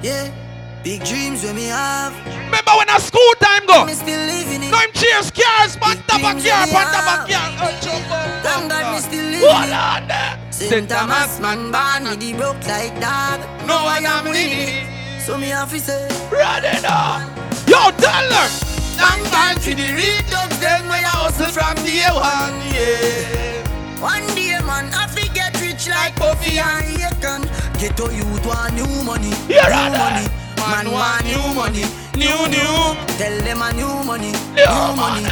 yeah. 0.02 0.47
Big 0.82 1.04
dreams 1.04 1.42
when 1.44 1.56
me 1.56 1.66
have. 1.66 2.14
Remember 2.46 2.72
when 2.78 2.88
a 2.88 3.00
school 3.00 3.32
time 3.40 3.66
go? 3.66 3.84
Me 3.84 3.92
still 3.94 4.20
living 4.26 4.62
it. 4.62 4.70
No 4.70 4.78
him 4.78 4.92
chase 4.94 5.30
cars, 5.30 5.76
pan 5.76 5.98
top 6.06 6.22
of 6.22 6.40
dreams 6.40 6.46
car, 6.46 6.60
when 6.60 6.68
me 6.68 6.74
pan 6.74 6.86
top 6.94 7.04
have. 7.04 7.20
of 7.20 7.28
car. 7.28 7.46
Oh, 7.60 7.66
up, 7.66 8.42
Thank 8.44 8.70
God 8.70 8.94
me 8.94 9.00
still 9.00 9.24
living 9.24 9.48
Hold 9.48 9.72
on 9.72 10.08
there. 10.08 10.38
St. 10.52 10.88
Thomas 10.88 11.40
man 11.40 11.70
born 11.70 12.04
with 12.10 12.20
the 12.20 12.32
broke 12.34 12.62
like 12.66 12.94
dog. 13.00 13.40
No 13.66 13.74
I 13.74 13.98
am 14.06 14.24
winning. 14.30 14.86
So 15.20 15.36
me 15.36 15.48
have 15.48 15.70
to 15.70 15.80
say, 15.80 16.08
Running 16.30 16.84
on. 16.86 17.26
Yo, 17.68 17.90
tell 17.98 18.26
them. 18.30 18.48
Thank 18.96 19.22
God 19.30 19.60
for 19.60 19.74
the 19.74 19.88
real 19.92 20.22
dogs 20.30 20.58
them 20.58 20.88
where 20.88 21.04
I 21.04 21.14
hustle 21.26 21.52
from 21.52 21.74
day 21.84 22.06
one, 22.10 22.58
yeah. 22.74 24.00
One 24.00 24.26
day 24.34 24.56
man, 24.64 24.90
I 24.94 25.06
fi 25.06 25.28
get 25.34 25.60
rich 25.60 25.88
like 25.88 26.16
Puffy 26.16 26.58
and 26.58 26.86
Akon. 27.02 27.42
Get 27.78 27.96
to 27.98 28.04
youth 28.14 28.46
want 28.46 28.74
new 28.74 29.04
money, 29.04 29.34
Here 29.46 29.62
new 29.68 29.98
money. 29.98 30.26
Man 30.58 30.90
want 30.90 31.24
new 31.24 31.54
money, 31.54 31.84
new 32.16 32.48
new. 32.48 32.96
Tell 33.16 33.36
them 33.42 33.62
a 33.62 33.72
new 33.72 34.02
money, 34.04 34.32
new 34.54 34.96
money, 34.96 35.24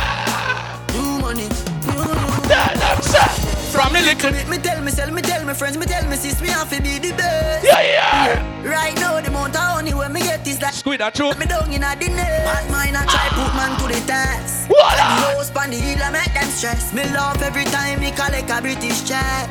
new 0.94 1.18
money, 1.20 1.48
new 1.86 2.04
new. 2.14 2.30
Tell 2.48 2.74
them 2.76 3.02
sir. 3.02 3.28
From 3.72 3.92
the 3.92 4.00
little 4.00 4.30
me, 4.32 4.38
tell 4.38 4.48
me 4.48 4.58
tell 4.58 4.82
myself, 4.82 5.12
me 5.12 5.22
tell 5.22 5.44
my 5.44 5.52
friends, 5.52 5.76
me 5.76 5.84
tell 5.84 6.08
me 6.08 6.16
sis, 6.16 6.40
me 6.40 6.48
have 6.48 6.70
to 6.70 6.80
be 6.80 6.98
the 6.98 7.12
best. 7.12 7.64
Yeah, 7.66 7.82
yeah. 7.82 8.70
Right 8.70 8.94
now, 8.96 9.20
the 9.20 9.28
amount 9.28 9.54
of 9.54 9.60
honey 9.60 9.92
when 9.92 10.12
me 10.12 10.20
get 10.20 10.46
is 10.46 10.62
like 10.62 10.72
Squid 10.72 11.00
that 11.00 11.14
true. 11.14 11.34
me 11.34 11.44
down 11.46 11.70
in 11.72 11.82
a 11.82 11.94
the 11.96 12.08
net. 12.08 12.44
Bad 12.46 12.70
mind 12.70 12.96
I 12.96 13.04
try 13.04 13.28
put 13.36 13.52
man 13.54 13.76
to 13.80 13.86
the 13.92 14.06
test. 14.06 14.70
What? 14.70 14.96
And 14.98 15.22
the 15.22 15.36
house 15.36 15.50
pan 15.50 15.70
the 15.70 15.76
hill 15.76 16.02
I 16.02 16.10
make 16.10 16.32
them 16.32 16.48
stress. 16.48 16.94
Me 16.94 17.02
laugh 17.12 17.42
every 17.42 17.64
time 17.64 18.00
me 18.00 18.12
collect 18.12 18.48
a 18.50 18.62
British 18.62 19.04
check. 19.04 19.50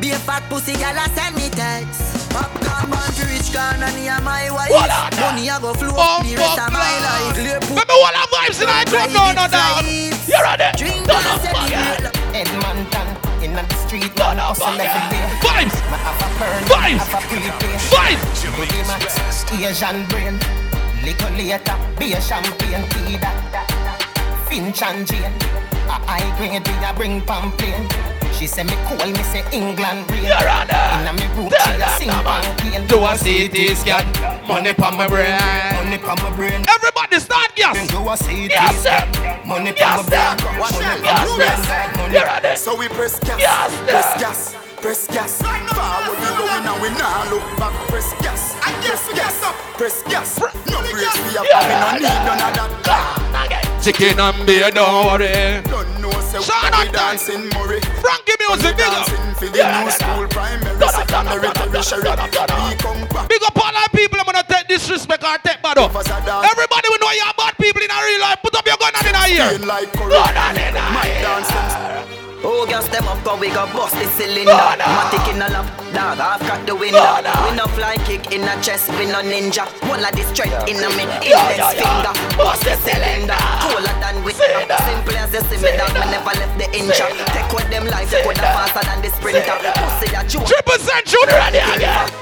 Be 0.00 0.10
a 0.10 0.18
fat 0.18 0.42
pussy 0.50 0.74
gal 0.74 0.96
I 0.98 1.06
send 1.14 1.36
me 1.36 1.48
text. 1.50 2.30
Popcorn 2.30 2.90
man 2.90 3.12
for 3.14 3.26
rich 3.30 3.52
can 3.54 3.82
and 3.82 3.96
he 3.96 4.08
a 4.08 4.20
my 4.20 4.50
wife. 4.50 4.70
Money 5.18 5.48
I 5.48 5.58
go 5.60 5.72
flow 5.74 5.94
Oh, 5.94 6.22
the 6.22 6.34
rest 6.34 6.58
of 6.58 6.72
my 6.72 6.82
life. 6.82 7.36
Remember 7.38 7.96
what 8.02 8.14
our 8.14 8.26
vibes 8.28 8.58
in 8.60 8.68
our 8.68 8.84
club? 8.84 9.10
No. 9.14 9.32
You're 10.26 10.46
on 10.46 10.60
it. 10.60 10.74
Drink 10.76 11.06
and 11.06 11.06
no, 11.06 11.18
celebrate. 11.38 12.10
Edmonton, 12.34 13.08
in 13.42 13.54
the 13.54 13.64
street, 13.86 14.10
No, 14.18 14.34
no, 14.34 14.50
hustle 14.50 14.66
fuck 14.66 14.82
every 14.82 15.06
day. 15.14 15.24
Vibes. 15.40 15.76
Me 15.86 15.98
have 16.02 16.18
a 16.18 16.28
burn, 16.42 16.62
Vibes. 16.66 17.06
a. 17.06 17.78
Vibes. 17.94 18.34
Asian 19.54 20.04
brain. 20.10 20.34
Little 21.04 21.30
later, 21.36 21.76
be 21.98 22.14
a 22.14 22.20
champagne 22.20 22.88
tea 22.90 23.16
that. 23.18 23.73
Finch 24.54 24.82
and 24.82 25.04
Jane. 25.04 25.34
A 25.90 25.98
high 26.06 26.30
grade, 26.38 26.62
we 26.62 26.74
a 26.86 26.94
bring 26.94 27.20
pamphlet. 27.22 27.74
She 28.38 28.46
say 28.46 28.62
me 28.62 28.74
cool, 28.86 29.02
me 29.10 29.22
say 29.26 29.42
England 29.50 30.06
rain. 30.10 30.30
You're 30.30 30.46
on 30.46 30.70
it. 30.70 30.78
Inna 30.94 31.10
me 31.18 31.26
room, 31.34 31.50
she 31.50 31.74
a 31.74 31.88
sing 31.98 32.14
pain. 32.62 32.86
Do 32.86 33.02
a 33.02 33.18
CT 33.18 33.74
scan. 33.74 34.06
Money 34.46 34.72
pa 34.72 34.92
my 34.94 35.08
brain. 35.10 35.34
Money 35.74 35.98
pa 35.98 36.14
my 36.22 36.30
brain. 36.38 36.62
Everybody 36.70 37.18
start 37.18 37.50
gas. 37.56 37.74
Do 37.90 37.98
a 38.06 38.14
CT 38.14 38.54
Yes, 38.54 38.78
scan. 38.78 39.10
Money 39.42 39.72
pa 39.72 39.98
Yes, 39.98 40.06
my 40.06 40.38
brain. 40.38 40.58
Money 40.62 41.02
Yes, 41.02 41.02
my 41.02 41.34
brain. 41.34 41.58
sir. 41.66 41.98
Money 41.98 42.14
You're 42.14 42.30
on 42.30 42.44
it. 42.46 42.58
So 42.58 42.78
we 42.78 42.86
press 42.94 43.18
gas, 43.26 43.40
Yes, 43.42 43.74
press 43.90 44.10
gas, 44.22 44.38
press 44.78 45.06
gas. 45.10 45.42
Forward 45.42 46.14
we 46.22 46.30
going 46.38 46.62
and 46.62 46.78
we 46.78 46.90
nah 46.94 47.26
look 47.26 47.42
back. 47.58 47.74
Press 47.90 48.14
gas, 48.22 48.53
press 48.94 49.12
gas, 49.14 49.74
press 49.76 50.02
gas. 50.04 50.38
No 50.70 50.78
brakes 50.90 51.18
we 51.26 51.34
have, 51.34 51.42
we 51.42 51.74
no 51.74 51.90
need 51.98 52.20
none 52.22 52.38
of 52.38 52.84
that. 52.86 53.80
Chicken 53.82 54.20
and 54.20 54.46
beer, 54.46 54.70
don't 54.70 55.06
worry. 55.06 55.60
Don't 55.66 56.00
know 56.00 56.14
say 56.22 56.40
Sean 56.40 56.70
we 56.78 56.88
dancing 56.94 57.50
Murray. 57.52 57.80
Frankie 58.00 58.38
music, 58.38 58.76
big 58.78 58.86
up. 58.86 59.08
For 59.36 59.50
the 59.50 59.60
new 59.60 59.90
school 59.90 60.26
primary, 60.30 60.78
Done 60.78 60.94
up, 60.94 61.06
done 61.08 61.26
up, 61.26 61.34
secondary, 61.34 61.74
tertiary. 61.74 62.02
done 62.04 62.20
up, 62.20 62.30
done 62.30 62.50
up. 62.50 62.70
We 62.70 62.76
come 62.78 63.02
back. 63.10 63.28
Big 63.28 63.42
up 63.42 63.56
all 63.58 63.74
our 63.74 63.88
people, 63.90 64.18
I'm 64.20 64.26
gonna 64.26 64.46
take 64.46 64.68
disrespect 64.68 65.24
or 65.24 65.36
take 65.42 65.60
bad 65.60 65.78
up. 65.78 65.90
Everybody 65.90 66.86
we 66.88 66.96
know 67.02 67.10
you're 67.10 67.34
bad 67.36 67.58
people 67.58 67.82
in 67.82 67.90
a 67.90 67.98
real 67.98 68.20
life. 68.22 68.38
Put 68.42 68.54
up 68.54 68.66
your 68.66 68.78
gun 68.78 68.94
and 68.94 69.06
in 69.10 69.16
a 69.18 69.24
ear. 69.34 69.58
Gun 69.58 70.36
and 70.38 70.58
in 70.58 70.74
dance 70.74 71.50
them 71.50 72.03
Oh, 72.46 72.66
gas 72.68 72.86
them 72.92 73.08
up, 73.08 73.16
cause 73.24 73.40
we 73.40 73.48
got 73.48 73.72
bust 73.72 73.96
the 73.96 74.04
cylinder. 74.20 74.52
Oh, 74.52 74.76
no. 74.76 74.84
Matic 74.84 75.24
in 75.32 75.40
a 75.40 75.48
lap, 75.48 75.64
dog, 75.96 76.20
I've 76.20 76.44
got 76.44 76.60
the 76.68 76.76
window. 76.76 77.00
Oh, 77.00 77.24
no. 77.24 77.32
We 77.48 77.56
no 77.56 77.64
fly 77.72 77.96
kick 78.04 78.36
in 78.36 78.44
a 78.44 78.52
chest, 78.60 78.92
we 79.00 79.08
no 79.08 79.24
ninja. 79.24 79.64
One 79.88 80.04
of 80.04 80.12
the 80.12 80.22
straight 80.28 80.52
in 80.68 80.76
a 80.84 80.88
me 80.92 81.08
Yeah, 81.24 81.40
index 81.40 81.56
yeah, 81.56 81.72
yeah. 81.72 81.80
finger. 81.80 82.12
Bust 82.36 82.60
the 82.68 82.76
cylinder. 82.84 83.38
Cooler 83.64 83.96
than 83.96 84.20
we 84.28 84.36
Cylinder. 84.36 84.76
Simple 84.84 85.16
as 85.16 85.32
you 85.32 85.40
see 85.48 85.56
me, 85.64 85.72
dog, 85.72 85.96
me 85.96 86.04
never 86.12 86.36
left 86.36 86.54
the 86.60 86.68
inch. 86.76 87.00
Take 87.32 87.48
with 87.48 87.68
them 87.72 87.88
life, 87.88 88.12
you 88.12 88.20
coulda 88.20 88.44
Cylinder. 88.44 88.60
faster 88.60 88.84
than 88.92 88.98
the 89.00 89.10
sprinter. 89.16 89.56
Pussy 89.80 90.08
that 90.12 90.28
you 90.28 90.40
Triple 90.44 90.78
cent 90.84 91.04
junior 91.08 91.40
and 91.48 91.54
the 91.56 91.64
again. 91.80 92.12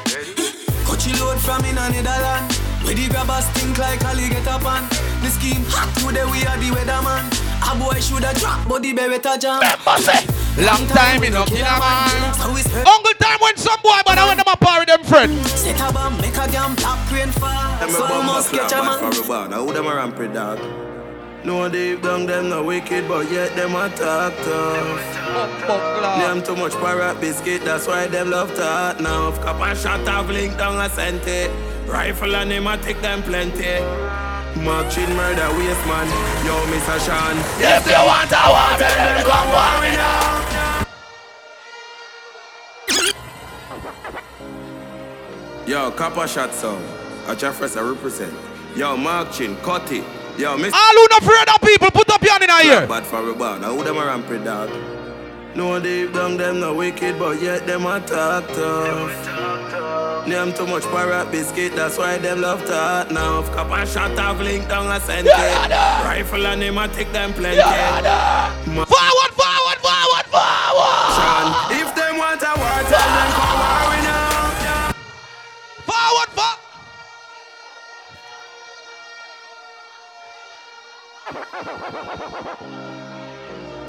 Coachy 0.87 1.11
load 1.19 1.43
from 1.43 1.67
in 1.67 1.75
a 1.75 1.91
Netherland. 1.91 2.47
Where 2.87 2.95
the 2.95 3.11
grabbers 3.11 3.47
think 3.59 3.75
like 3.75 3.99
Ali 4.07 4.31
get 4.31 4.47
up 4.47 4.63
on. 4.63 4.87
The 5.27 5.35
scheme 5.35 5.67
hot 5.67 5.91
today 5.99 6.27
we 6.31 6.47
are 6.47 6.59
the 6.63 6.71
weatherman. 6.71 7.42
A 7.71 7.77
boy 7.79 8.01
shoulda 8.01 8.33
drop, 8.35 8.69
but 8.69 8.83
the 8.83 8.93
beretta 8.93 9.39
jam. 9.41 9.61
Long 10.59 10.87
time 10.89 11.23
in 11.25 11.33
no 11.33 11.45
kill 11.45 11.65
a 11.65 11.79
man. 11.79 12.35
So 12.35 12.53
we 12.53 12.61
spread 12.61 12.87
Uncle 12.87 13.13
time 13.15 13.39
when 13.41 13.57
some 13.57 13.81
boy, 13.83 14.01
but 14.05 14.19
I 14.19 14.27
want 14.27 14.39
them 14.39 14.53
a 14.53 14.57
party 14.57 14.87
them 14.87 15.03
friend. 15.05 15.33
set 15.47 15.81
a 15.81 15.93
bomb, 15.93 16.21
make 16.21 16.37
a 16.37 16.47
damn 16.51 16.77
top 16.77 17.11
rain 17.11 17.31
fall. 17.31 17.89
So 17.89 18.05
I 18.05 18.27
must 18.27 18.53
catch 18.53 18.73
a 18.73 18.83
man. 18.83 19.51
Now 19.51 19.65
who 19.65 19.73
them 19.73 19.87
a 19.87 19.95
rampant 19.95 20.35
dog? 20.35 20.92
No 21.45 21.69
deep 21.69 22.03
down 22.03 22.27
them 22.27 22.51
no 22.51 22.63
wicked, 22.63 23.09
but 23.09 23.29
yet 23.29 23.57
them 23.57 23.75
a 23.75 23.89
talk 23.91 24.33
tough. 24.45 26.19
Them 26.21 26.41
too 26.43 26.55
much 26.55 26.73
parrot 26.75 27.21
biscuit, 27.21 27.65
that's 27.65 27.89
why 27.89 28.07
them 28.07 28.31
love 28.31 28.55
talk 28.55 29.01
now. 29.01 29.29
If 29.29 29.43
cap 29.43 29.61
and 29.61 29.77
shot 29.77 30.07
have 30.07 30.31
link 30.31 30.57
down 30.57 30.79
a 30.79 30.89
sente. 30.89 31.51
Rifle 31.89 32.37
and 32.37 32.53
him 32.53 32.69
a 32.69 32.79
take 32.79 33.01
them 33.03 33.23
plenty. 33.25 33.81
Mark 34.63 34.89
chin 34.93 35.11
murder 35.17 35.49
waste 35.59 35.85
man. 35.87 36.07
Yo, 36.47 36.55
Mr. 36.71 36.99
Sean. 37.05 37.37
If 37.59 37.87
you 37.87 38.03
want 38.07 38.31
a 38.31 38.43
war, 38.47 38.79
tell 38.79 38.97
them 39.03 39.25
come 39.27 39.49
war 39.51 39.81
me 39.83 39.91
now. 39.97 40.43
Yo, 45.67 45.91
copper 45.91 46.29
shot 46.29 46.55
sound. 46.55 46.85
A 47.27 47.35
Jeffress 47.35 47.77
I 47.77 47.83
represent. 47.89 48.35
Yo, 48.77 48.97
Mark 48.97 49.33
Chin, 49.33 49.57
cut 49.63 49.91
it. 49.91 50.05
Yo, 50.39 50.57
Mr. 50.57 50.73
All 50.73 50.95
who 50.97 51.07
not 51.11 51.23
afraid 51.23 51.49
of 51.49 51.61
people, 51.61 51.91
put 51.91 52.09
up 52.11 52.23
your 52.23 52.33
hand 52.33 52.45
in 52.45 52.51
ear. 52.67 52.87
Bad 52.87 53.05
for 53.05 53.29
a 53.29 53.35
bar. 53.35 53.59
Now 53.59 53.75
who 53.77 53.85
them 53.85 53.97
a 53.99 54.07
rampant 54.07 54.45
dog? 54.45 54.71
No 55.55 55.79
deep 55.79 56.13
down 56.15 56.39
them 56.39 56.61
not 56.61 56.77
wicked, 56.77 57.19
but 57.19 57.41
yet 57.43 57.67
them 57.67 57.85
a 57.85 58.01
talk 58.01 58.47
tough. 58.49 60.27
Them 60.27 60.53
too 60.55 60.67
much 60.67 60.85
parrot 60.85 61.31
biscuit, 61.31 61.75
that's 61.77 61.99
why 61.99 62.17
them 62.17 62.41
love 62.41 62.65
talk 62.65 63.11
now. 63.11 63.41
If 63.41 63.53
cap 63.55 63.71
and 63.71 63.89
shot 63.89 64.17
have 64.19 64.41
link 64.41 64.67
down 64.69 64.87
a 64.87 64.99
sente. 65.01 65.29
Rifle 66.05 66.47
and 66.47 66.63
him 66.63 66.79
a 66.79 66.89
take 66.89 67.13
them 67.13 67.33
plenty. 67.35 67.59
Ma- 67.59 68.87
Forward, 68.87 69.33
forward, 69.37 69.79
forward, 69.85 70.27
forward. 70.33 71.13
Sean, 71.19 71.47
If 71.77 71.95
them 71.95 72.17
want 72.17 72.41
a 72.43 72.53
war, 72.57 72.81
tell 72.89 73.11
them 73.13 73.31
come 73.37 73.59
war 73.61 73.91
we 73.91 73.99
now. 74.09 74.93
Forward, 75.85 76.31
forward. 76.33 76.62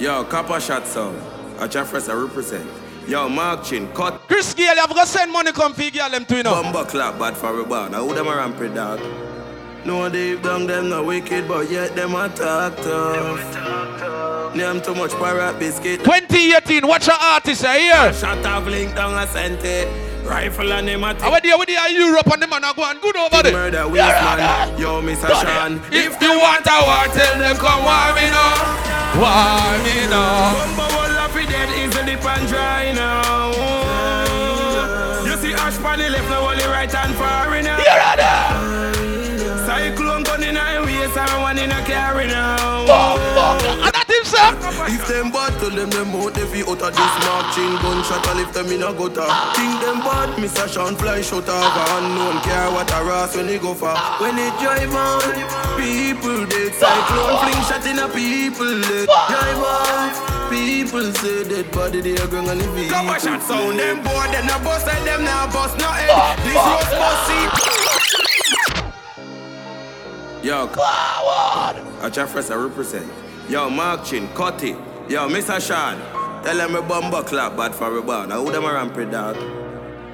Yo, 0.00 0.24
copper 0.24 0.60
shot 0.60 0.86
sound. 0.86 1.16
A 1.58 1.68
Jeffress 1.68 2.08
I 2.10 2.14
represent. 2.14 2.68
Yo, 3.06 3.28
Mark 3.28 3.64
Chin, 3.64 3.86
cut 3.92 4.20
Chris 4.28 4.54
Gayle, 4.54 4.74
you 4.74 4.80
have 4.80 4.90
got 4.90 5.06
send 5.06 5.30
money 5.32 5.52
come 5.52 5.72
for 5.74 5.88
girl 5.90 6.10
them 6.10 6.24
to 6.24 6.36
you 6.36 6.42
know. 6.42 6.54
Bumba 6.54 6.88
clap 6.88 7.18
bad 7.18 7.36
for 7.36 7.60
a 7.60 7.64
bar. 7.64 7.88
Now 7.90 8.06
who 8.06 8.14
them 8.14 8.26
a 8.26 8.34
rampant 8.36 8.74
dog? 8.74 9.00
No 9.84 10.08
deep 10.08 10.42
down 10.42 10.66
them 10.66 10.88
no 10.88 11.04
wicked, 11.04 11.46
but 11.46 11.70
yet 11.70 11.94
them 11.94 12.14
a 12.14 12.30
talk 12.30 12.74
tough. 12.76 14.54
Them 14.54 14.80
too 14.80 14.94
much 14.94 15.12
parrot 15.12 15.58
biscuit. 15.58 16.00
2018, 16.00 16.86
watch 16.88 17.06
your 17.06 17.16
artist 17.16 17.64
a 17.64 17.74
here. 17.74 18.12
Shot 18.14 18.38
have 18.46 18.66
link 18.66 18.94
down 18.94 19.12
a 19.12 19.26
sente. 19.26 19.86
Rifle 20.24 20.72
and 20.72 20.88
him 20.88 21.04
a 21.04 21.08
I 21.08 21.28
went 21.28 21.44
there 21.44 21.58
with 21.58 21.68
the 21.68 21.76
Europe 21.92 22.32
and 22.32 22.40
the 22.40 22.46
man 22.46 22.64
are 22.64 22.72
going 22.72 22.98
good 23.00 23.14
over 23.14 23.42
there. 23.42 23.52
Murder 23.52 23.86
waste 23.88 24.06
man. 24.24 24.80
Yo, 24.80 25.02
Mr. 25.02 25.28
Sean. 25.28 25.82
If 25.92 26.16
you 26.22 26.32
want 26.32 26.64
a 26.64 26.80
war, 26.80 27.04
tell 27.12 27.38
them 27.38 27.56
come 27.56 27.84
war 27.84 28.14
me 28.16 28.24
now. 28.32 29.20
War 29.20 29.68
me 29.84 30.08
now. 30.08 30.54
Bumba 30.72 30.86
will 30.96 31.18
up 31.18 31.34
dead 31.34 31.68
easily 31.76 32.16
pan 32.16 32.40
dry 32.48 32.92
now. 32.92 33.52
You 35.26 35.36
see 35.36 35.52
Ash 35.52 35.76
pan 35.76 35.98
the 35.98 36.08
left, 36.08 36.30
now 36.30 36.48
only 36.48 36.64
right 36.64 36.90
hand 36.90 37.14
far 37.16 37.50
now. 37.60 37.76
Here 37.76 38.63
in 42.24 42.30
a 42.30 42.32
carry 42.32 42.32
now. 42.32 42.86
Fuck, 42.86 43.20
fuck. 43.36 43.62
And 43.84 43.92
that 43.94 44.08
himself. 44.08 44.56
If 44.88 45.06
them 45.08 45.30
bad, 45.30 45.52
tell 45.60 45.70
them 45.70 45.90
them 45.90 46.14
out 46.16 46.36
if 46.36 46.56
you 46.56 46.64
out 46.64 46.82
of 46.82 46.92
this 46.92 47.14
mark 47.24 47.54
chin 47.54 47.76
gunshot 47.80 48.26
and 48.28 48.38
lift 48.38 48.54
them 48.54 48.68
in 48.72 48.82
a 48.82 48.92
gutter. 48.92 49.28
Think 49.56 49.80
them 49.80 50.00
bad, 50.00 50.36
Mr. 50.38 50.68
Sean 50.68 50.96
fly 50.96 51.20
shot 51.20 51.48
off 51.48 51.76
a 51.76 51.84
unknown 51.98 52.40
care 52.42 52.70
what 52.70 52.90
a 52.90 53.04
ras 53.04 53.36
when 53.36 53.46
they 53.46 53.58
go 53.58 53.74
far. 53.74 53.96
When 54.20 54.36
they 54.36 54.50
drive 54.60 54.94
on, 54.94 55.22
people 55.76 56.46
dead. 56.46 56.72
Cyclone 56.74 57.36
fling 57.44 57.62
shot 57.68 57.84
in 57.86 57.98
a 57.98 58.08
people 58.08 58.80
dead. 58.88 59.08
Drive 59.08 59.62
on, 59.64 60.10
people 60.50 61.12
say 61.20 61.48
dead 61.48 61.70
body 61.72 62.00
they 62.00 62.16
are 62.16 62.28
going 62.28 62.48
on 62.48 62.58
the 62.58 62.68
vehicle. 62.72 62.96
Come 62.96 63.08
shot 63.20 63.42
sound 63.42 63.78
them 63.78 64.02
boy, 64.02 64.26
them 64.32 64.46
no 64.46 64.58
bust 64.64 64.88
and 64.88 65.06
them 65.06 65.24
now 65.24 65.46
bust 65.50 65.76
no 65.78 65.88
head. 65.88 66.38
This 66.44 66.56
road 66.56 66.88
bust 66.98 67.26
see. 67.28 67.44
Yo, 70.44 70.66
Forward. 70.66 71.93
A 72.04 72.10
Jeffress 72.10 72.50
I 72.50 72.56
represent. 72.56 73.10
Yo, 73.48 73.70
Mark 73.70 74.04
Chin, 74.04 74.24
it. 74.24 74.76
Yo, 75.10 75.26
Mr. 75.28 75.58
Sean. 75.58 75.96
Tell 76.44 76.54
them 76.56 76.74
a 76.76 76.82
bumper 76.82 77.22
clap 77.22 77.56
bad 77.56 77.74
for 77.74 77.96
a 77.96 78.02
bar. 78.02 78.26
Now 78.26 78.44
who 78.44 78.52
them 78.52 78.64
a 78.64 78.72
rampy 78.74 79.06
dog? 79.06 79.36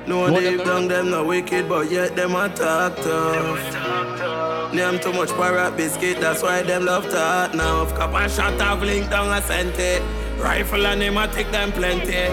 No 0.06 0.30
What 0.30 0.38
deep 0.40 0.58
them- 0.58 0.66
down 0.66 0.88
them 0.88 1.10
not 1.10 1.26
wicked, 1.26 1.68
but 1.68 1.90
yet 1.90 2.14
them 2.14 2.36
a 2.36 2.48
talk 2.48 2.94
tough. 2.96 4.72
Them 4.72 5.00
too 5.00 5.12
much 5.12 5.30
parrot 5.30 5.76
biscuit, 5.76 6.20
that's 6.20 6.42
why 6.44 6.62
them 6.62 6.84
love 6.84 7.10
talk 7.10 7.54
now. 7.54 7.84
Copper 7.96 8.28
Shot 8.28 8.60
of 8.60 8.82
link 8.84 9.10
down 9.10 9.26
a 9.36 9.40
centi. 9.40 10.00
Rifle 10.40 10.86
and 10.86 11.02
him 11.02 11.16
a 11.18 11.26
take 11.26 11.50
them 11.50 11.72
plenty. 11.72 12.28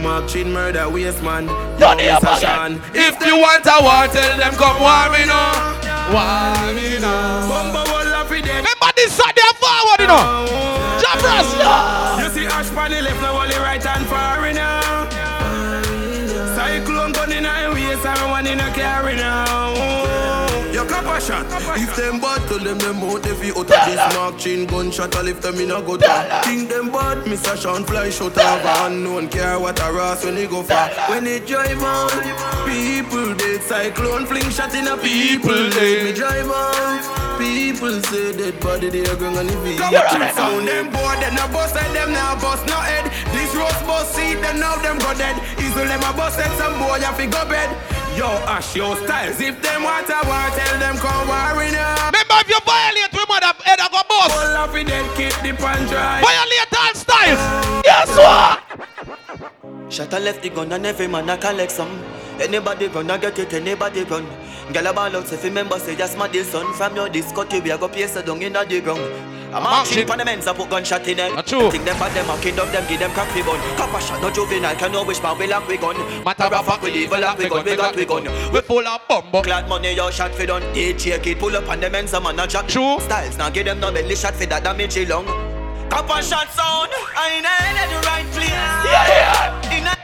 Mark 0.00 0.26
chin 0.26 0.50
murder 0.54 0.88
waste 0.88 1.22
man. 1.22 1.48
Hear 1.48 2.16
Mr. 2.16 2.40
Sean. 2.40 2.80
If 2.94 3.20
you 3.26 3.36
want 3.36 3.66
a 3.66 3.76
war, 3.82 4.06
tell 4.08 4.38
them 4.38 4.54
come 4.54 4.80
war 4.80 5.10
me 5.12 5.26
now. 5.26 5.52
War 6.14 6.72
me 6.74 6.98
now. 6.98 8.09
Of 8.30 8.36
it. 8.36 8.46
Remember 8.46 8.92
this 8.94 9.12
Saturday 9.12 9.42
and 9.42 9.56
forward, 9.56 9.98
you 9.98 10.06
know. 10.06 10.22
Oh. 10.22 11.02
Jabras, 11.02 11.58
yeah. 11.58 12.22
You 12.22 12.30
see 12.30 12.46
Ash 12.46 12.70
pan 12.70 12.92
the 12.92 13.02
left, 13.02 13.20
now 13.20 13.42
only 13.42 13.56
right 13.56 13.82
hand 13.82 14.06
far 14.06 14.40
If 21.76 21.96
them 21.96 22.20
bad, 22.20 22.40
tell 22.48 22.58
them 22.58 22.78
them 22.78 22.96
out 23.02 23.26
if 23.26 23.44
you 23.44 23.52
out 23.52 23.70
of 23.70 23.86
this 23.86 24.14
mark 24.14 24.38
chin 24.38 24.66
gunshot, 24.66 25.14
I 25.16 25.22
lift 25.22 25.42
them 25.42 25.56
in 25.60 25.70
a 25.70 25.80
good 25.82 26.00
Think 26.44 26.68
them 26.68 26.90
bad, 26.90 27.18
Mr. 27.24 27.56
Sean 27.60 27.84
fly 27.84 28.10
shot 28.10 28.36
of 28.36 28.64
a 28.64 28.86
unknown 28.86 29.28
care 29.28 29.58
what 29.58 29.78
a 29.80 29.92
ras 29.92 30.24
when 30.24 30.36
he 30.36 30.46
go 30.46 30.62
far. 30.62 30.88
When 31.10 31.26
he 31.26 31.38
drive 31.40 31.82
on, 31.82 32.10
people 32.66 33.34
dead. 33.34 33.62
Cyclone 33.62 34.26
fling 34.26 34.50
shot 34.50 34.74
in 34.74 34.88
a 34.88 34.96
people 34.96 35.70
dead. 35.70 36.04
Me 36.04 36.12
drive 36.12 36.50
on, 36.50 37.38
people 37.38 38.00
say 38.02 38.36
dead 38.36 38.58
body 38.60 38.88
they 38.90 39.04
are 39.06 39.16
going 39.16 39.36
on 39.36 39.46
the 39.46 39.56
vehicle. 39.58 39.90
Sound 40.34 40.66
them 40.66 40.90
boy, 40.90 41.14
them 41.20 41.34
no 41.34 41.46
bust 41.48 41.76
head, 41.76 41.94
them 41.94 42.12
now 42.12 42.34
bust 42.40 42.66
no 42.66 42.76
head. 42.76 43.09
This 43.60 43.72
roast 43.72 43.86
bust 43.86 44.14
seed, 44.14 44.38
them 44.38 44.58
now 44.58 44.76
them 44.76 44.98
go 44.98 45.12
dead. 45.12 45.36
Easel 45.60 45.84
them 45.84 46.00
a 46.00 46.16
bust 46.16 46.40
head, 46.40 46.50
some 46.56 46.78
boy 46.78 46.98
have 47.04 47.18
to 47.18 47.26
go 47.26 47.44
bed. 47.44 47.68
Yo, 48.16 48.26
Ash, 48.48 48.74
your 48.74 48.96
styles. 48.96 49.38
If 49.38 49.60
them 49.60 49.82
want 49.82 50.08
a 50.08 50.16
war, 50.24 50.48
tell 50.56 50.78
them 50.80 50.96
come 50.96 51.28
war 51.28 51.62
in 51.62 51.74
up. 51.76 52.08
Remember 52.08 52.40
if 52.40 52.48
you 52.48 52.58
violate, 52.64 53.12
we 53.12 53.24
mother 53.28 53.52
head 53.64 53.80
I 53.80 53.88
go. 53.92 54.00
Pull 54.00 54.56
up 54.56 54.74
in 54.74 54.86
dead, 54.86 55.04
keep 55.14 55.36
the 55.44 55.52
pan 55.60 55.86
dry. 55.88 56.24
Violate 56.24 56.72
all 56.72 56.94
styles. 56.94 57.84
Guess 57.84 58.16
what? 58.16 58.69
Shot 59.90 60.12
a 60.12 60.18
left 60.18 60.42
the 60.42 60.50
gun 60.50 60.72
and 60.72 60.86
every 60.86 61.06
man 61.06 61.28
a 61.28 61.36
collect 61.36 61.72
some. 61.72 61.90
Anybody 62.40 62.86
run, 62.88 63.10
I 63.10 63.18
get 63.18 63.38
it, 63.38 63.52
anybody 63.52 64.04
run. 64.04 64.26
Girl 64.72 64.86
a 64.86 64.92
ball 64.92 65.14
out, 65.16 65.30
you 65.30 65.38
remember, 65.38 65.78
say 65.78 65.96
just 65.96 66.16
my 66.16 66.28
dear 66.28 66.44
son. 66.44 66.72
From 66.74 66.96
your 66.96 67.08
disco 67.08 67.44
to 67.44 67.60
we 67.60 67.70
a 67.70 67.78
go 67.78 67.88
place 67.88 68.16
a 68.16 68.22
down 68.22 68.40
in 68.40 68.56
a 68.56 68.64
the 68.64 68.80
ground. 68.80 69.00
I'm 69.52 69.64
marching 69.64 70.06
for 70.06 70.16
the 70.16 70.24
men's 70.24 70.46
a 70.46 70.54
put 70.54 70.70
gunshot 70.70 71.06
in 71.08 71.16
them. 71.16 71.42
true. 71.42 71.70
Think 71.72 71.84
them 71.84 71.98
bad, 71.98 72.14
them 72.14 72.30
a 72.30 72.40
kingdom, 72.40 72.70
them 72.70 72.86
give 72.88 73.00
them 73.00 73.10
crack 73.10 73.28
fi 73.30 73.42
bun. 73.42 73.58
Copper 73.76 74.00
Shot, 74.00 74.22
no 74.22 74.30
juvenile, 74.30 74.76
can 74.76 74.92
no 74.92 75.04
wish 75.04 75.20
man, 75.22 75.36
we 75.38 75.48
lock 75.48 75.66
we 75.66 75.76
gun. 75.76 75.96
Matter 76.24 76.44
of 76.44 76.66
fact, 76.66 76.82
we 76.84 76.92
evil 76.92 77.20
lock 77.20 77.36
we 77.36 77.48
gun, 77.48 77.64
we 77.64 77.76
got 77.76 77.96
we 77.96 78.04
gun. 78.04 78.24
We 78.52 78.60
full 78.60 78.86
of 78.86 79.00
bumbo. 79.08 79.42
Glad 79.42 79.68
money, 79.68 79.92
your 79.94 80.12
shot 80.12 80.32
fi 80.34 80.46
done. 80.46 80.62
DJ 80.72 81.20
kid 81.20 81.38
pull 81.40 81.56
up 81.56 81.68
on 81.68 81.80
the 81.80 81.90
men's 81.90 82.12
a 82.12 82.20
man 82.20 82.38
a 82.38 82.46
jack. 82.46 82.68
True. 82.68 83.00
Styles, 83.00 83.36
now 83.36 83.50
give 83.50 83.64
them 83.66 83.80
no 83.80 83.90
belly 83.92 84.14
shot 84.14 84.34
fi 84.34 84.46
that 84.46 84.62
damage 84.62 84.94
he 84.94 85.04
lung. 85.04 85.26
Copper 85.90 86.22
Shot 86.22 86.48
sound, 86.54 86.90
I 87.18 87.36
ain't 87.36 87.46
at 87.46 87.88
the 87.90 88.00
right 88.06 88.26
place. 88.32 88.50
Yeah, 88.86 89.10
yeah. 89.10 89.76
In 89.76 89.86
a 89.86 89.94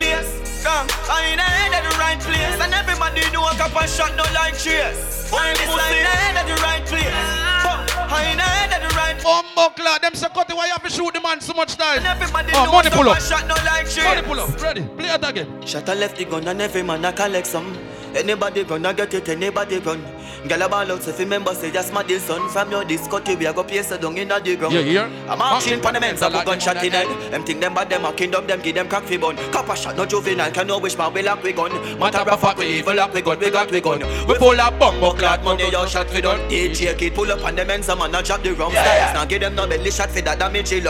place. 0.00 0.64
Come, 0.64 0.86
I 1.10 1.36
ain't 1.36 1.40
at 1.40 1.84
the 1.84 1.94
right 1.98 2.18
place. 2.18 2.56
And 2.60 2.72
everybody 2.72 3.20
know 3.32 3.44
a 3.46 3.52
Copper 3.54 3.86
Shot 3.86 4.16
no 4.16 4.24
like 4.34 4.56
cheers. 4.58 5.28
Why 5.30 5.52
this 5.52 5.68
I 5.68 5.92
ain't 5.92 6.38
at 6.38 6.46
the 6.48 6.56
right 6.62 6.84
place. 6.86 7.06
I 7.12 8.24
ain't 8.32 8.40
at 8.40 8.80
the 8.88 8.94
right 8.96 9.16
place. 9.18 9.24
Bumbo 9.24 9.74
clad, 9.74 10.02
them 10.02 10.14
say 10.14 10.28
cut 10.34 10.48
it, 10.50 10.56
why 10.56 10.66
you 10.66 10.72
have 10.72 10.82
to 10.82 10.90
shoot 10.90 11.12
the 11.14 11.20
man 11.20 11.40
so 11.40 11.52
much 11.54 11.76
time? 11.76 12.04
Everybody 12.04 12.52
Oh, 12.54 12.64
know 12.64 12.72
money 12.72 12.90
pull 12.90 13.08
up. 13.08 13.20
shot 13.20 13.46
no 13.46 13.54
like. 13.68 13.86
Money 13.96 14.22
pull 14.22 14.40
up, 14.40 14.60
ready, 14.62 14.82
play 14.96 15.08
it 15.08 15.24
again. 15.28 15.48
Shot 15.66 15.88
a 15.88 15.94
left 15.94 16.16
the 16.18 16.24
gun 16.24 16.46
and 16.48 16.60
every 16.60 16.82
man 16.82 17.04
a 17.04 17.12
collect 17.12 17.46
some. 17.46 17.76
Anybody 18.14 18.62
run, 18.62 18.86
I 18.86 18.92
get 18.92 19.14
it, 19.14 19.28
anybody 19.28 19.78
run. 19.78 20.02
Girl 20.48 20.68
ball 20.68 20.90
out, 20.90 21.02
so 21.02 21.10
if 21.10 21.18
you 21.18 21.24
remember, 21.24 21.54
say 21.54 21.70
just 21.70 21.92
my 21.92 22.02
dear 22.02 22.18
son. 22.18 22.48
From 22.50 22.70
your 22.70 22.84
disco 22.84 23.20
to 23.20 23.34
we 23.36 23.46
a 23.46 23.52
go 23.52 23.62
place 23.62 23.90
down 23.90 24.18
in 24.18 24.28
the 24.28 24.56
ground. 24.56 24.74
You 24.74 24.82
hear? 24.82 25.10
I'm 25.28 25.38
marching 25.38 25.80
for 25.80 25.92
the 25.92 26.00
men's 26.00 26.20
a 26.20 26.28
put 26.30 26.44
gunshot 26.44 26.82
in 26.84 26.92
head. 26.92 27.32
Them 27.32 27.44
think 27.44 27.60
them 27.60 27.74
bad, 27.74 27.88
them 27.88 28.04
a 28.04 28.12
kingdom, 28.12 28.46
them 28.46 28.60
give 28.60 28.74
them 28.74 28.88
crack 28.88 29.04
fi 29.04 29.16
bun. 29.16 29.36
Copper 29.52 29.76
Shot, 29.76 29.96
no 29.96 30.04
juvenile, 30.04 30.50
can 30.50 30.66
no 30.66 30.78
wish 30.78 30.98
man, 30.98 31.12
we 31.14 31.22
lock 31.22 31.42
we 31.42 31.52
gun. 31.52 31.72
Matter 31.98 32.28
of 32.28 32.40
fact, 32.40 32.58
we 32.58 32.66
evil 32.66 32.94
lock 32.94 33.14
we 33.14 33.22
gun, 33.22 33.38
we 33.38 33.50
got 33.50 33.70
we 33.70 33.80
gun. 33.80 34.00
We 34.26 34.34
full 34.34 34.60
of 34.60 34.78
bumbo 34.78 35.12
clad 35.12 35.44
money, 35.44 35.70
your 35.70 35.86
shot 35.86 36.08
fi 36.10 36.20
done. 36.20 36.40
DJ 36.50 36.98
kid 36.98 37.14
pull 37.14 37.30
up 37.30 37.44
on 37.44 37.54
the 37.54 37.64
men's 37.64 37.88
a 37.88 37.96
man 37.96 38.14
a 38.14 38.22
drop 38.22 38.42
the 38.42 38.52
rum. 38.54 38.72
Styles, 38.72 39.14
now 39.14 39.24
give 39.24 39.40
them 39.40 39.54
no 39.54 39.66
belly 39.66 39.90
shot 39.90 40.10
fi 40.10 40.20
that 40.22 40.38
damage 40.38 40.70
he 40.70 40.80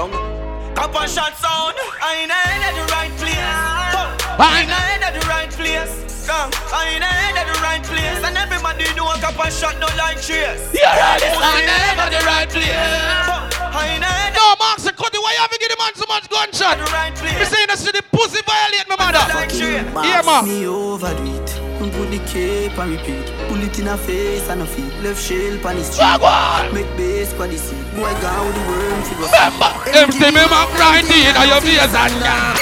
lung. 0.76 0.92
Cop 0.92 1.08
shot 1.08 1.36
sound, 1.36 1.76
I 2.00 2.22
ain't 2.22 2.30
at 2.30 2.74
the 2.74 2.84
right 2.92 3.12
place. 3.18 3.36
I 4.38 4.62
ain't 4.62 5.02
at 5.02 5.14
the 5.14 5.26
right 5.28 5.50
place. 5.50 6.26
Come, 6.26 6.50
I 6.72 6.94
ain't 6.94 7.04
at 7.04 7.46
the 7.46 7.58
right 7.60 7.82
place. 7.82 8.22
And 8.24 8.36
everybody 8.36 8.84
know 8.94 9.10
a 9.10 9.18
Copper 9.18 9.50
Shot 9.50 9.78
no 9.80 9.86
like 9.98 10.20
cheers. 10.22 10.72
You're 10.72 10.86
right, 10.86 11.22
I 11.22 11.60
ain't 11.60 11.96
not 11.96 12.12
at 12.12 12.20
the 12.20 12.26
right 12.26 12.48
place. 12.48 12.70
I 12.70 13.94
ain't 13.94 14.04
at 14.04 14.34
No, 14.34 14.54
Mark 14.58 14.78
say 14.78 14.92
cut 14.92 15.14
it, 15.14 15.18
why 15.20 15.32
you 15.32 15.40
have 15.40 15.50
to 15.50 15.58
give 15.58 15.68
the 15.68 15.76
man 15.78 15.94
so 15.94 16.06
much 16.08 16.28
gunshot? 16.28 16.78
Me 17.22 17.44
saying 17.44 17.66
that 17.68 17.78
see 17.78 17.90
the 17.90 18.02
pussy 18.12 18.40
violate 18.46 18.86
my 18.88 18.96
mother. 18.96 20.46
Me 20.46 20.66
overdo 20.66 21.42
it. 21.42 21.71
Put 21.90 22.10
the 22.12 22.18
cape 22.26 22.78
and 22.78 22.92
repeat. 22.92 23.26
Pull 23.48 23.60
it 23.60 23.76
in 23.78 23.88
a 23.88 23.98
face 23.98 24.48
and 24.48 24.62
a 24.62 24.66
feet. 24.66 24.92
Left 25.02 25.20
shell 25.20 25.58
pan 25.58 25.76
the 25.76 25.82
street. 25.82 26.72
Make 26.72 26.96
base 26.96 27.32
for 27.32 27.48
the 27.48 27.58
seat. 27.58 27.84
Boy, 27.96 28.12
gone 28.22 28.46
with 28.46 28.54
the 28.54 28.62
worm 28.68 29.02
figure. 29.02 29.26
Empty 29.92 30.30
me 30.30 30.46
my 30.46 30.70
grinding 30.76 31.36
on 31.36 31.48
your 31.48 31.60
face 31.60 31.94
and 31.94 32.14
yeah. 32.20 32.56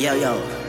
Yo, 0.00 0.14
yo. 0.14 0.59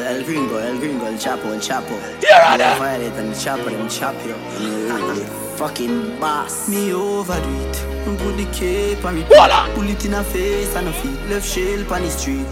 El, 0.00 0.16
el 0.16 0.24
gringo, 0.24 0.58
el 0.58 0.78
gringo, 0.78 1.06
el 1.06 1.18
chapo, 1.18 1.52
el 1.52 1.60
chapo. 1.60 1.94
Yeah, 2.22 2.56
right 2.56 2.78
Violate 2.78 3.18
and 3.18 3.32
the 3.32 3.36
chapo, 3.36 3.64
them 3.64 3.88
chop 3.88 4.14
you. 4.24 4.34
The 4.58 5.24
fucking 5.56 6.18
boss. 6.18 6.68
Me 6.68 6.92
overdo 6.92 7.48
it. 7.68 7.76
Put 8.18 8.36
the 8.36 8.46
cape 8.52 9.04
on 9.04 9.16
repeat. 9.16 9.28
Voila. 9.28 9.68
Pull 9.74 9.88
it 9.88 10.04
in 10.04 10.14
a 10.14 10.24
face 10.24 10.74
and 10.74 10.88
a 10.88 10.92
feet. 10.92 11.20
Left 11.28 11.46
shell 11.46 11.92
on 11.92 12.02
the 12.02 12.10
street. 12.10 12.46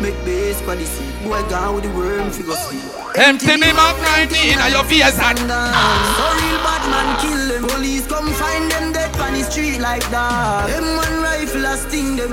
Make 0.00 0.14
base 0.24 0.60
for 0.60 0.76
the 0.76 0.84
seat. 0.86 1.12
Boy, 1.24 1.42
gone 1.50 1.74
with 1.74 1.84
the 1.84 1.90
worm 1.90 2.30
figure 2.30 2.54
sleep. 2.54 2.82
Empty 3.16 3.56
me 3.56 3.72
my 3.72 3.94
grinding 3.98 4.58
on 4.58 4.70
your 4.70 4.84
face 4.84 5.18
and 5.18 5.38
ah. 5.50 5.74
So 6.16 6.26
real 6.38 6.58
bad 6.62 6.84
man 6.86 7.08
kill 7.18 7.42
them. 7.48 7.68
Police 7.68 8.06
come 8.06 8.30
find 8.34 8.70
them 8.70 8.92
dead 8.92 9.10
on 9.18 9.34
the 9.34 9.42
street 9.42 9.80
like 9.80 10.08
that. 10.10 10.68
Them 10.68 10.96
one 10.96 11.22
rifle 11.22 11.66
a 11.66 11.76
sting 11.76 12.16
them. 12.16 12.30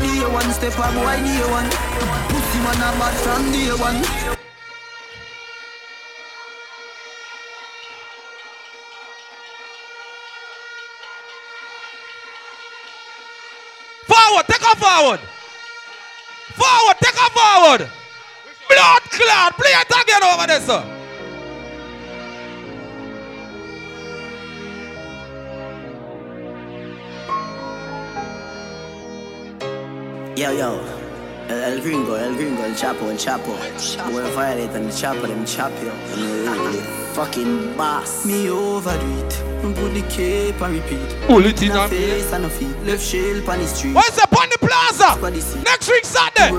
Day 0.00 0.24
one 0.32 0.50
step 0.52 0.72
a 0.78 0.88
boy, 0.96 1.20
day 1.20 1.44
one. 1.52 1.68
Pussy 2.58 2.78
man 2.78 2.94
a 2.94 2.98
bad 2.98 3.14
from 3.14 3.52
day 3.52 3.68
one. 3.70 4.02
Forward, 14.06 14.46
take 14.46 14.62
her 14.62 14.76
forward. 14.76 15.20
Forward, 16.54 16.96
take 17.00 17.16
her 17.16 17.30
forward. 17.30 17.90
Blood 18.68 19.02
clot, 19.10 19.52
play 19.56 19.70
it 19.70 19.90
again 19.90 20.22
over 20.24 20.46
there, 20.46 20.60
sir. 20.60 20.84
Yo, 30.36 30.52
yo. 30.52 30.97
El, 31.48 31.62
el 31.64 31.80
gringo, 31.80 32.16
el 32.16 32.34
gringo, 32.36 32.64
el 32.64 32.74
chapo, 32.76 33.10
el 33.10 33.16
chapo. 33.16 33.52
Boy, 34.12 34.22
violate 34.34 34.74
and 34.76 34.88
the 34.88 34.92
chapo, 34.92 35.26
them 35.26 35.44
chop 35.46 35.72
you. 35.82 35.90
The 36.14 36.82
fucking 37.14 37.74
boss. 37.76 38.24
Me 38.26 38.48
overdo 38.50 39.06
it. 39.26 39.44
Put 39.62 39.92
the 39.92 40.02
cape 40.08 40.60
and 40.62 40.74
repeat. 40.74 41.16
Pull 41.26 41.44
it 41.46 41.62
in 41.62 41.72
a 41.72 41.84
a- 41.84 41.88
face 41.88 42.32
and 42.32 42.44
a 42.44 42.48
feet. 42.50 42.76
Left 42.84 43.02
shell 43.02 43.50
on 43.50 43.58
the 43.58 43.66
street. 43.66 43.94
What's 43.94 44.18
up 44.18 44.32
on 44.36 44.48
the 44.50 44.58
plaza? 44.58 45.62
Next 45.64 45.88
week 45.88 46.04
Saturday. 46.04 46.52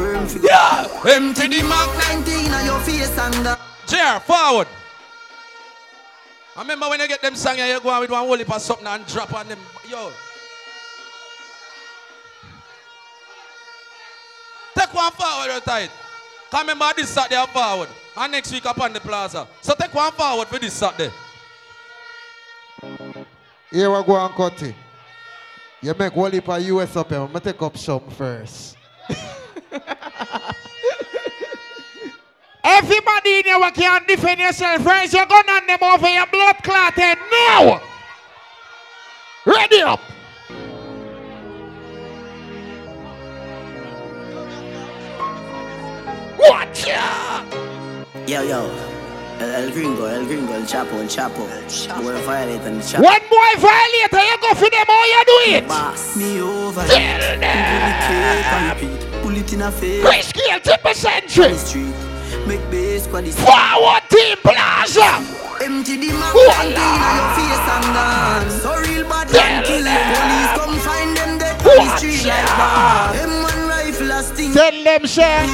Yeah. 0.43 0.87
Empty 1.07 1.47
the 1.47 1.63
Mark 1.63 1.89
19 2.09 2.51
on 2.53 2.65
your 2.65 2.79
face 2.81 3.17
and 3.17 3.47
uh, 3.47 3.55
Chair, 3.87 4.19
forward. 4.19 4.67
I 6.57 6.61
remember 6.61 6.89
when 6.89 6.99
you 6.99 7.07
get 7.07 7.21
them 7.21 7.35
song 7.35 7.57
and 7.57 7.69
you 7.71 7.79
go 7.79 7.89
on 7.89 8.01
with 8.01 8.11
one 8.11 8.25
whole 8.25 8.37
heap 8.37 8.51
of 8.53 8.61
something 8.61 8.85
and 8.85 9.05
drop 9.07 9.33
on 9.33 9.47
them. 9.47 9.59
Yo. 9.89 10.11
Take 14.89 14.97
one 14.97 15.11
forward, 15.11 15.53
you 15.53 15.59
tight. 15.59 15.91
Come 16.49 16.67
remember 16.67 16.91
this 16.95 17.09
Saturday 17.09 17.35
I'm 17.37 17.47
forward. 17.49 17.89
And 18.17 18.31
next 18.31 18.51
week 18.51 18.65
up 18.65 18.79
on 18.79 18.91
the 18.91 18.99
plaza. 18.99 19.47
So 19.61 19.75
take 19.75 19.93
one 19.93 20.11
forward 20.13 20.47
for 20.47 20.57
this 20.57 20.73
Saturday. 20.73 21.13
Here 23.71 23.91
we 23.91 24.03
go 24.03 24.25
and 24.25 24.33
cut 24.33 24.63
it. 24.63 24.73
You 25.81 25.93
make 25.97 26.15
one 26.15 26.31
heap 26.31 26.49
of 26.49 26.59
US 26.61 26.95
up 26.95 27.09
here. 27.09 27.19
I'm 27.19 27.31
take 27.39 27.61
up 27.61 27.77
some 27.77 28.09
first. 28.09 28.77
Everybody 32.63 33.37
in 33.37 33.43
here 33.43 33.59
who 33.59 33.71
can 33.71 34.03
defend 34.07 34.39
yourself, 34.39 34.83
raise 34.85 35.13
your 35.13 35.27
gun 35.27 35.49
on 35.49 35.67
them 35.67 35.83
over 35.83 36.09
your 36.09 36.25
blood 36.27 36.55
clotted 36.63 37.19
now. 37.31 37.79
Ready 39.45 39.81
up. 39.83 40.01
Watch 46.39 46.87
ya. 46.87 47.43
Yo, 48.27 48.43
yo. 48.43 48.69
El, 49.39 49.55
el 49.55 49.71
gringo, 49.71 50.07
el 50.07 50.25
gringo, 50.27 50.53
el 50.55 50.65
chapo, 50.65 50.99
el 50.99 51.07
chapo. 51.07 51.47
Boy 52.01 52.13
violate 52.21 52.65
and 52.67 52.81
the 52.81 52.85
chapo. 52.85 53.03
One 53.03 53.21
boy 53.29 53.53
violator, 53.57 54.19
you 54.19 54.37
go 54.41 54.53
for 54.55 54.69
them 54.69 54.85
how 54.87 55.05
you 55.05 55.23
do 55.25 55.37
it. 55.55 55.67
Boss 55.67 56.15
me 56.15 56.41
over. 56.41 56.85
Tell 56.87 57.39
them. 57.39 58.77
Pull 59.21 59.35
it 59.37 59.53
in 59.53 59.61
a 59.61 59.71
face. 59.71 60.03
Chris 60.03 60.31
Gayle, 60.33 60.59
tip 60.61 60.83
a 60.85 60.93
century. 60.93 61.53
street. 61.55 61.93
Make 62.47 62.63
base 62.71 63.03
squad 63.03 63.25
is 63.25 63.35
Forward 63.39 64.03
team 64.09 64.37
plaza. 64.43 65.23
Empty 65.61 65.97
the 65.97 66.13
mag 66.13 66.31
Voila. 66.31 66.53
container, 66.55 67.11
your 67.19 67.29
face 67.35 67.67
and 67.75 67.87
gone. 67.95 68.49
So 68.63 68.71
real 68.79 69.03
bad 69.09 69.31
man 69.31 69.63
kill 69.63 69.83
them. 69.83 70.01
Police 70.15 70.51
come 70.55 70.75
find 70.79 71.17
them 71.17 71.37
dead 71.37 71.55
on 71.59 71.87
the 71.87 71.97
street 71.97 72.25
like 72.25 72.45
that. 72.45 73.58
Tell 74.53 74.83
them. 74.83 75.01
Day 75.03 75.47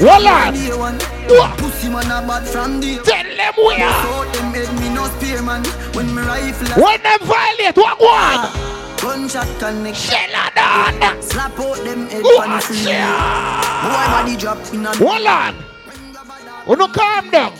Hold 0.00 0.26
on. 0.26 1.56
Pussy 1.58 1.88
man 1.88 2.08
bad 2.26 2.46
from 2.46 2.80
day. 2.80 2.98
Tell 3.02 3.24
them 3.24 3.54
where. 3.56 3.92
So 4.02 4.24
them 4.32 4.52
me 4.80 4.88
no 4.94 5.06
spear 5.08 5.42
man. 5.42 5.64
When 5.94 6.14
me 6.14 6.22
rifle 6.22 6.82
When 6.82 7.02
them 7.02 7.20
violate, 7.22 7.76
what 7.76 8.00
one? 8.00 8.68
Gunshot 9.00 9.48
connect. 9.58 9.96
Shell 9.96 10.30
a 10.34 10.50
down. 10.54 11.22
Slap 11.22 11.58
out 11.58 11.76
them 11.84 12.08
head 12.08 12.24
on 12.24 12.56
the 12.56 12.60
free. 12.62 12.84
body 14.12 14.36
drop 14.36 14.58
in 14.74 14.86
a. 14.86 14.96
Hold 14.96 15.26
on. 15.26 15.64
Oh, 16.66 16.74
no, 16.74 16.88
calm 16.88 17.30
down. 17.30 17.52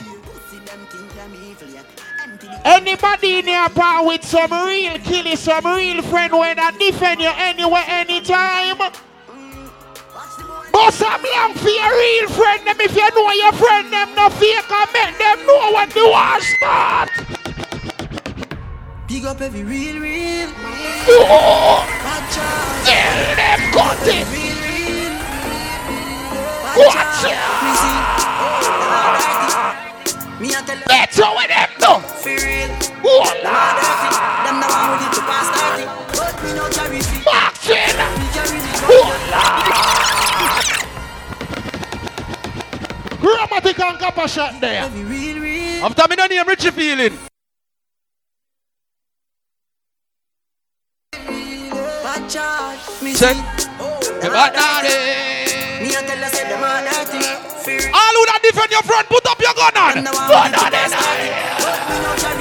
Anybody 2.64 3.38
in 3.38 3.46
here 3.46 3.68
part 3.70 4.04
with 4.04 4.24
some 4.24 4.52
real 4.52 4.98
killie, 4.98 5.36
some 5.36 5.64
real 5.64 6.02
friend 6.02 6.32
where 6.32 6.54
that 6.54 6.76
defend 6.78 7.20
you 7.20 7.30
anywhere, 7.34 7.84
anytime? 7.86 9.07
But 10.78 10.94
some 10.94 11.10
long 11.34 11.54
for 11.54 11.68
your 11.68 11.90
real 11.90 12.28
friend 12.28 12.64
them 12.64 12.76
if 12.78 12.94
you 12.94 13.10
know 13.10 13.32
your 13.32 13.52
friend 13.52 13.92
them 13.92 14.14
no 14.14 14.30
fake 14.30 14.70
and 14.70 14.92
make 14.94 15.18
them 15.18 15.44
know 15.44 15.72
when 15.74 15.88
the 15.90 16.06
war 16.06 16.40
start. 16.40 17.10
Big 19.08 19.24
up 19.24 19.40
every 19.40 19.64
real, 19.64 19.98
real. 19.98 20.48
Oh, 21.08 21.82
tell 22.30 23.34
them 23.34 23.58
cut 23.74 24.06
it. 24.06 24.22
Watch 26.78 27.24
Me 30.38 30.48
a 30.48 30.62
tell 30.62 30.64
them. 30.64 30.82
Let's 30.86 31.18
go 31.18 31.34
with 31.34 31.50
oh, 31.50 31.54
them 31.58 31.70
no. 31.82 31.98
For 32.22 32.38
real. 32.38 32.70
Voila. 33.02 33.74
Them 34.46 34.60
the 34.62 34.68
one 34.70 34.94
with 34.94 35.02
it 35.02 35.12
to 35.18 35.22
pass 35.26 35.50
30. 35.74 35.90
But 36.14 36.38
me 36.44 36.54
no 36.54 36.70
carry 36.70 37.00
fee. 37.02 37.26
Martin. 37.26 37.98
Me 38.88 39.97
Grammatic 43.20 43.78
and 43.80 43.98
copper 43.98 44.28
shot 44.28 44.60
there. 44.60 44.82
After 45.82 46.08
me 46.08 46.16
no 46.16 46.26
name 46.26 46.46
Richie 46.46 46.70
Feeling. 46.70 47.18
Bad 51.12 52.30
charge. 52.30 53.02
Me 53.02 53.14
Check. 53.14 53.36
see. 53.36 53.68
Me 54.22 54.28
bad 54.28 54.52
daddy. 54.54 54.94
Me 55.82 55.88
a 55.94 56.00
tell 56.00 56.18
you 56.18 56.28
say 56.30 56.44
them 56.48 56.62
a 56.62 56.82
dirty. 56.86 57.26
All 57.92 58.14
who 58.16 58.24
that 58.26 58.40
defend 58.42 58.70
your 58.70 58.82
front, 58.82 59.08
put 59.08 59.26
up 59.26 59.40
your 59.40 59.54
gun 59.54 59.76
on. 59.76 59.94
Them 59.94 60.04
the 60.04 60.12
one 60.16 60.28
Gun 60.28 60.54
on 60.54 60.72
it. 60.74 62.37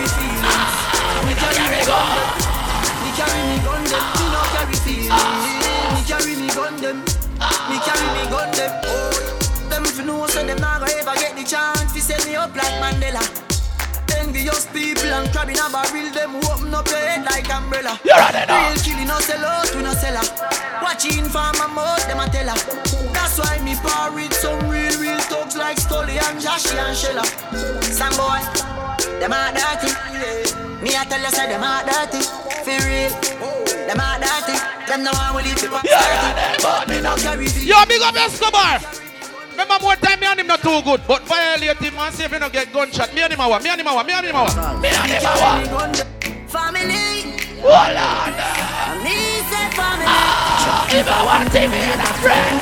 Up 12.48 12.56
like 12.56 12.78
Mandela. 12.80 13.24
Envious 14.18 14.66
people 14.68 15.12
and 15.12 15.32
crab 15.32 15.50
in 15.50 15.60
a 15.60 15.68
barrel, 15.70 16.10
them 16.16 16.36
open 16.48 16.74
up 16.74 16.88
your 16.88 16.98
head 16.98 17.26
like 17.26 17.50
umbrella. 17.54 18.00
You're 18.04 18.16
on 18.16 18.36
it. 18.36 18.48
Real 18.48 18.78
killing 18.84 19.08
no 19.08 19.20
sell 19.20 19.44
out, 19.44 19.76
we 19.76 19.84
no 19.84 19.94
sell 19.94 20.16
her. 20.16 20.28
Watching 20.82 21.26
for 21.26 21.52
my 21.60 21.68
mouth, 21.68 22.08
them 22.08 22.20
a 22.20 22.26
tell 22.30 22.48
her. 22.48 22.58
That's 23.12 23.38
why 23.40 23.60
me 23.64 23.76
par 23.84 24.12
with 24.14 24.34
some 24.34 24.60
real, 24.70 24.96
real 25.00 25.20
thugs 25.28 25.56
like 25.58 25.78
Scully 25.78 26.18
and 26.20 26.40
Joshy 26.40 26.78
and 26.80 26.96
Shella. 26.96 27.26
Some 27.84 28.16
boy, 28.16 28.40
them 29.20 29.34
a 29.36 29.52
dirty. 29.52 29.92
Me 30.82 30.96
a 30.96 31.04
tell 31.06 31.20
you 31.20 31.32
say 31.32 31.48
them 31.48 31.64
a 31.64 31.84
dirty. 31.84 32.22
For 32.64 32.80
real, 32.88 33.12
them 33.88 34.00
a 34.00 34.08
dirty. 34.24 34.56
Them 34.88 35.04
no 35.04 35.12
one 35.12 35.36
will 35.36 35.44
leave 35.44 35.60
the 35.60 35.68
party. 35.68 36.92
Me 36.92 37.02
no 37.02 37.16
carry 37.18 37.48
Yo, 37.66 37.86
big 37.86 38.02
up 38.02 38.16
Escobar. 38.16 39.07
Remember 39.58 39.80
more 39.82 39.96
time 39.96 40.20
me 40.20 40.28
and 40.28 40.40
him 40.40 40.46
not 40.46 40.62
too 40.62 40.82
good, 40.84 41.02
but 41.08 41.24
violate 41.24 41.78
him 41.82 41.96
and 41.98 42.14
see 42.14 42.26
if 42.26 42.32
he 42.32 42.38
no 42.38 42.48
get 42.48 42.72
gunshot. 42.72 43.12
Me 43.16 43.22
and 43.22 43.34
him 43.34 43.42
awa, 43.42 43.60
me 43.60 43.70
and 43.72 43.82
him 43.82 43.88
awa, 43.88 44.04
me 44.04 44.14
and 44.14 44.26
him 44.28 44.36
awa. 44.36 44.78
Me 44.80 44.90
and 44.90 45.10
him 45.10 45.26
awa. 45.26 45.66
Family. 46.46 47.34
Hold 47.66 47.98
on. 47.98 49.02
Me 49.02 49.42
say 49.50 49.66
family. 49.74 50.06
Ah, 50.06 50.86
if 50.94 51.10
I 51.10 51.26
want 51.26 51.50
to 51.50 51.60
be 51.74 51.82
a 51.90 52.06
friend. 52.22 52.62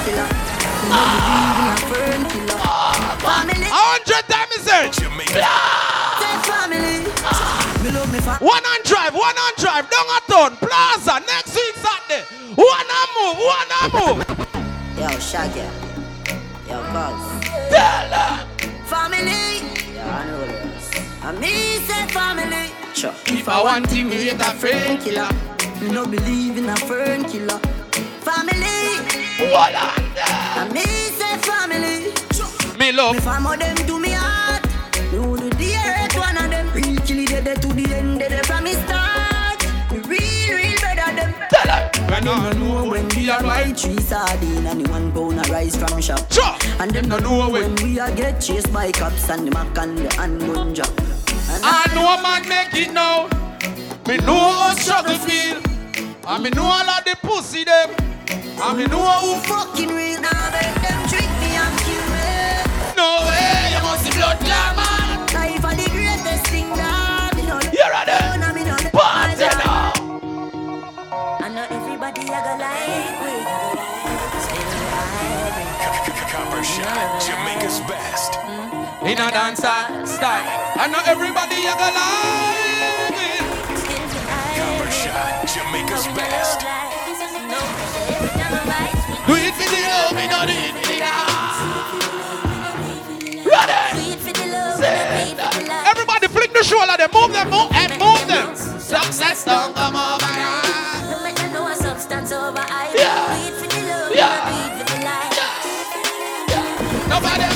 Family. 3.28 3.68
A 3.68 3.76
hundred 3.76 4.24
times 4.32 4.56
he 4.56 4.60
said. 4.64 4.96
Say 4.96 6.36
family. 6.48 7.04
Me 7.84 7.92
love 7.92 8.08
me 8.08 8.20
fa- 8.24 8.40
One 8.40 8.64
on 8.66 8.80
drive, 8.88 9.14
one 9.14 9.36
on 9.36 9.54
drive, 9.60 9.84
down 9.92 10.08
a 10.16 10.20
town, 10.32 10.56
plaza, 10.64 11.20
next 11.28 11.56
week 11.60 11.76
Saturday. 11.76 12.24
One 12.56 12.88
on 12.88 13.08
move, 13.20 13.38
one 13.44 13.72
on 13.84 13.90
move. 14.00 14.24
Yo, 14.98 15.12
Shaggy. 15.20 15.68
Yo, 16.76 16.82
cuz. 16.92 17.22
Tell 17.72 18.14
Family. 18.92 19.64
Yo, 19.96 20.04
I 20.04 20.26
know 20.28 20.46
this. 20.46 20.92
And 21.24 21.40
me 21.40 21.80
say 21.88 22.06
family. 22.08 22.68
Sure. 22.94 23.14
If 23.28 23.48
I 23.48 23.64
want 23.64 23.90
to 23.92 24.10
be 24.10 24.30
a 24.30 24.36
friend. 24.36 25.00
killer. 25.02 25.30
Me 25.80 25.88
no 25.90 26.06
believe 26.06 26.58
in 26.58 26.68
a 26.68 26.76
friend 26.76 27.26
killer. 27.28 27.60
Family. 28.28 28.76
Hold 29.40 29.76
on. 29.84 30.04
And 30.60 30.74
me 30.74 30.84
say 31.20 31.38
family. 31.48 32.12
Me 32.78 32.92
love. 32.92 33.16
Me 33.16 33.22
famo 33.22 33.58
them 33.58 33.78
to 33.88 33.98
me 33.98 34.12
heart. 34.12 34.64
Me 34.96 35.12
do 35.12 35.50
the 35.62 35.70
earth 35.88 36.18
one 36.18 36.38
of 36.44 36.50
them. 36.52 36.68
Real 36.74 36.98
killy 37.08 37.26
dead 37.26 37.62
to 37.62 37.70
the 37.70 37.86
end 37.96 38.20
dead 38.20 38.46
from 38.46 38.55
them. 41.66 41.90
Her. 41.94 42.16
And 42.16 42.26
them 42.26 42.44
no 42.44 42.84
know 42.84 42.90
when 42.90 43.08
we 43.10 43.30
are 43.30 43.42
buy 43.42 43.74
three 43.74 44.00
sardine 44.00 44.66
and 44.66 44.88
one 44.88 45.12
pound 45.12 45.40
a 45.40 45.52
rice 45.52 45.76
from 45.76 46.02
shop. 46.02 46.22
And 46.80 46.92
them 46.92 47.10
no 47.10 47.18
know 47.18 47.50
when 47.50 47.76
we 47.76 48.00
are 48.00 48.12
get 48.16 48.40
chased 48.40 48.72
by 48.72 48.92
cops 48.92 49.30
and 49.30 49.48
the 49.48 49.52
mac 49.52 49.78
and 49.78 49.98
the 49.98 50.14
handgun. 50.16 50.68
And 50.68 51.64
I 51.64 51.92
know 51.94 52.14
a 52.14 52.22
man 52.22 52.48
make 52.48 52.74
it 52.74 52.94
now. 52.94 53.28
Me 54.08 54.18
know 54.18 54.38
how 54.38 54.76
struggle 54.76 55.16
feel. 55.16 55.62
And 56.28 56.44
me 56.44 56.50
know 56.52 56.64
all 56.64 56.90
of 56.90 57.04
the 57.04 57.16
pussy 57.22 57.64
them. 57.64 57.90
And 58.30 58.78
me 58.78 58.86
know 58.88 59.02
who 59.02 59.36
fuck. 59.42 59.70
fucking 59.70 59.90
real 59.90 60.22
now 60.22 60.50
let 60.52 60.76
them 60.82 61.10
trick 61.10 61.30
me 61.42 61.56
and 61.58 61.76
kill 61.86 62.06
me. 62.14 62.96
No 62.96 63.26
way, 63.28 63.74
you 63.74 63.82
must 63.84 64.06
be 64.06 64.18
blood 64.18 64.40
glamour. 64.40 65.34
Life 65.34 65.66
are 65.66 65.76
the 65.76 65.90
greatest 65.90 66.48
thing 66.48 66.70
that 66.70 67.34
me 67.36 67.44
know. 67.44 67.58
On 67.58 67.68
it. 67.68 67.78
Now. 67.78 68.26
Party 68.92 69.65
like 72.60 73.22
we. 73.22 73.36
Copper 76.32 76.62
Jamaica's 77.24 77.80
best. 77.88 78.36
In 79.04 79.18
a 79.20 79.30
dancer 79.32 79.80
style. 80.06 80.50
I 80.76 80.88
know 80.92 81.00
everybody 81.06 81.56
you 81.56 81.74
go 81.80 81.88
like 81.96 83.16
it. 83.16 83.46
Copper 84.58 84.92
shot, 84.92 85.48
Jamaica's 85.48 86.08
best. 86.16 86.60
Do 89.28 89.34
it 89.34 89.54
for 89.56 89.68
the 89.70 89.82
love, 89.88 90.14
me 90.14 90.28
no 90.28 90.46
do 90.46 90.54
it 90.54 90.76
the 90.76 90.96
dance. 91.00 91.60
Everybody 95.88 96.28
flick 96.28 96.54
the 96.54 96.64
shoulder, 96.64 96.96
move 97.14 97.32
them, 97.34 97.50
move 97.50 97.72
and 97.74 97.92
move 98.00 98.28
them. 98.28 98.56
Success 98.80 99.46
don't 99.46 99.74
come 99.74 99.96
over. 99.96 100.75
Nobody 107.16 107.55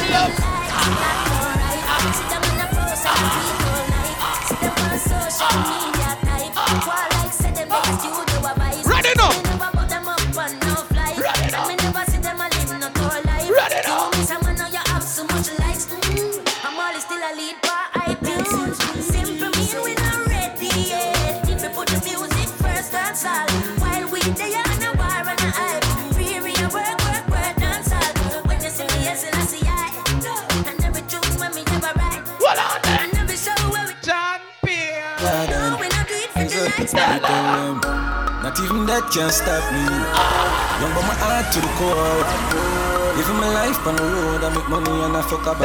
So, 36.90 36.98
I 36.98 37.22
tell 37.22 37.46
them, 37.54 37.78
not 38.42 38.58
even 38.66 38.90
that 38.90 39.06
can 39.14 39.30
stop 39.30 39.62
me. 39.70 39.86
Young 40.82 40.90
but 40.98 41.06
my 41.06 41.14
heart 41.22 41.54
to 41.54 41.62
the 41.62 41.70
core. 41.78 42.26
Living 43.14 43.38
my 43.38 43.52
life 43.54 43.78
on 43.86 43.94
the 43.94 44.02
road, 44.10 44.42
I 44.42 44.50
make 44.50 44.70
money 44.74 44.90
and 45.06 45.14
I 45.14 45.22
fuck 45.22 45.46
up. 45.46 45.62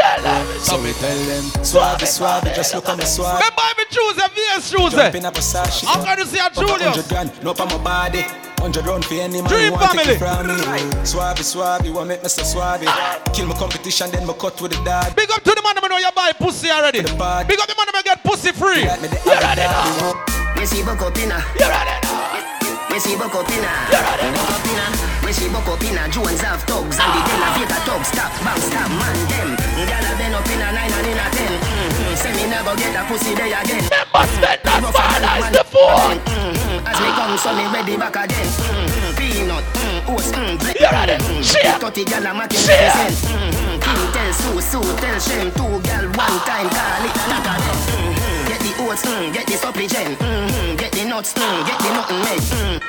So 0.60 0.76
we 0.84 0.92
tell 1.00 1.16
them, 1.24 1.44
suave, 1.64 2.04
suave, 2.04 2.44
just 2.52 2.74
look 2.74 2.88
at 2.90 2.98
me 2.98 3.08
suave. 3.08 3.40
Remember 3.40 3.72
me 3.72 3.84
choose 3.88 4.20
a 4.20 4.28
VS 4.28 4.68
choose 4.68 4.92
Jump 4.92 5.14
in 5.14 5.24
a 5.24 5.32
Versace. 5.32 5.88
I'm 5.88 6.04
gonna 6.04 6.26
see 6.28 6.36
a 6.36 6.50
Julius. 6.52 6.92
100 6.92 7.08
grand, 7.08 7.32
no 7.40 7.56
on 7.56 7.68
my 7.72 7.78
body. 7.80 8.20
100 8.60 8.84
round 8.84 9.04
for 9.08 9.14
any 9.14 9.40
man 9.40 9.48
Dream 9.48 9.72
who 9.72 9.80
want 9.80 9.96
family. 9.96 10.04
take 10.04 10.20
it 10.20 10.20
from 10.20 10.44
me. 10.44 11.06
Suave, 11.08 11.40
suave, 11.40 11.88
want 11.88 12.08
make 12.08 12.20
me 12.22 12.28
so 12.28 12.44
suave. 12.44 12.84
Kill 13.32 13.48
my 13.48 13.56
competition, 13.56 14.10
then 14.10 14.26
me 14.26 14.34
cut 14.36 14.60
with 14.60 14.76
the 14.76 14.84
dog. 14.84 15.16
Big 15.16 15.30
up 15.32 15.40
to 15.40 15.56
the 15.56 15.62
man 15.64 15.72
that 15.80 15.88
know 15.88 15.96
you 15.96 16.12
buy 16.12 16.36
pussy 16.36 16.68
already. 16.68 17.00
Big 17.00 17.16
up 17.16 17.64
the 17.64 17.74
man 17.80 17.88
that 17.96 18.02
get 18.04 18.20
pussy 18.20 18.52
free. 18.52 18.84
You 18.84 19.40
ready 19.40 19.64
now? 19.64 20.43
Me 20.56 20.66
see 20.66 20.82
buck 20.82 21.02
up 21.02 21.16
inna. 21.18 21.38
You 21.58 21.68
ready 21.68 21.96
now? 22.02 22.90
Me 22.90 22.98
see 22.98 23.16
buck 23.16 23.34
up 23.34 23.48
inna. 23.50 23.68
Buck 23.90 24.50
up 24.54 24.66
inna. 24.66 24.86
Me 25.26 25.32
see 25.32 25.48
buck 25.50 25.66
up 25.68 25.82
inna. 25.82 26.08
Jones 26.08 26.40
have 26.40 26.62
thugs 26.64 26.96
and 26.98 27.10
the 27.12 27.20
elevator 27.34 27.80
thugs. 27.84 28.08
Stop, 28.08 28.32
bang, 28.40 28.60
stop, 28.60 28.88
man 28.96 29.18
them. 29.28 29.50
Gyal 29.84 30.06
a 30.08 30.12
bend 30.16 30.34
up 30.34 30.46
inna 30.48 30.72
nine 30.72 30.92
and 30.92 31.06
inna 31.06 31.26
ten. 31.34 31.52
Mm-hmm. 31.52 32.14
Say 32.14 32.32
me 32.32 32.44
never 32.48 32.74
get 32.76 32.96
a 32.96 33.02
pussy 33.04 33.34
there 33.34 33.50
again. 33.50 33.82
Never 33.90 34.24
spend 34.32 34.60
that 34.64 34.82
far 34.94 35.20
as 35.20 35.46
before. 35.52 36.00
Mm-hmm. 36.22 36.86
As 36.86 36.98
me 37.02 37.08
come, 37.18 37.36
so 37.36 37.50
me 37.52 37.64
ready 37.74 37.96
back 37.96 38.16
again. 38.16 38.46
Mm-hmm. 38.46 39.16
Peanut, 39.18 39.64
mm, 39.74 40.08
oats, 40.14 40.30
mm, 40.32 40.54
black. 40.60 40.78
You 40.80 40.90
ready? 40.90 41.16
Mm-hmm. 41.18 41.42
Share. 41.42 41.78
Thirty 41.82 42.04
gyal 42.04 42.24
a 42.24 42.32
making 42.32 42.62
Share. 42.62 42.88
Mm-hmm. 42.88 43.82
King 43.82 44.04
tell 44.14 44.32
Sue, 44.32 44.60
Sue 44.60 44.96
tell 45.02 45.18
Shem. 45.18 45.50
Two 45.52 45.76
gyal 45.82 46.06
one 46.14 46.38
time 46.46 46.68
call 46.70 47.04
it 47.04 47.16
another 47.26 47.58
them. 47.58 48.43
Mm-hmm. 48.74 48.82
Get 48.82 48.82
the 48.82 48.90
oats, 48.90 49.02
mm, 49.06 49.34
get 49.34 49.46
the 49.46 49.56
supply 49.56 49.86
gen. 49.86 50.16
Mm-hmm. 50.16 50.76
Get 50.76 50.92
the 50.92 51.04
nuts, 51.04 51.32
mm, 51.34 51.66
get 51.66 51.78
the 51.78 51.88
nothing 51.94 52.18
made. 52.18 52.42
Mm. 52.42 52.82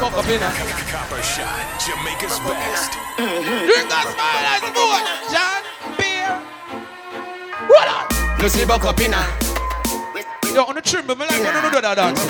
Fuck 0.00 0.18
up 0.18 0.26
inna. 0.26 0.50
Copper 0.90 1.22
shot, 1.22 1.62
Jamaica's 1.78 2.38
best. 2.42 2.92
Drink 3.16 3.90
a 3.90 4.02
smile 4.02 4.46
as 4.50 4.62
boy. 4.74 4.98
John 5.30 5.62
beer. 5.96 6.42
What 7.68 7.88
on? 7.88 8.42
Me 8.42 8.48
see 8.48 8.66
buck 8.66 8.84
up 8.84 9.00
inna. 9.00 9.22
Yo, 10.52 10.62
on 10.64 10.74
the 10.76 10.82
trimble, 10.82 11.16
me 11.16 11.26
like 11.26 11.42
when 11.42 11.64
you 11.64 11.70
do 11.70 11.80
that 11.80 11.94
dance. 11.96 12.20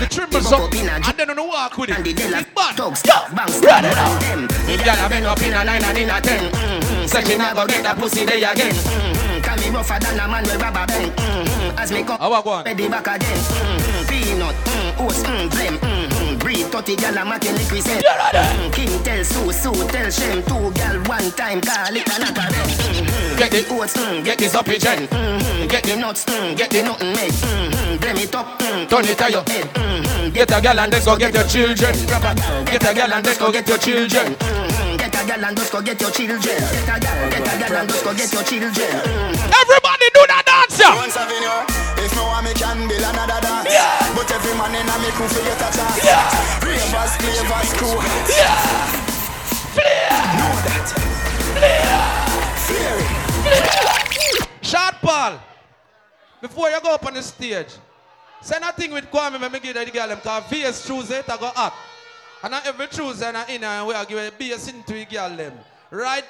The 0.00 0.06
trimble 0.08 0.40
so, 0.40 0.68
and 0.68 1.16
then 1.16 1.30
on 1.30 1.36
the 1.36 1.42
walk 1.42 1.78
with 1.78 1.90
it. 1.90 1.96
It's 2.06 2.50
bad. 2.52 2.76
Thugs, 2.76 3.02
Yo, 3.06 3.14
bang, 3.34 3.48
ready 3.48 3.56
stop, 3.56 3.82
now. 3.82 4.18
them. 4.20 4.46
The 4.48 4.76
gyal 4.84 5.06
a 5.06 5.08
bend 5.08 5.26
up 5.26 5.40
inna 5.40 5.64
nine 5.64 5.84
and 5.84 5.98
inna 5.98 6.20
ten. 6.20 6.52
Mm-hmm. 6.52 7.06
Say 7.06 7.24
me 7.24 7.38
never 7.38 7.66
get 7.66 7.86
a 7.86 7.94
pussy 7.98 8.24
there 8.26 8.36
again. 8.36 8.72
Mm-hmm. 8.72 9.23
Can 9.54 9.70
me 9.70 9.76
rougher 9.76 9.98
than 10.00 10.18
a 10.18 10.26
man 10.26 10.42
with 10.42 10.60
rubber 10.60 10.84
band. 10.86 11.12
Mm-hmm. 11.14 11.78
As 11.78 11.92
me 11.92 12.02
come, 12.02 12.16
about 12.16 12.44
one? 12.44 12.64
ready 12.64 12.88
back 12.88 13.06
again. 13.06 13.38
Mm-hmm. 13.38 14.08
Peanut, 14.10 14.54
mm, 14.66 14.98
oats, 14.98 15.22
mm, 15.22 15.48
blem. 15.48 15.78
Mm-hmm. 15.78 16.38
Breed 16.38 16.66
30 16.66 16.96
gyal 16.96 17.22
a 17.22 17.24
making 17.24 17.54
liquid 17.54 17.82
set. 17.82 18.02
Mm-hmm. 18.04 18.70
King 18.72 19.02
tell 19.04 19.22
Sue, 19.22 19.52
Sue 19.52 19.86
tell 19.94 20.10
Shem. 20.10 20.42
Two 20.42 20.74
gyal 20.74 21.06
one 21.06 21.30
time 21.38 21.60
call 21.60 21.94
it 21.94 22.02
another 22.02 22.50
them. 22.50 22.66
Mm-hmm. 22.66 23.38
Get 23.38 23.50
the 23.52 23.62
oats, 23.70 23.94
mm, 23.94 24.24
get 24.24 24.38
the 24.38 24.48
supply 24.48 24.76
gen. 24.76 25.06
Mm-hmm. 25.06 25.68
Get 25.68 25.84
the 25.84 25.96
nuts, 25.96 26.24
mm, 26.24 26.56
get 26.56 26.70
the 26.70 26.82
nothing 26.82 27.12
made. 27.14 27.30
Mm-hmm. 27.30 27.96
Blem 28.02 28.24
it 28.24 28.34
up, 28.34 28.58
mm, 28.58 28.88
turn 28.88 29.04
it 29.04 29.22
on 29.22 29.30
your 29.30 29.44
head. 29.46 29.66
Mm-hmm. 29.70 30.34
Get 30.34 30.50
a 30.50 30.60
gal 30.60 30.80
and 30.80 30.90
let's 30.92 31.04
go 31.06 31.16
get 31.16 31.32
your 31.32 31.44
children. 31.44 31.94
Get 32.66 32.82
a 32.82 32.92
gal 32.92 33.12
and 33.12 33.24
let's 33.24 33.38
go 33.38 33.52
get 33.52 33.68
your 33.68 33.78
children. 33.78 34.34
Mm-hmm. 34.34 34.93
Get 35.14 35.22
a 35.22 35.26
gal 35.30 35.44
and 35.44 35.56
just 35.56 35.70
go 35.70 35.80
get 35.80 36.00
your 36.00 36.10
children. 36.10 36.42
Get 36.42 36.90
a 36.90 36.98
gal, 36.98 37.30
get 37.30 37.46
a 37.46 37.54
gal 37.54 37.76
and 37.78 37.88
just 37.88 38.02
go 38.02 38.10
get 38.14 38.32
your 38.34 38.42
children. 38.42 38.74
Mm-hmm. 38.74 39.62
Everybody 39.62 40.06
do 40.10 40.26
that 40.26 40.42
dance, 40.42 40.74
yeah. 40.74 40.90
Jones 40.90 41.14
Avenue, 41.14 41.70
if 42.02 42.10
no 42.18 42.26
one 42.26 42.42
me 42.42 42.50
can 42.58 42.82
build 42.90 42.98
another 42.98 43.38
dance. 43.38 43.70
Yeah. 43.70 43.94
But 44.10 44.26
every 44.34 44.58
man 44.58 44.74
in 44.74 44.90
a 44.90 44.98
me 44.98 45.14
crew 45.14 45.30
forget 45.30 45.54
a 45.54 45.70
chance. 45.70 46.02
Yeah. 46.02 46.18
Ravers, 46.66 47.14
flavors, 47.22 47.70
crew. 47.78 47.94
Yeah. 48.26 48.58
Flair. 49.70 50.18
Know 50.34 50.50
that. 50.66 50.90
Flair. 51.62 51.94
Flair. 52.66 52.98
Shot 54.66 54.98
Paul. 54.98 55.38
Before 56.42 56.70
you 56.70 56.80
go 56.82 56.90
up 56.90 57.06
on 57.06 57.14
the 57.14 57.22
stage, 57.22 57.70
say 58.42 58.58
nothing 58.58 58.90
with 58.90 59.06
Kwame, 59.12 59.38
me 59.38 59.60
give 59.60 59.78
the 59.78 59.86
girl 59.94 60.08
them, 60.08 60.18
because 60.18 60.42
VS 60.50 60.86
Tuesday, 60.88 61.22
it 61.22 61.30
a 61.30 61.38
go 61.38 61.54
hot. 61.54 61.72
And 62.44 62.50
not 62.50 62.66
every 62.66 62.88
Tuesday 62.88 63.26
and 63.26 63.38
in 63.48 63.64
and 63.64 63.86
we 63.86 63.94
are 63.94 64.04
give 64.04 64.18
a 64.18 64.30
bass 64.30 64.68
into 64.68 64.92
the 64.92 65.06
girl 65.06 65.34
them. 65.34 65.54
Right? 65.90 66.24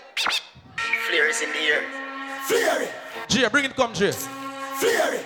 Flair 1.08 1.28
is 1.28 1.42
in 1.42 1.50
the 1.50 1.58
air. 1.58 1.82
Flair. 2.46 2.88
Jay, 3.26 3.48
bring 3.48 3.64
it 3.64 3.74
come, 3.74 3.92
Jay. 3.92 4.12
Flair. 4.12 5.20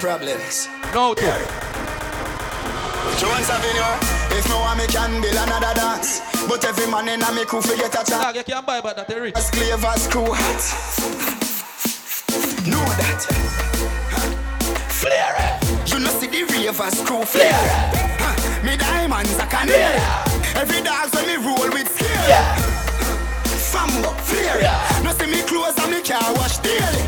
Problems. 0.00 0.66
No, 0.92 1.14
too. 1.14 1.26
Jones 3.20 3.50
Avenue, 3.50 4.36
if 4.36 4.48
no 4.48 4.58
one 4.58 4.78
me 4.78 4.86
can 4.88 5.22
build 5.22 5.36
another 5.36 5.74
dance. 5.78 6.20
But 6.48 6.64
every 6.64 6.90
man 6.90 7.08
in 7.08 7.22
a 7.22 7.32
me 7.32 7.44
crew 7.44 7.62
forget 7.62 7.94
a 7.94 7.98
chance. 7.98 8.10
Dog, 8.10 8.34
you 8.34 8.42
can't 8.42 8.66
buy 8.66 8.80
but 8.80 8.96
that 8.96 9.06
they 9.06 9.20
rich. 9.20 9.36
As 9.36 9.48
clavers, 9.52 10.10
crew 10.10 10.26
hot. 10.26 10.60
Know 12.66 12.84
that. 12.98 13.22
Flair. 14.90 15.60
You 15.86 16.00
know 16.00 16.10
see 16.18 16.26
the 16.26 16.42
ravers 16.52 17.00
crew 17.02 17.24
flare. 17.24 18.19
Huh. 18.60 18.66
Me 18.66 18.76
diamonds 18.76 19.36
a 19.38 19.46
canary. 19.46 20.00
Every 20.54 20.82
dance 20.82 21.14
when 21.14 21.26
me 21.26 21.36
roll 21.36 21.70
with 21.70 21.88
scale. 21.88 22.44
Fambo 23.72 24.14
flare. 24.20 25.02
No 25.02 25.12
see 25.12 25.26
me 25.26 25.42
clothes 25.42 25.78
and 25.78 25.90
me 25.90 26.02
car 26.02 26.34
wash 26.34 26.58
daily. 26.58 27.02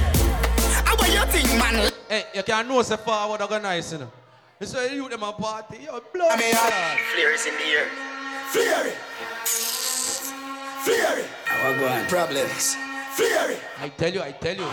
How 0.84 0.96
what 0.96 1.12
you 1.12 1.24
think, 1.26 1.48
man? 1.58 1.92
Hey, 2.08 2.24
you 2.34 2.42
can 2.42 2.68
know 2.68 2.82
say 2.82 2.96
forward 2.96 3.42
organize, 3.42 3.92
you 3.92 3.98
know. 3.98 4.10
You 4.60 4.66
say 4.66 4.94
you 4.94 5.08
them 5.08 5.22
a 5.22 5.32
party, 5.32 5.78
yo, 5.84 6.00
blood. 6.12 6.32
I 6.32 6.36
mean, 6.36 6.54
clot. 6.54 6.72
Flair 7.14 7.34
is 7.34 7.46
in 7.46 7.54
the 7.54 7.64
air. 7.64 7.88
Flare. 8.52 8.92
Flare. 10.84 11.24
How 11.44 11.78
go 11.78 11.88
on? 11.88 12.06
Problems. 12.06 12.76
Flare. 13.14 13.58
I 13.80 13.88
tell 13.90 14.12
you, 14.12 14.22
I 14.22 14.32
tell 14.32 14.56
you. 14.56 14.64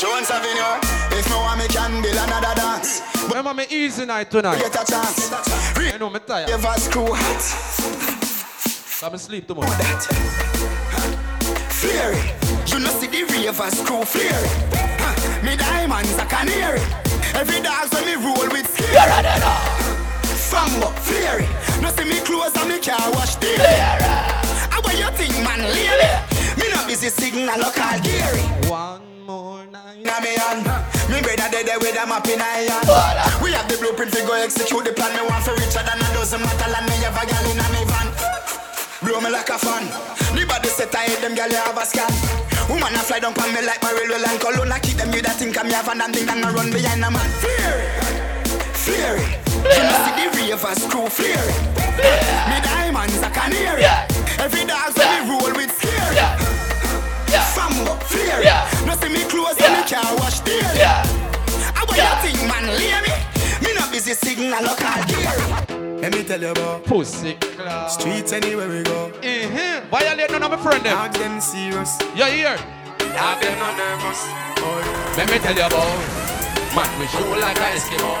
Jones 0.00 0.30
Avenue, 0.30 0.80
if 1.18 1.28
no 1.28 1.40
one 1.40 1.58
me 1.58 1.66
can 1.68 2.00
build 2.02 2.16
another 2.16 2.54
dance. 2.54 3.02
Remember 3.28 3.52
me 3.52 3.66
easy 3.68 4.06
night 4.06 4.30
tonight. 4.30 4.58
Get 4.58 4.74
a 4.74 4.84
chance. 4.90 5.30
I 5.32 5.96
know 5.98 6.08
me 6.08 6.20
tired. 6.20 6.48
Ravers 6.48 6.88
crew 6.88 7.12
hot. 7.12 7.42
Come 9.00 9.18
sleep 9.18 9.46
tomorrow. 9.46 9.68
Flare. 11.68 12.14
You 12.66 12.80
know 12.80 12.90
see 12.96 13.06
the 13.06 13.24
ravers 13.24 13.80
crew. 13.82 14.02
Huh. 14.04 15.44
Me 15.44 15.56
diamonds 15.56 16.16
a 16.16 16.24
canary. 16.24 16.80
Every 17.34 17.60
dance 17.60 17.92
when 17.92 18.06
me 18.06 18.14
roll 18.14 18.48
with 18.48 18.66
scare. 18.72 19.42
Fambo 20.48 20.90
flare. 21.04 21.46
No 21.82 21.90
see 21.90 22.04
me 22.04 22.20
clothes 22.20 22.56
and 22.56 22.68
me 22.70 22.78
car 22.80 23.12
wash 23.12 23.36
daily. 23.36 23.76
How 24.70 24.80
what 24.80 24.96
you 24.98 25.10
think, 25.18 25.34
man? 25.44 25.60
Lady. 25.60 26.33
Me 26.74 26.80
not 26.82 26.88
busy 26.90 27.06
signal 27.06 27.54
local 27.54 27.86
Gary. 28.02 28.42
One 28.66 28.98
more 29.22 29.62
night. 29.70 30.02
Now 30.02 30.18
me 30.18 30.34
on. 30.42 30.58
Me 31.06 31.22
brother 31.22 31.46
dead 31.46 31.70
there 31.70 31.78
with 31.78 31.94
a 31.94 32.02
map 32.02 32.26
in 32.26 32.42
iron. 32.42 32.82
We 33.38 33.54
have 33.54 33.70
the 33.70 33.78
blueprint 33.78 34.10
to 34.10 34.26
go 34.26 34.34
execute 34.34 34.82
the 34.82 34.90
plan. 34.90 35.14
Me 35.14 35.22
want 35.22 35.46
for 35.46 35.54
richer 35.54 35.86
than 35.86 36.02
a 36.02 36.08
dozen 36.10 36.42
metal 36.42 36.74
and 36.74 36.86
me 36.90 36.98
have 37.06 37.14
a 37.14 37.22
gal 37.30 37.46
in 37.46 37.62
a 37.62 37.66
me 37.70 37.86
van. 37.86 38.10
Blow 39.06 39.22
me 39.22 39.30
like 39.30 39.54
a 39.54 39.58
fan. 39.58 39.86
The 40.34 40.42
body 40.50 40.66
set 40.66 40.90
I 40.98 41.14
hate 41.14 41.22
them 41.22 41.38
gal 41.38 41.46
you 41.46 41.62
have 41.62 41.78
a 41.78 41.86
scan. 41.86 42.10
Woman 42.66 42.90
a 42.98 43.06
fly 43.06 43.22
down 43.22 43.38
on 43.38 43.54
me 43.54 43.62
like 43.62 43.78
my 43.78 43.94
railway 43.94 44.18
line. 44.18 44.42
Cologne 44.42 44.74
I 44.74 44.82
keep 44.82 44.98
them 44.98 45.14
you 45.14 45.22
that 45.22 45.38
think 45.38 45.54
I'm 45.54 45.70
me 45.70 45.78
have 45.78 45.86
a 45.86 45.94
damn 45.94 46.10
thing 46.10 46.26
and 46.26 46.42
I 46.42 46.50
run 46.50 46.74
behind 46.74 47.06
a 47.06 47.10
man. 47.14 47.30
Fear, 47.38 47.86
fear. 48.82 49.14
You 49.62 49.78
know 49.78 49.98
see 50.10 50.14
the 50.18 50.26
ravers 50.34 50.82
crew 50.90 51.06
fear. 51.06 51.38
Me 52.50 52.58
diamonds 52.66 53.22
a 53.22 53.30
canary. 53.30 53.86
Every 54.42 54.66
dance 54.66 54.98
when 54.98 55.06
me 55.06 55.30
roll 55.30 55.54
with 55.54 55.70
scare. 57.26 57.40
Fambo 57.54 57.96
fear. 58.04 58.40
No 58.86 58.94
see 58.96 59.08
me 59.12 59.24
clothes 59.28 59.60
and 59.60 59.72
me 59.74 59.82
car 59.88 60.16
wash 60.16 60.40
daily. 60.40 60.84
How 61.74 61.84
what 61.86 61.96
you 61.96 62.32
think, 62.32 62.48
man? 62.48 62.66
Leave 62.78 63.02
me. 63.06 63.14
Me 63.66 63.74
not 63.74 63.90
busy 63.90 64.14
signal 64.14 64.62
local 64.62 65.04
gear. 65.08 66.00
Let 66.00 66.12
me 66.12 66.22
tell 66.22 66.40
you 66.40 66.48
about 66.48 66.84
Pussy 66.84 67.34
club. 67.34 67.90
streets 67.90 68.32
anywhere 68.32 68.68
we 68.68 68.82
go. 68.82 69.10
Mm-hmm. 69.22 69.88
Violate 69.88 70.30
none 70.30 70.42
of 70.42 70.50
my 70.50 70.56
friend 70.58 70.84
them. 70.84 70.92
Dog 70.96 71.12
them 71.14 71.40
serious. 71.40 71.96
You 72.14 72.24
hear? 72.24 72.56
Dog 72.98 73.40
them 73.40 73.58
not 73.58 73.76
nervous. 73.76 74.26
Let 75.16 75.30
me 75.30 75.38
tell 75.38 75.54
you 75.54 75.64
about 75.64 75.98
Man, 76.74 76.90
we 76.98 77.06
show 77.06 77.30
like 77.38 77.56
a 77.56 77.70
Eskimo. 77.78 78.12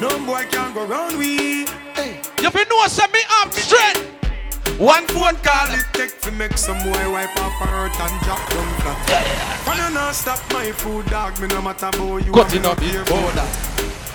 No 0.00 0.08
boy 0.26 0.44
can 0.50 0.72
go 0.74 0.86
round 0.86 1.18
we. 1.18 1.60
You 2.42 2.50
fi 2.50 2.64
know 2.70 2.86
say 2.86 3.06
me 3.12 3.20
up 3.42 3.52
straight. 3.52 4.19
One 4.78 5.06
phone 5.08 5.36
call. 5.42 5.74
It 5.74 5.86
take 5.92 6.20
to 6.22 6.30
make 6.32 6.56
some 6.56 6.78
boy 6.78 7.10
wipe 7.12 7.36
up 7.36 7.52
her 7.60 7.66
hurt 7.66 8.00
and 8.00 8.20
drop 8.22 8.42
down 8.50 8.68
flat. 8.80 9.66
When 9.66 9.76
you 9.76 9.94
not 9.94 10.14
stop 10.14 10.40
my 10.52 10.72
food, 10.72 11.06
dog, 11.06 11.38
me 11.40 11.48
no 11.48 11.62
matter 11.62 11.86
about 11.86 12.24
you. 12.24 12.32
Cutting 12.32 12.64
up 12.66 12.80
his 12.80 13.08
border. 13.08 13.46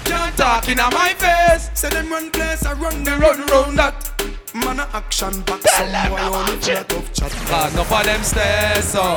Can't 0.05 0.35
talk 0.37 0.67
in 0.69 0.77
my 0.77 1.13
face. 1.17 1.69
Say 1.73 1.89
them 1.89 2.09
run 2.09 2.31
place, 2.31 2.65
I 2.65 2.73
run 2.73 3.03
them 3.03 3.19
run 3.19 3.45
round 3.47 3.77
that. 3.79 4.11
Man 4.53 4.79
a 4.79 4.87
action 4.93 5.41
back, 5.41 5.61
some 5.61 6.09
boy 6.09 6.21
only 6.21 6.57
full 6.57 6.77
of 6.77 6.87
tough 6.87 7.13
chat. 7.13 7.73
Enough 7.73 7.91
of 7.91 8.05
them 8.05 8.23
stairs 8.23 8.85
so. 8.85 9.15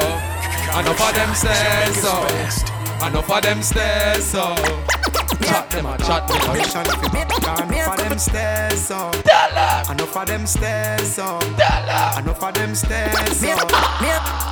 Enough 0.79 1.01
of 1.01 1.15
them 1.15 1.35
stairs 1.35 1.97
so. 1.97 2.69
Enough 3.07 3.31
of 3.31 3.43
them 3.43 3.63
stairs, 3.63 4.25
so. 4.25 4.55
Chat 5.49 5.71
them 5.71 5.87
and 5.87 6.05
chat 6.05 6.29
them. 6.29 6.53
Mission 6.53 6.87
if 6.87 7.03
you 7.03 7.09
Enough 7.19 7.89
of 7.89 7.97
them 7.97 8.19
stairs, 8.19 8.81
so. 8.81 9.11
Enough 9.91 10.17
of 10.17 10.27
them 10.27 10.47
stairs, 10.47 11.15
so. 11.15 11.39
Enough 11.39 12.43
of 12.43 12.55
them 12.55 12.75
stairs, 12.75 13.15
oh. 13.15 13.33
so. 13.33 13.69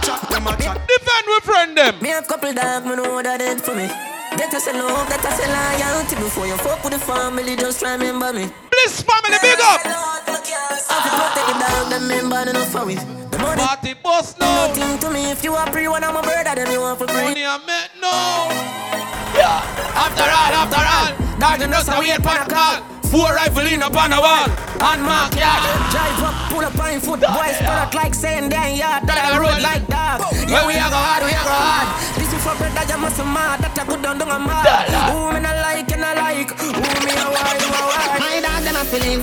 Chat 0.06 0.31
them 0.31 0.47
and 0.47 0.62
chat. 0.62 0.81
Defend 0.89 1.27
with 1.27 1.44
friend 1.44 1.77
them. 1.77 2.02
Me 2.02 2.09
have 2.09 2.27
couple 2.27 2.52
dog, 2.52 2.85
me 2.86 2.97
know 2.97 3.23
that 3.23 3.40
it 3.40 3.60
for 3.60 3.74
me. 3.74 3.89
That 4.36 4.52
I 4.52 4.59
say 4.59 4.73
love, 4.73 5.09
that 5.09 5.24
I 5.24 5.32
say 5.32 5.48
loyalty 5.48 6.16
Before 6.16 6.47
you 6.47 6.56
fuck 6.59 6.85
with 6.85 6.93
the 6.93 6.98
family, 6.98 7.56
just 7.56 7.81
remember 7.81 8.35
me 8.35 8.52
Bliss 8.68 9.01
family, 9.01 9.39
big 9.40 9.56
up! 9.64 9.81
I 9.81 9.97
have 9.97 10.24
to 10.27 11.10
protect 11.16 11.47
the 11.48 11.56
dog, 11.56 11.89
them 11.89 12.05
member 12.06 12.51
enough 12.51 12.68
for 12.68 12.90
it 12.90 13.01
The 13.31 13.39
money, 13.39 13.62
Party 13.62 13.94
boss 13.94 14.36
no 14.36 14.44
Nothing 14.44 14.98
to 14.98 15.10
me, 15.10 15.31
if 15.31 15.43
you 15.43 15.55
are 15.55 15.73
free, 15.73 15.89
one 15.89 16.05
of 16.05 16.12
my 16.12 16.20
brother, 16.20 16.55
then 16.55 16.70
you 16.70 16.81
want 16.81 16.98
for 16.98 17.09
free 17.09 17.24
Money 17.24 17.47
I 17.47 17.56
met 17.64 17.90
no 17.97 18.95
Yeah, 19.37 19.61
after 19.93 20.25
all, 20.25 20.53
after 20.65 20.81
all 20.81 21.13
Dog 21.37 21.61
them 21.61 21.71
just 21.71 21.93
a 21.93 22.01
wait 22.01 22.17
for 22.25 22.33
a 22.33 22.47
call 22.49 22.81
Four 23.13 23.37
rifle 23.37 23.69
in 23.69 23.85
up 23.85 23.95
on 23.95 24.11
the 24.11 24.19
wall. 24.19 24.49
And 24.83 25.03
mark 25.05 25.37
yard 25.37 25.63
Drive 25.95 26.25
up, 26.27 26.37
pull 26.51 26.65
up 26.65 26.75
on 26.81 26.99
foot 26.99 27.21
Boys 27.21 27.55
spread 27.61 27.79
out 27.85 27.95
like 27.95 28.15
saying 28.17 28.49
damn 28.49 28.75
yard. 28.75 29.07
That 29.07 29.21
I 29.21 29.39
road 29.39 29.63
like 29.63 29.87
dog. 29.87 30.27
Yeah, 30.49 30.67
we 30.67 30.75
a 30.75 30.89
go 30.91 30.99
hard, 30.99 31.23
we 31.23 31.31
a 31.31 31.43
go 31.45 31.55
hard. 31.55 31.87
This 32.19 32.33
is 32.33 32.43
for 32.43 32.57
brother, 32.59 32.83
you 32.83 32.99
must 32.99 33.21
mad 33.23 33.61
That 33.63 33.79
a 33.79 33.83
good 33.87 34.03
down, 34.03 34.19
down 34.19 34.33
a 34.33 34.39
mad 34.43 34.91
Who 35.13 35.37
me 35.37 35.39
not 35.45 35.55
like, 35.61 35.93
and 35.93 36.03
I 36.03 36.13
like? 36.17 36.51
Who 36.57 36.67
me 36.73 37.13
a 37.15 37.27
why, 37.31 37.55
who 37.61 37.69
a 37.77 37.83
why 37.87 38.17
My 38.19 38.41
dog 38.43 38.63
them 38.65 38.75
a 38.81 38.83
feeling 38.89 39.23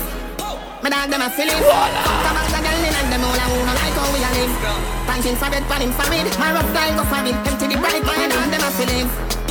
My 0.79 0.87
dog 0.93 1.09
them 1.09 1.25
a 1.25 1.27
feeling 1.33 1.59
Come 1.59 2.37
back 2.37 2.47
the 2.53 2.59
girl 2.63 2.85
in 2.87 2.93
and 2.93 3.09
them 3.11 3.23
all 3.25 3.35
a 3.35 3.45
who 3.51 3.57
no 3.67 3.73
like 3.75 3.97
how 3.99 4.07
we 4.13 4.21
a 4.23 4.29
live. 4.31 4.53
Punching 5.09 5.35
for 5.35 5.49
bed, 5.51 5.65
pan 5.67 5.81
him 5.83 5.91
for 5.91 6.07
mid 6.07 6.29
My 6.39 6.53
rough 6.55 6.71
guy 6.71 6.93
go 6.95 7.03
for 7.03 7.19
him 7.19 7.35
Empty 7.35 7.65
the 7.67 7.75
bright, 7.81 8.05
my 8.05 8.29
dog 8.31 8.47
them 8.47 8.63
a 8.63 8.69
feeling 8.77 9.42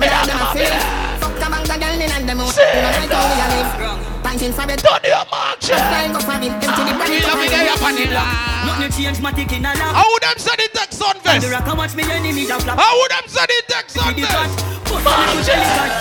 Them 0.00 0.40
a 0.40 0.46
feeling 0.52 0.84
Fuck 1.20 1.34
come 1.38 1.52
the 1.68 1.76
girl 1.76 2.00
in 2.00 2.10
and 2.10 2.28
them 2.28 2.40
all 2.40 2.50
who 2.50 2.60
no 2.60 2.90
like 2.96 3.12
how 3.12 3.24
we 3.28 3.36
a 3.36 3.48
live 3.52 4.22
Punching 4.22 4.52
for 4.52 4.66
bed 4.66 4.80
Don't 4.80 5.04
you 5.04 5.22
march 5.30 5.68
Rough 5.68 5.86
guy 5.92 6.12
go 6.12 6.20
for 6.20 6.32
him 6.32 6.52
Empty 6.56 6.82
the 6.88 6.94
bright, 6.96 7.10
my 7.10 7.20
dog 7.20 7.60
them 7.60 7.68
a 7.68 7.94
feeling 7.96 8.59
Nothing 8.80 9.04
change 9.04 9.20
my 9.20 9.30
tick 9.30 9.52
in 9.52 9.60
a 9.60 9.76
lap. 9.76 9.94
How 9.94 10.08
would 10.10 10.22
them 10.22 10.38
say 10.38 10.56
the 10.56 10.68
text 10.72 11.02
on 11.02 11.20
vest? 11.20 11.44
The 11.44 11.52
rock 11.52 11.68
and 11.68 11.76
watch 11.76 11.94
me 11.94 12.02
enemy 12.04 12.48
a 12.48 12.56
flap. 12.60 12.78
How 12.78 12.96
would 12.96 13.10
them 13.10 13.28
say 13.28 13.44
the 13.44 13.62
text 13.68 13.98
on 13.98 14.14
vest? 14.16 14.64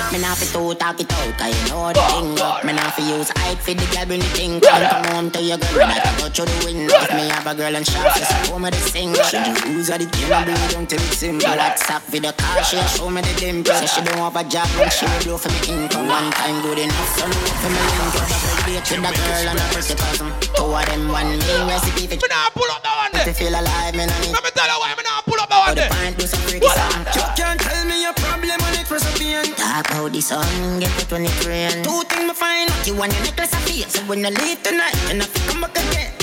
Me 0.10 0.18
nah 0.18 0.34
fi 0.34 0.48
too 0.48 0.74
talk 0.80 1.00
it 1.00 1.12
out, 1.12 1.38
cause 1.38 1.54
you 1.54 1.70
know 1.70 1.92
the 1.94 2.02
thing 2.10 2.40
up. 2.40 2.64
Me 2.64 2.72
nah 2.72 2.90
fi 2.96 3.04
use 3.04 3.30
hype 3.36 3.60
fi 3.60 3.74
the 3.76 3.86
girl 3.92 4.06
bring 4.08 4.24
the 4.24 4.32
thing. 4.32 4.60
Come 4.64 4.82
come 4.88 5.06
home 5.12 5.30
to 5.32 5.44
your 5.44 5.60
girl, 5.60 5.86
like 5.92 6.08
I 6.08 6.12
go 6.18 6.32
through 6.32 6.48
the 6.48 6.56
window. 6.66 6.96
If 6.96 7.12
me 7.12 7.28
have 7.28 7.46
a 7.46 7.54
girl 7.54 7.76
and 7.76 7.86
shop, 7.86 8.16
she 8.16 8.24
say, 8.24 8.44
show 8.48 8.58
me 8.58 8.72
the 8.72 8.80
single. 8.80 9.24
She 9.28 9.38
just 9.38 9.68
use 9.68 9.90
of 9.92 10.00
the 10.00 10.08
game 10.08 10.32
and 10.32 10.46
bring 10.48 10.58
it 10.58 10.72
down 10.72 10.88
till 10.88 11.04
it's 11.04 11.20
simple. 11.20 11.52
WhatsApp 11.52 12.02
for 12.02 12.20
the 12.20 12.32
car, 12.32 12.64
she 12.64 12.80
show 12.96 13.12
me 13.12 13.22
the 13.22 13.34
dimple. 13.36 13.76
Say 13.76 13.88
she 13.88 14.02
don't 14.08 14.24
have 14.24 14.40
a 14.40 14.44
job, 14.48 14.68
but 14.80 14.90
she 14.90 15.06
will 15.06 15.20
do 15.20 15.38
for 15.38 15.52
me 15.52 15.60
income. 15.68 16.08
One 16.08 16.32
time 16.32 16.64
good 16.64 16.80
enough, 16.80 17.12
so 17.14 17.28
no 17.28 17.40
for 17.60 17.70
me 17.70 17.84
link. 17.92 18.16
Double 18.16 18.64
date 18.64 18.88
with 18.88 19.04
the 19.04 19.12
girl 19.20 19.48
and 19.52 19.60
a 19.60 19.66
pretty 19.76 19.96
cousin. 20.00 20.32
Two 20.56 20.64
of 20.64 20.84
them 20.88 21.12
one 21.12 21.30
me 21.30 21.56
recipe 21.68 22.08
for. 22.08 22.18
Me 22.18 22.28
nah 22.32 22.50
pull 22.58 22.69
up 22.70 22.82
that 22.84 23.12
one 23.14 23.26
To 23.26 23.34
feel 23.34 23.54
alive, 23.54 23.94
me 23.98 24.06
nah 24.06 24.20
need. 24.22 24.32
Let 24.32 24.44
me 24.44 24.52
tell 24.54 24.70
you 24.70 24.78
why 24.80 24.94
me 24.96 25.04
nah 25.04 25.22
pull 25.26 25.40
up 25.42 25.50
that 25.50 25.60
one 25.60 25.76
the 25.76 25.82
there. 25.82 25.90
pint 25.90 26.18
do 26.18 26.26
some 26.26 26.42
freaky 26.46 26.70
song. 26.70 27.06
You 27.18 27.26
can't 27.36 27.60
tell 27.60 27.86
me 27.86 28.02
your 28.02 28.14
problem 28.14 28.58
when 28.62 28.74
it 28.78 28.90
was 28.90 29.04
a 29.04 29.12
pain. 29.18 29.44
Talk 29.56 29.90
about 29.90 30.12
the 30.14 30.22
sun, 30.22 30.80
get 30.80 30.94
it 31.02 31.12
when 31.12 31.26
it 31.26 31.46
rain. 31.46 31.84
Two 31.84 32.02
things 32.08 32.26
me 32.30 32.34
find 32.34 32.70
out, 32.70 32.88
you 32.88 32.96
want 32.96 33.14
your 33.14 33.24
necklace 33.26 33.54
of 33.54 33.62
fear. 33.66 33.90
So 33.90 34.02
when 34.06 34.26
I 34.26 34.30
leave 34.30 34.62
tonight, 34.64 34.96
and 35.10 35.22
I 35.22 35.26
fi 35.26 35.40
come 35.50 35.62
back 35.62 35.78
again. 35.78 36.14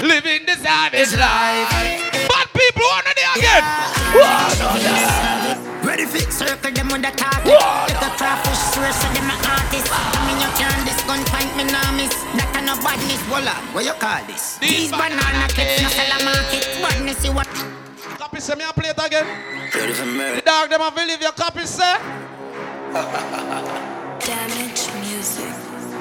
Living 0.00 0.46
the 0.46 0.56
savage 0.56 1.12
life. 1.18 1.68
Bad 2.30 2.48
people 2.56 2.86
want 2.88 3.06
it 3.10 3.18
again. 3.36 3.64
Ready 5.84 6.04
fix 6.06 6.36
circle 6.36 6.72
them 6.72 6.88
with 6.88 7.02
the 7.02 7.10
target. 7.16 7.52
Take 7.88 8.00
a 8.00 8.10
crawfish 8.16 8.62
source 8.72 8.96
so 8.96 9.08
them 9.12 9.28
a 9.28 9.36
artist. 9.48 9.88
I 9.90 10.18
mean 10.26 10.38
you 10.40 10.50
can't 10.56 10.82
this 10.86 11.00
gun 11.04 11.20
find 11.32 11.50
me 11.56 11.64
now 11.64 11.90
miss. 11.92 12.12
That 12.36 12.49
kind 12.70 12.78
of 12.78 12.84
badness, 12.84 13.22
voila. 13.22 13.50
Uh, 13.50 13.60
what 13.72 13.84
you 13.84 13.92
call 13.92 14.24
this? 14.26 14.58
These 14.58 14.90
banana 14.90 15.48
clips 15.48 15.82
no 15.82 15.88
sell 15.88 16.20
a 16.20 16.24
market. 16.24 16.78
Badness 16.82 17.24
you 17.24 17.32
what? 17.32 17.48
Copy 18.18 18.40
say 18.40 18.54
me 18.54 18.64
a 18.68 18.72
play 18.72 18.90
it 18.90 18.98
again. 18.98 19.26
Ready 19.74 19.92
for 19.92 20.06
me? 20.06 20.36
The 20.36 20.42
dog 20.44 20.70
them 20.70 20.80
a 20.80 20.90
fi 20.90 21.04
leave 21.04 21.20
your 21.22 21.32
copy 21.32 21.64
say. 21.66 21.96
Damage 24.20 24.90
music. 25.00 25.59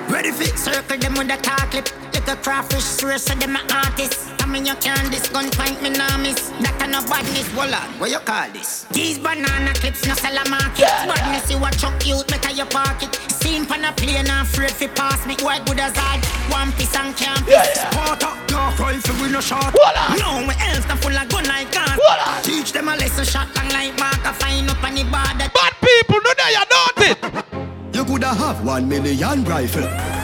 Ready 0.10 0.32
fix 0.32 0.64
circle 0.64 0.98
them 0.98 1.14
with 1.14 1.30
a 1.30 1.38
tar 1.38 1.68
clip. 1.70 1.88
Like 2.14 2.28
a 2.28 2.36
crawfish 2.36 2.84
source 2.84 3.24
so 3.24 3.36
them 3.36 3.56
a 3.56 3.62
artist. 3.74 4.30
I 4.42 4.46
mean 4.48 4.66
you 4.66 4.76
can't 4.76 5.12
this 5.12 5.30
gun 5.30 5.50
point 5.52 5.82
me 5.84 5.92
now 5.92 6.18
miss. 6.18 6.50
That 6.66 6.76
kind 6.80 6.96
of 6.96 7.06
badness, 7.08 7.48
voila. 7.54 7.78
Uh, 7.78 7.88
what 8.02 8.10
you 8.10 8.20
call 8.20 8.50
this? 8.50 8.86
These 8.92 9.20
banana 9.20 9.72
clips 9.74 10.06
no 10.08 10.16
sell 10.16 10.36
a 10.36 10.50
market. 10.50 10.90
Badness 11.06 11.52
you 11.52 11.64
a 11.64 11.70
chuck 11.72 12.06
youth 12.06 12.28
better 12.28 12.52
you 12.52 12.66
park 12.66 13.04
it. 13.04 13.14
Seen 13.30 13.66
pan 13.66 13.86
a 13.86 13.94
plane 13.94 14.26
and 14.26 14.30
afraid 14.30 14.72
fi 14.72 14.88
pass 14.88 15.26
me. 15.28 15.36
White 15.46 15.66
good 15.66 15.80
as 15.80 15.96
hard. 15.96 16.26
One 16.52 16.72
piece 16.74 16.96
and 16.98 17.16
campus. 17.16 17.54
Sport 17.78 18.24
up 18.26 18.38
your 18.50 18.70
rifle 18.82 19.16
with 19.22 19.32
no 19.32 19.42
shot. 19.42 19.70
Uh. 19.78 20.18
No 20.18 20.42
me 20.42 20.58
else 20.74 20.86
them 20.86 20.98
full 20.98 21.16
of 21.16 21.30
gun 21.30 21.46
like 21.46 21.72
gun. 21.72 21.98
Uh. 22.10 22.42
Teach 22.42 22.74
them 22.74 22.90
a 22.90 22.98
lesson 22.98 23.26
shot 23.26 23.48
long 23.56 23.70
like 23.70 23.94
mark 24.00 24.26
a 24.26 24.34
fine 24.34 24.68
up 24.68 24.84
on 24.84 24.96
the 24.98 25.04
border. 25.06 25.48
Bad 25.54 25.74
people, 25.86 26.18
no 26.26 26.32
they 26.34 26.52
you 26.58 26.66
not 26.66 26.98
it. 26.98 27.79
Coulda 28.10 28.34
have 28.34 28.66
one 28.66 28.90
million 28.90 29.44
rifle. 29.44 29.84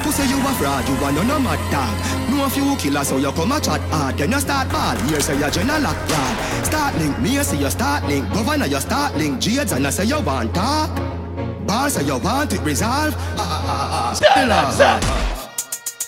Say 0.09 0.27
you 0.27 0.39
a 0.39 0.51
fraud? 0.57 0.87
You 0.89 0.95
a 0.95 1.11
none 1.11 1.29
of 1.29 1.43
mad 1.43 1.61
dog. 1.71 2.31
No 2.31 2.45
a 2.45 2.49
few 2.49 2.75
killers, 2.77 3.09
so 3.09 3.17
you 3.17 3.31
come 3.31 3.51
a 3.51 3.59
chat 3.59 3.79
hard. 3.91 4.17
Then 4.17 4.31
you 4.31 4.39
start 4.39 4.71
ball. 4.71 4.95
Here 5.05 5.19
say 5.19 5.37
you 5.37 5.51
general 5.51 5.81
lock 5.81 6.09
yard. 6.09 6.65
Start 6.65 6.95
link, 6.95 7.19
me 7.19 7.43
say 7.43 7.59
you 7.59 7.69
start 7.69 8.03
link. 8.05 8.27
Governor 8.33 8.65
you 8.65 8.79
start 8.79 9.15
link. 9.17 9.39
Jades 9.39 9.71
and 9.71 9.85
I 9.85 9.91
say 9.91 10.05
you 10.05 10.19
want 10.19 10.55
talk. 10.55 10.89
Bar 11.67 11.91
say 11.91 12.03
you 12.05 12.17
want 12.17 12.53
it 12.53 12.61
resolve. 12.61 13.13
Ah, 13.17 13.37
ah, 13.37 13.69
ah, 13.69 14.09
ah. 14.09 14.99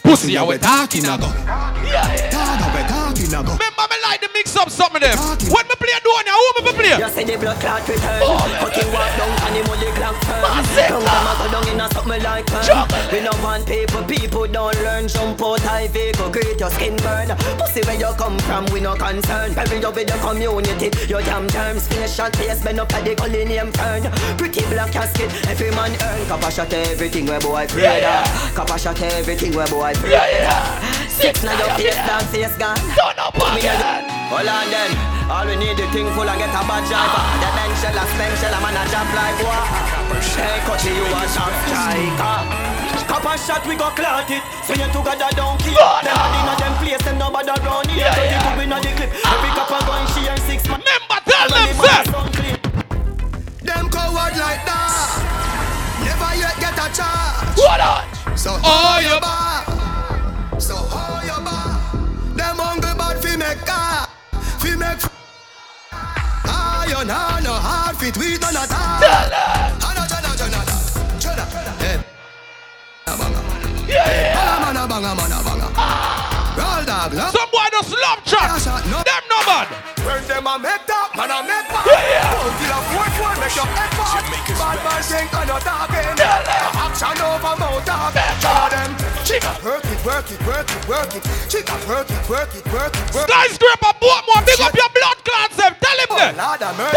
Still 0.02 0.12
Pussy, 0.12 0.32
you 0.32 0.46
we 0.48 0.58
talking 0.58 1.06
a 1.06 1.16
go. 1.16 1.30
Dog, 1.30 2.74
we 2.74 2.82
talking 2.90 3.34
a 3.36 3.67
go. 3.98 4.08
Remember 4.08 4.08
me 4.08 4.10
like 4.10 4.22
the 4.22 4.30
mix 4.34 4.56
up 4.56 4.70
something 4.70 5.02
them. 5.02 5.18
When 5.50 5.66
me 5.68 5.76
play 5.78 5.98
doing 6.04 6.28
ya, 6.28 6.34
who 6.34 6.64
me 6.66 6.72
play? 6.74 6.98
You 6.98 7.10
see 7.10 7.24
the 7.24 7.38
blood 7.38 7.60
clot 7.60 7.88
return 7.88 8.22
oh. 8.24 8.38
Fucking 8.62 8.90
walk 8.94 9.12
down 9.18 9.32
and 9.48 9.56
the 9.56 9.62
money 9.68 9.92
clock 9.96 10.16
turn 10.22 10.42
Tongue 10.88 11.06
them 11.06 11.28
a 11.28 11.34
go 11.38 11.46
down 11.52 11.68
in 11.68 11.82
a 11.82 11.88
something 11.94 12.24
like 12.24 12.46
burn 12.48 12.88
We 13.12 13.20
no 13.22 13.32
want 13.44 13.66
people, 13.68 14.04
people 14.04 14.48
don't 14.48 14.76
learn. 14.84 15.08
Jump 15.08 15.42
out 15.42 15.62
high 15.62 15.88
vehicle, 15.88 16.30
create 16.32 16.60
your 16.60 16.70
skin 16.72 16.96
burn. 16.98 17.30
Pussy 17.58 17.82
where 17.86 17.98
you 17.98 18.12
come 18.18 18.38
from, 18.40 18.66
we 18.72 18.80
no 18.80 18.96
concern. 18.96 19.54
Bury 19.54 19.80
you 19.80 19.92
with 19.92 20.08
the 20.08 20.18
community, 20.22 20.90
your 21.08 21.22
damn 21.22 21.48
terms. 21.48 21.88
Facial 21.88 22.30
face, 22.32 22.64
bend 22.64 22.80
up 22.80 22.94
at 22.94 23.06
the 23.06 23.16
gully 23.16 23.46
name 23.46 23.72
turn. 23.72 24.04
Pretty 24.38 24.62
black 24.70 24.92
casket, 24.92 25.32
every 25.48 25.72
man 25.72 25.92
earn. 26.04 26.28
Copper 26.28 26.52
shot 26.52 26.74
everything 26.74 27.26
where 27.26 27.40
boy 27.40 27.66
afraid 27.66 28.04
of. 28.04 28.56
Copper 28.56 28.78
shot 28.78 29.02
everything 29.02 29.56
where 29.56 29.68
boy 29.68 29.92
afraid 29.92 30.46
of 30.46 31.07
Six 31.18 31.44
now 31.44 31.58
your 31.58 31.70
face, 31.78 31.98
dog 32.06 32.24
face 32.30 32.56
gone 32.58 32.78
Turn 32.94 33.18
up 33.18 33.36
again 33.36 34.06
Hold 34.30 34.48
on 34.48 34.70
then 34.70 35.18
all 35.28 35.44
we 35.44 35.60
need 35.60 35.76
the 35.76 35.84
thing 35.92 36.08
full 36.16 36.24
and 36.24 36.40
get 36.40 36.56
a 36.56 36.64
bad 36.64 36.88
driver. 36.88 37.20
Ah. 37.20 37.36
The 37.44 37.52
bank 37.52 37.76
shell 37.84 38.00
a 38.00 38.04
spend 38.08 38.32
shell 38.40 38.56
a 38.56 38.60
man 38.64 38.80
a 38.80 38.84
jump 38.88 39.12
like 39.12 39.36
what? 39.44 39.60
Hey, 40.40 40.64
cut 40.64 40.80
you 40.88 41.04
a 41.04 41.28
shot 41.28 41.52
striker. 41.68 42.48
Cup 43.12 43.28
a 43.28 43.34
shot 43.36 43.60
we 43.68 43.76
go 43.76 43.92
clot 43.92 44.32
it. 44.32 44.40
So 44.64 44.72
you 44.72 44.88
together 44.88 45.28
don't 45.36 45.60
keep. 45.60 45.76
Them 45.76 46.16
a 46.16 46.32
inna 46.32 46.56
them 46.56 46.74
place 46.80 47.04
and 47.12 47.20
nobody 47.20 47.52
round 47.60 47.92
here. 47.92 48.08
So 48.08 48.24
the 48.24 48.40
good 48.40 48.72
inna 48.72 48.80
the 48.80 48.92
clip. 48.96 49.12
Ah. 49.20 49.36
Every 49.36 49.52
cup 49.52 49.68
a 49.68 49.80
gun 49.84 50.04
she 50.16 50.22
and 50.32 50.42
six 50.48 50.64
man. 50.72 50.80
Remember 50.80 51.20
tell 51.28 51.50
them 51.52 51.76
sir. 51.76 52.08
Them 53.68 53.86
coward 53.92 54.32
like 54.40 54.64
that. 54.64 55.12
Never 56.08 56.32
yet 56.40 56.56
get 56.56 56.80
a 56.80 56.88
charge. 56.96 57.52
What 57.60 57.84
on? 57.84 58.08
So 58.40 58.56
Oh, 58.56 58.64
hold 58.64 59.04
your 59.04 59.20
bar. 59.20 59.67
Make 63.48 63.66
car. 63.66 64.08
Fi 64.60 64.76
make. 64.76 65.04
You 66.88 67.04
know 67.04 67.40
no 67.44 67.54
hard 67.54 67.98
fit 67.98 68.16
we 68.18 68.38
done 68.38 68.56
at 68.56 68.72
all. 68.72 69.00
Jana, 69.04 70.04
jana, 70.08 70.32
jana, 70.40 70.60
jana. 71.20 71.44
Hey. 71.84 71.96
Eh. 71.96 72.02
Banga. 73.06 73.40
Banga, 74.88 75.12
banga, 75.20 75.40
banga. 75.48 75.68
Roll 76.58 76.84
dog, 76.90 77.14
love. 77.14 77.32
Some 77.36 77.50
boy 77.52 77.68
just 77.72 77.92
love 77.92 78.20
chat. 78.26 78.50
Them 78.66 79.24
no 79.30 79.40
bad. 79.46 79.68
When 80.08 80.24
them 80.28 80.48
a 80.48 80.58
make 80.58 80.86
that, 80.88 81.12
man 81.16 81.32
a 81.32 81.40
make 81.44 81.68
bad. 81.70 81.86
Don't 81.86 82.56
kill 82.58 82.74
a 82.74 82.80
four 82.90 83.08
four, 83.16 83.34
make 83.38 83.56
your 83.56 83.68
head 83.68 83.92
bad. 84.00 84.24
Bad 84.58 84.78
man 84.82 85.02
think 85.04 85.30
I 85.36 85.44
no 85.46 85.58
talking. 85.60 86.18
Action 86.18 87.20
over 87.22 87.56
mouth 87.62 87.86
talk. 87.86 88.16
Show 88.42 88.68
them. 88.74 88.92
Chica, 89.28 89.52
it, 89.60 89.87
work 90.08 90.32
it, 90.32 90.40
work 90.48 90.70
it, 90.72 90.88
work 90.88 91.12
it. 91.20 91.24
Chica, 91.52 91.76
work 91.84 92.08
it, 92.08 92.24
work 92.32 92.48
it, 92.56 92.64
work 92.72 92.96
it, 92.96 93.08
work 93.12 93.28
it. 93.28 93.36
Skyscraper, 93.36 93.92
boat 94.00 94.24
more. 94.24 94.40
Big 94.48 94.56
up 94.64 94.72
your 94.72 94.88
blood 94.96 95.20
clots 95.28 95.60
them. 95.60 95.76
Tell 95.84 96.00
him 96.00 96.08
oh, 96.08 96.16
that. 96.16 96.32
Lord 96.40 96.64
of 96.64 96.80
mercy. 96.80 96.96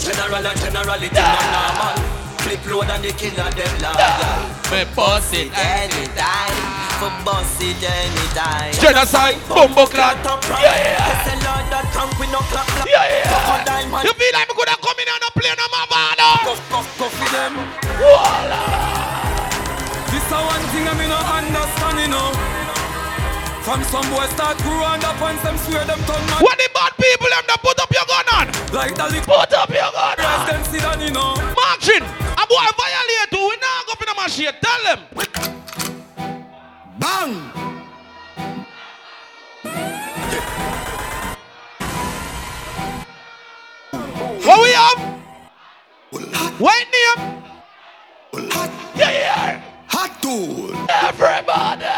General 0.00 0.40
and 0.40 0.56
generality 0.56 1.12
no 1.12 1.36
normal. 1.52 2.00
Flip 2.40 2.64
load 2.72 2.88
and 2.88 3.04
the 3.04 3.12
killer 3.12 3.50
them 3.52 3.74
loyal. 3.84 4.40
Me 4.72 4.88
boss 4.96 5.28
it 5.36 5.52
anytime. 5.52 6.56
For 6.96 7.12
boss 7.28 7.60
it 7.60 7.76
anytime. 7.84 8.72
Genocide, 8.80 9.36
bumbo 9.44 9.84
clot. 9.84 10.16
Yeah, 10.16 10.80
yeah. 10.80 11.16
that 11.68 11.84
tank 11.92 12.16
with 12.16 12.32
no 12.32 12.40
clap 12.48 12.64
clap. 12.72 12.88
Yeah, 12.88 13.04
yeah. 13.04 13.28
Crocodile. 13.28 14.00
You 14.00 14.16
feel 14.16 14.32
like 14.32 14.48
me 14.48 14.54
could 14.56 14.70
have 14.72 14.80
come 14.80 14.96
in 14.96 15.12
and 15.12 15.20
not 15.20 15.34
play 15.36 15.52
no 15.52 15.66
Mavado? 15.68 16.40
Go, 16.40 16.56
go, 16.72 16.80
go 16.96 17.06
for 17.12 17.28
them. 17.28 17.52
This 18.00 19.05
a 20.36 20.40
one 20.44 20.64
thing 20.72 20.84
I 20.84 20.92
me 21.00 21.06
no 21.08 21.16
understand, 21.16 21.98
you 22.04 22.08
know. 22.12 22.28
From 23.64 23.82
some 23.82 24.06
boys 24.12 24.30
start 24.30 24.58
grow 24.58 24.84
and 24.84 25.02
up 25.02 25.20
and 25.20 25.38
them 25.40 25.56
swear 25.58 25.84
them 25.84 25.98
turn 26.06 26.22
man. 26.30 26.38
What 26.38 26.56
the 26.58 26.68
bad 26.72 26.92
people 27.00 27.26
them 27.26 27.44
that 27.50 27.58
put 27.62 27.80
up 27.80 27.90
your 27.90 28.06
gun 28.06 28.28
on? 28.38 28.46
Like 28.70 28.94
the 28.94 29.06
lick. 29.10 29.24
Put 29.24 29.52
up 29.52 29.70
your 29.70 29.90
gun 29.90 30.20
on. 30.22 30.46
them 30.46 30.62
sit 30.70 30.82
down, 30.82 31.00
you 31.00 31.10
know. 31.10 31.34
Marching. 31.56 32.04
A 32.38 32.44
boy 32.46 32.66
violate 32.78 33.32
you. 33.32 33.42
We 33.48 33.56
now 33.58 33.82
go 33.86 33.92
up 33.92 34.02
in 34.02 34.06
the 34.06 34.14
machine. 34.22 34.54
Tell 34.62 34.82
them. 34.86 35.00
Bang! 37.00 37.32
What 44.46 44.58
we 44.62 44.70
have? 44.78 45.00
White 46.60 46.88
name? 46.94 47.42
Yeah, 48.94 49.10
yeah. 49.10 49.75
Hot 49.96 50.12
tool. 50.20 50.76
Everybody. 50.92 51.88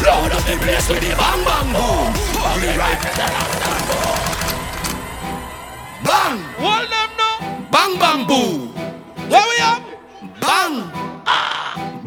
Load 0.00 0.32
up 0.32 0.40
the 0.48 0.56
place 0.56 0.88
with 0.88 1.04
the 1.04 1.12
bang 1.12 1.44
bang 1.44 1.68
boom. 1.76 2.08
Ugly 2.40 2.72
right. 2.80 2.96
Bang! 6.00 6.40
Hold 6.64 6.88
them 6.88 7.10
now. 7.20 7.36
Bang 7.68 7.92
bang 8.00 8.24
boom. 8.24 8.72
What 9.28 9.44
we 9.52 9.56
have? 9.60 9.84
Bang! 10.40 10.88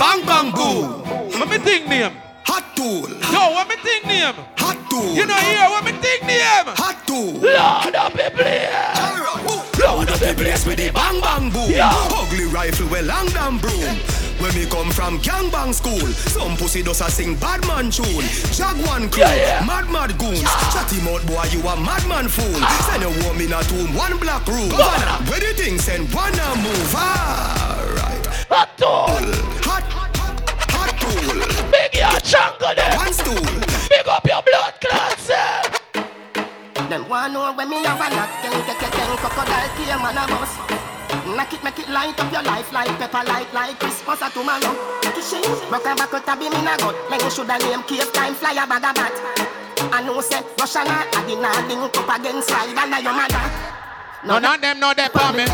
Bang 0.02 0.26
bang 0.26 0.49
boom. 0.49 1.06
What 1.38 1.48
me 1.48 1.60
think 1.60 1.88
name? 1.88 2.14
Hot 2.49 2.65
tool. 2.76 3.06
Yo, 3.30 3.53
what 3.53 3.69
me 3.69 3.76
think 3.86 4.03
name? 4.07 4.34
Hot 4.57 4.82
tool. 4.90 5.14
You 5.14 5.28
know 5.28 5.38
here, 5.38 5.69
what 5.69 5.86
me 5.86 5.91
think 6.02 6.24
name? 6.26 6.74
Hot 6.74 6.98
tool. 7.06 7.38
Lord 7.38 7.94
up 7.94 8.14
the 8.14 8.34
place. 8.34 8.74
Load 9.78 10.10
up 10.10 10.18
the 10.18 10.34
place 10.34 10.65
with 10.65 10.78
the 10.82 10.90
bang 10.90 11.22
bang 11.22 11.52
boom. 11.52 11.69
Yeah. 11.69 11.94
Ugly 11.94 12.45
rifle 12.45 12.90
with 12.90 13.06
long 13.06 13.28
damn 13.28 13.60
broom. 13.60 14.16
When 14.40 14.54
me 14.54 14.66
come 14.70 14.92
from 14.92 15.20
gangbang 15.20 15.74
school, 15.74 16.06
some 16.14 16.56
pussy 16.58 16.84
does 16.84 17.02
a 17.02 17.10
sing 17.10 17.36
bad 17.38 17.66
man 17.68 17.90
tune. 17.90 18.24
Jaguan 18.54 19.10
crew, 19.10 19.24
Yeah, 19.24 19.36
yeah. 19.62 19.66
mad 19.66 19.90
mad 19.90 20.18
goons. 20.18 20.44
Chatty 20.74 21.02
mouth 21.02 21.26
boy, 21.26 21.44
you 21.52 21.60
a 21.66 21.74
madman 21.76 22.28
fool. 22.30 22.60
Send 22.86 23.04
a 23.04 23.10
woman 23.26 23.52
a 23.54 23.64
tomb, 23.66 23.94
one 23.96 24.18
black 24.20 24.46
room. 24.48 24.70
Vanna, 24.70 25.18
where 25.30 25.40
the 25.42 25.54
thing 25.58 25.80
send 25.80 26.14
one 26.14 26.34
a 26.38 26.50
move. 26.62 26.94
Alright. 26.94 28.26
Hot 28.54 28.70
tool. 28.78 29.26
Hot, 29.66 29.84
hot 30.70 30.92
tool. 31.02 31.38
Big 31.74 31.98
your 31.98 32.20
jungle 32.22 32.74
there. 32.78 32.94
One 32.96 33.14
stool. 33.14 33.42
Big 33.90 34.08
up 34.08 34.26
your 34.26 34.42
blood 34.46 34.74
clots. 34.80 35.30
eh. 35.34 35.64
Them 36.90 37.10
want 37.10 37.34
know 37.34 37.52
when 37.54 37.70
me 37.70 37.84
have 37.84 38.00
a 38.00 38.08
knock, 38.16 38.30
gang, 38.44 38.54
gang, 38.54 38.80
gang, 38.80 38.92
gang, 38.92 39.18
crocodile 39.18 39.70
tear 39.76 39.98
man 39.98 40.18
a 40.18 40.26
bus. 40.30 40.97
Make 41.36 41.54
it, 41.54 41.64
make 41.64 41.80
it 41.80 41.90
light 41.90 42.20
up 42.20 42.32
your 42.32 42.44
life 42.44 42.72
like 42.74 42.92
pepper 43.00 43.24
light 43.28 43.52
like 43.54 43.80
Christmas 43.80 44.22
or 44.22 44.30
tomorrow. 44.30 44.74
Kishin, 45.16 45.44
rock 45.72 45.86
a 45.86 45.96
back 45.96 46.14
out 46.14 46.28
a 46.28 46.34
beam 46.36 46.54
in 46.54 46.68
a 46.68 46.78
gut. 46.78 46.96
Like 47.10 47.22
you 47.22 47.30
shoulda 47.30 47.58
name 47.60 47.84
cave 47.84 48.12
time 48.14 48.34
fly 48.36 48.52
a 48.52 48.68
bag 48.68 48.84
of 48.84 48.96
bat. 48.96 49.16
I 49.92 50.04
know 50.04 50.20
say 50.22 50.42
Russia 50.60 50.84
na 50.84 51.06
I 51.08 51.24
did 51.28 51.40
not 51.40 51.68
link 51.68 51.96
up 51.96 52.10
against 52.20 52.48
slide 52.50 52.76
and 52.76 53.04
your 53.04 53.14
mother. 53.14 53.68
None 54.26 54.44
of 54.44 54.62
them 54.62 54.80
know 54.80 54.94
for 54.94 55.32
me. 55.34 55.46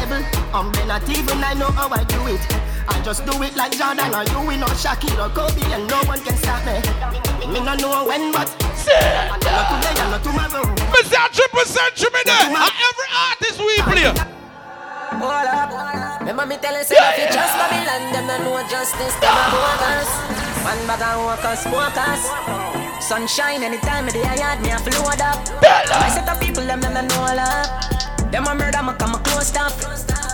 I'm 0.54 0.72
not 0.88 1.10
even 1.10 1.44
I 1.44 1.54
know 1.54 1.70
how 1.72 1.90
I 1.90 2.04
do 2.06 2.28
it. 2.28 2.42
I 2.88 3.02
just 3.04 3.26
do 3.26 3.42
it 3.44 3.56
like 3.56 3.78
Jordan 3.78 4.14
or 4.14 4.24
you, 4.24 4.48
we 4.48 4.58
know 4.58 4.68
Shaquille 4.74 5.20
or 5.20 5.30
Kobe, 5.30 5.62
and 5.72 5.88
no 5.88 6.02
one 6.04 6.20
can 6.22 6.36
stop 6.38 6.66
me. 6.66 6.82
Me 7.48 7.60
no 7.60 7.76
know 7.76 8.06
when, 8.08 8.32
but 8.32 8.50
I 8.90 9.38
know 9.38 9.54
not 9.54 9.66
today, 9.70 10.02
I 10.02 10.10
know 10.12 10.20
tomorrow. 10.24 10.66
Me 10.92 11.00
say 11.04 11.28
triple 11.32 11.66
century 11.66 12.10
me 12.12 12.22
there. 12.26 12.50
Every 12.50 13.10
artist 13.14 13.60
we 13.60 13.78
play. 13.84 14.33
Hold 15.24 15.48
up. 15.48 15.72
Remember 16.20 16.46
me 16.46 16.58
telling 16.60 16.84
say 16.84 17.00
if 17.00 17.16
you 17.16 17.28
just 17.32 17.56
Babylon, 17.56 18.12
them 18.12 18.28
no 18.28 18.36
know 18.44 18.60
justice, 18.68 19.16
them 19.24 19.32
a 19.32 19.46
bogus. 19.56 20.10
One 20.68 20.84
bag 20.84 21.00
of 21.00 21.24
workers, 21.24 21.64
smokers. 21.64 22.24
Sunshine 23.00 23.64
anytime 23.64 24.08
of 24.08 24.12
the 24.12 24.20
yard, 24.20 24.60
me 24.60 24.72
a 24.72 24.78
float 24.84 25.24
up. 25.24 25.40
I 25.64 26.12
set 26.12 26.28
up 26.28 26.42
people, 26.44 26.64
them 26.68 26.82
them 26.82 26.94
no 26.94 27.02
know 27.08 27.24
all 27.24 27.40
up. 27.40 27.72
Them 28.36 28.48
a 28.48 28.54
murder, 28.54 28.84
me 28.84 28.92
come 29.00 29.16
a 29.16 29.20
close 29.24 29.56
up. 29.56 29.72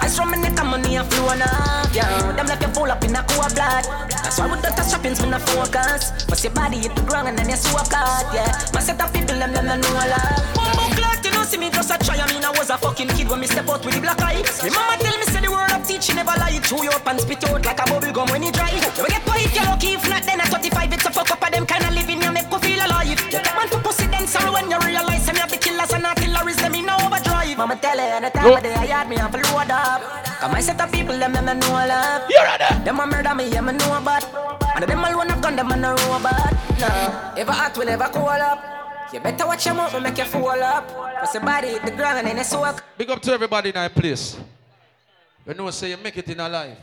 I 0.01 0.07
saw 0.09 0.25
me 0.25 0.41
neck 0.41 0.57
and 0.57 0.69
money 0.69 0.95
a 0.95 1.03
flown 1.03 1.43
up. 1.43 1.93
Yeah, 1.93 2.09
them 2.33 2.47
like 2.47 2.61
you 2.61 2.73
full 2.73 2.89
up 2.89 3.03
in 3.03 3.13
a 3.13 3.21
cool 3.29 3.45
blood. 3.53 3.85
That's 4.09 4.39
why 4.39 4.49
with 4.49 4.63
the 4.63 4.69
touch 4.73 4.89
shoppings, 4.89 5.21
me 5.21 5.29
no 5.29 5.37
focus. 5.37 6.25
Bust 6.25 6.43
your 6.43 6.53
body 6.53 6.77
hit 6.77 6.95
the 6.95 7.03
ground 7.03 7.27
and 7.27 7.37
then 7.37 7.47
you 7.47 7.57
swap 7.57 7.89
card. 7.93 8.25
Yeah, 8.33 8.57
my 8.73 8.81
set 8.81 8.99
up 8.99 9.13
people, 9.13 9.37
them 9.37 9.53
them 9.53 9.67
no 9.67 9.75
know 9.77 10.01
all 10.01 10.13
up. 10.17 10.78
See 11.49 11.57
me 11.57 11.69
just 11.69 11.89
a 11.89 11.97
try. 11.97 12.21
I 12.21 12.25
mean 12.29 12.45
I 12.45 12.51
was 12.53 12.69
a 12.69 12.77
fucking 12.77 13.09
kid 13.17 13.27
when 13.27 13.41
me 13.41 13.47
step 13.47 13.67
out 13.67 13.83
with 13.83 13.95
the 13.95 14.01
black 14.01 14.21
eye. 14.21 14.45
Me 14.61 14.69
mama 14.69 14.95
tell 15.01 15.17
me 15.17 15.25
say 15.25 15.41
the 15.41 15.49
word 15.49 15.73
of 15.73 15.81
teaching 15.81 16.15
never 16.15 16.37
lie. 16.37 16.61
Chew 16.61 16.85
you 16.85 16.93
up 16.93 17.07
and 17.09 17.19
spit 17.19 17.43
out 17.49 17.65
like 17.65 17.81
a 17.81 17.85
bubble 17.89 18.13
gum 18.13 18.29
when 18.29 18.43
you 18.45 18.51
dry. 18.53 18.69
You 18.69 18.81
get 18.85 18.93
if 18.93 19.55
you're 19.55 19.65
lucky, 19.65 19.97
if 19.97 20.05
not 20.07 20.23
then 20.23 20.41
at 20.41 20.53
35 20.53 20.93
it's 20.93 21.05
a 21.05 21.11
fuck 21.11 21.31
up 21.31 21.41
of 21.41 21.49
them 21.51 21.65
kind 21.65 21.83
of 21.83 21.93
living 21.97 22.21
you 22.21 22.31
make 22.31 22.51
you 22.51 22.59
feel 22.59 22.85
alive. 22.85 23.09
You 23.09 23.15
take 23.33 23.49
one 23.57 23.67
for 23.67 23.81
pussy 23.81 24.05
then 24.07 24.27
sorry 24.27 24.51
when 24.53 24.69
you 24.69 24.77
realize 24.85 25.25
I'm 25.27 25.41
the 25.49 25.57
killers 25.57 25.91
and 25.91 26.05
artillery 26.05 26.53
them 26.53 26.75
in 26.75 26.89
overdrive. 26.89 27.57
Mama 27.57 27.75
tell 27.81 27.97
her 27.97 28.09
anytime 28.21 28.53
of 28.53 28.61
day 28.61 28.73
I 28.73 28.85
had 28.85 29.09
me 29.09 29.17
have 29.17 29.33
to 29.33 29.41
load 29.49 29.71
up. 29.73 30.01
Cause 30.39 30.51
my 30.51 30.61
set 30.61 30.79
of 30.79 30.91
people 30.91 31.17
them 31.17 31.33
them 31.33 31.59
know 31.59 31.73
love. 31.73 32.29
You 32.29 32.41
ready? 32.45 32.69
Them 32.85 32.99
a 32.99 33.05
murder 33.07 33.33
me, 33.33 33.49
yeah 33.49 33.61
me 33.61 33.73
know 33.73 33.97
about. 33.97 34.23
And 34.75 34.85
them 34.85 35.03
alone 35.03 35.29
have 35.29 35.41
gun 35.41 35.55
them 35.55 35.71
and 35.71 35.81
no 35.81 35.95
robot. 36.13 36.53
Nah, 36.79 37.33
ever 37.35 37.51
hot 37.51 37.77
will 37.77 37.85
never 37.85 38.07
cool 38.13 38.27
up. 38.27 38.78
You 39.11 39.19
better 39.19 39.47
watch 39.47 39.65
your 39.65 39.73
mouth, 39.73 39.93
me 39.93 40.01
make 40.01 40.17
you 40.17 40.25
fall 40.25 40.61
up. 40.61 40.87
Cause 41.19 41.33
your 41.33 41.43
body 41.43 41.69
hit 41.69 41.83
the 41.83 41.91
ground 41.91 42.27
and 42.27 42.37
you 42.37 42.43
soak. 42.43 42.83
Big 42.97 43.09
up 43.09 43.19
to 43.21 43.31
everybody 43.31 43.69
in 43.69 43.75
that 43.75 43.93
place. 43.95 44.39
You 45.47 45.53
know, 45.55 45.71
say 45.71 45.89
you 45.89 45.97
make 45.97 46.15
it 46.17 46.29
in 46.29 46.39
a 46.39 46.47
life. 46.47 46.77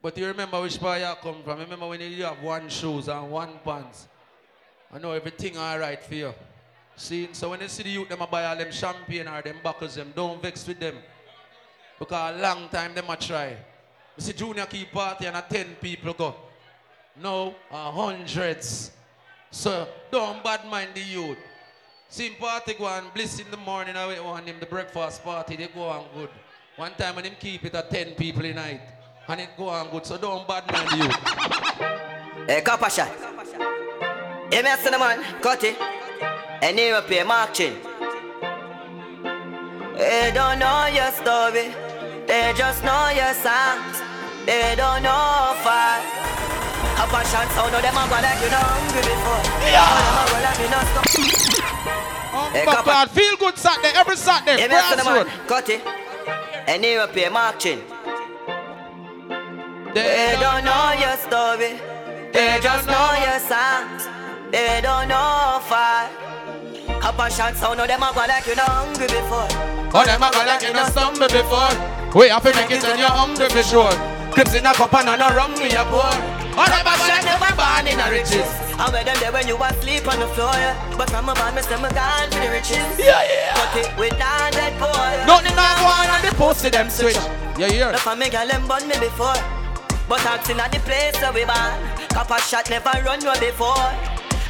But 0.00 0.16
you 0.18 0.26
remember 0.26 0.60
which 0.60 0.78
part 0.78 1.00
you 1.00 1.12
come 1.20 1.42
from. 1.42 1.58
Remember 1.58 1.88
when 1.88 2.00
you 2.00 2.24
have 2.24 2.40
one 2.40 2.68
shoes 2.68 3.08
and 3.08 3.30
one 3.30 3.58
pants. 3.64 4.06
I 4.92 4.98
know 4.98 5.10
everything 5.10 5.58
alright 5.58 6.02
for 6.04 6.14
you. 6.14 6.34
See, 6.94 7.28
so 7.32 7.50
when 7.50 7.60
you 7.60 7.68
see 7.68 7.82
the 7.82 7.90
youth, 7.90 8.08
them 8.08 8.20
buy 8.30 8.44
all 8.44 8.56
them 8.56 8.70
champagne 8.70 9.26
or 9.26 9.42
them 9.42 9.56
buckles, 9.64 9.96
them 9.96 10.12
don't 10.14 10.40
vex 10.40 10.64
with 10.64 10.78
them. 10.78 10.94
Because 11.98 12.36
a 12.36 12.40
long 12.40 12.68
time 12.68 12.94
them 12.94 13.06
a 13.08 13.16
try. 13.16 13.56
You 14.16 14.22
see 14.22 14.32
junior 14.32 14.66
keep 14.66 14.92
party 14.92 15.26
and 15.26 15.36
a 15.36 15.44
10 15.48 15.76
people 15.80 16.12
go. 16.12 16.36
No, 17.20 17.56
a 17.70 17.90
hundreds. 17.90 18.92
So 19.54 19.86
don't 20.10 20.42
bad 20.42 20.66
mind 20.66 20.90
the 20.94 21.00
youth. 21.00 21.38
See 22.08 22.26
him 22.26 22.34
party 22.40 22.74
go 22.74 22.86
bliss 23.14 23.38
in 23.38 23.48
the 23.52 23.56
morning, 23.56 23.96
I 23.96 24.08
wait 24.08 24.18
on 24.18 24.44
him 24.44 24.56
the 24.58 24.66
breakfast 24.66 25.22
party, 25.22 25.54
they 25.54 25.68
go 25.68 25.84
on 25.84 26.06
good. 26.12 26.28
One 26.74 26.92
time 26.94 27.14
when 27.14 27.24
him 27.24 27.36
keep 27.38 27.64
it 27.64 27.72
at 27.72 27.88
10 27.88 28.14
people 28.16 28.44
a 28.44 28.52
night. 28.52 28.80
And 29.28 29.40
it 29.40 29.50
go 29.56 29.68
on 29.68 29.90
good, 29.90 30.04
so 30.04 30.18
don't 30.18 30.46
bad 30.48 30.70
mind 30.72 30.90
the 30.90 30.96
youth. 30.96 32.48
Hey, 32.48 32.62
copper 32.62 32.90
shot. 32.90 33.08
Hey, 34.50 34.60
me 34.60 34.98
man, 34.98 35.22
cut 35.40 35.62
it. 35.62 35.80
And 36.60 36.76
up 36.96 37.08
here, 37.08 37.24
Mark 37.24 37.54
Chin. 37.54 37.74
They 39.96 40.32
don't 40.34 40.58
know 40.58 40.86
your 40.92 41.12
story. 41.12 41.72
They 42.26 42.52
just 42.56 42.82
know 42.82 43.08
your 43.14 43.32
songs. 43.34 44.02
They 44.46 44.74
don't 44.76 45.04
know 45.04 45.54
far. 45.62 46.63
A 46.94 47.04
passion 47.10 47.42
oh 47.42 47.54
sound, 47.54 47.72
no 47.72 47.80
them 47.82 47.96
a 47.98 48.04
go 48.06 48.16
like 48.22 48.40
you 48.40 48.50
know 48.54 48.62
hungry 48.62 49.02
before. 49.02 49.42
Yeah. 49.66 49.82
Them 49.98 50.18
a 50.18 50.24
go 50.30 50.36
like 50.46 50.58
you 50.62 50.68
know 50.70 50.82
stop. 50.90 51.06
Hey, 52.54 52.64
But 52.64 52.84
God, 52.84 53.10
feel 53.10 53.36
good 53.36 53.58
Saturday, 53.58 53.92
every 53.96 54.16
Saturday. 54.16 54.62
Hey, 54.62 54.68
me 54.68 54.74
a 54.76 55.24
cut 55.46 55.68
it. 55.68 55.82
And 56.66 56.82
name 56.82 57.00
up 57.00 57.14
here, 57.14 57.30
Mark 57.30 57.58
Chin. 57.58 57.80
They 59.92 60.36
don't 60.40 60.64
know 60.64 60.94
your 60.98 61.16
story. 61.18 61.78
They 62.32 62.58
just 62.62 62.86
know 62.86 63.10
your 63.26 63.38
songs. 63.38 64.08
They 64.50 64.80
don't 64.82 65.08
know 65.08 65.60
far. 65.66 66.08
A 66.86 67.12
passion 67.12 67.50
oh 67.50 67.54
sound, 67.54 67.78
no 67.78 67.86
them 67.86 68.02
a 68.02 68.12
go 68.14 68.24
like 68.26 68.46
you 68.46 68.54
know 68.54 68.70
hungry 68.70 69.06
before. 69.06 69.48
Oh, 69.92 70.04
them 70.06 70.22
a 70.22 70.30
go 70.30 70.42
like 70.46 70.62
you 70.62 70.72
no 70.72 70.84
stumble 70.86 71.26
before. 71.26 71.74
We 72.14 72.28
have 72.28 72.42
to 72.44 72.54
make 72.54 72.70
it 72.70 72.82
when 72.82 72.98
you're 72.98 73.08
hungry 73.08 73.48
for 73.48 73.62
sure. 73.62 73.90
Clips 74.32 74.54
in 74.54 74.66
a 74.66 74.72
cup 74.74 74.94
and 74.94 75.08
a 75.08 75.34
rum 75.34 75.54
we 75.54 75.70
a 75.70 75.84
pour. 75.90 76.43
Them 76.54 76.86
a 76.86 76.94
go 76.94 77.06
never 77.26 77.52
born 77.58 77.86
in 77.90 77.98
a 77.98 78.06
riches. 78.10 78.46
I 78.78 78.90
wear 78.90 79.02
them 79.02 79.18
there 79.18 79.30
when 79.34 79.46
you 79.46 79.58
asleep 79.58 80.06
on 80.06 80.18
the 80.18 80.26
floor, 80.38 80.54
yeah. 80.54 80.74
But 80.94 81.10
from 81.10 81.28
a 81.28 81.34
band, 81.34 81.54
me 81.54 81.62
say 81.62 81.78
me 81.78 81.90
gone 81.90 82.30
for 82.30 82.38
the 82.42 82.50
riches. 82.50 82.94
Yeah, 82.98 83.22
yeah. 83.26 83.54
Cut 83.58 83.74
it 83.78 83.90
with 83.98 84.14
that 84.18 84.50
dead 84.54 84.74
boy. 84.78 85.14
Nothing 85.26 85.54
not 85.54 85.78
go 85.78 85.86
on 85.86 86.06
and 86.10 86.22
the 86.26 86.32
pussy 86.38 86.70
them 86.70 86.90
switch. 86.90 87.18
Yeah, 87.58 87.70
yeah. 87.70 87.90
The 87.90 87.98
family 87.98 88.30
girl 88.30 88.46
them 88.46 88.66
burn 88.66 88.86
me 88.86 88.98
before. 89.02 89.38
But 90.06 90.22
I'm 90.26 90.42
seen 90.46 90.58
at 90.62 90.70
the 90.70 90.78
place 90.86 91.18
where 91.22 91.34
we 91.34 91.42
born. 91.42 91.74
Copper 92.14 92.38
shot 92.38 92.70
never 92.70 92.94
run 93.02 93.18
you 93.18 93.34
before. 93.42 93.90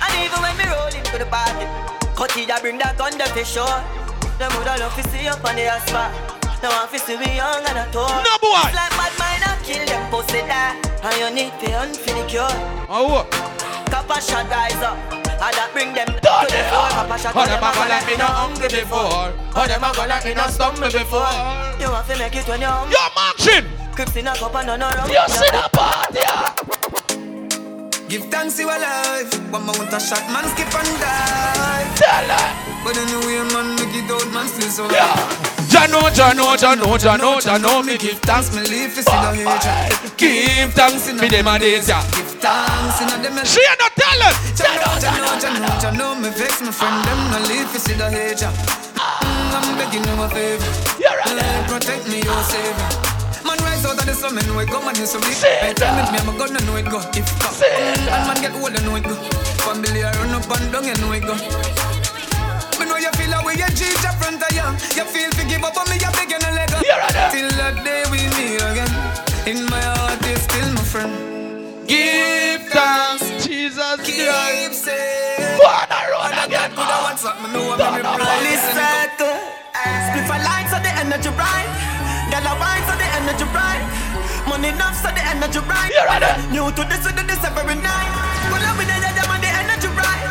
And 0.04 0.12
even 0.20 0.40
when 0.44 0.56
me 0.60 0.68
roll 0.68 0.92
into 0.92 1.16
the 1.16 1.28
party, 1.28 1.64
cut 2.12 2.36
it, 2.36 2.52
I 2.52 2.60
bring 2.60 2.76
that 2.84 3.00
gun 3.00 3.16
there 3.16 3.32
for 3.32 3.44
sure. 3.44 3.80
Them 4.36 4.52
woulda 4.56 4.76
love 4.76 4.92
to 4.96 5.02
see 5.08 5.28
up 5.28 5.40
on 5.40 5.56
the 5.56 5.72
asphalt. 5.72 6.12
Now 6.60 6.72
I'm 6.72 6.88
see 6.92 7.16
we 7.16 7.28
young 7.36 7.64
and 7.64 7.80
a 7.80 7.84
tour. 7.92 8.08
No 8.08 8.36
boy. 8.40 8.60
It's 8.68 8.76
like 8.76 8.92
bad 8.92 9.12
mind 9.20 9.44
and 9.44 9.60
kill 9.64 9.84
them 9.84 10.04
pussy 10.12 10.40
that. 10.48 10.93
And 11.04 11.20
you 11.20 11.30
need 11.36 11.52
to 11.60 11.66
unfinish. 11.66 12.32
Oh? 12.88 13.28
Copper 13.90 14.20
shot 14.22 14.48
rise 14.48 14.80
up. 14.80 14.96
I 15.36 15.52
that 15.52 15.68
bring 15.74 15.92
them 15.92 16.06
to 16.06 16.14
the 16.16 16.64
floor. 16.72 16.88
Papa 16.96 17.18
shot 17.18 17.34
How 17.34 17.44
them 17.44 17.60
a 17.60 17.68
go 17.76 17.84
like 17.84 18.06
me 18.08 18.16
no 18.16 18.24
hungry 18.24 18.68
before? 18.72 19.28
How 19.52 19.66
them 19.68 19.84
a 19.84 19.92
go 19.92 20.06
like 20.08 20.24
me 20.24 20.32
no 20.32 20.46
stumble 20.48 20.88
before? 20.88 21.28
You 21.76 21.92
have 21.92 22.08
to 22.08 22.16
make 22.16 22.34
it 22.34 22.48
when 22.48 22.62
you're 22.62 22.70
hungry. 22.70 22.96
Yo, 22.96 23.04
marching. 23.12 23.68
Crips 23.92 24.16
in 24.16 24.28
a 24.28 24.34
cup 24.34 24.54
and 24.54 24.80
no 24.80 24.88
rum. 24.88 25.10
You 25.10 25.28
see 25.28 25.50
the 25.52 25.68
party? 25.76 27.03
Give 28.08 28.24
thanks 28.30 28.58
you 28.58 28.66
alive. 28.68 29.28
One 29.50 29.64
more 29.66 29.74
want 29.78 29.92
a 29.92 29.98
shot, 30.00 30.22
man 30.30 30.44
skip 30.52 30.68
and 30.74 30.92
die. 31.00 31.84
Tell. 31.96 32.30
But 32.84 32.96
anyway, 33.00 33.40
man, 33.52 33.76
make 33.76 33.96
it 33.96 34.10
out, 34.10 34.28
man 34.32 34.46
still 34.46 34.68
so 34.70 34.84
Yeah. 34.90 35.08
Jano, 35.72 36.06
Jano, 36.12 36.54
Jano, 36.54 36.96
Jano, 36.98 37.40
Jano, 37.40 37.84
me 37.84 37.96
give 37.98 38.18
thanks. 38.20 38.54
Me 38.54 38.62
leave 38.62 38.96
is 38.96 39.06
in 39.08 39.20
the 39.24 39.32
hate. 39.34 40.16
Give 40.16 40.72
thanks 40.74 41.10
me 41.12 41.28
them 41.28 41.48
a 41.48 41.58
days, 41.58 41.88
yeah. 41.88 42.02
Give 42.12 42.28
thanks 42.38 43.00
in 43.00 43.08
the 43.08 43.44
She 43.44 43.60
ain't 43.64 43.80
no 43.80 43.88
talent. 43.96 44.36
Jano, 44.54 44.90
Jano, 45.02 45.30
Jano, 45.40 45.70
Jano, 45.80 46.20
me 46.22 46.30
vex 46.30 46.60
my 46.60 46.70
friend 46.70 47.04
them 47.06 47.20
no 47.32 47.48
leave 47.48 47.74
is 47.74 47.88
in 47.88 47.98
the 47.98 48.10
hate. 48.10 48.44
Mm, 48.44 49.54
I'm 49.56 49.78
begging 49.78 50.04
you 50.04 50.22
a 50.22 50.28
favor. 50.28 50.70
Eh, 51.26 51.66
Protect 51.66 52.06
me, 52.08 52.22
your 52.22 52.42
savior. 52.44 53.13
Man 53.84 53.92
out 53.92 54.00
of 54.00 54.06
the 54.08 54.14
slum 54.14 54.38
and 54.38 54.56
wake 54.56 54.70
up 54.72 54.82
and 54.84 54.96
you 54.96 55.04
so 55.04 55.20
big 55.20 55.36
Hey, 55.44 55.74
tell 55.76 55.92
me, 55.92 56.02
me 56.08 56.16
I'm 56.16 56.28
a 56.32 56.38
gun, 56.38 56.56
I 56.56 56.60
know 56.64 56.76
it 56.76 56.88
go. 56.88 57.04
If 57.12 57.28
cock, 57.36 57.52
mm, 57.52 57.68
and 57.68 58.24
man 58.24 58.40
get 58.40 58.56
old, 58.56 58.72
I 58.72 58.80
know 58.80 58.96
it 58.96 59.04
go. 59.04 59.12
Family 59.60 60.00
I 60.04 60.10
run 60.16 60.32
up 60.32 60.48
and 60.48 60.72
down, 60.72 60.88
I 60.88 60.94
know 61.04 61.12
it 61.12 61.20
go. 61.28 61.36
Me 62.80 62.88
know 62.88 62.96
you 62.96 63.12
feel 63.12 63.32
away, 63.36 63.60
you 63.60 63.68
cheat 63.76 63.92
in 64.00 64.14
front 64.16 64.40
of 64.40 64.52
you 64.56 64.64
You 64.96 65.04
feel 65.04 65.30
to 65.36 65.42
give 65.44 65.64
up 65.64 65.76
on 65.76 65.84
me, 65.92 66.00
you 66.00 66.08
beg 66.16 66.32
you 66.32 66.40
no 66.40 66.48
let 66.56 66.72
go. 66.72 66.80
Till 67.28 67.50
that 67.60 67.76
day 67.84 68.08
we 68.08 68.24
meet 68.40 68.56
again. 68.64 68.88
In 69.44 69.68
my 69.68 69.80
heart, 70.00 70.16
you 70.24 70.36
still 70.40 70.70
my 70.72 70.80
friend. 70.88 71.12
Give 71.86 72.64
thanks, 72.72 73.44
Jesus 73.44 74.00
Keep 74.00 74.32
Christ. 74.32 74.84
saying. 74.88 75.60
Wanna 75.60 76.00
run 76.08 76.32
And 76.32 76.48
again, 76.48 76.72
got 76.72 76.76
good, 76.80 76.88
I 76.88 76.98
want 77.04 77.18
something, 77.20 77.52
know 77.52 77.76
I'm 77.76 78.00
in 78.00 78.00
reply 78.00 78.40
Listen, 78.48 79.12
split 80.08 80.24
for 80.24 80.40
lights 80.40 80.72
so 80.72 80.78
the 80.80 80.92
energy 81.04 81.30
bright. 81.36 81.68
Girl 82.34 82.50
a 82.50 82.54
wine 82.58 82.82
so 82.82 82.98
the 82.98 83.06
energy 83.14 83.46
bright. 83.54 83.78
Money 84.50 84.74
enough 84.74 84.98
so 84.98 85.06
the 85.14 85.22
energy 85.22 85.62
bright. 85.70 85.94
New 86.50 86.66
to 86.66 86.82
this 86.90 87.06
and 87.06 87.30
this 87.30 87.38
every 87.46 87.78
night. 87.78 88.10
Pull 88.50 88.58
up 88.58 88.74
with 88.74 88.90
the 88.90 88.96
yada 88.98 89.22
man 89.30 89.38
the 89.38 89.50
energy 89.54 89.86
bright. 89.94 90.26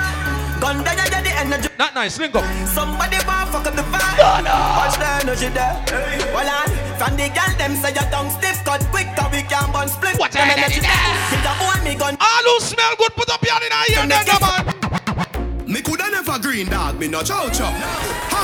Gun 0.60 0.84
da 0.84 1.00
da 1.00 1.08
da 1.08 1.24
the 1.24 1.32
energy. 1.32 1.70
Not 1.80 1.96
nice, 1.96 2.20
link 2.20 2.36
up. 2.36 2.44
Somebody 2.68 3.24
want 3.24 3.56
fuck 3.56 3.72
up 3.72 3.76
the 3.80 3.88
vibe. 3.88 4.20
Watch 4.20 5.00
the 5.00 5.08
energy 5.24 5.48
there. 5.48 5.80
Hey. 5.88 6.20
Well 6.36 6.52
on, 6.52 6.68
from 7.00 7.16
the 7.16 7.32
girl 7.32 7.56
them 7.56 7.72
say 7.80 7.96
your 7.96 8.04
tongue 8.12 8.36
stiff, 8.36 8.60
cut 8.68 8.84
quick, 8.92 9.08
cause 9.16 9.32
we 9.32 9.48
can 9.48 9.72
burn 9.72 9.88
split. 9.88 10.20
Watch 10.20 10.36
the 10.36 10.44
Them 10.44 10.60
energy 10.60 10.84
there. 10.84 11.08
Think 11.32 11.48
I 11.48 11.56
want 11.64 11.88
me 11.88 11.96
gun. 11.96 12.20
All 12.20 12.44
who 12.52 12.60
smell 12.60 13.00
good, 13.00 13.16
put 13.16 13.32
up 13.32 13.40
your 13.40 13.56
hand 13.56 13.64
in 13.64 13.72
our 13.72 13.88
ear, 13.88 14.04
nigga, 14.12 14.36
man. 14.44 15.72
Me 15.72 15.80
coulda 15.80 16.12
never 16.12 16.38
green 16.38 16.68
dog, 16.68 17.00
me 17.00 17.08
no 17.08 17.24
chow 17.24 17.48
chow. 17.48 17.72
Ha, 17.72 18.44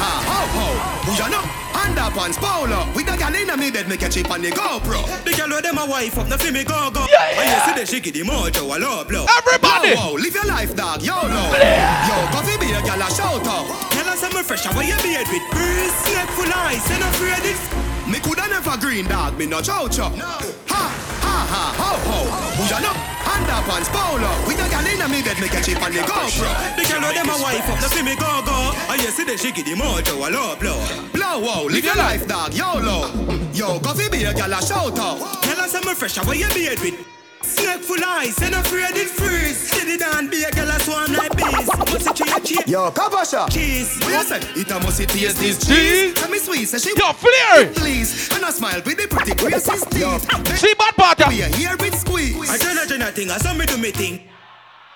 ha, 0.00 0.10
ha, 0.24 0.38
ho, 0.40 0.40
ho. 0.56 0.66
Who 1.04 1.12
ya 1.20 1.28
know? 1.28 1.44
Underpants 1.76 2.36
polo. 2.40 2.88
With 2.94 3.06
the 3.06 3.16
gal 3.16 3.34
inna 3.34 3.56
me 3.56 3.70
bed, 3.70 3.88
me 3.88 3.96
catch 3.96 4.16
it 4.16 4.30
on 4.30 4.42
the 4.42 4.50
GoPro. 4.50 5.00
The 5.24 5.32
girl 5.36 5.48
with 5.48 5.62
them 5.64 5.78
a 5.78 5.86
wife 5.86 6.18
up, 6.18 6.28
nothing 6.28 6.52
me 6.52 6.64
go 6.64 6.90
go. 6.90 7.06
Yeah, 7.08 7.36
When 7.36 7.46
you 7.48 7.58
see 7.64 7.74
the 7.80 7.84
shaky, 7.86 8.10
the 8.10 8.22
mojo, 8.22 8.64
a 8.64 8.76
low 8.78 9.04
blow. 9.04 9.26
Everybody. 9.28 9.94
Wow, 9.94 10.12
wow, 10.12 10.20
live 10.20 10.34
your 10.34 10.46
life, 10.46 10.74
dog, 10.76 11.02
YOLO. 11.02 11.42
Yo, 12.08 12.16
coffee 12.34 12.58
be 12.58 12.72
a 12.72 12.80
gal 12.82 13.00
a 13.00 13.08
shout 13.12 13.46
out. 13.46 13.66
Tell 13.92 14.08
us 14.08 14.22
I'm 14.24 14.44
fresh, 14.44 14.64
how 14.64 14.80
you 14.80 14.96
beard 15.04 15.28
with 15.28 15.44
breeze, 15.52 15.94
snake 16.04 16.30
full 16.36 16.52
eyes, 16.52 16.84
and 16.90 17.02
afraid 17.04 17.44
it. 17.44 17.60
Me 18.10 18.18
coulda 18.20 18.48
never 18.48 18.76
green 18.78 19.06
dog, 19.06 19.38
me 19.38 19.46
no 19.46 19.60
chow 19.60 19.86
chow. 19.88 20.10
Ha, 20.10 20.40
ha, 20.68 21.19
ha, 21.30 21.62
ho, 21.78 21.90
ho. 22.08 22.18
Who 22.58 22.62
ya 22.68 22.78
know? 22.80 22.94
Underpants 23.24 23.88
polo. 23.92 24.30
With 24.46 24.58
the 24.58 24.68
gal 24.68 24.86
inna 24.86 25.08
me 25.08 25.22
bed, 25.22 25.38
me 25.40 25.48
catch 25.48 25.68
it 25.68 25.82
on 25.82 25.92
the 25.92 26.00
GoPro. 26.00 26.50
The 26.76 26.82
girl 26.88 27.00
with 27.00 27.14
them 27.14 27.30
a 27.30 27.36
wife 27.42 27.68
up, 27.70 27.80
nothing 27.80 28.04
me 28.04 28.14
go 28.16 28.42
go. 28.42 28.72
And 28.90 29.00
you 29.00 29.10
see 29.10 29.24
the 29.24 29.36
shaky, 29.36 29.62
the 29.62 29.74
mojo, 29.74 30.16
a 30.16 30.28
low 30.30 30.56
blow. 30.56 30.80
Blow, 31.12 31.38
wow, 31.38 31.64
live 31.64 31.84
your 31.84 31.96
life, 31.96 32.26
dog, 32.26 32.54
YOLO. 32.54 33.10
Yo, 33.52 33.78
coffee 33.80 34.08
be 34.08 34.24
a 34.24 34.34
gal 34.34 34.52
a 34.52 34.60
shout 34.62 34.98
out. 34.98 35.42
Tell 35.42 35.60
us 35.60 35.74
I'm 35.74 35.94
fresh, 35.94 36.16
how 36.16 36.32
you 36.32 36.48
beard 36.54 36.80
with 36.80 37.19
Snake 37.42 37.82
full 37.82 38.04
eyes, 38.04 38.36
and 38.42 38.54
afraid 38.54 38.96
it 38.96 39.08
freeze. 39.08 39.56
Steady 39.56 39.96
down, 39.96 40.28
be 40.28 40.42
a 40.44 40.50
girl 40.50 40.70
swarm 40.82 41.12
like 41.12 41.34
bees. 41.36 41.66
What's 41.90 42.06
it 42.06 42.16
cheer, 42.16 42.40
cheer? 42.40 42.62
Yo, 42.66 42.90
shot. 43.24 43.50
Cheese. 43.50 43.98
What 44.00 44.12
you 44.12 44.22
say? 44.24 44.60
It 44.60 44.70
a 44.70 44.80
must 44.80 44.98
taste 45.08 45.38
this 45.38 45.66
cheese. 45.66 46.14
Tell 46.14 46.30
me 46.30 46.38
sweet, 46.38 46.66
say 46.66 46.78
she 46.78 46.92
Yo, 46.98 47.12
flare. 47.12 47.72
please. 47.72 48.28
And 48.34 48.44
I 48.44 48.50
smile 48.50 48.82
with 48.84 48.96
the 48.98 49.08
pretty 49.08 49.34
graces 49.34 49.84
teeth. 49.86 50.58
See 50.58 50.74
bad 50.74 50.94
part. 50.96 51.18
We 51.28 51.42
are 51.42 51.48
here 51.56 51.76
with 51.78 51.94
squeeze. 51.98 52.50
I 52.50 52.58
tell 52.58 52.76
her, 52.76 52.86
Jenna 52.86 53.06
thing, 53.12 53.30
I 53.30 53.38
saw 53.38 53.54
me 53.54 53.64
do 53.66 53.78
me 53.78 53.90
thing. 53.90 54.20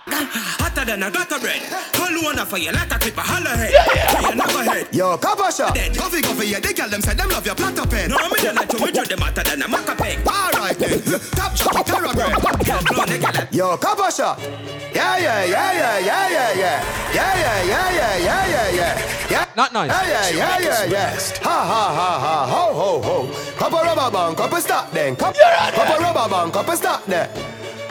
Hotter 0.06 0.84
than 0.84 1.02
a 1.02 1.10
gutter 1.10 1.38
bread. 1.40 1.62
Call 1.92 2.12
one 2.22 2.36
for 2.46 2.58
you 2.58 2.72
like 2.72 2.92
a 2.92 2.98
clip, 2.98 3.16
a 3.16 3.20
holler 3.20 3.56
head. 3.56 3.72
Yeah, 3.72 4.20
yeah. 4.20 4.34
never 4.34 4.62
head. 4.62 4.88
Yo, 4.94 5.16
Copper 5.16 5.50
Shot. 5.50 5.74
Dead. 5.74 5.96
Coffee, 5.96 6.20
coffee, 6.20 6.48
yeah, 6.48 6.60
they 6.60 6.72
girl 6.72 6.88
them 6.88 7.00
say 7.00 7.14
them 7.14 7.28
love 7.30 7.46
your 7.46 7.54
platter 7.54 7.86
pen. 7.86 8.10
No, 8.10 8.18
me 8.28 8.36
don't 8.36 8.54
like 8.54 8.68
to 8.68 8.78
me 8.78 8.92
do 8.92 9.04
them 9.04 9.18
hotter 9.18 9.42
than 9.42 9.62
a 9.62 9.66
maca 9.66 9.96
peg. 9.96 10.20
Alright 10.26 10.78
then. 10.78 11.00
Top 11.32 11.56
shot, 11.56 11.86
carrot 11.86 12.12
bread. 12.12 12.36
Girl, 12.36 12.82
blow 12.84 13.04
the 13.06 13.18
girl. 13.18 13.48
Yo, 13.50 13.76
Copper 13.78 14.10
Shot. 14.10 14.38
Yeah, 14.94 15.16
yeah, 15.18 15.44
yeah, 15.44 15.72
yeah, 15.72 15.98
yeah, 15.98 16.28
yeah, 16.28 16.52
yeah. 16.52 17.14
Yeah, 17.14 17.34
yeah, 17.34 17.62
yeah, 17.64 17.90
yeah, 17.90 18.16
yeah, 18.18 18.46
yeah, 18.46 18.70
yeah. 18.70 19.30
Yeah. 19.30 19.46
Not 19.56 19.72
nice. 19.72 19.90
Yeah, 19.90 20.04
yeah, 20.04 20.28
yeah, 20.28 20.58
yeah, 20.58 20.84
yeah. 20.84 21.18
Ha, 21.42 21.56
ha, 21.64 21.84
ha, 21.94 22.18
ha, 22.20 22.46
ho, 22.46 22.74
ho, 22.74 23.02
ho. 23.02 23.54
Couple 23.56 23.78
rubber 23.78 24.10
band, 24.10 24.36
couple 24.36 24.60
stop 24.60 24.90
then. 24.92 25.16
Couple, 25.16 25.40
couple 25.40 25.98
rubber 25.98 26.28
band, 26.28 26.52
couple 26.52 26.76
stop 26.76 27.06
there. 27.06 27.30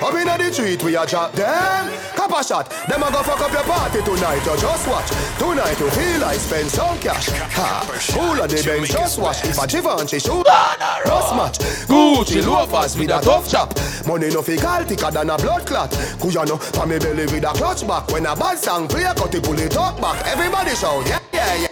Up 0.04 0.14
inna 0.16 0.38
the 0.38 0.52
street, 0.52 0.84
we 0.84 0.98
a 0.98 1.06
drop 1.06 1.32
them. 1.32 1.90
Copper 2.14 2.44
shot, 2.44 2.70
them 2.90 3.04
a 3.04 3.10
go 3.10 3.24
fuck 3.24 3.40
up 3.40 3.54
your 3.54 3.64
party 3.64 4.02
tonight. 4.04 4.44
You 4.44 4.60
just 4.60 4.86
watch. 4.86 5.08
Tonight 5.40 5.80
you 5.80 5.90
feel 5.92 6.20
like 6.20 6.40
spend 6.40 6.70
some 6.70 7.00
cash. 7.00 7.30
Ha, 7.30 7.88
cool 8.12 8.44
of 8.44 8.50
the 8.50 8.62
Benz, 8.62 8.90
just 8.90 9.18
watch. 9.18 9.46
If 9.46 9.58
a 9.58 9.66
Givenchy 9.66 10.20
shoot, 10.20 10.44
cross 10.44 11.32
match. 11.32 11.60
Gucci 11.88 12.46
loafers 12.46 12.98
with 12.98 13.12
a 13.12 13.22
tough 13.22 13.50
chop. 13.50 13.74
Money 14.06 14.30
no 14.30 14.42
fi 14.42 14.58
call 14.58 14.84
thicker 14.84 15.10
than 15.10 15.30
a 15.30 15.38
blood 15.38 15.66
clot. 15.66 15.92
Kuya 16.20 16.46
no, 16.48 16.58
pa 16.58 16.86
me 16.86 17.00
belly 17.00 17.24
with 17.24 17.46
a 17.46 17.54
clutch 17.56 17.88
back. 17.88 18.10
When 18.10 18.26
a 18.26 18.36
bad 18.36 18.58
song 18.58 18.90
play, 18.90 19.04
cut 19.04 19.34
it 19.34 19.42
pull 19.42 19.58
it 19.58 19.78
up 19.78 20.02
back. 20.02 20.28
Everybody 20.28 20.76
shout, 20.76 21.08
yeah, 21.08 21.20
yeah, 21.32 21.56
yeah. 21.56 21.68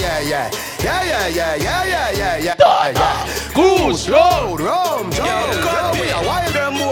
Yeah, 0.00 0.20
yeah, 0.20 0.50
yeah, 0.82 1.04
yeah, 1.04 1.28
yeah, 1.28 1.56
yeah, 1.56 1.84
yeah, 1.84 2.10
yeah, 2.10 2.36
yeah, 2.38 2.88
yeah. 2.90 3.52
Goose 3.54 4.08
road, 4.08 4.58
Joe, 4.58 5.10
Yo, 5.12 6.00
we 6.00 6.10
are 6.10 6.24
wild. 6.24 6.49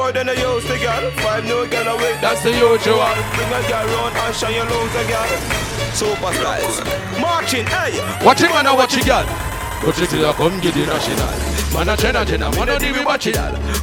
More 0.08 0.14
than 0.14 0.30
I 0.30 0.32
used 0.32 0.66
to 0.68 0.78
girl. 0.78 1.10
Five 1.20 1.44
new 1.44 1.66
girl 1.68 1.88
away. 1.88 2.16
That's 2.22 2.42
the 2.42 2.48
usual. 2.48 2.78
Bring 2.78 3.52
a 3.52 3.60
girl 3.68 3.86
round 3.92 4.16
and 4.16 4.34
shine 4.34 4.54
your 4.54 4.64
loads 4.64 4.94
again. 4.94 5.92
Super 5.92 6.32
styles. 6.32 6.80
Marching, 7.20 7.66
hey. 7.66 8.24
Watch 8.24 8.40
him 8.40 8.52
and 8.52 8.68
watch 8.68 8.96
it, 8.96 9.04
girl. 9.04 9.47
Particular 9.80 10.32
come 10.34 10.58
get 10.60 10.74
the 10.74 10.84
national. 10.86 11.58
Man 11.72 11.88
a 11.88 11.96
chena 11.96 12.24
chena, 12.24 12.50
man 12.56 12.68
a 12.68 12.78
di 12.78 12.92
we 12.92 13.04
watch. 13.04 13.30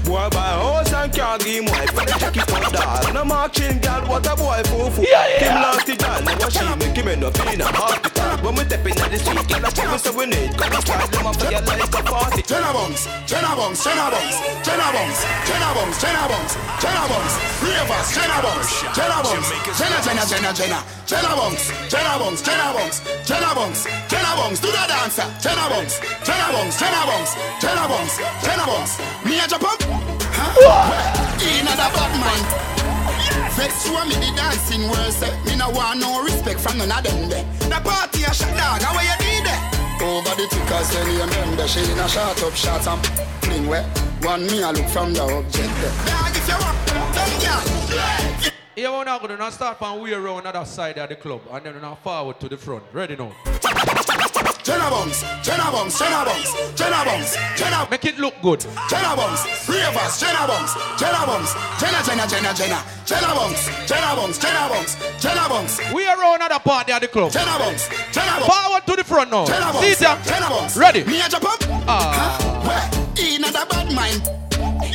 Boy 0.05 0.27
buy 0.30 0.53
house 0.59 0.93
and 0.93 1.13
can't 1.13 1.43
give 1.43 1.65
wife, 1.65 1.95
but 1.95 2.05
the 2.05 2.13
check 2.19 2.35
it 2.35 2.45
for 2.45 2.59
doll. 2.69 3.13
No 3.13 3.23
marching 3.23 3.80
girl, 3.80 4.03
what 4.05 4.27
a 4.27 4.35
boy 4.35 4.61
foo 4.65 5.01
Yeah, 5.01 5.26
yeah. 5.26 5.55
Him 5.55 5.61
lost 5.63 5.89
it 5.89 6.03
all, 6.03 6.22
now 6.22 6.49
she 6.49 6.65
make 6.77 6.97
him 6.97 7.07
end 7.07 7.23
up 7.23 7.39
in 7.47 7.61
a 7.61 7.65
hospital. 7.65 8.38
When 8.43 8.53
we 8.55 8.63
step 8.65 8.85
in 8.85 8.93
the 8.93 9.17
street, 9.17 9.47
girl 9.47 9.65
a 9.65 9.69
check 9.72 9.89
we 9.89 9.97
so 9.97 10.11
we 10.13 10.26
need. 10.27 10.51
Cause 10.57 10.69
we 10.69 10.81
start 10.84 11.09
them 11.09 11.26
up, 11.26 11.39
girl 11.39 11.63
like 11.63 11.88
a 11.88 12.01
party. 12.03 12.41
Chena 12.43 12.69
bombs, 12.76 13.01
chena 13.26 13.51
bombs, 13.55 13.80
chena 13.81 14.05
bombs, 14.11 14.35
chena 14.61 14.88
bombs, 14.91 15.17
chena 15.47 15.69
bombs, 15.73 15.97
chena 15.97 16.23
bombs, 16.27 16.53
chena 16.81 17.03
bombs. 17.07 17.34
Three 17.63 17.77
of 17.81 17.89
us, 17.89 18.07
chena 18.13 18.38
bombs, 18.43 18.69
chena 18.93 19.17
bombs, 19.23 19.47
chena 19.73 19.97
chena 20.05 20.23
chena 20.27 20.51
chena. 20.53 20.80
Jenna 21.06 21.36
bungs, 21.36 21.69
Jenna 21.88 22.18
bungs, 22.18 22.41
Jenna 22.41 22.73
bungs, 22.73 23.02
Jenna 23.26 23.53
bungs, 23.53 23.86
Jenna 24.10 24.32
bungs, 24.36 24.60
do 24.60 24.68
the 24.73 24.84
dancer, 24.90 25.27
Jenna 25.38 25.69
bungs, 25.69 26.02
Jenna 26.26 26.49
bungs, 26.49 26.80
Jenna 26.80 27.06
bungs, 27.06 27.32
Jenna 27.61 27.86
bungs, 27.86 28.18
Jenna 28.41 28.65
bungs, 28.65 28.91
me 29.23 29.38
a 29.38 29.45
jump 29.45 29.69
up, 29.69 29.77
huh? 30.34 31.45
In 31.45 31.68
a 31.68 31.76
bad 31.77 32.14
man. 32.18 32.65
Vex 33.53 33.86
show 33.86 34.03
me 34.06 34.15
the 34.15 34.34
dancing 34.36 34.90
world 34.90 35.14
say 35.14 35.32
Me 35.45 35.56
no 35.56 35.69
want 35.69 35.99
no 35.99 36.23
respect 36.23 36.60
from 36.60 36.77
none 36.77 36.91
of 36.91 37.03
them 37.03 37.30
The 37.30 37.80
party 37.84 38.23
a 38.23 38.34
shot 38.34 38.52
dog, 38.57 38.82
how 38.82 38.99
you 38.99 39.15
need 39.23 39.48
it? 39.48 40.02
Over 40.02 40.36
the 40.36 40.48
tickers, 40.49 40.90
then 40.91 41.11
you 41.14 41.22
remember 41.22 41.68
She 41.68 41.80
in 41.80 41.99
a 41.99 42.07
shot 42.10 42.41
up 42.44 42.53
shot 42.53 42.86
and 42.86 43.06
fling 43.45 43.68
wet 43.68 43.86
One 44.23 44.45
me 44.48 44.61
a 44.61 44.72
look 44.72 44.88
from 44.88 45.14
the 45.14 45.22
object 45.22 45.72
Dog 46.10 46.36
if 46.36 46.48
you 46.48 46.57
want, 46.60 46.77
come 47.15 47.32
here 47.40 48.24
Yeah, 48.77 48.91
we're 48.91 49.06
not 49.06 49.22
gonna 49.22 49.52
start 49.53 49.77
from 49.77 50.02
way 50.02 50.11
around 50.11 50.45
other 50.45 50.65
side 50.65 50.97
of 50.97 51.07
the 51.07 51.15
club 51.15 51.39
and 51.49 51.65
then 51.65 51.81
we're 51.81 51.95
forward 51.95 52.41
to 52.41 52.49
the 52.49 52.57
front. 52.57 52.84
Ready 52.91 53.15
now? 53.15 53.31
Jenna 54.65 54.89
bungs, 54.89 55.23
Jenna 55.43 55.72
bungs, 55.72 55.97
Jenna 55.97 56.26
bungs, 56.26 56.52
Jenna 56.76 57.06
bungs, 57.06 57.38
Jenna 57.56 57.88
Make 57.89 58.03
it 58.03 58.19
look 58.19 58.34
good. 58.41 58.60
Jenna 58.89 59.15
Ravers, 59.69 60.19
Jenna 60.19 60.45
bungs, 60.45 60.73
Jenna 60.99 61.26
bungs, 61.26 61.53
Jenna, 61.80 62.03
Jenna, 62.03 62.27
Jenna, 62.27 62.53
Jenna, 62.53 62.84
Jenna 63.06 63.31
Jenna 63.88 64.15
Jenna 64.41 64.68
bungs, 64.68 64.97
Jenna 65.22 65.47
We 65.95 66.06
around 66.06 66.41
other 66.41 66.60
party 66.60 66.91
of 66.91 66.99
the 66.99 67.07
club. 67.07 67.31
Jenna 67.31 67.57
bungs, 67.57 67.88
Forward 68.43 68.85
to 68.88 68.95
the 68.97 69.06
front 69.06 69.31
now. 69.31 69.45
Jenna 69.45 69.72
See 69.95 70.03
ya? 70.03 70.18
Jenna 70.23 70.49
bungs. 70.49 70.76
Ready? 70.76 71.06
Me 71.06 71.22
a 71.22 71.30
jump 71.30 71.45
up. 71.45 71.64
Ah. 71.88 72.35
Where? 72.68 73.26
In 73.26 73.41
a 73.45 73.52
bad 73.53 73.93
mind. 73.93 74.44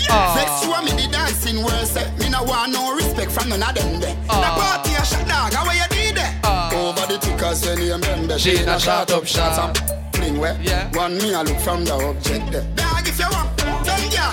Ah. 0.09 0.35
Vex 0.35 0.51
show 0.65 0.83
me 0.83 0.93
the 1.03 1.09
dancing 1.13 1.63
world 1.63 1.87
say 1.87 2.11
Me 2.19 2.29
no 2.29 2.43
want 2.45 2.73
no 2.73 2.95
respect 2.95 3.11
it 3.21 3.33
from 3.33 3.49
none 3.51 3.63
of 3.63 3.75
them 3.75 4.01
there. 4.01 4.15
The 4.27 4.51
party 4.59 4.93
a 4.95 5.05
shot 5.05 5.27
dog, 5.29 5.53
how 5.53 5.71
you 5.71 5.87
did 5.91 6.17
there? 6.17 6.33
Over 6.73 7.07
the 7.07 7.19
tickers 7.19 7.67
when 7.67 7.81
you 7.81 7.93
remember. 7.93 8.39
She 8.39 8.57
in 8.59 8.69
a 8.69 8.79
shot 8.81 9.11
up 9.13 9.27
shot. 9.27 9.55
Some 9.55 9.75
fling 10.13 10.39
where 10.39 10.57
Yeah. 10.63 10.89
one 10.97 11.19
me 11.19 11.35
I 11.35 11.43
look 11.43 11.59
from 11.61 11.85
the 11.85 11.95
object 11.95 12.51
there. 12.53 12.63
Dog, 12.75 13.07
if 13.07 13.19
you 13.19 13.27
want, 13.31 13.57
then 13.85 14.11
yeah. 14.11 14.33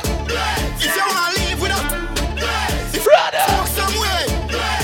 If 0.80 0.95
you 0.95 1.06
want 1.06 1.35
to 1.35 1.41
leave 1.41 1.61
with 1.61 1.72
a, 1.72 1.81
if 2.95 3.06
you 3.06 3.11
smoke 3.48 3.68
some 3.80 3.95
way, 3.99 4.23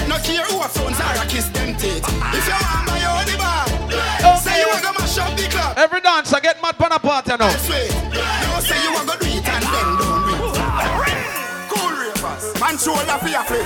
no 0.08 0.18
care 0.20 0.46
who 0.46 0.62
a 0.62 0.68
phones 0.68 1.00
are 1.00 1.16
a 1.24 1.26
kiss 1.28 1.48
them 1.50 1.76
teeth. 1.78 2.04
If 2.04 2.46
you 2.48 2.58
want 2.60 2.88
buy 2.88 3.00
your 3.00 3.24
the 3.30 3.36
bar, 3.38 4.38
say 4.38 4.60
you 4.60 4.68
want 4.68 4.84
to 4.84 4.92
mash 5.00 5.18
up 5.18 5.36
the 5.38 5.48
club. 5.50 5.78
Every 5.78 6.02
dancer 6.02 6.40
get 6.42 6.62
mad 6.62 6.78
pan 6.78 6.92
a 6.92 7.00
party 7.00 7.36
now. 7.40 7.50
Shoulder 12.84 13.18
for 13.18 13.30
your 13.30 13.44
flip. 13.48 13.64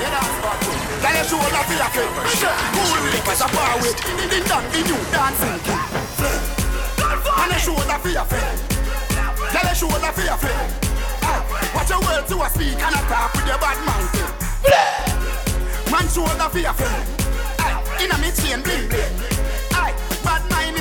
Tell 1.01 1.15
your 1.15 1.25
shoulder 1.25 1.63
for 1.65 1.73
your 1.73 1.89
flip. 1.89 2.09
Cool 2.73 2.93
ravers 3.01 3.41
a 3.41 3.47
power 3.49 3.77
with 3.81 3.97
the 3.97 4.39
done 4.45 4.65
the 4.69 4.79
new 4.85 5.01
dancing 5.09 5.57
king. 5.65 5.85
Man 7.37 7.49
your 7.49 7.59
shoulder 7.59 7.97
for 7.97 8.09
your 8.09 8.25
flip. 8.25 8.45
Tell 9.51 9.65
your 9.65 9.73
shoulder 9.75 10.11
for 10.13 10.21
your 10.21 10.37
flip. 10.37 10.53
Ah, 11.25 11.41
watch 11.73 11.89
your 11.89 12.01
words 12.01 12.29
to 12.29 12.37
a 12.37 12.49
speak 12.53 12.77
and 12.77 12.93
a 12.93 13.01
talk 13.09 13.33
with 13.33 13.47
your 13.47 13.57
bad 13.57 13.77
man. 13.89 14.03
Man 15.91 16.07
shoulder 16.13 16.49
for 16.53 16.59
your 16.59 16.73
flip. 16.73 16.91
Ah, 17.59 17.81
In 18.03 18.11
a 18.11 18.17
me 18.21 18.29
chain 18.31 18.61
bling 18.61 18.87
bling. 18.87 19.36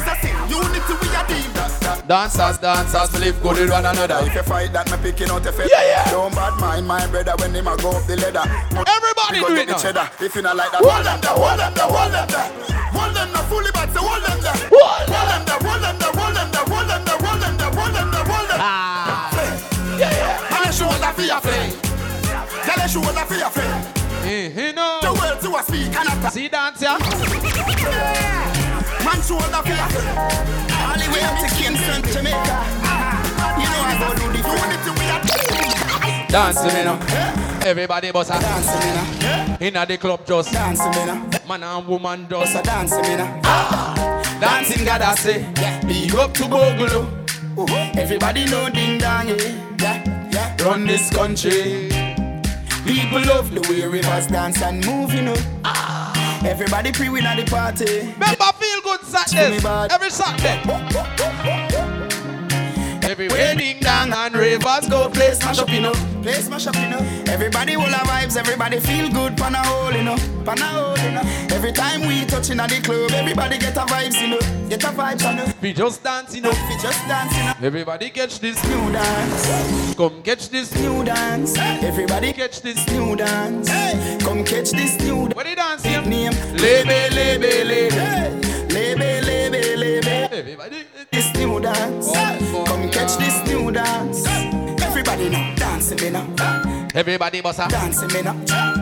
Aye, 0.06 0.14
Bad 0.14 0.14
mind 0.14 0.14
is 0.14 0.14
a 0.14 0.14
sin. 0.22 0.36
Unity 0.48 0.94
we 1.02 1.08
a 1.14 1.22
deal. 1.26 1.56
Dancers, 2.06 2.58
dancers, 2.58 3.12
we 3.12 3.18
live 3.18 3.42
good 3.42 3.58
with 3.58 3.70
one 3.70 3.84
another. 3.84 4.18
If 4.22 4.34
you 4.34 4.42
fight 4.42 4.72
that, 4.72 4.86
me 4.90 4.96
picking 5.02 5.28
out 5.28 5.44
a 5.44 5.50
fit. 5.50 5.66
Yeah, 5.70 5.82
yeah. 5.82 6.10
Don't 6.10 6.32
bad 6.34 6.54
mind 6.60 6.86
my 6.86 7.06
brother 7.08 7.34
when 7.38 7.52
him 7.52 7.66
a 7.66 7.76
go 7.76 7.90
up 7.90 8.06
the 8.06 8.14
ladder. 8.14 8.46
Everybody 8.70 9.42
do 9.42 9.54
it 9.58 9.66
now. 9.66 9.78
cheddar. 9.78 10.08
If 10.22 10.34
you 10.36 10.42
not 10.42 10.54
like 10.54 10.70
that, 10.70 10.86
hold 10.86 11.02
them 11.02 11.18
there, 11.18 11.34
hold 11.34 11.58
them 11.58 11.74
there, 11.74 11.90
hold 11.90 12.12
them 12.14 12.28
there. 12.30 12.46
Hold 12.94 13.10
them 13.10 13.28
there, 13.34 13.46
fully 13.50 13.70
back, 13.74 13.90
so 13.90 14.06
hold 14.06 14.22
them 14.22 14.38
there. 14.38 14.54
Hold 14.70 15.26
them 15.26 15.42
there, 15.50 15.58
hold 15.66 15.82
them 15.82 15.96
there, 15.98 16.14
hold 16.14 16.34
them 16.38 16.48
there, 16.54 16.66
hold 16.70 16.86
them 16.86 17.02
there, 17.02 17.18
hold 17.18 17.42
them 17.42 17.54
there, 17.58 17.74
hold 17.74 17.90
them 17.90 18.08
there, 18.14 18.26
hold 18.30 18.46
them 18.54 18.60
ah. 18.62 19.26
there. 19.34 19.54
Yeah, 19.98 20.14
yeah. 20.14 20.54
Man, 20.54 20.70
shoulder 20.70 21.10
for 21.10 21.26
your 21.26 21.40
flame. 21.42 21.74
Tell 22.62 22.78
your 22.78 22.86
shoulder 22.86 23.24
for 23.26 23.34
your 23.34 23.50
eh, 23.50 23.58
flame. 23.58 23.82
Eh, 24.30 24.46
you 24.54 24.72
know. 24.78 25.02
The 25.02 25.10
world 25.10 25.42
to 25.42 25.50
a 25.58 25.62
speak 25.66 25.90
and 25.90 26.06
a 26.06 26.30
See 26.30 26.46
dance, 26.46 26.78
yeah? 26.78 27.02
Man, 27.02 28.45
your 29.10 29.88
flame. 29.90 30.18
All 30.82 30.96
the 30.98 31.06
way 31.12 31.22
up 31.22 31.38
to 31.38 31.48
Kingston, 31.54 32.02
Jamaica. 32.12 32.56
You 33.58 33.68
know 33.70 33.82
I 33.82 33.94
go 34.00 34.08
do 34.14 34.26
the 34.32 34.40
are. 34.42 36.28
Dancing, 36.28 36.74
me 36.74 36.84
now. 36.84 36.98
Everybody 37.64 38.10
bust 38.12 38.30
a 38.30 38.38
Dancing, 38.40 38.80
me 38.80 38.86
now. 38.94 39.56
Inna 39.60 39.86
the 39.86 39.96
club 39.96 40.26
just 40.26 40.52
Dancing, 40.52 40.90
me 40.90 41.06
now. 41.06 41.30
man 41.48 41.62
and 41.62 41.86
woman 41.86 42.26
just 42.28 42.56
a 42.56 42.62
dancing, 42.62 43.02
me 43.02 43.16
now. 43.16 43.40
Ah. 43.44 44.38
dancing. 44.40 44.84
God 44.84 45.02
I 45.02 45.14
say, 45.14 45.46
big 45.86 46.14
up 46.14 46.34
to 46.34 46.42
Bogolo. 46.44 47.06
Uh-huh. 47.58 47.92
Everybody 47.94 48.44
know 48.46 48.68
ding 48.70 48.98
dong, 48.98 49.28
yeah. 49.28 49.36
yeah, 49.80 50.30
yeah. 50.30 50.64
Run 50.64 50.86
this 50.86 51.10
country. 51.10 51.88
People 52.84 53.22
love 53.24 53.50
the 53.54 53.60
way 53.68 53.86
rivers 53.86 54.26
dance 54.26 54.60
and 54.62 54.84
move, 54.84 55.14
you 55.14 55.22
know. 55.22 55.36
Ah. 55.64 56.05
Everybody 56.46 56.92
pre 56.92 57.08
win 57.08 57.26
at 57.26 57.36
the 57.36 57.44
party. 57.50 58.12
Remember 58.14 58.44
feel 58.54 58.80
good 58.82 59.00
Saturdays. 59.02 59.64
Every 59.64 60.10
Saturday. 60.10 60.62
Oh, 60.66 60.88
oh, 60.94 61.16
oh, 61.20 61.55
Every 63.18 63.28
wedding 63.28 63.80
down 63.80 64.12
and 64.12 64.34
ravers 64.36 64.90
go 64.90 65.08
play 65.08 65.32
smash 65.32 65.58
up, 65.58 65.70
you 65.70 65.80
know. 65.80 65.94
Play 66.22 66.34
smash 66.34 66.66
up, 66.66 66.74
you 66.74 66.86
know. 66.90 66.98
Everybody 67.32 67.74
will 67.74 67.84
have 67.84 68.06
vibes, 68.06 68.36
everybody 68.36 68.78
feel 68.78 69.08
good, 69.08 69.38
pan 69.38 69.54
a 69.54 69.64
hole, 69.64 69.90
you 69.90 70.02
know. 70.02 70.16
Pan 70.44 70.58
a 70.58 70.66
hole, 70.66 70.98
you 70.98 71.12
know. 71.12 71.22
Every 71.48 71.72
time 71.72 72.06
we 72.06 72.26
touch 72.26 72.50
in 72.50 72.60
at 72.60 72.68
the 72.68 72.78
club, 72.82 73.12
everybody 73.12 73.56
get 73.56 73.74
a 73.74 73.86
vibes, 73.86 74.20
you 74.20 74.28
know. 74.28 74.68
Get 74.68 74.84
a 74.84 74.88
vibes, 74.88 75.22
you 75.30 75.34
know. 75.34 75.50
We 75.62 75.72
just 75.72 76.04
dance, 76.04 76.36
you 76.36 76.42
know. 76.42 76.50
We 76.50 76.76
just 76.76 77.08
dance, 77.08 77.34
you 77.38 77.44
know. 77.44 77.54
Everybody 77.62 78.10
catch 78.10 78.38
this 78.38 78.62
New 78.64 78.92
dance, 78.92 79.94
Come 79.94 80.22
catch 80.22 80.50
this 80.50 80.74
new 80.74 81.02
dance. 81.02 81.56
Everybody 81.56 82.34
catch 82.34 82.60
this 82.60 82.86
new 82.88 83.16
dance. 83.16 83.66
Hey. 83.66 84.18
Come 84.20 84.44
catch 84.44 84.72
this 84.72 85.00
new 85.00 85.22
dance. 85.22 85.34
What 85.34 85.46
dance 85.56 85.82
here? 85.82 86.02
Name 86.02 86.34
Lebe, 86.52 87.14
lebe, 87.14 87.64
lebe. 87.64 88.46
Lebe, 88.68 88.98
lebe, 88.98 89.25
this 90.36 91.32
new 91.34 91.58
dance. 91.60 92.08
Oh, 92.12 92.64
Come 92.66 92.90
catch 92.90 93.16
this 93.16 93.42
new 93.48 93.72
dance. 93.72 94.26
Everybody 94.82 95.30
now 95.30 95.54
dancing 95.56 95.98
me 96.02 96.10
now. 96.10 96.26
Everybody 96.94 97.40
bossa 97.40 97.66
dancing 97.70 98.12
me 98.12 98.20
now. 98.20 98.34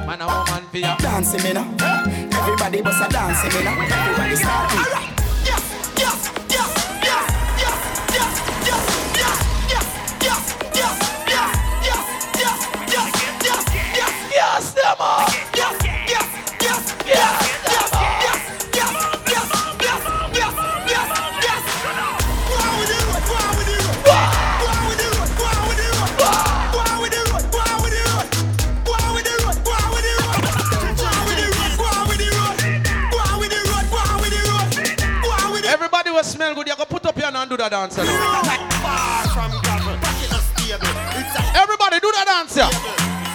Man 0.04 0.20
a 0.20 0.26
woman 0.26 0.64
for 0.72 0.78
ya. 0.78 0.96
Dancing 0.96 1.44
me 1.44 1.52
now. 1.52 1.70
Everybody 2.42 2.82
bossa 2.82 3.08
dancing 3.08 3.54
me 3.56 3.62
now. 3.62 3.80
Everybody 3.80 4.34
start 4.34 4.72
me. 4.72 4.78
Alright. 4.78 5.10
Yes, 5.46 5.64
yes, 5.96 6.32
yes, 6.50 6.70
yes, 7.06 7.26
yes, 7.62 7.78
yes, 8.10 8.34
yes. 8.66 8.84
Yes, 14.34 14.72
them 14.74 14.96
all. 14.98 15.28
Yes, 15.54 15.76
yes, 16.08 16.28
yes, 16.60 16.96
yes. 17.06 17.63
Smell 36.24 36.54
good. 36.54 36.66
You 36.66 36.76
go 36.76 36.84
put 36.84 37.04
up 37.06 37.16
your 37.16 37.26
hand 37.26 37.36
and 37.36 37.50
do 37.50 37.56
that 37.56 37.70
dance. 37.70 37.96
now. 37.96 38.04
Far 38.80 39.28
from 39.36 39.52
gravel, 39.60 39.94
back 40.00 40.18
in 40.24 40.32
a 40.32 40.40
stable. 40.40 40.88
It's 41.20 41.36
a 41.36 41.42
Everybody 41.60 42.00
do 42.00 42.10
that 42.16 42.26
dance. 42.26 42.56
Yeah. 42.56 42.72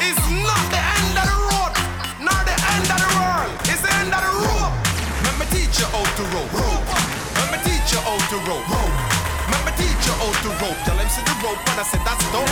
It's 0.01 0.17
not 0.41 0.63
the 0.73 0.81
end 0.81 1.15
of 1.21 1.25
the 1.29 1.37
road, 1.45 1.73
nor 2.25 2.39
the 2.49 2.55
end 2.57 2.89
of 2.89 2.99
the 2.99 3.09
world. 3.13 3.51
It's 3.69 3.81
the 3.85 3.91
end 4.01 4.11
of 4.11 4.21
the 4.25 4.33
road. 4.41 4.73
Let 5.23 5.35
me 5.37 5.45
teach 5.53 5.77
you 5.77 5.87
how 5.93 6.03
to 6.03 6.23
rope. 6.33 6.51
Me 7.53 7.57
teach 7.61 7.93
you 7.93 8.01
how 8.01 8.17
to 8.17 8.37
rope. 8.49 8.65
Me 9.65 9.71
teach 9.77 10.03
you 10.09 10.15
how 10.17 10.31
to 10.33 10.49
rope. 10.57 10.79
Tell 10.85 10.97
him 10.97 11.09
see 11.13 11.23
the 11.23 11.35
rope 11.45 11.61
and 11.69 11.77
I 11.77 11.85
said 11.85 12.01
that's 12.01 12.25
dope. 12.33 12.49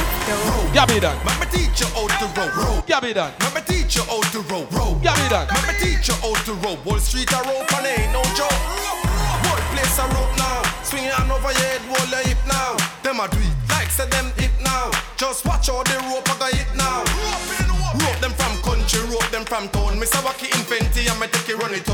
Rope. 0.54 0.70
Gabby 0.74 1.02
done. 1.02 1.18
Let 1.26 1.38
me 1.42 1.48
teach 1.50 1.82
you 1.82 1.90
how 1.98 2.06
to 2.06 2.26
rope. 2.38 2.56
Rope. 2.56 2.86
Gabby 2.86 3.14
done. 3.14 3.34
Me 3.58 3.62
teach 3.66 3.98
you 3.98 4.06
how 4.06 4.22
to 4.22 4.40
rope. 4.54 4.70
Rope. 4.72 5.02
Gabby 5.02 5.28
done. 5.34 5.48
Me 5.66 5.74
teach 5.82 6.08
you 6.08 6.16
how 6.22 6.34
to 6.46 6.54
rope. 6.62 6.86
Wall 6.86 7.00
Street 7.02 7.32
a 7.34 7.42
rope 7.42 7.74
and 7.74 7.86
ain't 7.90 8.14
no 8.14 8.22
joke. 8.38 9.07
Place 9.78 10.00
a 10.00 10.06
rope 10.10 10.34
now. 10.38 10.62
Swing 10.84 11.06
your 11.06 11.14
hand 11.14 11.32
over 11.32 11.54
your 11.54 11.70
head, 11.70 11.82
hold 11.86 12.10
your 12.10 12.24
hip 12.26 12.42
now. 12.50 12.74
Them 13.06 13.22
a 13.22 13.28
do 13.30 13.38
it 13.38 13.58
like 13.70 13.90
say 13.90 14.08
them 14.10 14.32
hip 14.38 14.52
now. 14.64 14.90
Just 15.16 15.46
watch 15.46 15.70
all 15.70 15.84
the 15.84 15.98
rope 16.10 16.26
I 16.26 16.36
got 16.42 16.54
hit 16.54 16.70
now. 16.76 17.06
Rope 18.02 18.20
them 18.20 18.34
from 18.34 18.54
country, 18.66 19.02
rope 19.14 19.30
them 19.30 19.46
from 19.46 19.70
town. 19.70 20.00
Mr. 20.02 20.20
Wacky 20.26 20.50
Infenti 20.58 21.06
and 21.10 21.20
me 21.20 21.28
take 21.28 21.50
it 21.50 21.58
run 21.62 21.74
it. 21.74 21.88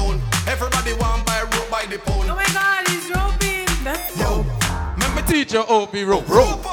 Everybody 0.48 0.94
want 0.94 1.26
buy 1.26 1.42
rope 1.44 1.70
by 1.70 1.86
the 1.86 2.00
pound. 2.00 2.30
Oh 2.30 2.36
my 2.36 2.48
god, 2.56 2.88
he's 2.88 3.08
roping. 3.12 3.68
That's 3.84 4.16
Yo, 4.18 4.46
Let 5.00 5.12
me 5.16 5.22
teach 5.28 5.54
you 5.54 5.64
how 5.64 5.86
to 5.86 6.06
rope. 6.06 6.28
Rope. 6.30 6.66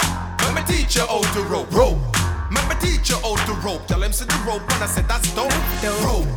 let 0.42 0.54
me 0.54 0.62
teach 0.66 0.96
you 0.96 1.06
how 1.06 1.22
to 1.34 1.42
rope. 1.44 1.70
Rope. 1.72 1.98
Let 2.54 2.64
me 2.68 2.74
teach 2.80 3.10
you 3.10 3.16
how 3.16 3.36
to 3.36 3.52
rope. 3.66 3.86
Tell 3.86 4.00
them 4.00 4.12
see 4.12 4.24
the 4.24 4.38
rope 4.46 4.62
and 4.62 4.82
I 4.84 4.86
said 4.86 5.06
that's 5.08 5.34
dope. 5.34 5.52
Rope. 6.04 6.28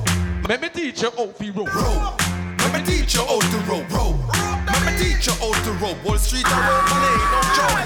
Let 0.49 0.61
me 0.61 0.69
teach 0.69 1.01
you 1.01 1.11
how 1.11 1.27
to 1.27 1.51
rope. 1.51 1.73
Rope. 1.73 2.21
Let 2.59 2.73
me 2.73 2.81
teach 2.85 3.15
you 3.15 3.25
how 3.25 3.39
to 3.39 3.57
rope. 3.69 3.89
Rope. 3.91 4.52
Let 4.93 5.01
me 5.01 5.13
teach 5.15 5.25
you 5.25 5.33
how 5.41 5.49
to 5.49 5.71
rope. 5.81 5.97
Wall 6.05 6.17
Street 6.21 6.45
a 6.45 6.53
rope 6.53 6.85
and 6.93 7.01
ain't 7.01 7.25
no 7.33 7.41
joke. 7.57 7.81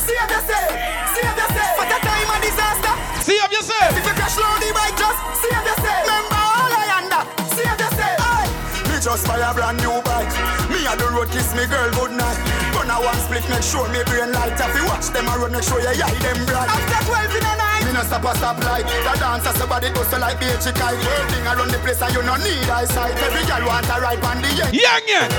See 0.00 0.16
what 0.16 0.30
you 0.32 0.40
say, 0.48 0.64
see 1.12 1.20
what 1.28 1.36
you 1.36 1.48
say. 1.52 1.68
What 1.76 1.92
a 1.92 1.98
time 2.00 2.30
of 2.32 2.40
disaster. 2.40 2.94
See 3.20 3.36
if 3.36 3.52
you 3.52 3.60
say. 3.60 3.84
If 3.92 4.06
you 4.08 4.14
crash 4.16 4.36
low 4.40 4.56
the 4.56 4.72
bike, 4.72 4.96
just 4.96 5.20
see 5.36 5.52
what 5.52 5.68
you 5.68 5.76
say. 5.84 5.96
Remember 6.00 6.40
all 6.40 6.72
I 6.72 6.96
under. 6.96 7.22
See 7.52 7.60
what 7.60 7.76
you 7.76 7.90
say. 7.92 8.08
Aye. 8.16 8.48
Me 8.88 8.96
just 9.04 9.26
buy 9.28 9.36
a 9.36 9.52
brand 9.52 9.76
new 9.84 10.00
bike. 10.00 10.32
Me 10.72 10.80
on 10.88 10.96
the 10.96 11.04
road 11.12 11.28
kiss 11.28 11.52
me 11.52 11.66
girl 11.68 11.92
good 11.92 12.16
night. 12.16 12.45
Gonna 12.86 13.02
one 13.02 13.18
split, 13.18 13.42
make 13.50 13.66
sure 13.66 13.82
me 13.90 13.98
brain 14.06 14.30
light. 14.30 14.54
If 14.54 14.70
you 14.78 14.86
watch 14.86 15.10
them 15.10 15.26
a 15.26 15.34
road, 15.42 15.50
make 15.50 15.66
sure 15.66 15.82
you 15.82 15.90
eye 15.90 16.06
them 16.22 16.38
bright. 16.46 16.70
After 16.70 17.34
12 17.34 17.34
in 17.34 17.42
the 17.42 17.54
night, 17.58 17.82
me 17.82 17.90
no 17.90 18.02
stop 18.06 18.22
a 18.22 18.30
stop 18.38 18.62
light. 18.62 18.86
The 18.86 19.10
dancer 19.18 19.50
somebody 19.58 19.90
goes 19.90 20.06
to 20.14 20.22
like 20.22 20.38
beach 20.38 20.70
kite. 20.70 20.94
Working 20.94 21.46
around 21.50 21.74
the 21.74 21.82
place 21.82 21.98
and 21.98 22.14
you 22.14 22.22
no 22.22 22.38
need 22.38 22.62
eyesight. 22.70 23.18
Every 23.18 23.42
girl 23.42 23.66
want 23.66 23.90
a 23.90 23.98
ride 23.98 24.22
on 24.22 24.38
the 24.38 24.54
yang. 24.54 24.70
Yang 24.70 25.02
yang. 25.02 25.30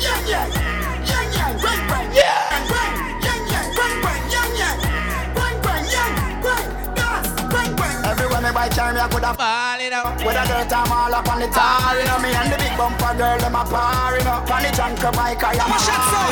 Yang 0.00 0.24
yang. 0.32 0.48
Yang 1.04 1.28
yang. 1.36 1.54
Bang 1.60 1.82
bang. 1.92 2.08
Yang 2.16 2.64
bang. 2.72 2.92
Yang 3.20 3.42
yang. 3.52 3.68
Bang 3.76 3.96
bang. 4.00 4.22
Yang 4.32 4.50
yang. 4.56 4.78
Bang 5.36 5.56
bang. 5.60 5.84
Yang 5.84 6.12
bang. 6.40 6.66
Dance. 6.96 7.30
Bang 7.52 7.70
bang. 7.76 7.96
Everyone 8.08 8.42
me 8.48 8.50
buy 8.56 8.68
car 8.72 8.96
me 8.96 9.00
I 9.04 9.08
coulda 9.12 9.32
fall 9.36 9.76
in 9.76 9.92
up. 9.92 10.16
With 10.24 10.40
a 10.40 10.44
dirt 10.48 10.72
I'm 10.72 10.88
all 10.88 11.12
up 11.12 11.28
on 11.28 11.36
the 11.36 11.52
tar 11.52 12.00
you 12.00 12.08
know. 12.08 12.16
Me 12.24 12.32
and 12.32 12.48
the 12.48 12.56
big 12.56 12.72
bumper 12.80 13.12
girl 13.12 13.36
them 13.36 13.60
a 13.60 13.62
par 13.68 14.16
you 14.16 14.24
know. 14.24 14.40
On 14.40 14.62
the 14.64 14.72
junk 14.72 15.04
bike 15.12 15.44
I 15.44 15.52
am 15.60 15.68
a 15.68 15.76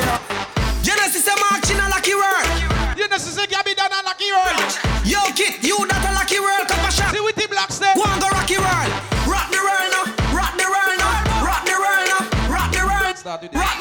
you 0.00 0.08
know. 0.08 0.51
Genesis 0.82 1.26
a 1.28 1.34
Mark 1.38 1.62
in 1.70 1.78
a 1.78 1.88
lucky 1.88 2.14
world. 2.14 2.98
Genesis 2.98 3.38
a 3.38 3.46
Gabby 3.46 3.74
down 3.74 3.90
a 3.92 4.02
lucky 4.02 4.32
world. 4.34 4.58
Yo 5.06 5.22
kid, 5.34 5.62
you 5.62 5.78
not 5.86 6.02
a 6.02 6.12
lucky 6.12 6.40
world. 6.40 6.66
Come 6.66 6.84
a 6.84 6.90
shot. 6.90 7.14
See 7.14 7.20
with 7.20 7.36
the 7.36 7.46
blocks 7.46 7.78
there. 7.78 7.94
Go 7.94 8.02
and 8.02 8.20
go 8.20 8.28
rocky 8.28 8.58
world. 8.58 8.90
Rock 9.30 9.46
the 9.54 9.62
world 9.62 9.90
now. 9.94 10.04
Rock 10.34 10.58
the 10.58 10.66
world 10.66 10.98
now. 10.98 11.46
Rock 11.46 11.62
the 11.64 11.78
world 11.78 12.06
now. 12.10 12.50
Rock 12.50 12.72
the 12.74 12.82
world. 12.82 13.16
Start 13.16 13.42
with 13.42 13.52
this. 13.52 13.71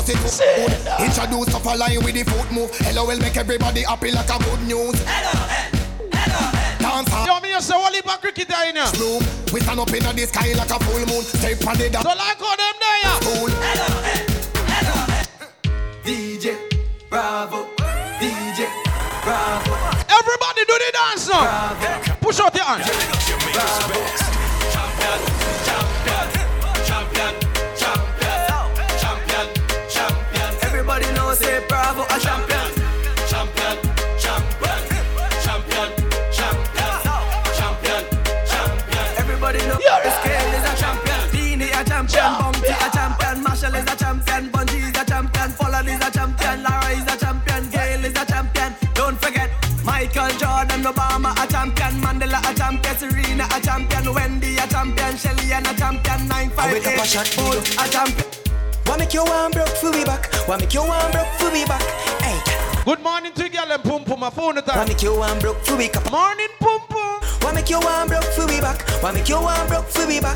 Must 0.00 0.10
it 0.10 0.18
food. 0.18 0.72
Introduce 1.04 1.48
stuff 1.48 1.66
a 1.66 1.76
line 1.76 2.04
with 2.04 2.14
the 2.14 2.24
foot 2.24 2.50
move. 2.52 2.70
Hello 2.78 3.06
will 3.06 3.18
make 3.18 3.36
everybody 3.36 3.82
happy 3.82 4.10
like 4.12 4.28
a 4.28 4.38
good 4.38 4.62
news. 4.66 4.96
Dance 6.80 7.08
hard. 7.08 7.28
Yo, 7.28 7.40
me 7.40 7.50
just 7.50 7.68
say, 7.68 7.74
what 7.74 7.92
leap 7.92 8.06
of 8.06 8.20
cricket 8.20 8.48
there 8.48 8.68
in 8.68 8.76
here? 8.76 8.86
Sloom. 8.86 9.22
We 9.52 9.60
stand 9.60 9.80
up 9.80 9.92
in 9.92 10.02
the 10.02 10.26
sky 10.26 10.52
like 10.54 10.70
a 10.70 10.78
full 10.84 11.04
moon. 11.06 11.22
Step 11.24 11.66
on 11.66 11.76
the 11.76 11.90
dance. 11.90 12.04
So 12.04 12.14
like 12.16 12.40
how 12.40 12.56
them 12.56 12.76
there, 12.80 12.98
yeah? 13.04 13.20
Cool. 13.20 13.50
DJ 16.04 16.56
Bravo, 17.10 17.68
DJ 18.18 18.68
Bravo. 19.22 19.74
Everybody 20.08 20.64
do 20.64 20.76
the 20.80 20.90
dance 20.92 21.28
now. 21.28 22.16
Push 22.20 22.40
out 22.40 22.54
your 22.54 22.64
hands. 22.64 22.88
Everybody 22.88 24.39
a 32.10 32.18
champion. 32.18 32.68
Champion, 33.30 33.76
champion, 34.18 34.78
champion, 35.42 35.88
champion, 36.34 36.90
champion, 37.54 38.02
champion. 38.50 39.06
Everybody 39.16 39.58
knows 39.68 39.78
the 39.78 40.10
scale 40.18 40.52
is 40.58 40.64
a 40.66 40.74
champion. 40.82 41.20
Beanie 41.30 41.70
a 41.70 41.84
champion, 41.84 42.30
Bumpy 42.40 42.74
a 42.74 42.90
champion, 42.90 43.42
Marshall 43.44 43.74
is 43.76 43.86
a 43.86 43.96
champion, 43.96 44.50
Bungie 44.50 44.90
is 44.90 45.00
a 45.00 45.04
champion, 45.04 45.50
Follow 45.50 45.86
is 45.86 46.02
a 46.02 46.10
champion, 46.10 46.62
Lara 46.64 46.90
is 46.90 47.06
a 47.06 47.16
champion, 47.16 47.70
Gayle 47.70 48.04
is 48.04 48.16
a 48.18 48.24
champion. 48.26 48.74
Don't 48.94 49.18
forget 49.22 49.50
Michael 49.84 50.30
Jordan, 50.34 50.82
Obama 50.82 51.30
a 51.38 51.46
champion, 51.46 51.94
Mandela 52.02 52.40
a 52.42 52.54
champion, 52.54 52.96
Serena 52.96 53.46
a 53.54 53.60
champion, 53.60 54.12
Wendy 54.12 54.56
a 54.58 54.66
champion, 54.66 55.16
Shelly-Ann 55.16 55.66
a 55.66 55.74
champion, 55.78 56.26
nine 56.26 56.50
five 56.50 56.72
wake 56.72 56.86
up 56.86 56.94
a 56.94 57.00
eight, 57.02 57.06
shot, 57.06 57.32
Bolt 57.36 57.68
a 57.78 57.88
champion. 57.88 58.39
Why 58.90 58.96
make 58.96 59.14
you 59.14 59.22
one 59.22 59.52
broke 59.52 59.68
for 59.78 59.92
we 59.92 60.02
back? 60.04 60.26
Why 60.48 60.56
make 60.58 60.74
you 60.74 60.82
one 60.82 61.12
broke 61.12 61.30
for 61.38 61.48
we 61.52 61.64
back? 61.64 61.80
Hey, 62.18 62.34
Good 62.84 62.98
morning 62.98 63.30
to 63.34 63.44
you, 63.44 63.48
girl, 63.48 63.70
and 63.70 63.84
pum 63.84 64.02
pum. 64.02 64.18
My 64.18 64.30
phone 64.30 64.58
at 64.58 64.66
why 64.66 64.74
time. 64.82 64.88
make 64.88 65.00
you 65.00 65.14
one 65.16 65.38
broke 65.38 65.62
for 65.62 65.76
we 65.76 65.88
back? 65.88 66.10
Morning, 66.10 66.50
pum 66.58 66.80
pum. 66.90 67.22
Why 67.38 67.52
make 67.54 67.70
you 67.70 67.78
one 67.78 68.08
broke 68.08 68.24
for 68.34 68.46
we 68.50 68.60
back? 68.60 68.82
Why 68.98 69.12
make 69.12 69.28
you 69.28 69.38
one 69.38 69.68
broke 69.68 69.86
for 69.86 70.04
we 70.08 70.18
back? 70.18 70.34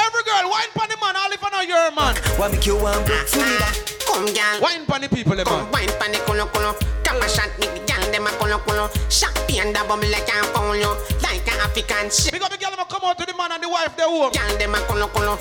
Every 0.00 0.22
girl, 0.24 0.48
wine 0.48 0.72
pon 0.72 0.88
the 0.88 0.96
man, 0.96 1.12
all 1.12 1.28
if 1.28 1.44
I 1.44 1.50
know 1.52 1.60
you're 1.60 1.76
a 1.76 1.92
man. 1.92 2.16
Why 2.40 2.48
make 2.48 2.64
you 2.64 2.80
one 2.80 3.04
broke 3.04 3.28
for 3.28 3.44
we 3.44 3.58
back? 3.60 3.76
Come, 4.08 4.32
girl. 4.32 4.56
Wine 4.64 4.86
pon 4.86 5.02
the 5.02 5.08
people, 5.12 5.36
man. 5.36 5.68
Wine 5.68 5.92
pan 6.00 6.12
the 6.16 6.24
culo 6.24 6.48
culo. 6.48 6.72
Come 7.04 7.20
a 7.20 7.28
shot 7.28 7.52
me, 7.60 7.68
the 7.68 7.84
girl 7.84 8.00
them 8.08 8.24
a 8.24 8.30
culo 8.40 8.64
culo. 8.64 8.88
Champagne 9.12 9.74
da 9.76 9.84
bubble 9.84 10.08
like 10.08 10.24
a 10.24 10.40
follow. 10.56 10.96
Like 11.20 11.44
a 11.52 11.52
African 11.68 12.08
shit. 12.08 12.32
Big 12.32 12.40
up 12.40 12.48
the 12.48 12.56
girl, 12.56 12.72
I'ma 12.72 12.84
come 12.88 13.04
out 13.04 13.18
to 13.18 13.26
the 13.28 13.36
man 13.36 13.52
and 13.52 13.62
the 13.62 13.68
wife, 13.68 13.92
they 13.94 14.08
home. 14.08 14.32
Girl 14.32 14.56
them 14.56 14.72
a 14.72 14.78
culo 14.88 15.12
culo. 15.12 15.36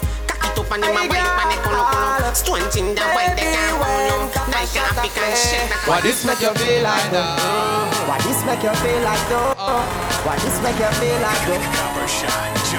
Cock 0.69 0.77
it 0.77 0.85
up 0.85 0.85
and 0.85 0.85
them 0.85 0.93
a 0.93 1.09
wine 1.09 1.25
pan 1.25 1.49
the 1.49 1.57
culo 1.65 1.81
culo. 1.89 2.29
Stones 2.35 2.75
in 2.77 2.93
the 2.93 3.01
wine 3.15 3.33
they 3.35 3.49
can 3.49 3.73
follow. 3.81 4.29
Like 4.53 4.75
a 4.77 4.81
African 4.85 5.33
shit. 5.33 5.65
Why 5.89 6.01
this 6.01 6.25
make 6.25 6.41
you 6.41 6.53
feel 6.53 6.83
like 6.83 7.09
though? 7.09 7.35
Why 8.05 8.17
this 8.21 8.45
make 8.45 8.61
you 8.61 8.73
feel 8.77 9.01
like 9.01 9.25
though? 9.29 9.53
Why 10.25 10.37
this 10.45 10.61
make 10.61 10.77
you 10.77 10.91
feel 11.01 11.17
like 11.21 11.41
though? 11.49 11.89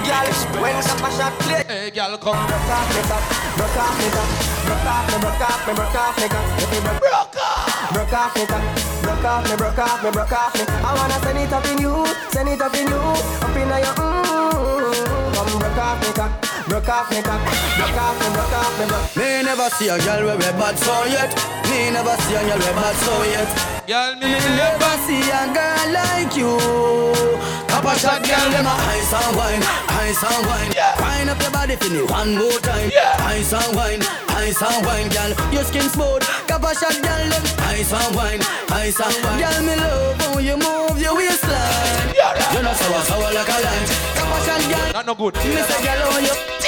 Girl, 0.00 0.26
when 0.62 0.74
the 0.74 0.82
shot 0.82 1.32
play, 1.40 1.64
Hey, 1.66 1.90
girl, 1.90 2.16
come. 2.18 2.46
broke 2.46 2.70
off 2.70 2.88
me 2.94 3.02
cup, 3.10 3.22
broke 3.58 3.76
off 3.78 3.98
me 3.98 4.08
cup, 4.10 4.28
broke 4.66 4.86
off 4.86 5.06
me, 5.10 5.16
broke 5.18 5.40
off 5.42 5.66
me, 5.66 5.72
broke 5.74 5.94
off 5.94 6.16
me 6.18 6.26
cup. 6.28 6.44
If 6.62 6.70
you 6.74 6.80
broke, 6.80 7.00
broke 7.00 7.36
off, 7.42 7.92
broke 7.92 8.12
off 8.12 8.34
me 8.36 8.46
cup, 8.46 8.62
broke 9.02 9.24
off 9.24 9.42
me, 9.50 9.56
broke 9.56 9.78
off 9.78 10.02
me, 10.02 10.10
broke 10.10 10.32
off 10.32 10.54
me. 10.54 10.62
I 10.66 10.94
wanna 10.94 11.18
send 11.22 11.38
it 11.38 11.52
up 11.52 11.66
in 11.66 11.78
you, 11.78 12.06
send 12.30 12.48
it 12.48 12.60
up 12.60 12.74
in 12.74 12.88
you, 12.88 12.98
up 12.98 13.56
in 13.56 13.68
your 13.68 13.94
mm. 13.98 15.34
Come 15.34 15.58
broke 15.58 15.78
off 15.78 16.00
me 16.00 16.12
cup, 16.14 16.30
broke 16.70 16.88
off 16.88 17.10
me 17.10 17.20
cup, 17.20 17.42
broke 17.76 17.98
off 17.98 18.14
me, 18.22 18.26
broke 18.30 18.54
off 18.54 18.72
me, 18.78 18.86
broke. 18.86 19.16
Me 19.18 19.42
never 19.42 19.68
see 19.74 19.88
a 19.90 19.98
girl 19.98 20.22
where 20.24 20.38
we 20.38 20.50
bad 20.54 20.78
so 20.78 20.94
yet. 21.10 21.34
Me 21.66 21.90
never 21.90 22.14
see 22.22 22.38
a 22.38 22.42
girl 22.46 22.58
where 22.62 22.76
bad 22.78 22.96
so 23.02 23.14
yet. 23.26 23.50
Girl, 23.90 24.14
me 24.14 24.26
Me 24.30 24.38
never 24.54 24.94
see 25.02 25.26
a 25.34 25.42
girl 25.50 25.86
like 25.90 26.32
you. 26.38 26.54
Copper 27.66 27.98
shot 27.98 28.22
girl, 28.22 28.46
them 28.54 28.66
a 28.70 28.74
ice 28.94 29.12
and 29.18 29.34
wine, 29.36 29.62
ice 29.98 30.22
and 30.22 30.46
wine. 30.46 30.70
Wine 31.02 31.28
up 31.28 31.42
your 31.42 31.50
body 31.50 31.74
for 31.74 31.90
me 31.90 32.02
one 32.06 32.38
more 32.38 32.58
time. 32.62 32.90
Ice 33.34 33.52
and 33.52 33.74
wine, 33.74 34.02
ice 34.38 34.62
and 34.62 34.86
wine, 34.86 35.08
girl. 35.10 35.30
Your 35.50 35.64
skin 35.64 35.90
smooth. 35.90 36.22
Copper 36.46 36.74
shot 36.78 36.94
girl, 37.02 37.26
them 37.34 37.44
ice 37.66 37.92
and 37.92 38.14
wine, 38.14 38.42
ice 38.70 39.00
and 39.02 39.16
wine. 39.26 39.38
Girl, 39.42 39.58
me 39.66 39.74
love 39.74 40.16
how 40.22 40.38
you 40.38 40.56
move 40.56 41.02
your 41.02 41.16
waistline. 41.18 42.14
You're 42.54 42.62
not 42.62 42.76
sour, 42.76 43.02
sour 43.10 43.30
like 43.34 43.48
a 43.50 43.58
lime. 43.58 43.86
Copper 44.14 44.40
shot 44.46 44.62
girl, 44.70 44.92
Not 44.94 45.06
no 45.06 45.14
good. 45.14 45.34
me 45.34 45.62
say 45.66 45.82
girl, 45.82 46.10
how 46.14 46.18
you. 46.18 46.59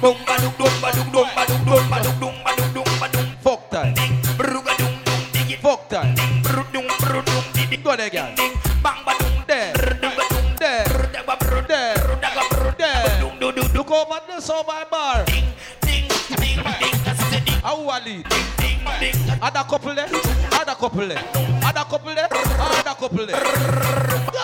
Boom, 0.00 0.16
ba 0.26 0.36
dum 0.36 0.52
dum 0.58 0.72
ba 0.82 0.90
dum 0.92 1.08
dum 1.10 1.28
ba 1.34 1.42
dum 1.48 1.60
dum 1.64 1.82
ba 1.90 1.98
dum 2.04 2.14
dum 2.20 2.34
ba 2.44 2.50
dum 2.56 2.68
dum 2.74 2.88
ba 3.00 3.06
dum. 3.08 3.26
Fuck 3.42 3.70
time. 3.70 3.94
Bru 4.36 4.60
ba 4.62 4.72
dum 4.78 4.92
dum 5.04 5.20
dig 5.32 5.50
it. 5.56 5.60
Fuck 5.64 5.88
time. 5.88 6.14
Bru 6.44 6.62
dum 6.72 6.86
bru 7.00 7.20
dum 7.24 7.44
dig 7.54 7.72
it. 7.72 7.82
Go 7.82 7.96
there, 7.96 8.10
girl. 8.10 8.28
Ding, 8.36 8.52
bang 8.84 9.00
ba 9.06 9.12
dum 9.18 9.32
There, 9.48 9.72
bru 9.72 10.10
ba 10.16 10.24
dum 10.28 10.46
there, 10.60 10.84
bru 10.84 11.06
da 11.12 11.20
ba 11.24 11.34
bru 11.40 11.60
there, 11.66 11.94
bru 12.04 12.14
da 12.20 12.30
ba 12.36 12.42
bru 12.50 12.70
there. 12.76 13.20
dum 13.20 13.34
du 13.40 13.48
du 13.52 13.62
du. 13.68 13.78
Look 13.78 13.90
over 13.90 14.20
this 14.28 14.50
over 14.50 14.84
bar. 14.90 15.24
Ding, 15.24 15.48
ding, 15.80 16.06
ding, 16.36 16.60
ding. 16.80 16.96
The 17.32 17.40
ding, 17.44 17.60
How 17.64 17.88
I 17.88 17.98
lead? 18.04 18.24
ding, 18.60 18.80
ding. 19.00 19.16
Other 19.42 19.64
couple 19.64 19.94
there, 19.94 20.08
other 20.52 20.74
couple 20.76 21.06
there, 21.08 21.22
other 21.64 21.84
couple 21.88 22.14
there, 22.14 22.28
other 22.30 22.94
couple 23.00 23.26
there. 23.26 24.35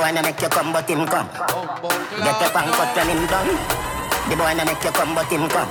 Boy 0.00 0.12
no 0.12 0.22
make 0.22 0.40
you 0.40 0.48
come, 0.48 0.72
but 0.72 0.88
him 0.88 1.06
come. 1.06 1.28
Get 1.28 2.40
your 2.40 2.50
pants 2.50 2.76
cut 2.76 2.96
when 2.96 3.08
him 3.08 3.26
done. 3.26 3.50
The 4.28 4.36
boy 4.36 4.54
no 4.56 4.64
make 4.64 4.84
you 4.84 4.90
come, 4.90 5.14
but 5.14 5.26
him 5.30 5.48
come. 5.48 5.70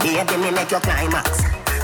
Baby, 0.00 0.36
me 0.42 0.50
make 0.50 0.70
you 0.70 0.78
climax. 0.80 1.42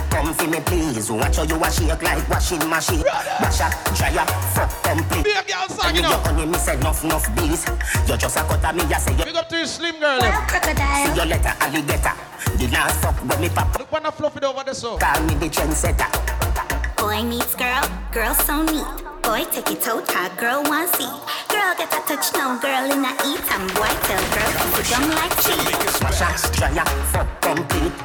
Come 0.09 0.33
for 0.33 0.47
me, 0.47 0.59
please. 0.65 1.11
Watch 1.11 1.37
how 1.37 1.43
you 1.43 1.55
a 1.63 1.71
shake 1.71 2.01
like 2.01 2.27
washing 2.29 2.67
machine. 2.69 3.03
Wash 3.41 3.61
up, 3.61 3.71
dry 3.95 4.15
up, 4.17 4.29
fuck 4.53 4.71
complete. 4.83 5.23
Be 5.23 5.31
a 5.31 5.43
girl 5.43 5.67
song, 5.69 5.85
And 5.87 5.97
you 5.97 6.03
you 6.03 6.09
know. 6.09 6.17
honey, 6.17 6.45
me 6.45 6.57
say 6.57 6.73
enough, 6.75 7.03
enough 7.03 7.35
bees. 7.35 7.65
You 8.07 8.17
just 8.17 8.35
a 8.37 8.41
cut 8.41 8.65
of 8.65 8.75
me, 8.75 8.83
you 8.89 8.99
say 8.99 9.11
you 9.15 9.25
Big 9.25 9.35
up 9.35 9.47
to 9.49 9.57
your 9.57 9.67
slim 9.67 9.99
girl. 9.99 10.19
eh. 10.23 11.05
see 11.05 11.15
your 11.15 11.25
letter 11.25 11.53
alligator. 11.61 12.13
The 12.57 12.67
last 12.73 13.01
fuck 13.01 13.15
when 13.23 13.39
me 13.41 13.49
pop 13.49 13.77
Look 13.77 13.91
when 13.91 14.05
I 14.05 14.11
fluff 14.11 14.35
it 14.35 14.43
over 14.43 14.63
the 14.63 14.73
so. 14.73 14.97
call 14.97 15.21
me 15.23 15.35
the 15.35 15.45
trendsetter. 15.47 16.68
Boy 16.99 17.23
meets 17.23 17.55
girl, 17.55 17.83
girl 18.11 18.33
so 18.35 18.63
neat. 18.63 18.85
Boy 19.23 19.45
take 19.51 19.71
it 19.71 19.87
out, 19.87 20.03
hot 20.11 20.35
girl 20.37 20.63
want 20.63 20.89
see. 20.95 21.07
Girl 21.47 21.71
get 21.79 21.87
a 21.95 21.99
touch 22.03 22.33
now, 22.35 22.59
girl 22.59 22.91
in 22.91 23.05
a 23.07 23.11
eat. 23.23 23.39
And 23.55 23.67
boy 23.73 23.87
tell 24.03 24.23
girl 24.35 24.51
sit 24.75 24.87
down 24.91 25.07
like 25.15 25.35
cheese. 25.39 25.95
Wash 26.03 26.21
up, 26.21 26.35
dry 26.55 26.75
up, 26.75 26.89
fuck 27.11 27.27
complete. 27.41 27.95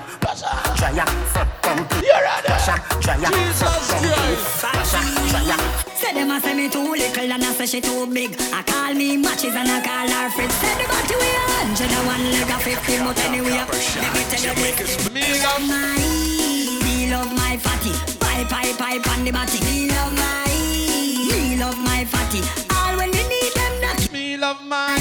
Dry 0.79 0.95
up, 0.95 1.11
fuck 1.35 1.51
complete. 1.63 2.07
Wash 2.49 2.69
up, 2.71 2.81
dry 3.03 3.19
up, 3.19 3.35
fuck 3.59 3.75
complete. 3.91 4.39
Wash 4.63 4.95
up, 4.95 5.05
dry 5.31 5.51
up. 5.51 5.99
Say 5.99 6.13
them 6.15 6.31
a 6.31 6.41
say 6.41 6.55
me 6.55 6.71
too 6.71 6.93
little 6.95 7.33
and 7.33 7.45
I 7.45 7.53
say 7.53 7.67
she 7.67 7.81
too 7.81 8.07
big. 8.07 8.37
I 8.53 8.63
call 8.63 8.95
me 8.95 9.17
matches 9.17 9.55
and 9.55 9.71
I 9.71 9.83
call 9.83 10.09
her 10.09 10.31
fritz. 10.31 10.55
Say 10.55 10.75
the 10.79 10.87
body 10.87 11.15
we 11.19 11.29
a 11.35 11.43
hundred 11.59 11.91
and 11.91 12.07
one 12.07 12.25
leg 12.31 12.51
a 12.51 12.59
fifty, 12.63 12.99
but 13.03 13.19
anyway, 13.27 13.59
let 13.59 13.69
me 13.69 14.23
tell 14.31 14.45
you 14.45 14.75
this. 14.79 15.11
Me 15.11 15.43
love 15.43 15.67
my, 15.67 15.99
me 16.85 17.11
love 17.11 17.33
my 17.35 17.57
fatty. 17.59 18.14
Pipe, 18.49 18.77
pipe, 18.77 19.03
pipe 19.03 19.19
on 19.19 19.25
the 19.25 19.31
body. 19.31 19.59
Me 19.65 19.89
love 19.89 20.13
my, 20.15 20.45
me 21.31 21.57
love 21.57 21.79
my 21.79 22.05
fatty. 22.05 22.41
All 22.75 22.97
when 22.97 23.13
you 23.13 23.27
need 23.29 23.53
them, 23.55 23.81
knock. 23.81 24.13
Me 24.13 24.37
love 24.37 24.63
my, 24.65 24.97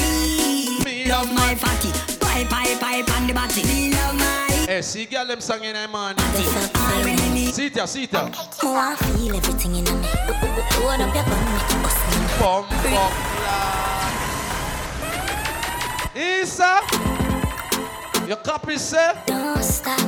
me 0.85 1.05
love 1.09 1.31
my 1.33 1.55
fatty. 1.55 1.91
Pipe, 2.19 2.47
pipe, 2.47 2.79
pipe 2.79 3.15
on 3.15 3.27
the 3.27 3.33
body. 3.33 3.63
Me 3.63 3.91
love 3.91 4.15
my. 4.15 4.47
Hey, 4.65 4.81
see 4.81 5.05
girl 5.05 5.25
them 5.25 5.41
song 5.41 5.63
in 5.63 5.73
man. 5.91 6.15
When 6.15 7.17
you 7.17 7.29
need. 7.33 7.75
Ya, 7.75 7.85
see 7.85 8.03
it. 8.03 8.13
ya. 8.13 8.29
Oh, 8.63 8.75
I 8.75 8.95
feel 8.95 9.35
everything 9.35 9.75
in 9.75 9.83
me. 9.83 9.91
Load 10.79 11.01
up 11.01 11.13
your 11.13 11.23
gun, 11.25 11.43
make 11.51 11.69
it 11.69 11.83
bust 11.83 11.99
me. 12.07 12.15
Bum, 12.39 12.65
bum, 12.93 13.11
Isa, 16.15 16.79
your 18.27 18.37
copy 18.37 18.77
say? 18.77 19.11
Don't 19.25 19.61
stop. 19.63 19.99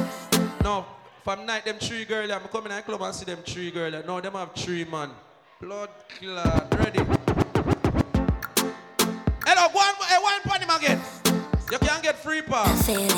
No, 0.64 0.86
from 1.26 1.42
night, 1.48 1.66
them 1.66 1.78
three 1.80 2.06
girls, 2.06 2.30
I'm 2.30 2.42
coming 2.54 2.70
to 2.70 2.76
the 2.76 2.82
club 2.84 3.02
and 3.02 3.16
see 3.16 3.26
them 3.26 3.40
three 3.44 3.72
girls. 3.72 4.06
No, 4.06 4.22
them 4.22 4.34
have 4.34 4.54
three 4.54 4.86
man. 4.86 5.10
Blood 5.60 5.90
clot. 6.20 6.72
Ready? 6.78 7.00
Hello, 9.42 9.66
go 9.74 9.80
on, 9.82 9.96
hey, 10.06 10.22
one 10.22 10.42
pan 10.46 10.62
him 10.62 10.70
again. 10.70 11.02
You 11.72 11.80
can't 11.80 12.04
get 12.04 12.16
free 12.20 12.44
pass. 12.44 12.86
Feeling. 12.86 13.10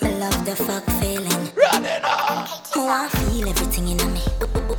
I 0.00 0.16
love 0.16 0.46
the 0.46 0.56
fuck 0.56 0.82
feeling. 0.96 1.28
Ready 1.52 2.00
now. 2.00 2.48
Oh, 2.76 2.88
I 2.88 3.06
feel 3.12 3.50
everything 3.50 3.88
in 3.88 3.98
me. 4.14 4.22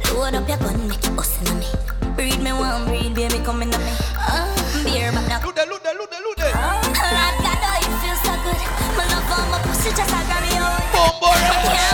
Load 0.09 0.33
up 0.33 0.49
your 0.49 0.57
gun, 0.57 0.87
make 0.87 0.97
it 0.97 1.15
bust 1.15 1.47
in 1.47 1.59
me. 1.59 1.67
Breed 2.15 2.41
me 2.41 2.53
one, 2.53 2.85
breed 2.85 3.13
baby, 3.13 3.37
coming 3.45 3.71
in 3.71 3.79
me. 3.79 3.93
Ah. 4.17 4.49
Oh, 4.49 4.83
beer, 4.83 5.11
but 5.13 5.27
not. 5.29 5.45
Look 5.45 5.53
there, 5.53 5.67
look 5.67 5.83
there, 5.83 5.93
look 5.93 6.09
there, 6.09 6.21
look 6.21 6.37
there. 6.37 6.53
Oh, 6.55 6.81
Lord 6.89 7.37
God, 7.45 7.61
oh, 7.69 7.85
it 7.85 7.93
feels 8.01 8.17
so 8.25 8.33
good. 8.41 8.57
My 8.97 9.05
love 9.13 9.29
on 9.29 9.45
my 9.53 9.61
pussy, 9.61 9.93
just 9.93 10.09
like 10.09 10.25
I'm 10.25 10.41
yours. 10.49 10.89
Bomb, 10.89 11.90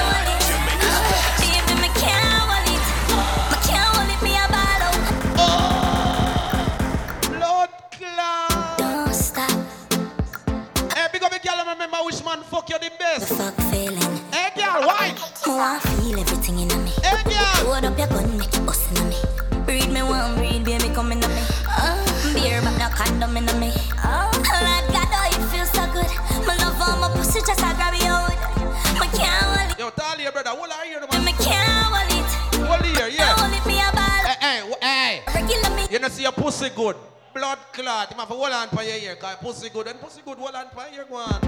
good. 36.87 36.95
Blood 37.33 37.59
clot. 37.73 38.11
You 38.11 38.17
have 38.17 38.27
to 38.27 38.33
hold 38.33 38.51
on 38.51 38.67
for 38.69 38.83
your 38.83 38.95
ear. 38.97 39.15
Cause 39.15 39.35
pussy 39.37 39.69
good. 39.69 39.87
And 39.87 39.99
pussy 39.99 40.21
good, 40.25 40.37
hold 40.37 40.55
on 40.55 40.67
for 40.69 40.87
your 40.93 41.05
ear. 41.05 41.39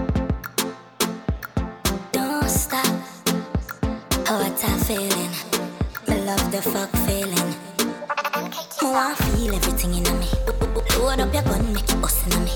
Don't 2.12 2.50
stop. 2.50 2.86
Oh, 4.32 4.44
what 4.44 4.64
a 4.64 4.86
feeling. 4.86 5.34
Me 6.08 6.26
love 6.26 6.52
the 6.52 6.62
fuck 6.62 6.90
feeling. 7.08 7.54
Oh, 8.82 8.96
I 8.96 9.16
feel 9.16 9.54
everything 9.56 9.96
in 9.96 10.20
me. 10.20 10.28
Load 11.00 11.20
up 11.20 11.34
your 11.34 11.44
gun, 11.44 11.74
make 11.74 11.90
it 11.90 12.02
bust 12.02 12.28
in 12.28 12.44
me. 12.44 12.52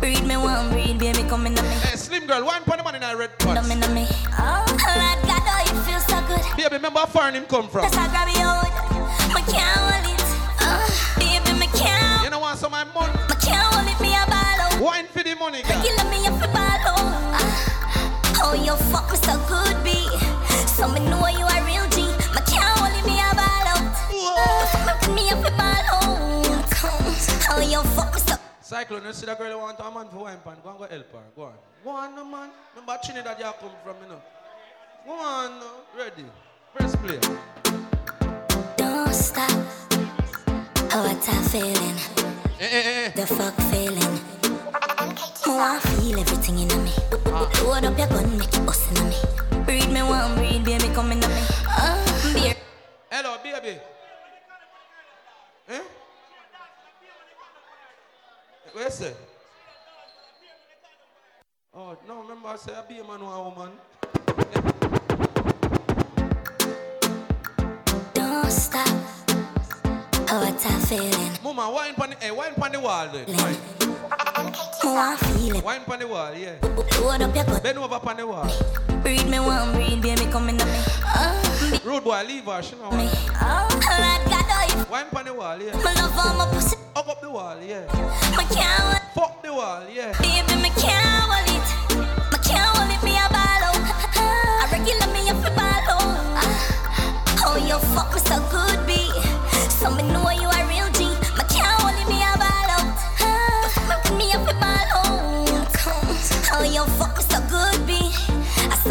Breed 0.00 0.24
me 0.24 0.36
one, 0.36 0.70
breed, 0.70 0.98
baby, 0.98 1.28
come 1.28 1.46
in 1.46 1.54
me. 1.54 1.60
Hey, 1.82 1.96
slim 1.96 2.26
girl, 2.26 2.44
one 2.44 2.62
the 2.64 2.82
man 2.84 2.94
in 2.94 3.00
that 3.00 3.16
red 3.18 3.36
Come 3.38 3.54
pants. 3.56 3.70
in 3.70 3.94
me. 3.94 4.06
Oh, 4.38 4.64
Lord 4.68 5.18
God, 5.26 5.42
oh, 5.42 5.64
it 5.66 5.76
feels 5.84 6.04
so 6.06 6.20
good. 6.28 6.56
Baby, 6.56 6.76
remember 6.76 7.00
how 7.00 7.06
foreign 7.06 7.34
him 7.34 7.46
come 7.46 7.68
from? 7.68 7.82
Just 7.82 7.98
I 7.98 8.08
grab 8.08 8.28
your 8.28 8.67
Wine 14.80 15.06
for 15.06 15.22
the 15.22 15.34
money, 15.34 15.62
girl. 15.62 15.76
Regular 15.76 16.10
me 16.10 16.26
up 16.26 16.42
a 16.42 16.48
ball 16.54 16.86
out. 16.86 16.98
Ah, 17.34 18.40
Oh, 18.44 18.54
you 18.54 18.74
fuck 18.92 19.10
me 19.10 19.16
so 19.18 19.34
good, 19.50 19.76
B. 19.82 19.90
So 20.66 20.86
me 20.88 21.00
know 21.10 21.26
you 21.26 21.44
a 21.44 21.56
real 21.66 21.86
G. 21.90 22.02
Me 22.34 22.40
can't 22.46 22.78
hold 22.78 22.94
me 23.04 23.18
a 23.18 23.34
ball 23.34 23.66
out. 23.74 23.82
Fuck 24.86 25.14
me 25.14 25.30
up 25.30 25.40
a 25.44 25.50
ball 25.58 25.86
out. 25.90 26.70
Oh, 27.50 27.60
you 27.60 27.82
fuck 27.96 28.14
me 28.14 28.20
so. 28.20 28.36
Cyclone, 28.60 29.04
you 29.06 29.12
see 29.12 29.26
that 29.26 29.38
girl 29.38 29.50
who 29.50 29.58
want 29.58 29.80
a 29.80 29.90
man 29.90 30.08
for 30.08 30.18
wine 30.24 30.38
pan. 30.44 30.56
Go 30.62 30.70
and 30.70 30.78
go 30.78 30.86
help 30.86 31.12
her. 31.12 31.18
Go 31.34 31.42
on. 31.42 31.52
Go 31.84 31.90
on, 31.90 32.14
no 32.14 32.24
man. 32.24 32.50
Remember 32.74 32.98
Trinidad 33.02 33.38
you 33.38 33.44
come 33.60 33.70
from, 33.82 33.96
you 34.02 34.08
know. 34.10 34.20
Go 35.06 35.12
on, 35.12 35.58
no. 35.58 35.70
Ready. 35.98 36.24
Press 36.74 36.94
play. 36.96 37.18
Don't 38.76 39.12
stop. 39.12 39.50
Oh, 40.92 41.02
what 41.02 41.28
a 41.28 41.48
feeling. 41.50 41.96
Eh, 42.60 42.68
eh, 42.70 43.06
eh. 43.06 43.08
The 43.10 43.26
fuck 43.26 43.54
feeling. 43.70 44.37
I 45.60 45.80
feel 45.80 46.20
everything 46.20 46.60
in 46.60 46.68
me. 46.84 46.92
Ah. 47.26 47.50
Load 47.64 47.84
up 47.84 47.98
your 47.98 48.06
gun, 48.06 48.38
make 48.38 48.54
it 48.54 48.64
bust 48.64 48.96
in 48.96 49.08
me. 49.08 49.16
Breed 49.64 49.90
me 49.90 50.02
one, 50.02 50.36
breed, 50.36 50.64
baby, 50.64 50.88
come 50.94 51.10
in 51.10 51.18
me. 51.18 51.26
Oh, 51.66 52.32
beer. 52.32 52.54
Hello, 53.10 53.38
baby. 53.42 53.80
Eh? 55.68 55.80
Where 58.72 58.84
you 58.84 58.90
say? 58.90 59.12
Oh, 61.74 61.96
no, 62.06 62.22
remember 62.22 62.48
I 62.48 62.56
said 62.56 62.74
I 62.74 62.88
be 62.88 62.98
a 62.98 63.04
man 63.04 63.20
or 63.20 63.34
a 63.34 63.42
woman. 63.42 63.70
Don't 68.14 68.50
stop. 68.50 68.88
Oh, 70.30 70.40
what 70.44 70.64
a 70.64 70.86
feeling. 70.86 71.32
Mama, 71.42 71.68
wine 71.70 71.94
pan 71.94 72.10
the, 72.10 72.16
hey, 72.16 72.30
wine 72.30 72.54
pan 72.54 72.72
the 72.72 72.80
wall 72.80 73.08
then. 73.12 73.26
Wine. 73.36 73.87
Oh, 74.10 74.96
I 74.96 75.16
feel 75.16 75.56
it. 75.56 75.64
Wine 75.64 75.82
the 75.98 76.06
wall, 76.06 76.34
yeah. 76.34 76.54
Load 77.00 77.22
up 77.22 77.34
your 77.34 77.44
gun. 77.44 77.62
Bend 77.62 77.78
over 77.78 78.14
the 78.14 78.26
wall. 78.26 78.50
Breed 79.02 79.26
me 79.28 79.38
one, 79.38 79.72
breed, 79.72 80.00
baby, 80.00 80.24
come 80.30 80.48
in 80.48 80.56
me. 80.56 80.62
Uh, 80.64 81.34
oh, 81.42 81.80
Rude 81.84 82.04
boy, 82.04 82.24
leave 82.26 82.44
her, 82.44 82.62
she 82.62 82.76
know. 82.76 82.90
me. 82.90 83.08
Oh, 83.40 83.68
Lord 83.70 84.22
God, 84.30 84.44
oh, 84.48 84.86
Wine 84.90 85.24
the 85.24 85.34
wall, 85.34 85.60
yeah. 85.60 85.76
My 85.82 85.92
love 85.94 86.18
on 86.18 86.38
my 86.38 86.46
pussy. 86.52 86.76
Up 86.96 87.08
up 87.08 87.20
the 87.20 87.30
wall, 87.30 87.56
yeah. 87.62 87.84
Can't 88.50 89.02
Fuck 89.14 89.42
the 89.42 89.52
wall, 89.52 89.82
yeah. 89.92 90.12
Baby, 90.20 90.54
me 90.62 90.70
can't 90.70 91.04
hold 91.28 91.46
it. 91.46 91.66
Me 92.32 92.38
can't 92.42 92.76
hold 92.76 92.90
it, 92.90 93.02
me 93.04 93.12
a 93.12 93.28
ball 93.28 93.64
out. 93.68 93.76
I 94.16 94.68
regular 94.72 95.12
me 95.12 95.28
up 95.28 95.44
a 95.44 95.50
ball 95.54 95.84
out. 95.92 96.48
Oh, 97.44 97.56
you 97.56 97.78
fuck 97.94 98.12
me 98.14 98.20
so 98.20 98.40
good, 98.50 98.86
B. 98.86 99.10
So 99.70 99.90
me 99.94 100.02
know 100.02 100.30
you 100.30 100.47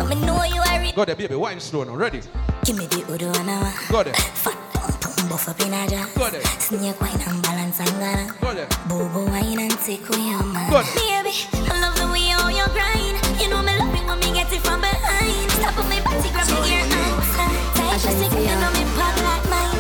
I 0.08 0.16
me 0.16 0.26
know 0.26 0.42
you 0.44 0.62
a 0.64 0.80
real. 0.80 0.94
Go 0.94 1.04
there, 1.04 1.16
baby. 1.18 1.36
Wine 1.36 1.60
slow 1.60 1.84
now. 1.84 1.94
Ready? 1.94 2.22
Give 2.64 2.78
me 2.78 2.86
the 2.88 3.04
udo 3.12 3.28
and 3.28 3.50
a 3.50 3.74
Go 3.92 4.04
there. 4.04 4.14
Fat 4.14 4.56
pum 4.72 5.28
buff 5.28 5.50
up 5.50 5.60
in 5.60 5.74
a 5.74 5.84
jar. 5.86 6.08
Go 6.16 6.30
there. 6.30 6.42
Snake 6.64 6.96
wine 7.02 7.20
and 7.28 7.44
balance 7.44 7.80
and 7.82 7.92
gala. 8.00 8.32
Go 8.40 8.54
there. 8.54 8.70
Bobo 8.88 9.26
wine 9.28 9.60
and 9.60 9.78
take 9.84 10.08
with 10.08 10.24
your 10.24 10.44
man. 10.48 10.72
Good. 10.72 10.88
Baby, 10.96 11.36
I 11.68 11.76
love 11.84 11.96
the 12.00 12.08
way 12.08 12.32
how 12.32 12.48
you 12.48 12.64
grind. 12.72 13.20
You 13.36 13.50
know 13.52 13.60
me 13.62 13.76
love 13.76 13.92
it 13.92 14.08
when 14.08 14.20
me 14.24 14.32
get 14.32 14.48
it 14.48 14.64
from 14.64 14.80
behind. 14.80 15.52
Stop 15.60 15.76
on 15.76 15.90
me 15.92 16.00
body, 16.00 16.32
grab 16.32 16.48
me 16.56 16.72
ear 16.72 16.88
outside. 16.88 17.52
Tight 17.76 18.00
pussy, 18.08 18.48
you 18.48 18.56
know 18.56 18.72
me 18.72 18.84
pop 18.96 19.12
like 19.28 19.44
mine. 19.52 19.76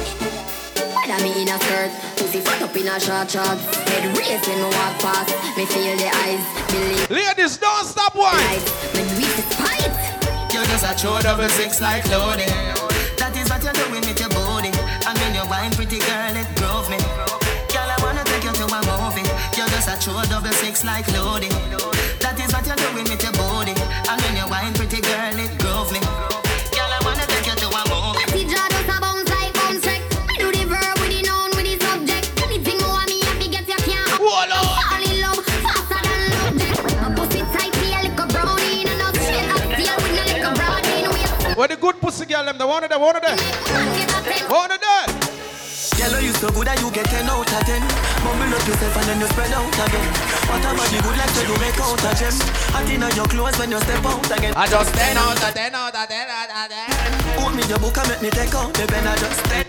Whether 0.92 1.24
me 1.24 1.42
in 1.42 1.48
a 1.48 1.56
skirt, 1.56 1.92
pussy 2.20 2.44
fat 2.44 2.62
up 2.68 2.76
in 2.76 2.88
a 2.92 3.00
short 3.00 3.32
shorts 3.32 3.64
Head 3.88 4.04
raised 4.12 4.44
when 4.44 4.60
me 4.60 4.68
walk 4.76 5.00
past, 5.00 5.32
me 5.56 5.64
feel 5.66 5.96
the 5.96 6.12
eyes 6.12 6.44
Believe 6.68 7.10
Ladies, 7.10 7.56
don't 7.58 7.86
stop 7.86 8.14
wine 8.14 8.60
Me 8.92 9.08
do 9.08 9.24
it 9.24 9.36
despite 9.40 9.88
You 9.88 10.17
just 10.68 10.86
a 10.86 10.94
throw 10.94 11.20
double 11.22 11.50
six 11.50 11.82
like 11.82 12.04
loading. 12.10 12.50
That 13.18 13.34
is 13.36 13.50
what 13.50 13.64
you're 13.64 13.74
doing 13.74 14.04
with 14.04 14.20
your 14.20 14.30
booty. 14.30 14.72
And 15.08 15.16
when 15.20 15.34
you 15.34 15.46
wine, 15.50 15.72
pretty 15.72 16.00
girl, 16.00 16.36
it 16.36 16.48
drove 16.60 16.90
me. 16.90 17.00
Girl, 17.72 17.88
I 17.88 17.98
wanna 18.02 18.24
take 18.26 18.44
you 18.44 18.54
to 18.54 18.66
a 18.66 18.80
movie. 19.00 19.28
You're 19.56 19.70
just 19.72 19.88
a 19.88 19.96
throw 19.98 20.22
double 20.30 20.54
six 20.60 20.84
like 20.84 21.08
loading. 21.16 21.54
That 22.20 22.36
is 22.40 22.52
what 22.52 22.66
you're 22.68 22.80
doing 22.80 23.08
with 23.08 23.24
your 23.24 23.37
Where 41.58 41.68
the 41.68 41.76
good 41.76 42.00
pussy 42.00 42.30
girl 42.30 42.46
them? 42.46 42.56
The 42.60 42.68
one 42.68 42.84
of 42.84 42.90
them, 42.92 43.02
one 43.02 43.16
of 43.16 43.22
them. 43.26 43.34
One 44.46 44.70
of 44.70 44.78
them. 44.78 45.10
Girl, 45.98 46.22
you 46.22 46.30
so 46.38 46.54
good 46.54 46.70
that 46.70 46.78
you 46.78 46.94
get 46.94 47.10
10 47.10 47.26
out 47.26 47.50
of 47.50 47.64
10 47.66 47.82
Mumble 48.22 48.54
up 48.54 48.62
yourself 48.70 48.98
and 49.02 49.06
then 49.10 49.18
you 49.18 49.26
spread 49.34 49.50
out 49.50 49.66
again 49.66 50.10
What 50.46 50.62
a 50.62 50.70
body 50.78 51.00
good 51.02 51.18
like 51.18 51.34
so 51.34 51.42
you 51.42 51.58
make 51.58 51.80
out 51.82 51.98
a 52.06 52.12
gem 52.14 52.38
Hot 52.70 52.86
in 52.86 53.02
your 53.18 53.26
clothes 53.26 53.58
when 53.58 53.74
you 53.74 53.82
step 53.82 54.06
out 54.06 54.30
again 54.30 54.54
I 54.54 54.70
just 54.70 54.94
10 54.94 55.18
out 55.18 55.42
of 55.42 55.54
10 55.58 55.74
out 55.74 55.96
of 55.98 56.06
10 56.06 56.30
out 56.30 56.54
of 56.54 56.70
10. 56.70 57.42
Put 57.42 57.52
me 57.58 57.64
your 57.66 57.82
book 57.82 57.98
and 57.98 58.08
make 58.14 58.22
me 58.22 58.30
take 58.30 58.54
out 58.54 58.70
the 58.78 58.86
pen 58.86 59.08
I 59.10 59.18
just 59.18 59.42
10 59.50 59.66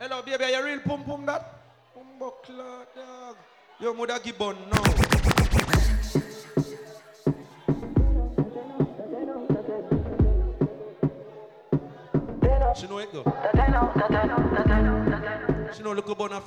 Hello, 0.00 0.22
baby. 0.22 0.44
Are 0.44 0.50
you 0.50 0.64
real 0.64 0.80
pum 0.80 1.04
pum 1.04 1.26
that? 1.26 1.44
Pum 1.92 2.08
buckler, 2.16 2.88
dog. 2.96 3.36
Your 3.80 3.92
mother 3.92 4.16
give 4.24 4.38
bun 4.38 4.56
now. 4.72 5.95
She 12.78 12.86
know 12.86 12.98
it 12.98 13.10
go. 13.10 13.22
She 15.74 15.82
know 15.82 15.92
look 15.92 16.08
about 16.10 16.32
her 16.32 16.40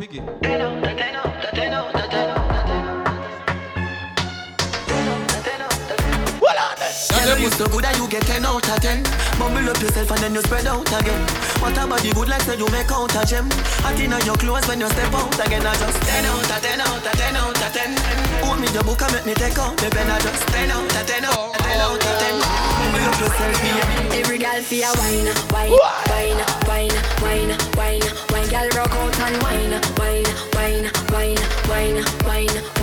Girl, 6.50 7.38
you 7.38 7.52
so 7.54 7.70
good 7.70 7.86
that 7.86 7.94
you 8.02 8.10
get 8.10 8.26
10 8.26 8.42
out 8.42 8.66
of 8.66 8.82
10 8.82 9.06
Mumble 9.38 9.70
up 9.70 9.78
yourself 9.78 10.10
and 10.10 10.22
then 10.26 10.34
you 10.34 10.42
spread 10.42 10.66
out 10.66 10.90
again. 10.90 11.22
What 11.62 11.78
a 11.78 11.86
body 11.86 12.10
good 12.10 12.26
like 12.26 12.42
so 12.42 12.58
you 12.58 12.66
make 12.74 12.90
out 12.90 13.14
a 13.14 13.22
gem. 13.22 13.46
Hot 13.86 13.94
in 14.02 14.10
your 14.26 14.34
clothes 14.34 14.66
when 14.66 14.82
you 14.82 14.90
step 14.90 15.14
out 15.14 15.30
again. 15.46 15.62
I 15.62 15.78
just 15.78 16.02
10 16.02 16.26
out 16.26 16.50
of 16.50 16.60
10 16.60 16.82
out 16.82 17.06
of 17.06 17.14
10 17.14 17.38
out 17.38 17.54
of 17.54 17.70
10 17.70 17.94
Put 18.42 18.58
me 18.58 18.68
your 18.74 18.82
book 18.82 18.98
and 18.98 19.14
make 19.14 19.26
me 19.30 19.34
take 19.38 19.62
out 19.62 19.78
the 19.78 19.94
pen. 19.94 20.10
I 20.10 20.18
just 20.26 20.42
10 20.50 20.74
out 20.74 20.90
of 20.90 21.06
10 21.06 21.22
out 21.22 21.54
of 21.54 21.62
10 21.62 21.86
out 21.86 22.02
of 22.02 22.18
10 22.18 22.34
Mumble 22.82 23.06
up 23.06 23.18
yourself 23.22 24.10
Every 24.18 24.38
girl 24.42 24.62
feel 24.66 24.90
wine, 24.98 25.30
wine, 25.54 25.70
wine, 26.10 26.42
wine, 26.66 26.94
wine, 27.22 27.54
wine, 27.78 28.02
wine. 28.34 28.50
Girl 28.50 28.70
rock 28.74 28.90
out 28.98 29.20
and 29.22 29.38
wine, 29.46 29.74
wine, 30.02 30.26
wine, 30.58 30.90
wine, 31.14 31.38
wine, 31.70 32.02
wine, 32.26 32.58
wine. 32.74 32.79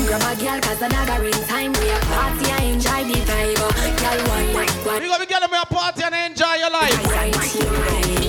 Every 0.00 0.12
man 0.12 0.20
grab 0.20 0.32
a 0.32 0.40
girl 0.40 0.60
'cause 0.60 0.78
the 0.78 0.88
dagger 0.88 1.24
in 1.24 1.44
time. 1.46 1.72
We 1.72 1.90
a 1.90 1.98
party 2.08 2.50
and 2.50 2.64
enjoy 2.74 3.04
the 3.04 3.20
vibe. 3.28 3.60
Oh, 3.60 3.72
girl 4.00 4.20
wine, 4.28 4.54
wine. 4.86 5.02
You 5.02 5.08
gotta 5.08 5.26
get 5.26 5.40
them 5.40 5.52
a 5.52 5.66
party 5.66 6.02
and 6.02 6.14
enjoy 6.14 6.54
your 6.58 6.70
life. 6.70 6.98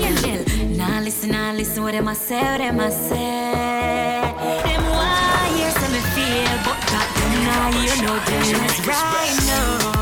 Angel, 0.04 0.40
nah 0.76 1.00
listen, 1.00 1.30
nah 1.30 1.52
listen 1.52 1.82
what 1.82 1.92
them 1.92 2.08
a 2.08 2.14
say, 2.14 2.42
what 2.42 2.58
them 2.58 2.80
a 2.80 2.90
say. 2.90 4.34
Them 4.64 4.84
why 4.90 5.48
hear 5.56 5.70
say 5.70 5.88
me 5.92 6.00
feel, 6.14 6.56
but 6.64 6.78
back 6.92 7.08
then 7.16 7.32
nah 7.46 7.68
you 7.86 7.94
know 8.02 8.18
them 8.26 8.86
right 8.86 9.36
now. 9.46 10.01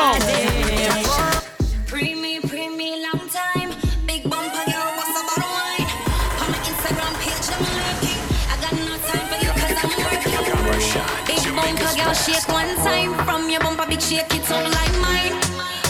Big 0.00 0.16
bumper 4.24 4.64
girl, 4.64 4.88
what's 4.96 5.12
wine? 5.36 5.84
On 6.40 6.48
my 6.48 6.56
Instagram 6.64 7.12
page, 7.20 7.52
I'm. 7.52 7.60
I 8.48 8.56
got 8.64 8.72
no 8.80 8.96
time 9.04 9.28
for 9.28 9.36
I'm 9.76 9.92
working. 10.00 10.40
Big 11.28 11.44
bumper 11.54 11.92
girl, 12.00 12.14
shake 12.14 12.48
one 12.48 12.72
time. 12.76 13.12
From 13.26 13.50
your 13.50 13.60
bumper, 13.60 13.84
big 13.86 14.00
shake, 14.00 14.32
it 14.32 14.50
up 14.50 14.64
like 14.72 14.96
mine. 15.04 15.36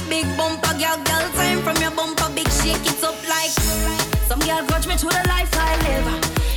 Big 0.08 0.26
bumper 0.36 0.74
girl, 0.74 0.98
girl 1.06 1.30
time. 1.38 1.62
From 1.62 1.76
your 1.80 1.92
bumper, 1.92 2.28
big 2.34 2.50
shake, 2.50 2.82
it 2.82 3.04
up 3.04 3.14
like. 3.28 3.52
Some 4.26 4.40
girl 4.40 4.64
grudge 4.66 4.88
me 4.88 4.96
to 4.96 5.06
the 5.06 5.22
life 5.28 5.54
I 5.54 5.76
live. 5.86 6.04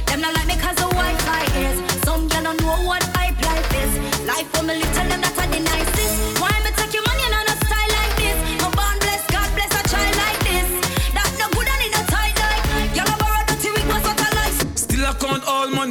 Them 0.07 0.21
not 0.21 0.33
like 0.33 0.47
me 0.47 0.57
cause 0.57 0.77
the 0.77 0.87
Wi-Fi 0.89 1.45
is. 1.61 1.77
Some 2.01 2.27
girl 2.29 2.41
don't 2.49 2.59
know 2.63 2.81
what 2.89 3.03
pipe 3.13 3.39
life 3.45 3.71
is. 3.77 3.99
Life 4.25 4.49
for 4.57 4.63
me 4.63 4.73
little 4.81 5.02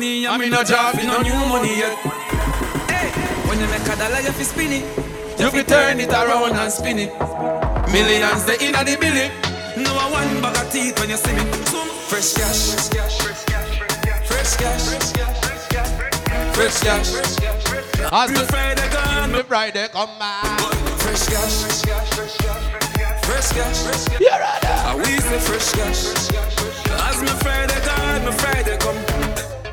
money, 0.02 0.26
I'm 0.26 0.42
in 0.42 0.52
a 0.52 0.64
job, 0.64 0.98
in 0.98 1.06
no 1.06 1.22
new 1.22 1.34
money 1.46 1.78
yet. 1.78 1.96
Hey, 2.90 3.10
when 3.46 3.60
you 3.60 3.66
make 3.68 3.86
a 3.86 3.94
dollar, 3.96 4.20
you 4.20 4.32
fi 4.32 4.42
spin 4.42 4.72
it. 4.72 4.84
You 5.38 5.50
fi 5.50 5.62
turn 5.62 6.00
it 6.00 6.10
around 6.10 6.56
and 6.56 6.72
spin 6.72 6.98
it. 6.98 7.12
Millions 7.92 8.44
they 8.44 8.58
inna 8.66 8.82
the 8.82 8.96
billy. 8.98 9.30
No 9.82 9.92
a 9.94 10.10
one 10.10 10.42
bag 10.42 10.56
of 10.58 10.72
teeth 10.72 10.98
when 10.98 11.10
you 11.10 11.16
see 11.16 11.32
me. 11.32 11.44
Some 11.70 11.88
fresh 12.10 12.34
cash, 12.34 12.62
fresh 12.74 12.90
cash, 12.90 13.14
fresh 14.26 14.56
cash, 14.56 14.86
fresh 15.40 15.68
cash. 15.70 15.92
Fresh 16.56 16.80
cash, 16.82 17.08
fresh 17.12 17.36
cash. 17.36 18.12
As 18.12 18.30
Me 18.30 18.44
Friday 18.50 18.88
gone, 18.92 19.32
me 19.32 19.42
Friday 19.42 19.86
come 19.92 20.18
back. 20.18 20.42
Fresh 20.98 21.26
cash, 21.30 21.54
fresh 21.62 21.82
cash. 21.82 22.10
Fresh 22.10 22.36
cash, 22.42 22.68
fresh 23.22 23.52
cash, 23.54 23.78
fresh 23.84 24.04
cash. 24.08 24.20
Yeah, 24.20 24.90
I 24.90 24.96
we 24.96 25.20
say 25.20 25.38
fresh 25.38 25.70
cash. 25.72 26.02
As 27.06 27.22
me 27.22 27.32
Friday 27.44 27.80
gone, 27.86 28.24
me 28.24 28.32
Friday 28.32 28.76
come. 28.78 29.11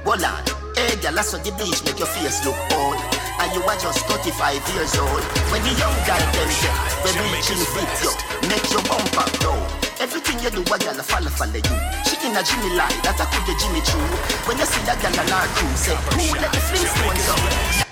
Hold 0.09 0.25
on. 0.25 0.41
Hey, 0.73 0.97
girl, 1.05 1.13
I 1.13 1.21
saw 1.21 1.37
the 1.37 1.53
beach 1.53 1.85
make 1.85 2.01
your 2.01 2.09
face 2.09 2.41
look 2.41 2.57
old. 2.81 2.97
And 3.45 3.53
you 3.53 3.61
are 3.61 3.77
just 3.77 4.09
35 4.09 4.57
years 4.73 4.97
old. 4.97 5.21
When 5.53 5.61
the 5.61 5.69
young 5.77 5.93
guy 6.09 6.17
them 6.17 6.49
say, 6.49 6.73
when 7.05 7.13
reaching 7.29 7.61
fit 7.61 7.85
you, 8.01 8.09
make 8.49 8.65
your 8.73 8.81
bumper 8.89 9.29
go. 9.37 9.53
Everything 10.01 10.41
you 10.41 10.49
do, 10.49 10.65
a 10.65 10.77
girl 10.81 10.97
follow 11.05 11.29
follow 11.29 11.61
you. 11.61 11.77
She 12.09 12.17
in 12.25 12.33
a 12.33 12.41
Jimmy 12.41 12.73
lie, 12.73 12.89
that 13.05 13.21
I 13.21 13.25
could 13.29 13.45
the 13.45 13.53
Jimmy 13.61 13.85
Choo. 13.85 14.01
When 14.49 14.57
you 14.57 14.65
see 14.65 14.81
that 14.89 14.97
girl 14.97 15.13
on 15.13 15.29
our 15.29 15.45
crew, 15.53 15.69
say, 15.77 15.93
who 15.93 16.41
let 16.41 16.57
the 16.57 16.61
Flintstones 16.73 17.29
up? 17.29 17.85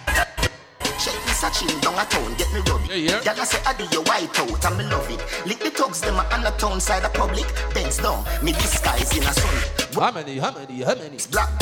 Check 0.98 1.14
me 1.22 1.34
searching 1.38 1.70
down 1.86 2.02
a 2.02 2.06
town, 2.10 2.34
get 2.42 2.50
me 2.50 2.66
rub 2.66 2.82
it. 2.82 2.98
Yeah, 2.98 3.22
yeah. 3.22 3.30
Girl, 3.30 3.42
I 3.42 3.46
say, 3.46 3.62
I 3.62 3.78
do 3.78 3.86
your 3.94 4.02
white 4.10 4.34
out, 4.42 4.66
and 4.66 4.74
me 4.74 4.90
love 4.90 5.06
it. 5.14 5.22
Lick 5.46 5.62
the 5.62 5.70
thugs, 5.70 6.02
them 6.02 6.18
on 6.18 6.42
the 6.42 6.50
town 6.58 6.82
side 6.82 7.06
of 7.06 7.14
public. 7.14 7.46
Bends 7.78 8.02
down, 8.02 8.26
me 8.42 8.54
disguise 8.58 9.14
in 9.14 9.22
a 9.22 9.30
sun. 9.30 9.78
How 9.94 10.10
many, 10.10 10.42
how 10.42 10.50
many, 10.50 10.82
how 10.82 10.96
many? 10.96 11.22
Black. 11.30 11.54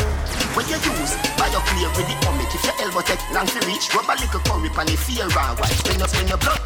When 0.56 0.64
you 0.72 0.80
use, 0.80 1.20
buy 1.36 1.52
your 1.52 1.60
clear 1.68 1.92
with 2.00 2.08
the 2.08 2.16
comic. 2.24 2.48
If 2.56 2.64
your 2.64 2.88
elbow 2.88 3.02
take 3.04 3.20
long 3.36 3.46
to 3.46 3.60
reach, 3.68 3.92
rub 3.94 4.08
a 4.08 4.16
little 4.16 4.40
curry 4.40 4.70
pan 4.70 4.88
the 4.88 4.96
fear 4.96 5.28
raw 5.36 5.52
white. 5.60 5.76
Spin 5.84 6.02
up, 6.02 6.08
spin 6.08 6.30
your 6.32 6.38
blood. 6.38 6.64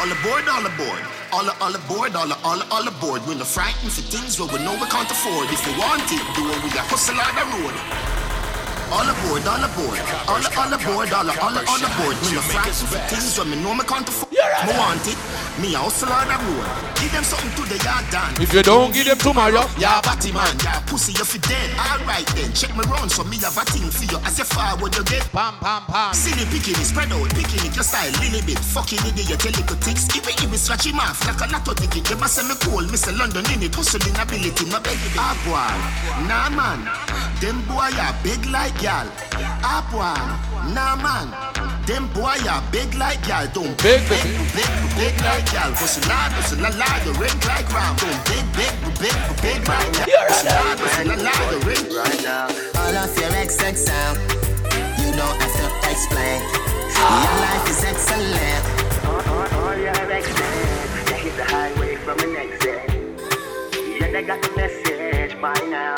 All 0.00 0.08
aboard, 0.08 0.48
all 0.48 0.64
aboard. 0.64 1.04
All, 1.30 1.44
all 1.60 1.74
aboard, 1.76 2.16
all, 2.16 2.32
all, 2.40 2.62
all 2.72 2.88
aboard. 2.88 3.20
We're 3.28 3.36
not 3.36 3.48
frightened 3.48 3.92
for 3.92 4.00
things 4.00 4.40
where 4.40 4.48
we 4.48 4.64
know 4.64 4.72
we 4.80 4.88
can't 4.88 5.10
afford. 5.10 5.52
If 5.52 5.60
we 5.68 5.76
want 5.76 6.08
it, 6.08 6.24
do 6.32 6.48
it, 6.48 6.64
we 6.64 6.70
got 6.72 6.88
hustle 6.88 7.20
on 7.20 7.36
the 7.36 7.44
road. 7.52 8.25
All 8.92 9.02
aboard, 9.02 9.42
all 9.46 9.64
aboard. 9.64 9.98
All, 10.30 10.38
all 10.38 10.72
aboard, 10.72 11.12
all, 11.12 11.30
all, 11.30 11.58
all 11.58 11.82
aboard. 11.82 12.16
We're 12.22 12.38
not 12.38 12.46
frightened 12.46 12.88
for 12.88 13.00
things 13.10 13.34
where 13.36 13.46
we 13.46 13.56
know 13.62 13.72
we 13.74 13.84
can't 13.84 14.08
afford. 14.08 14.30
Me 14.30 14.72
want 14.78 15.02
it, 15.10 15.18
me 15.58 15.74
a 15.74 15.78
hustle 15.82 16.08
on 16.12 16.28
the 16.30 16.36
road. 16.38 16.64
Give 16.96 17.10
them 17.12 17.24
something 17.26 17.50
to 17.58 17.62
the 17.66 17.78
yard 17.82 18.06
done. 18.14 18.32
If 18.40 18.54
you 18.54 18.62
don't 18.62 18.94
give 18.94 19.04
them 19.10 19.18
tomorrow, 19.18 19.66
Yeah, 19.76 20.00
batty 20.00 20.30
man, 20.32 20.54
yeah, 20.62 20.80
pussy, 20.86 21.12
you 21.12 21.26
fi 21.26 21.38
dead. 21.42 21.70
Alright 21.76 22.26
then, 22.38 22.52
check 22.54 22.70
me 22.78 22.86
round 22.86 23.10
so 23.10 23.24
me 23.26 23.36
have 23.42 23.58
a 23.58 23.64
thing 23.66 23.90
for 23.90 24.06
you. 24.06 24.18
As 24.22 24.38
you 24.38 24.46
forward, 24.46 24.94
you 24.94 25.04
get 25.04 25.26
pam, 25.34 25.58
pam, 25.58 25.82
pam. 25.90 26.14
Silly 26.14 26.46
picking 26.54 26.78
it, 26.78 26.86
spread 26.86 27.10
out, 27.10 27.26
picking 27.34 27.66
it, 27.66 27.74
your 27.74 27.84
style, 27.84 28.08
little 28.22 28.40
bit. 28.46 28.58
Fucking 28.58 29.02
idiot, 29.02 29.28
you 29.28 29.36
tell 29.36 29.52
little 29.58 29.76
ticks. 29.82 30.06
Give 30.08 30.22
it, 30.24 30.36
give 30.38 30.52
it, 30.54 30.62
scratch 30.62 30.86
him 30.86 31.00
off 31.02 31.20
like 31.26 31.42
a 31.42 31.46
lotto 31.50 31.74
ticket. 31.74 32.06
You 32.08 32.16
must 32.22 32.38
say 32.38 32.46
me 32.46 32.54
cool, 32.62 32.86
Mr. 32.86 33.10
London 33.18 33.44
in 33.50 33.66
it, 33.66 33.74
hustling 33.74 34.14
ability, 34.14 34.64
no 34.70 34.78
baby. 34.78 35.10
Ah, 35.18 35.34
boy, 35.42 35.74
nah 36.30 36.48
man, 36.54 36.86
them 37.42 37.60
boy 37.66 37.90
are 37.98 38.14
big 38.22 38.40
like 38.46 38.75
y'all. 38.82 39.08
Ah, 39.62 39.82
boy, 39.90 40.16
nah 40.74 40.96
man. 40.96 41.28
Them 41.86 42.08
boy 42.12 42.34
are 42.50 42.62
big 42.72 42.94
like 42.94 43.22
y'all, 43.28 43.46
don't 43.54 43.70
big, 43.82 44.02
big, 44.10 44.26
big, 44.54 44.70
big, 44.98 45.14
like 45.22 45.46
y'all. 45.54 45.70
Hustle 45.78 46.02
hard, 46.10 46.32
hustle 46.34 46.58
la 46.58 46.70
la, 46.74 46.88
you 47.06 47.14
ring 47.14 47.38
like 47.46 47.68
round. 47.70 47.98
Don't 48.02 48.20
big, 48.26 48.42
big, 48.58 48.74
big, 48.98 49.16
big 49.38 49.60
like 49.68 49.92
y'all. 50.02 50.26
Hustle 50.26 50.50
hard, 50.50 50.78
hustle 50.82 51.06
la 51.06 51.16
la, 51.22 51.34
you 51.52 51.60
ring 51.62 51.86
right 51.94 52.20
now. 52.26 52.50
All 52.74 52.96
of 52.96 53.14
your 53.14 53.30
XX 53.30 53.76
sound, 53.78 54.18
you 54.98 55.14
don't 55.14 55.36
have 55.38 55.54
to 55.62 55.66
explain. 55.90 56.42
Your 56.96 57.36
life 57.38 57.70
is 57.70 57.84
excellent. 57.84 58.62
All 59.06 59.76
your 59.78 59.94
exes, 60.10 60.34
they 61.06 61.18
hit 61.22 61.36
the 61.36 61.44
highway 61.44 61.94
from 62.02 62.18
an 62.18 62.34
exit. 62.34 62.82
Yeah, 64.00 64.10
they 64.10 64.22
got 64.24 64.42
the 64.42 64.50
message 64.56 65.40
by 65.40 65.54
now. 65.70 65.94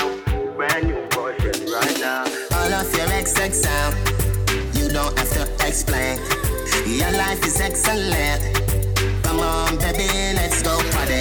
Brand 0.57 0.89
new 0.89 1.07
boyfriend 1.17 1.71
right 1.71 2.01
now. 2.01 2.58
Your 3.37 3.53
sound, 3.53 3.95
you 4.75 4.89
don't 4.89 5.17
have 5.19 5.31
to 5.33 5.67
explain. 5.67 6.19
Your 6.87 7.13
life 7.13 7.45
is 7.47 7.61
excellent. 7.61 8.41
Come 9.23 9.41
on, 9.41 9.77
baby, 9.77 10.09
let's 10.35 10.63
go 10.63 10.75
party. 10.93 11.21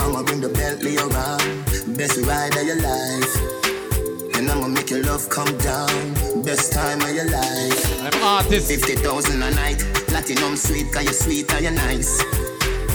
I'ma 0.00 0.24
bring 0.24 0.40
the 0.40 0.48
Bentley 0.48 0.96
around, 0.98 1.96
best 1.96 2.18
ride 2.26 2.56
of 2.56 2.66
your 2.66 2.80
life. 2.82 4.36
And 4.36 4.50
I'ma 4.50 4.66
make 4.66 4.90
your 4.90 5.04
love 5.04 5.28
come 5.30 5.56
down, 5.58 6.42
best 6.42 6.72
time 6.72 7.00
of 7.00 7.14
your 7.14 7.30
life. 7.30 8.02
I'm 8.02 8.22
artist. 8.22 8.68
50,000 8.68 9.42
a 9.42 9.50
night, 9.52 9.78
platinum 10.08 10.56
sweet, 10.56 10.92
cause 10.92 11.04
you're 11.04 11.12
sweet 11.12 11.52
and 11.54 11.62
you're 11.62 11.72
nice. 11.72 12.20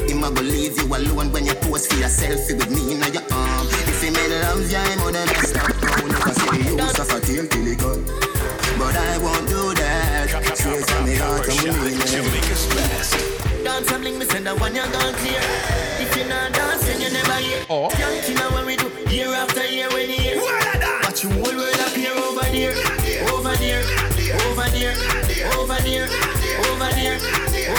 Him 0.09 0.23
a 0.23 0.31
go 0.31 0.41
leave 0.41 0.77
you 0.77 0.87
alone 0.87 1.31
when 1.31 1.45
you 1.45 1.53
pose 1.55 1.87
for 1.87 1.95
your 1.95 2.09
selfie 2.09 2.57
with 2.57 2.71
me 2.71 2.91
in 2.91 3.13
your 3.13 3.23
arm. 3.31 3.67
If 3.87 4.03
he 4.03 4.09
made 4.09 4.31
love, 4.41 4.69
yeah, 4.69 4.85
him 4.89 4.99
woulda 5.01 5.25
not 5.25 5.37
stop 5.37 5.76
down. 6.27 6.35
Never 6.35 6.39
see 6.39 6.63
the 6.63 6.83
use 6.83 6.99
of 6.99 7.09
a 7.11 7.19
tail 7.21 7.47
till 7.47 7.65
he 7.65 7.75
gone. 7.75 8.03
But 8.77 8.95
I 8.95 9.17
won't 9.17 9.47
do 9.47 9.73
that. 9.73 10.29
Straight 10.57 10.85
from 10.85 11.05
me 11.05 11.15
heart, 11.15 11.47
I'm 11.49 11.63
mean 11.79 11.99
it. 11.99 13.63
Dance 13.63 13.91
and 13.91 14.01
bling, 14.01 14.19
me 14.19 14.25
send 14.25 14.45
that 14.45 14.59
one 14.59 14.75
you 14.75 14.81
gone 14.81 15.13
clear. 15.15 15.41
If 15.99 16.15
you're 16.15 16.27
not 16.27 16.53
dancing, 16.53 17.01
you 17.01 17.11
never 17.11 17.33
hear. 17.33 17.65
Oh. 17.69 17.89
Young 17.99 18.35
know 18.35 18.49
what 18.51 18.65
we 18.65 18.75
do, 18.75 18.89
year 19.09 19.33
after 19.33 19.65
year 19.65 19.89
when 19.89 20.09
you 20.09 20.15
hear. 20.15 20.41
Watch 21.03 21.23
your 21.23 21.33
whole 21.33 21.55
world 21.55 21.79
appear 21.87 22.13
over 22.13 22.47
there, 22.51 22.75
over 23.33 23.55
there, 23.57 23.83
over 24.47 24.69
there, 24.71 24.95
over 25.57 25.79
there, 25.83 26.07
over 26.77 26.93
there, 26.93 27.17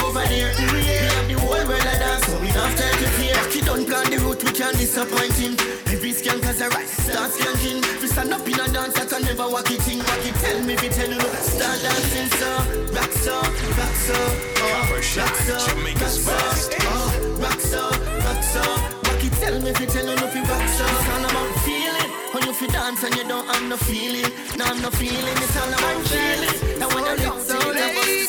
over 0.03 0.25
there. 0.27 0.51
We 0.75 0.83
have 1.07 1.27
the 1.27 1.35
whole 1.39 1.63
world 1.67 1.87
a 1.87 1.95
dance, 1.99 2.25
so 2.25 2.39
we 2.39 2.47
have 2.47 2.75
time 2.75 2.97
to 2.99 3.07
fear. 3.15 3.37
You 3.55 3.61
don't 3.63 3.85
plan 3.87 4.11
the 4.11 4.19
route, 4.19 4.43
we 4.43 4.51
can't 4.51 4.75
disappoint 4.77 5.33
him. 5.39 5.55
Every 5.87 6.11
skank 6.11 6.43
has 6.43 6.59
a 6.59 6.67
right, 6.69 6.87
start 6.87 7.31
skanking. 7.31 7.79
You 8.01 8.07
stand 8.07 8.33
up 8.33 8.45
in 8.47 8.59
a 8.59 8.67
dance, 8.67 8.99
I 8.99 9.05
can 9.05 9.23
never 9.23 9.47
walk 9.47 9.71
it 9.71 9.87
in. 9.87 9.99
Walk 9.99 10.25
it, 10.27 10.35
tell 10.43 10.59
me 10.63 10.73
if 10.73 10.83
you 10.83 10.89
tell 10.91 11.09
you, 11.09 11.19
start 11.39 11.79
dancing, 11.79 12.29
so 12.39 12.49
rock 12.91 13.11
so, 13.23 13.39
rock 13.79 13.95
so, 14.03 14.19
oh, 14.19 14.91
rock 14.91 15.03
so, 15.03 15.55
rock 15.79 16.11
so, 16.11 16.35
oh, 16.91 17.37
rock 17.39 17.59
so, 17.59 17.81
rock 18.27 18.43
so. 18.43 18.63
Walk 19.07 19.23
it, 19.23 19.33
tell 19.39 19.55
me 19.63 19.69
if 19.71 19.79
you 19.79 19.87
tell 19.87 20.05
you, 20.05 20.27
if 20.27 20.35
you 20.35 20.43
rock 20.43 20.67
so. 20.67 20.83
It's 20.83 21.07
all 21.07 21.23
about 21.23 21.51
feeling. 21.63 22.09
When 22.35 22.43
you 22.43 22.53
feel 22.53 22.69
dance 22.69 23.03
and 23.03 23.15
you 23.15 23.23
don't 23.23 23.47
have 23.47 23.63
no 23.63 23.77
feeling, 23.77 24.27
no 24.57 24.65
have 24.65 24.81
no 24.83 24.91
feeling. 24.91 25.37
It's 25.39 25.55
all 25.55 25.71
about 25.71 26.03
feeling. 26.03 26.79
When 26.93 27.05
you 27.05 27.25
look 27.25 27.39
so 27.41 27.59
Every 27.71 28.25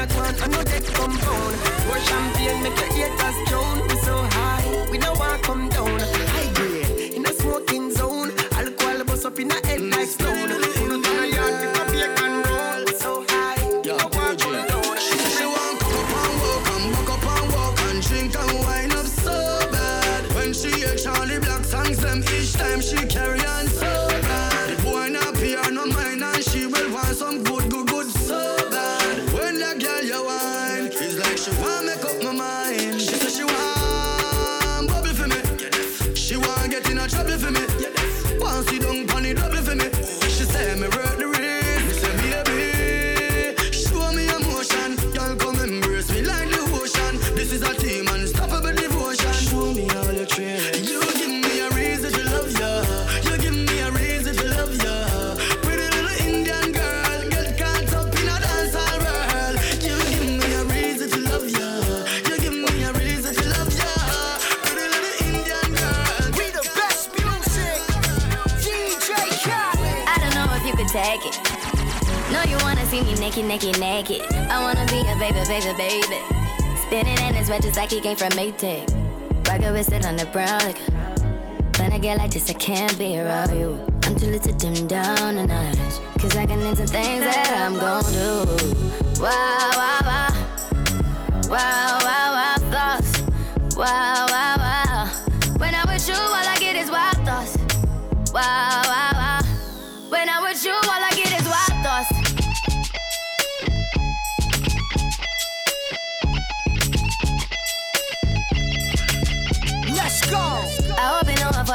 A 0.00 0.06
can, 0.06 0.34
I 0.42 0.46
know 0.46 0.62
that 0.62 0.84
compound. 0.94 1.56
Pour 1.84 1.98
champagne, 2.00 2.62
make 2.62 2.78
your 2.78 2.90
haters 2.96 3.38
drown. 3.48 3.86
We 3.86 3.96
so 3.96 4.16
high, 4.16 4.88
we 4.90 4.96
know 4.96 5.12
want 5.12 5.42
come 5.42 5.68
down. 5.68 6.00
High 6.00 6.50
grade, 6.54 7.12
in 7.12 7.26
a 7.26 7.32
smoking 7.34 7.90
zone. 7.92 8.32
Alcohol 8.52 9.04
bust 9.04 9.26
up 9.26 9.38
in 9.38 9.50
a 9.50 9.66
head 9.66 9.89
naked, 73.30 73.46
naked, 73.46 73.78
naked. 73.78 74.22
I 74.50 74.60
wanna 74.60 74.84
be 74.86 75.00
a 75.02 75.14
baby, 75.14 75.38
baby, 75.46 75.72
baby. 75.76 76.18
Spinning 76.86 77.16
in 77.28 77.34
his 77.34 77.48
red 77.48 77.62
just 77.62 77.76
like 77.76 77.90
he 77.90 78.00
came 78.00 78.16
from 78.16 78.30
Maytag. 78.30 78.88
Rocket 79.46 79.72
with 79.72 79.92
it 79.92 80.04
on 80.04 80.16
the 80.16 80.26
brown 80.26 80.58
like. 80.64 80.78
When 81.78 81.92
I 81.92 81.98
get 81.98 82.18
like 82.18 82.32
this, 82.32 82.50
I 82.50 82.54
can't 82.54 82.98
be 82.98 83.20
around 83.20 83.56
you. 83.56 83.78
I'm 84.02 84.16
too 84.16 84.26
little 84.26 84.52
to 84.52 84.58
dim 84.58 84.88
down 84.88 85.36
the 85.36 85.46
night. 85.46 85.76
Cause 86.18 86.36
I 86.36 86.44
can 86.44 86.60
into 86.60 86.86
things 86.88 87.22
that 87.22 87.54
I'm 87.56 87.74
gon' 87.74 88.02
do. 88.12 89.22
Wow, 89.22 89.70
wow, 89.76 90.00
wow. 90.02 90.28
Wow, 91.48 91.98
wow, 92.02 92.32
wow, 92.34 92.56
thoughts. 92.72 93.22
Wow, 93.76 94.26
wow, 94.28 94.56
wow. 94.58 95.19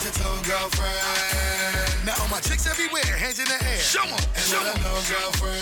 Bang 0.00 0.16
your 0.16 0.42
girlfriend. 0.48 2.06
Now 2.06 2.16
all 2.22 2.28
my 2.28 2.40
chicks 2.40 2.66
everywhere, 2.66 3.04
hands 3.04 3.38
in 3.38 3.44
the 3.44 3.60
air. 3.68 3.78
Show 3.78 4.00
'em, 4.00 4.16
and 4.16 4.44
show 4.48 4.56
'em 4.64 4.80
know, 4.80 4.96
girlfriend. 5.04 5.60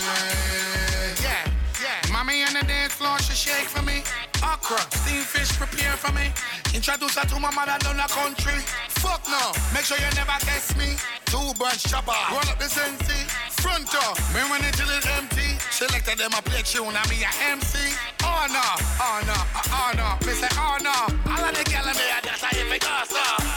Yeah, 1.21 1.43
yeah. 1.83 2.11
Mommy 2.11 2.43
on 2.45 2.53
the 2.53 2.63
dance 2.63 2.93
floor, 2.93 3.19
she 3.19 3.33
shake 3.35 3.67
for 3.67 3.81
me. 3.81 4.01
Okra, 4.41 4.79
steamed 4.95 5.25
fish, 5.25 5.51
prepare 5.59 5.97
for 5.97 6.13
me. 6.13 6.31
Introduce 6.73 7.15
her 7.15 7.25
to 7.27 7.39
my 7.39 7.51
mother 7.51 7.77
down 7.79 7.97
the 7.97 8.07
country. 8.07 8.63
Fuck 9.03 9.27
no, 9.27 9.51
make 9.73 9.83
sure 9.83 9.97
you 9.97 10.09
never 10.15 10.39
test 10.45 10.77
me. 10.77 10.95
Two 11.25 11.53
bunch 11.59 11.83
chopper. 11.83 12.15
Roll 12.31 12.39
up 12.47 12.59
the 12.59 12.69
sensi, 12.69 13.19
front 13.59 13.91
door. 13.91 14.13
Me 14.33 14.39
run 14.49 14.63
it 14.63 14.73
till 14.73 14.89
it's 14.89 15.05
empty. 15.19 15.59
Selected 15.69 16.17
them 16.17 16.31
a 16.31 16.41
play 16.41 16.61
tune, 16.63 16.95
I 16.95 17.03
me 17.11 17.23
a 17.27 17.31
MC. 17.51 17.75
Oh 18.23 18.47
no, 18.47 18.67
oh 19.03 19.19
no, 19.27 19.37
oh 19.75 19.91
no. 19.99 20.07
Me 20.25 20.31
say 20.33 20.47
oh 20.55 20.77
no. 20.79 20.95
All 21.27 21.43
of 21.43 21.51
the 21.55 21.63
gyal 21.67 21.87
in 21.91 21.97
there, 21.99 22.21
that's 22.23 22.41
how 22.41 22.57
you 22.57 22.69
make 22.69 22.85
us 22.85 23.11
up. 23.11 23.48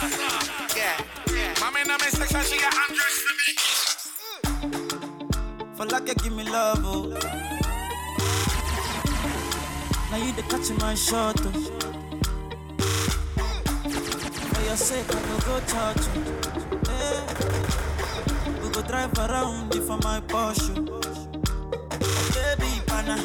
For 5.83 5.89
like 5.89 6.07
you 6.07 6.15
give 6.15 6.31
me 6.31 6.45
love, 6.45 6.79
oh. 6.85 7.09
Now 10.09 10.15
you 10.15 10.31
the 10.31 10.43
catch 10.43 10.71
my 10.79 10.95
shot, 10.95 11.35
oh. 11.43 11.51
For 14.53 14.61
your 14.63 14.77
sake, 14.77 15.13
I 15.13 15.19
no 15.27 15.37
go 15.43 15.59
charge 15.67 16.07
you. 16.15 16.23
Eh. 16.87 17.19
We 18.63 18.69
go 18.69 18.81
drive 18.83 19.11
around 19.17 19.75
you 19.75 19.81
for 19.81 19.97
my 19.97 20.21
Porsche. 20.21 20.73
Baby, 22.33 22.81
pana. 22.87 23.17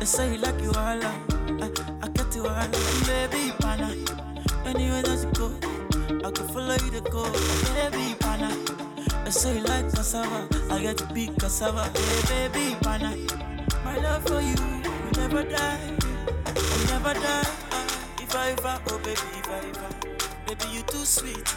They 0.00 0.04
say 0.04 0.32
you 0.32 0.38
like 0.38 0.60
you 0.60 0.70
all. 0.70 1.00
I, 1.00 1.70
I 2.02 2.08
get 2.08 2.34
you 2.34 2.48
all. 2.48 2.68
Baby, 3.06 3.52
pana. 3.60 3.94
Anywhere 4.66 5.02
that 5.02 5.22
you 5.22 5.30
go, 5.38 5.46
I 6.10 6.30
can 6.30 6.48
follow 6.48 6.74
you 6.84 6.90
to 6.90 7.00
go. 7.10 7.24
Baby, 7.74 8.14
pana. 8.20 8.50
They 9.24 9.30
say 9.30 9.60
like 9.62 9.90
cassava. 9.90 10.48
I 10.70 10.82
get 10.82 10.98
to 10.98 11.06
be 11.14 11.28
cassava. 11.38 11.84
Hey, 12.28 12.48
baby, 12.48 12.76
pana. 12.82 13.16
My 13.84 13.96
love 13.98 14.24
for 14.26 14.40
you 14.40 14.54
will 14.56 15.12
never 15.16 15.42
die. 15.44 15.78
Will 16.54 16.86
never 16.88 17.14
die. 17.14 17.50
If 18.20 18.34
I 18.36 18.50
ever, 18.50 18.80
oh 18.88 18.98
baby, 18.98 19.20
if 19.38 19.48
I 19.48 19.58
ever. 19.58 19.90
Baby, 20.46 20.64
you 20.72 20.82
too 20.82 21.04
sweet. 21.04 21.54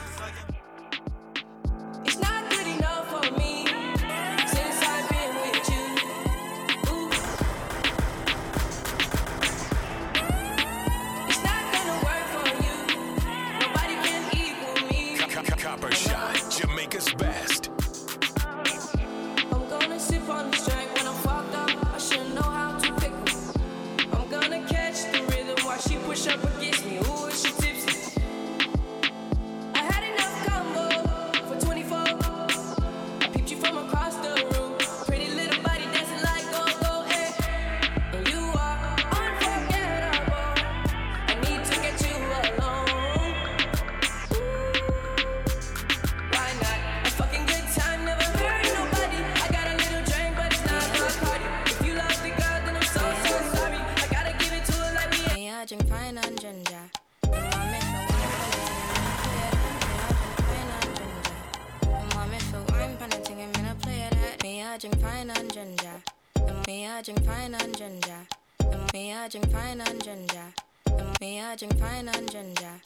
Drink 71.57 71.79
fine 71.79 72.07
and 72.07 72.31
ginger. 72.31 72.81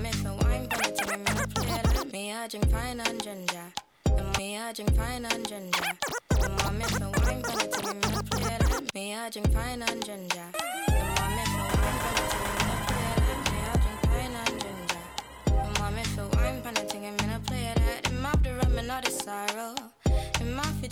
Me 0.00 0.12
for 0.12 0.32
wine 0.44 0.68
pan 0.68 0.80
it, 0.84 1.00
and 1.10 1.24
me 1.24 1.34
no 1.34 1.44
play 1.46 1.66
that. 1.66 2.12
Me 2.12 2.30
a 2.30 2.46
drink 2.48 2.70
fine 2.70 3.00
and 3.00 3.20
ginger. 3.20 3.72
Me 4.38 4.56
a 4.56 4.72
drink 4.72 4.94
fine 4.94 5.24
and 5.24 5.48
ginger. 5.48 5.82
Me 6.78 6.84
for 6.84 7.10
wine 7.18 7.42
pan 7.42 7.60
it, 7.60 7.84
and 7.84 8.00
me 8.00 8.08
no 8.12 8.22
play 8.22 8.42
that. 8.42 8.94
Me 8.94 9.14
a 9.14 9.28
drink 9.30 9.52
fine 9.52 9.82
and 9.82 10.04
ginger. 10.04 10.57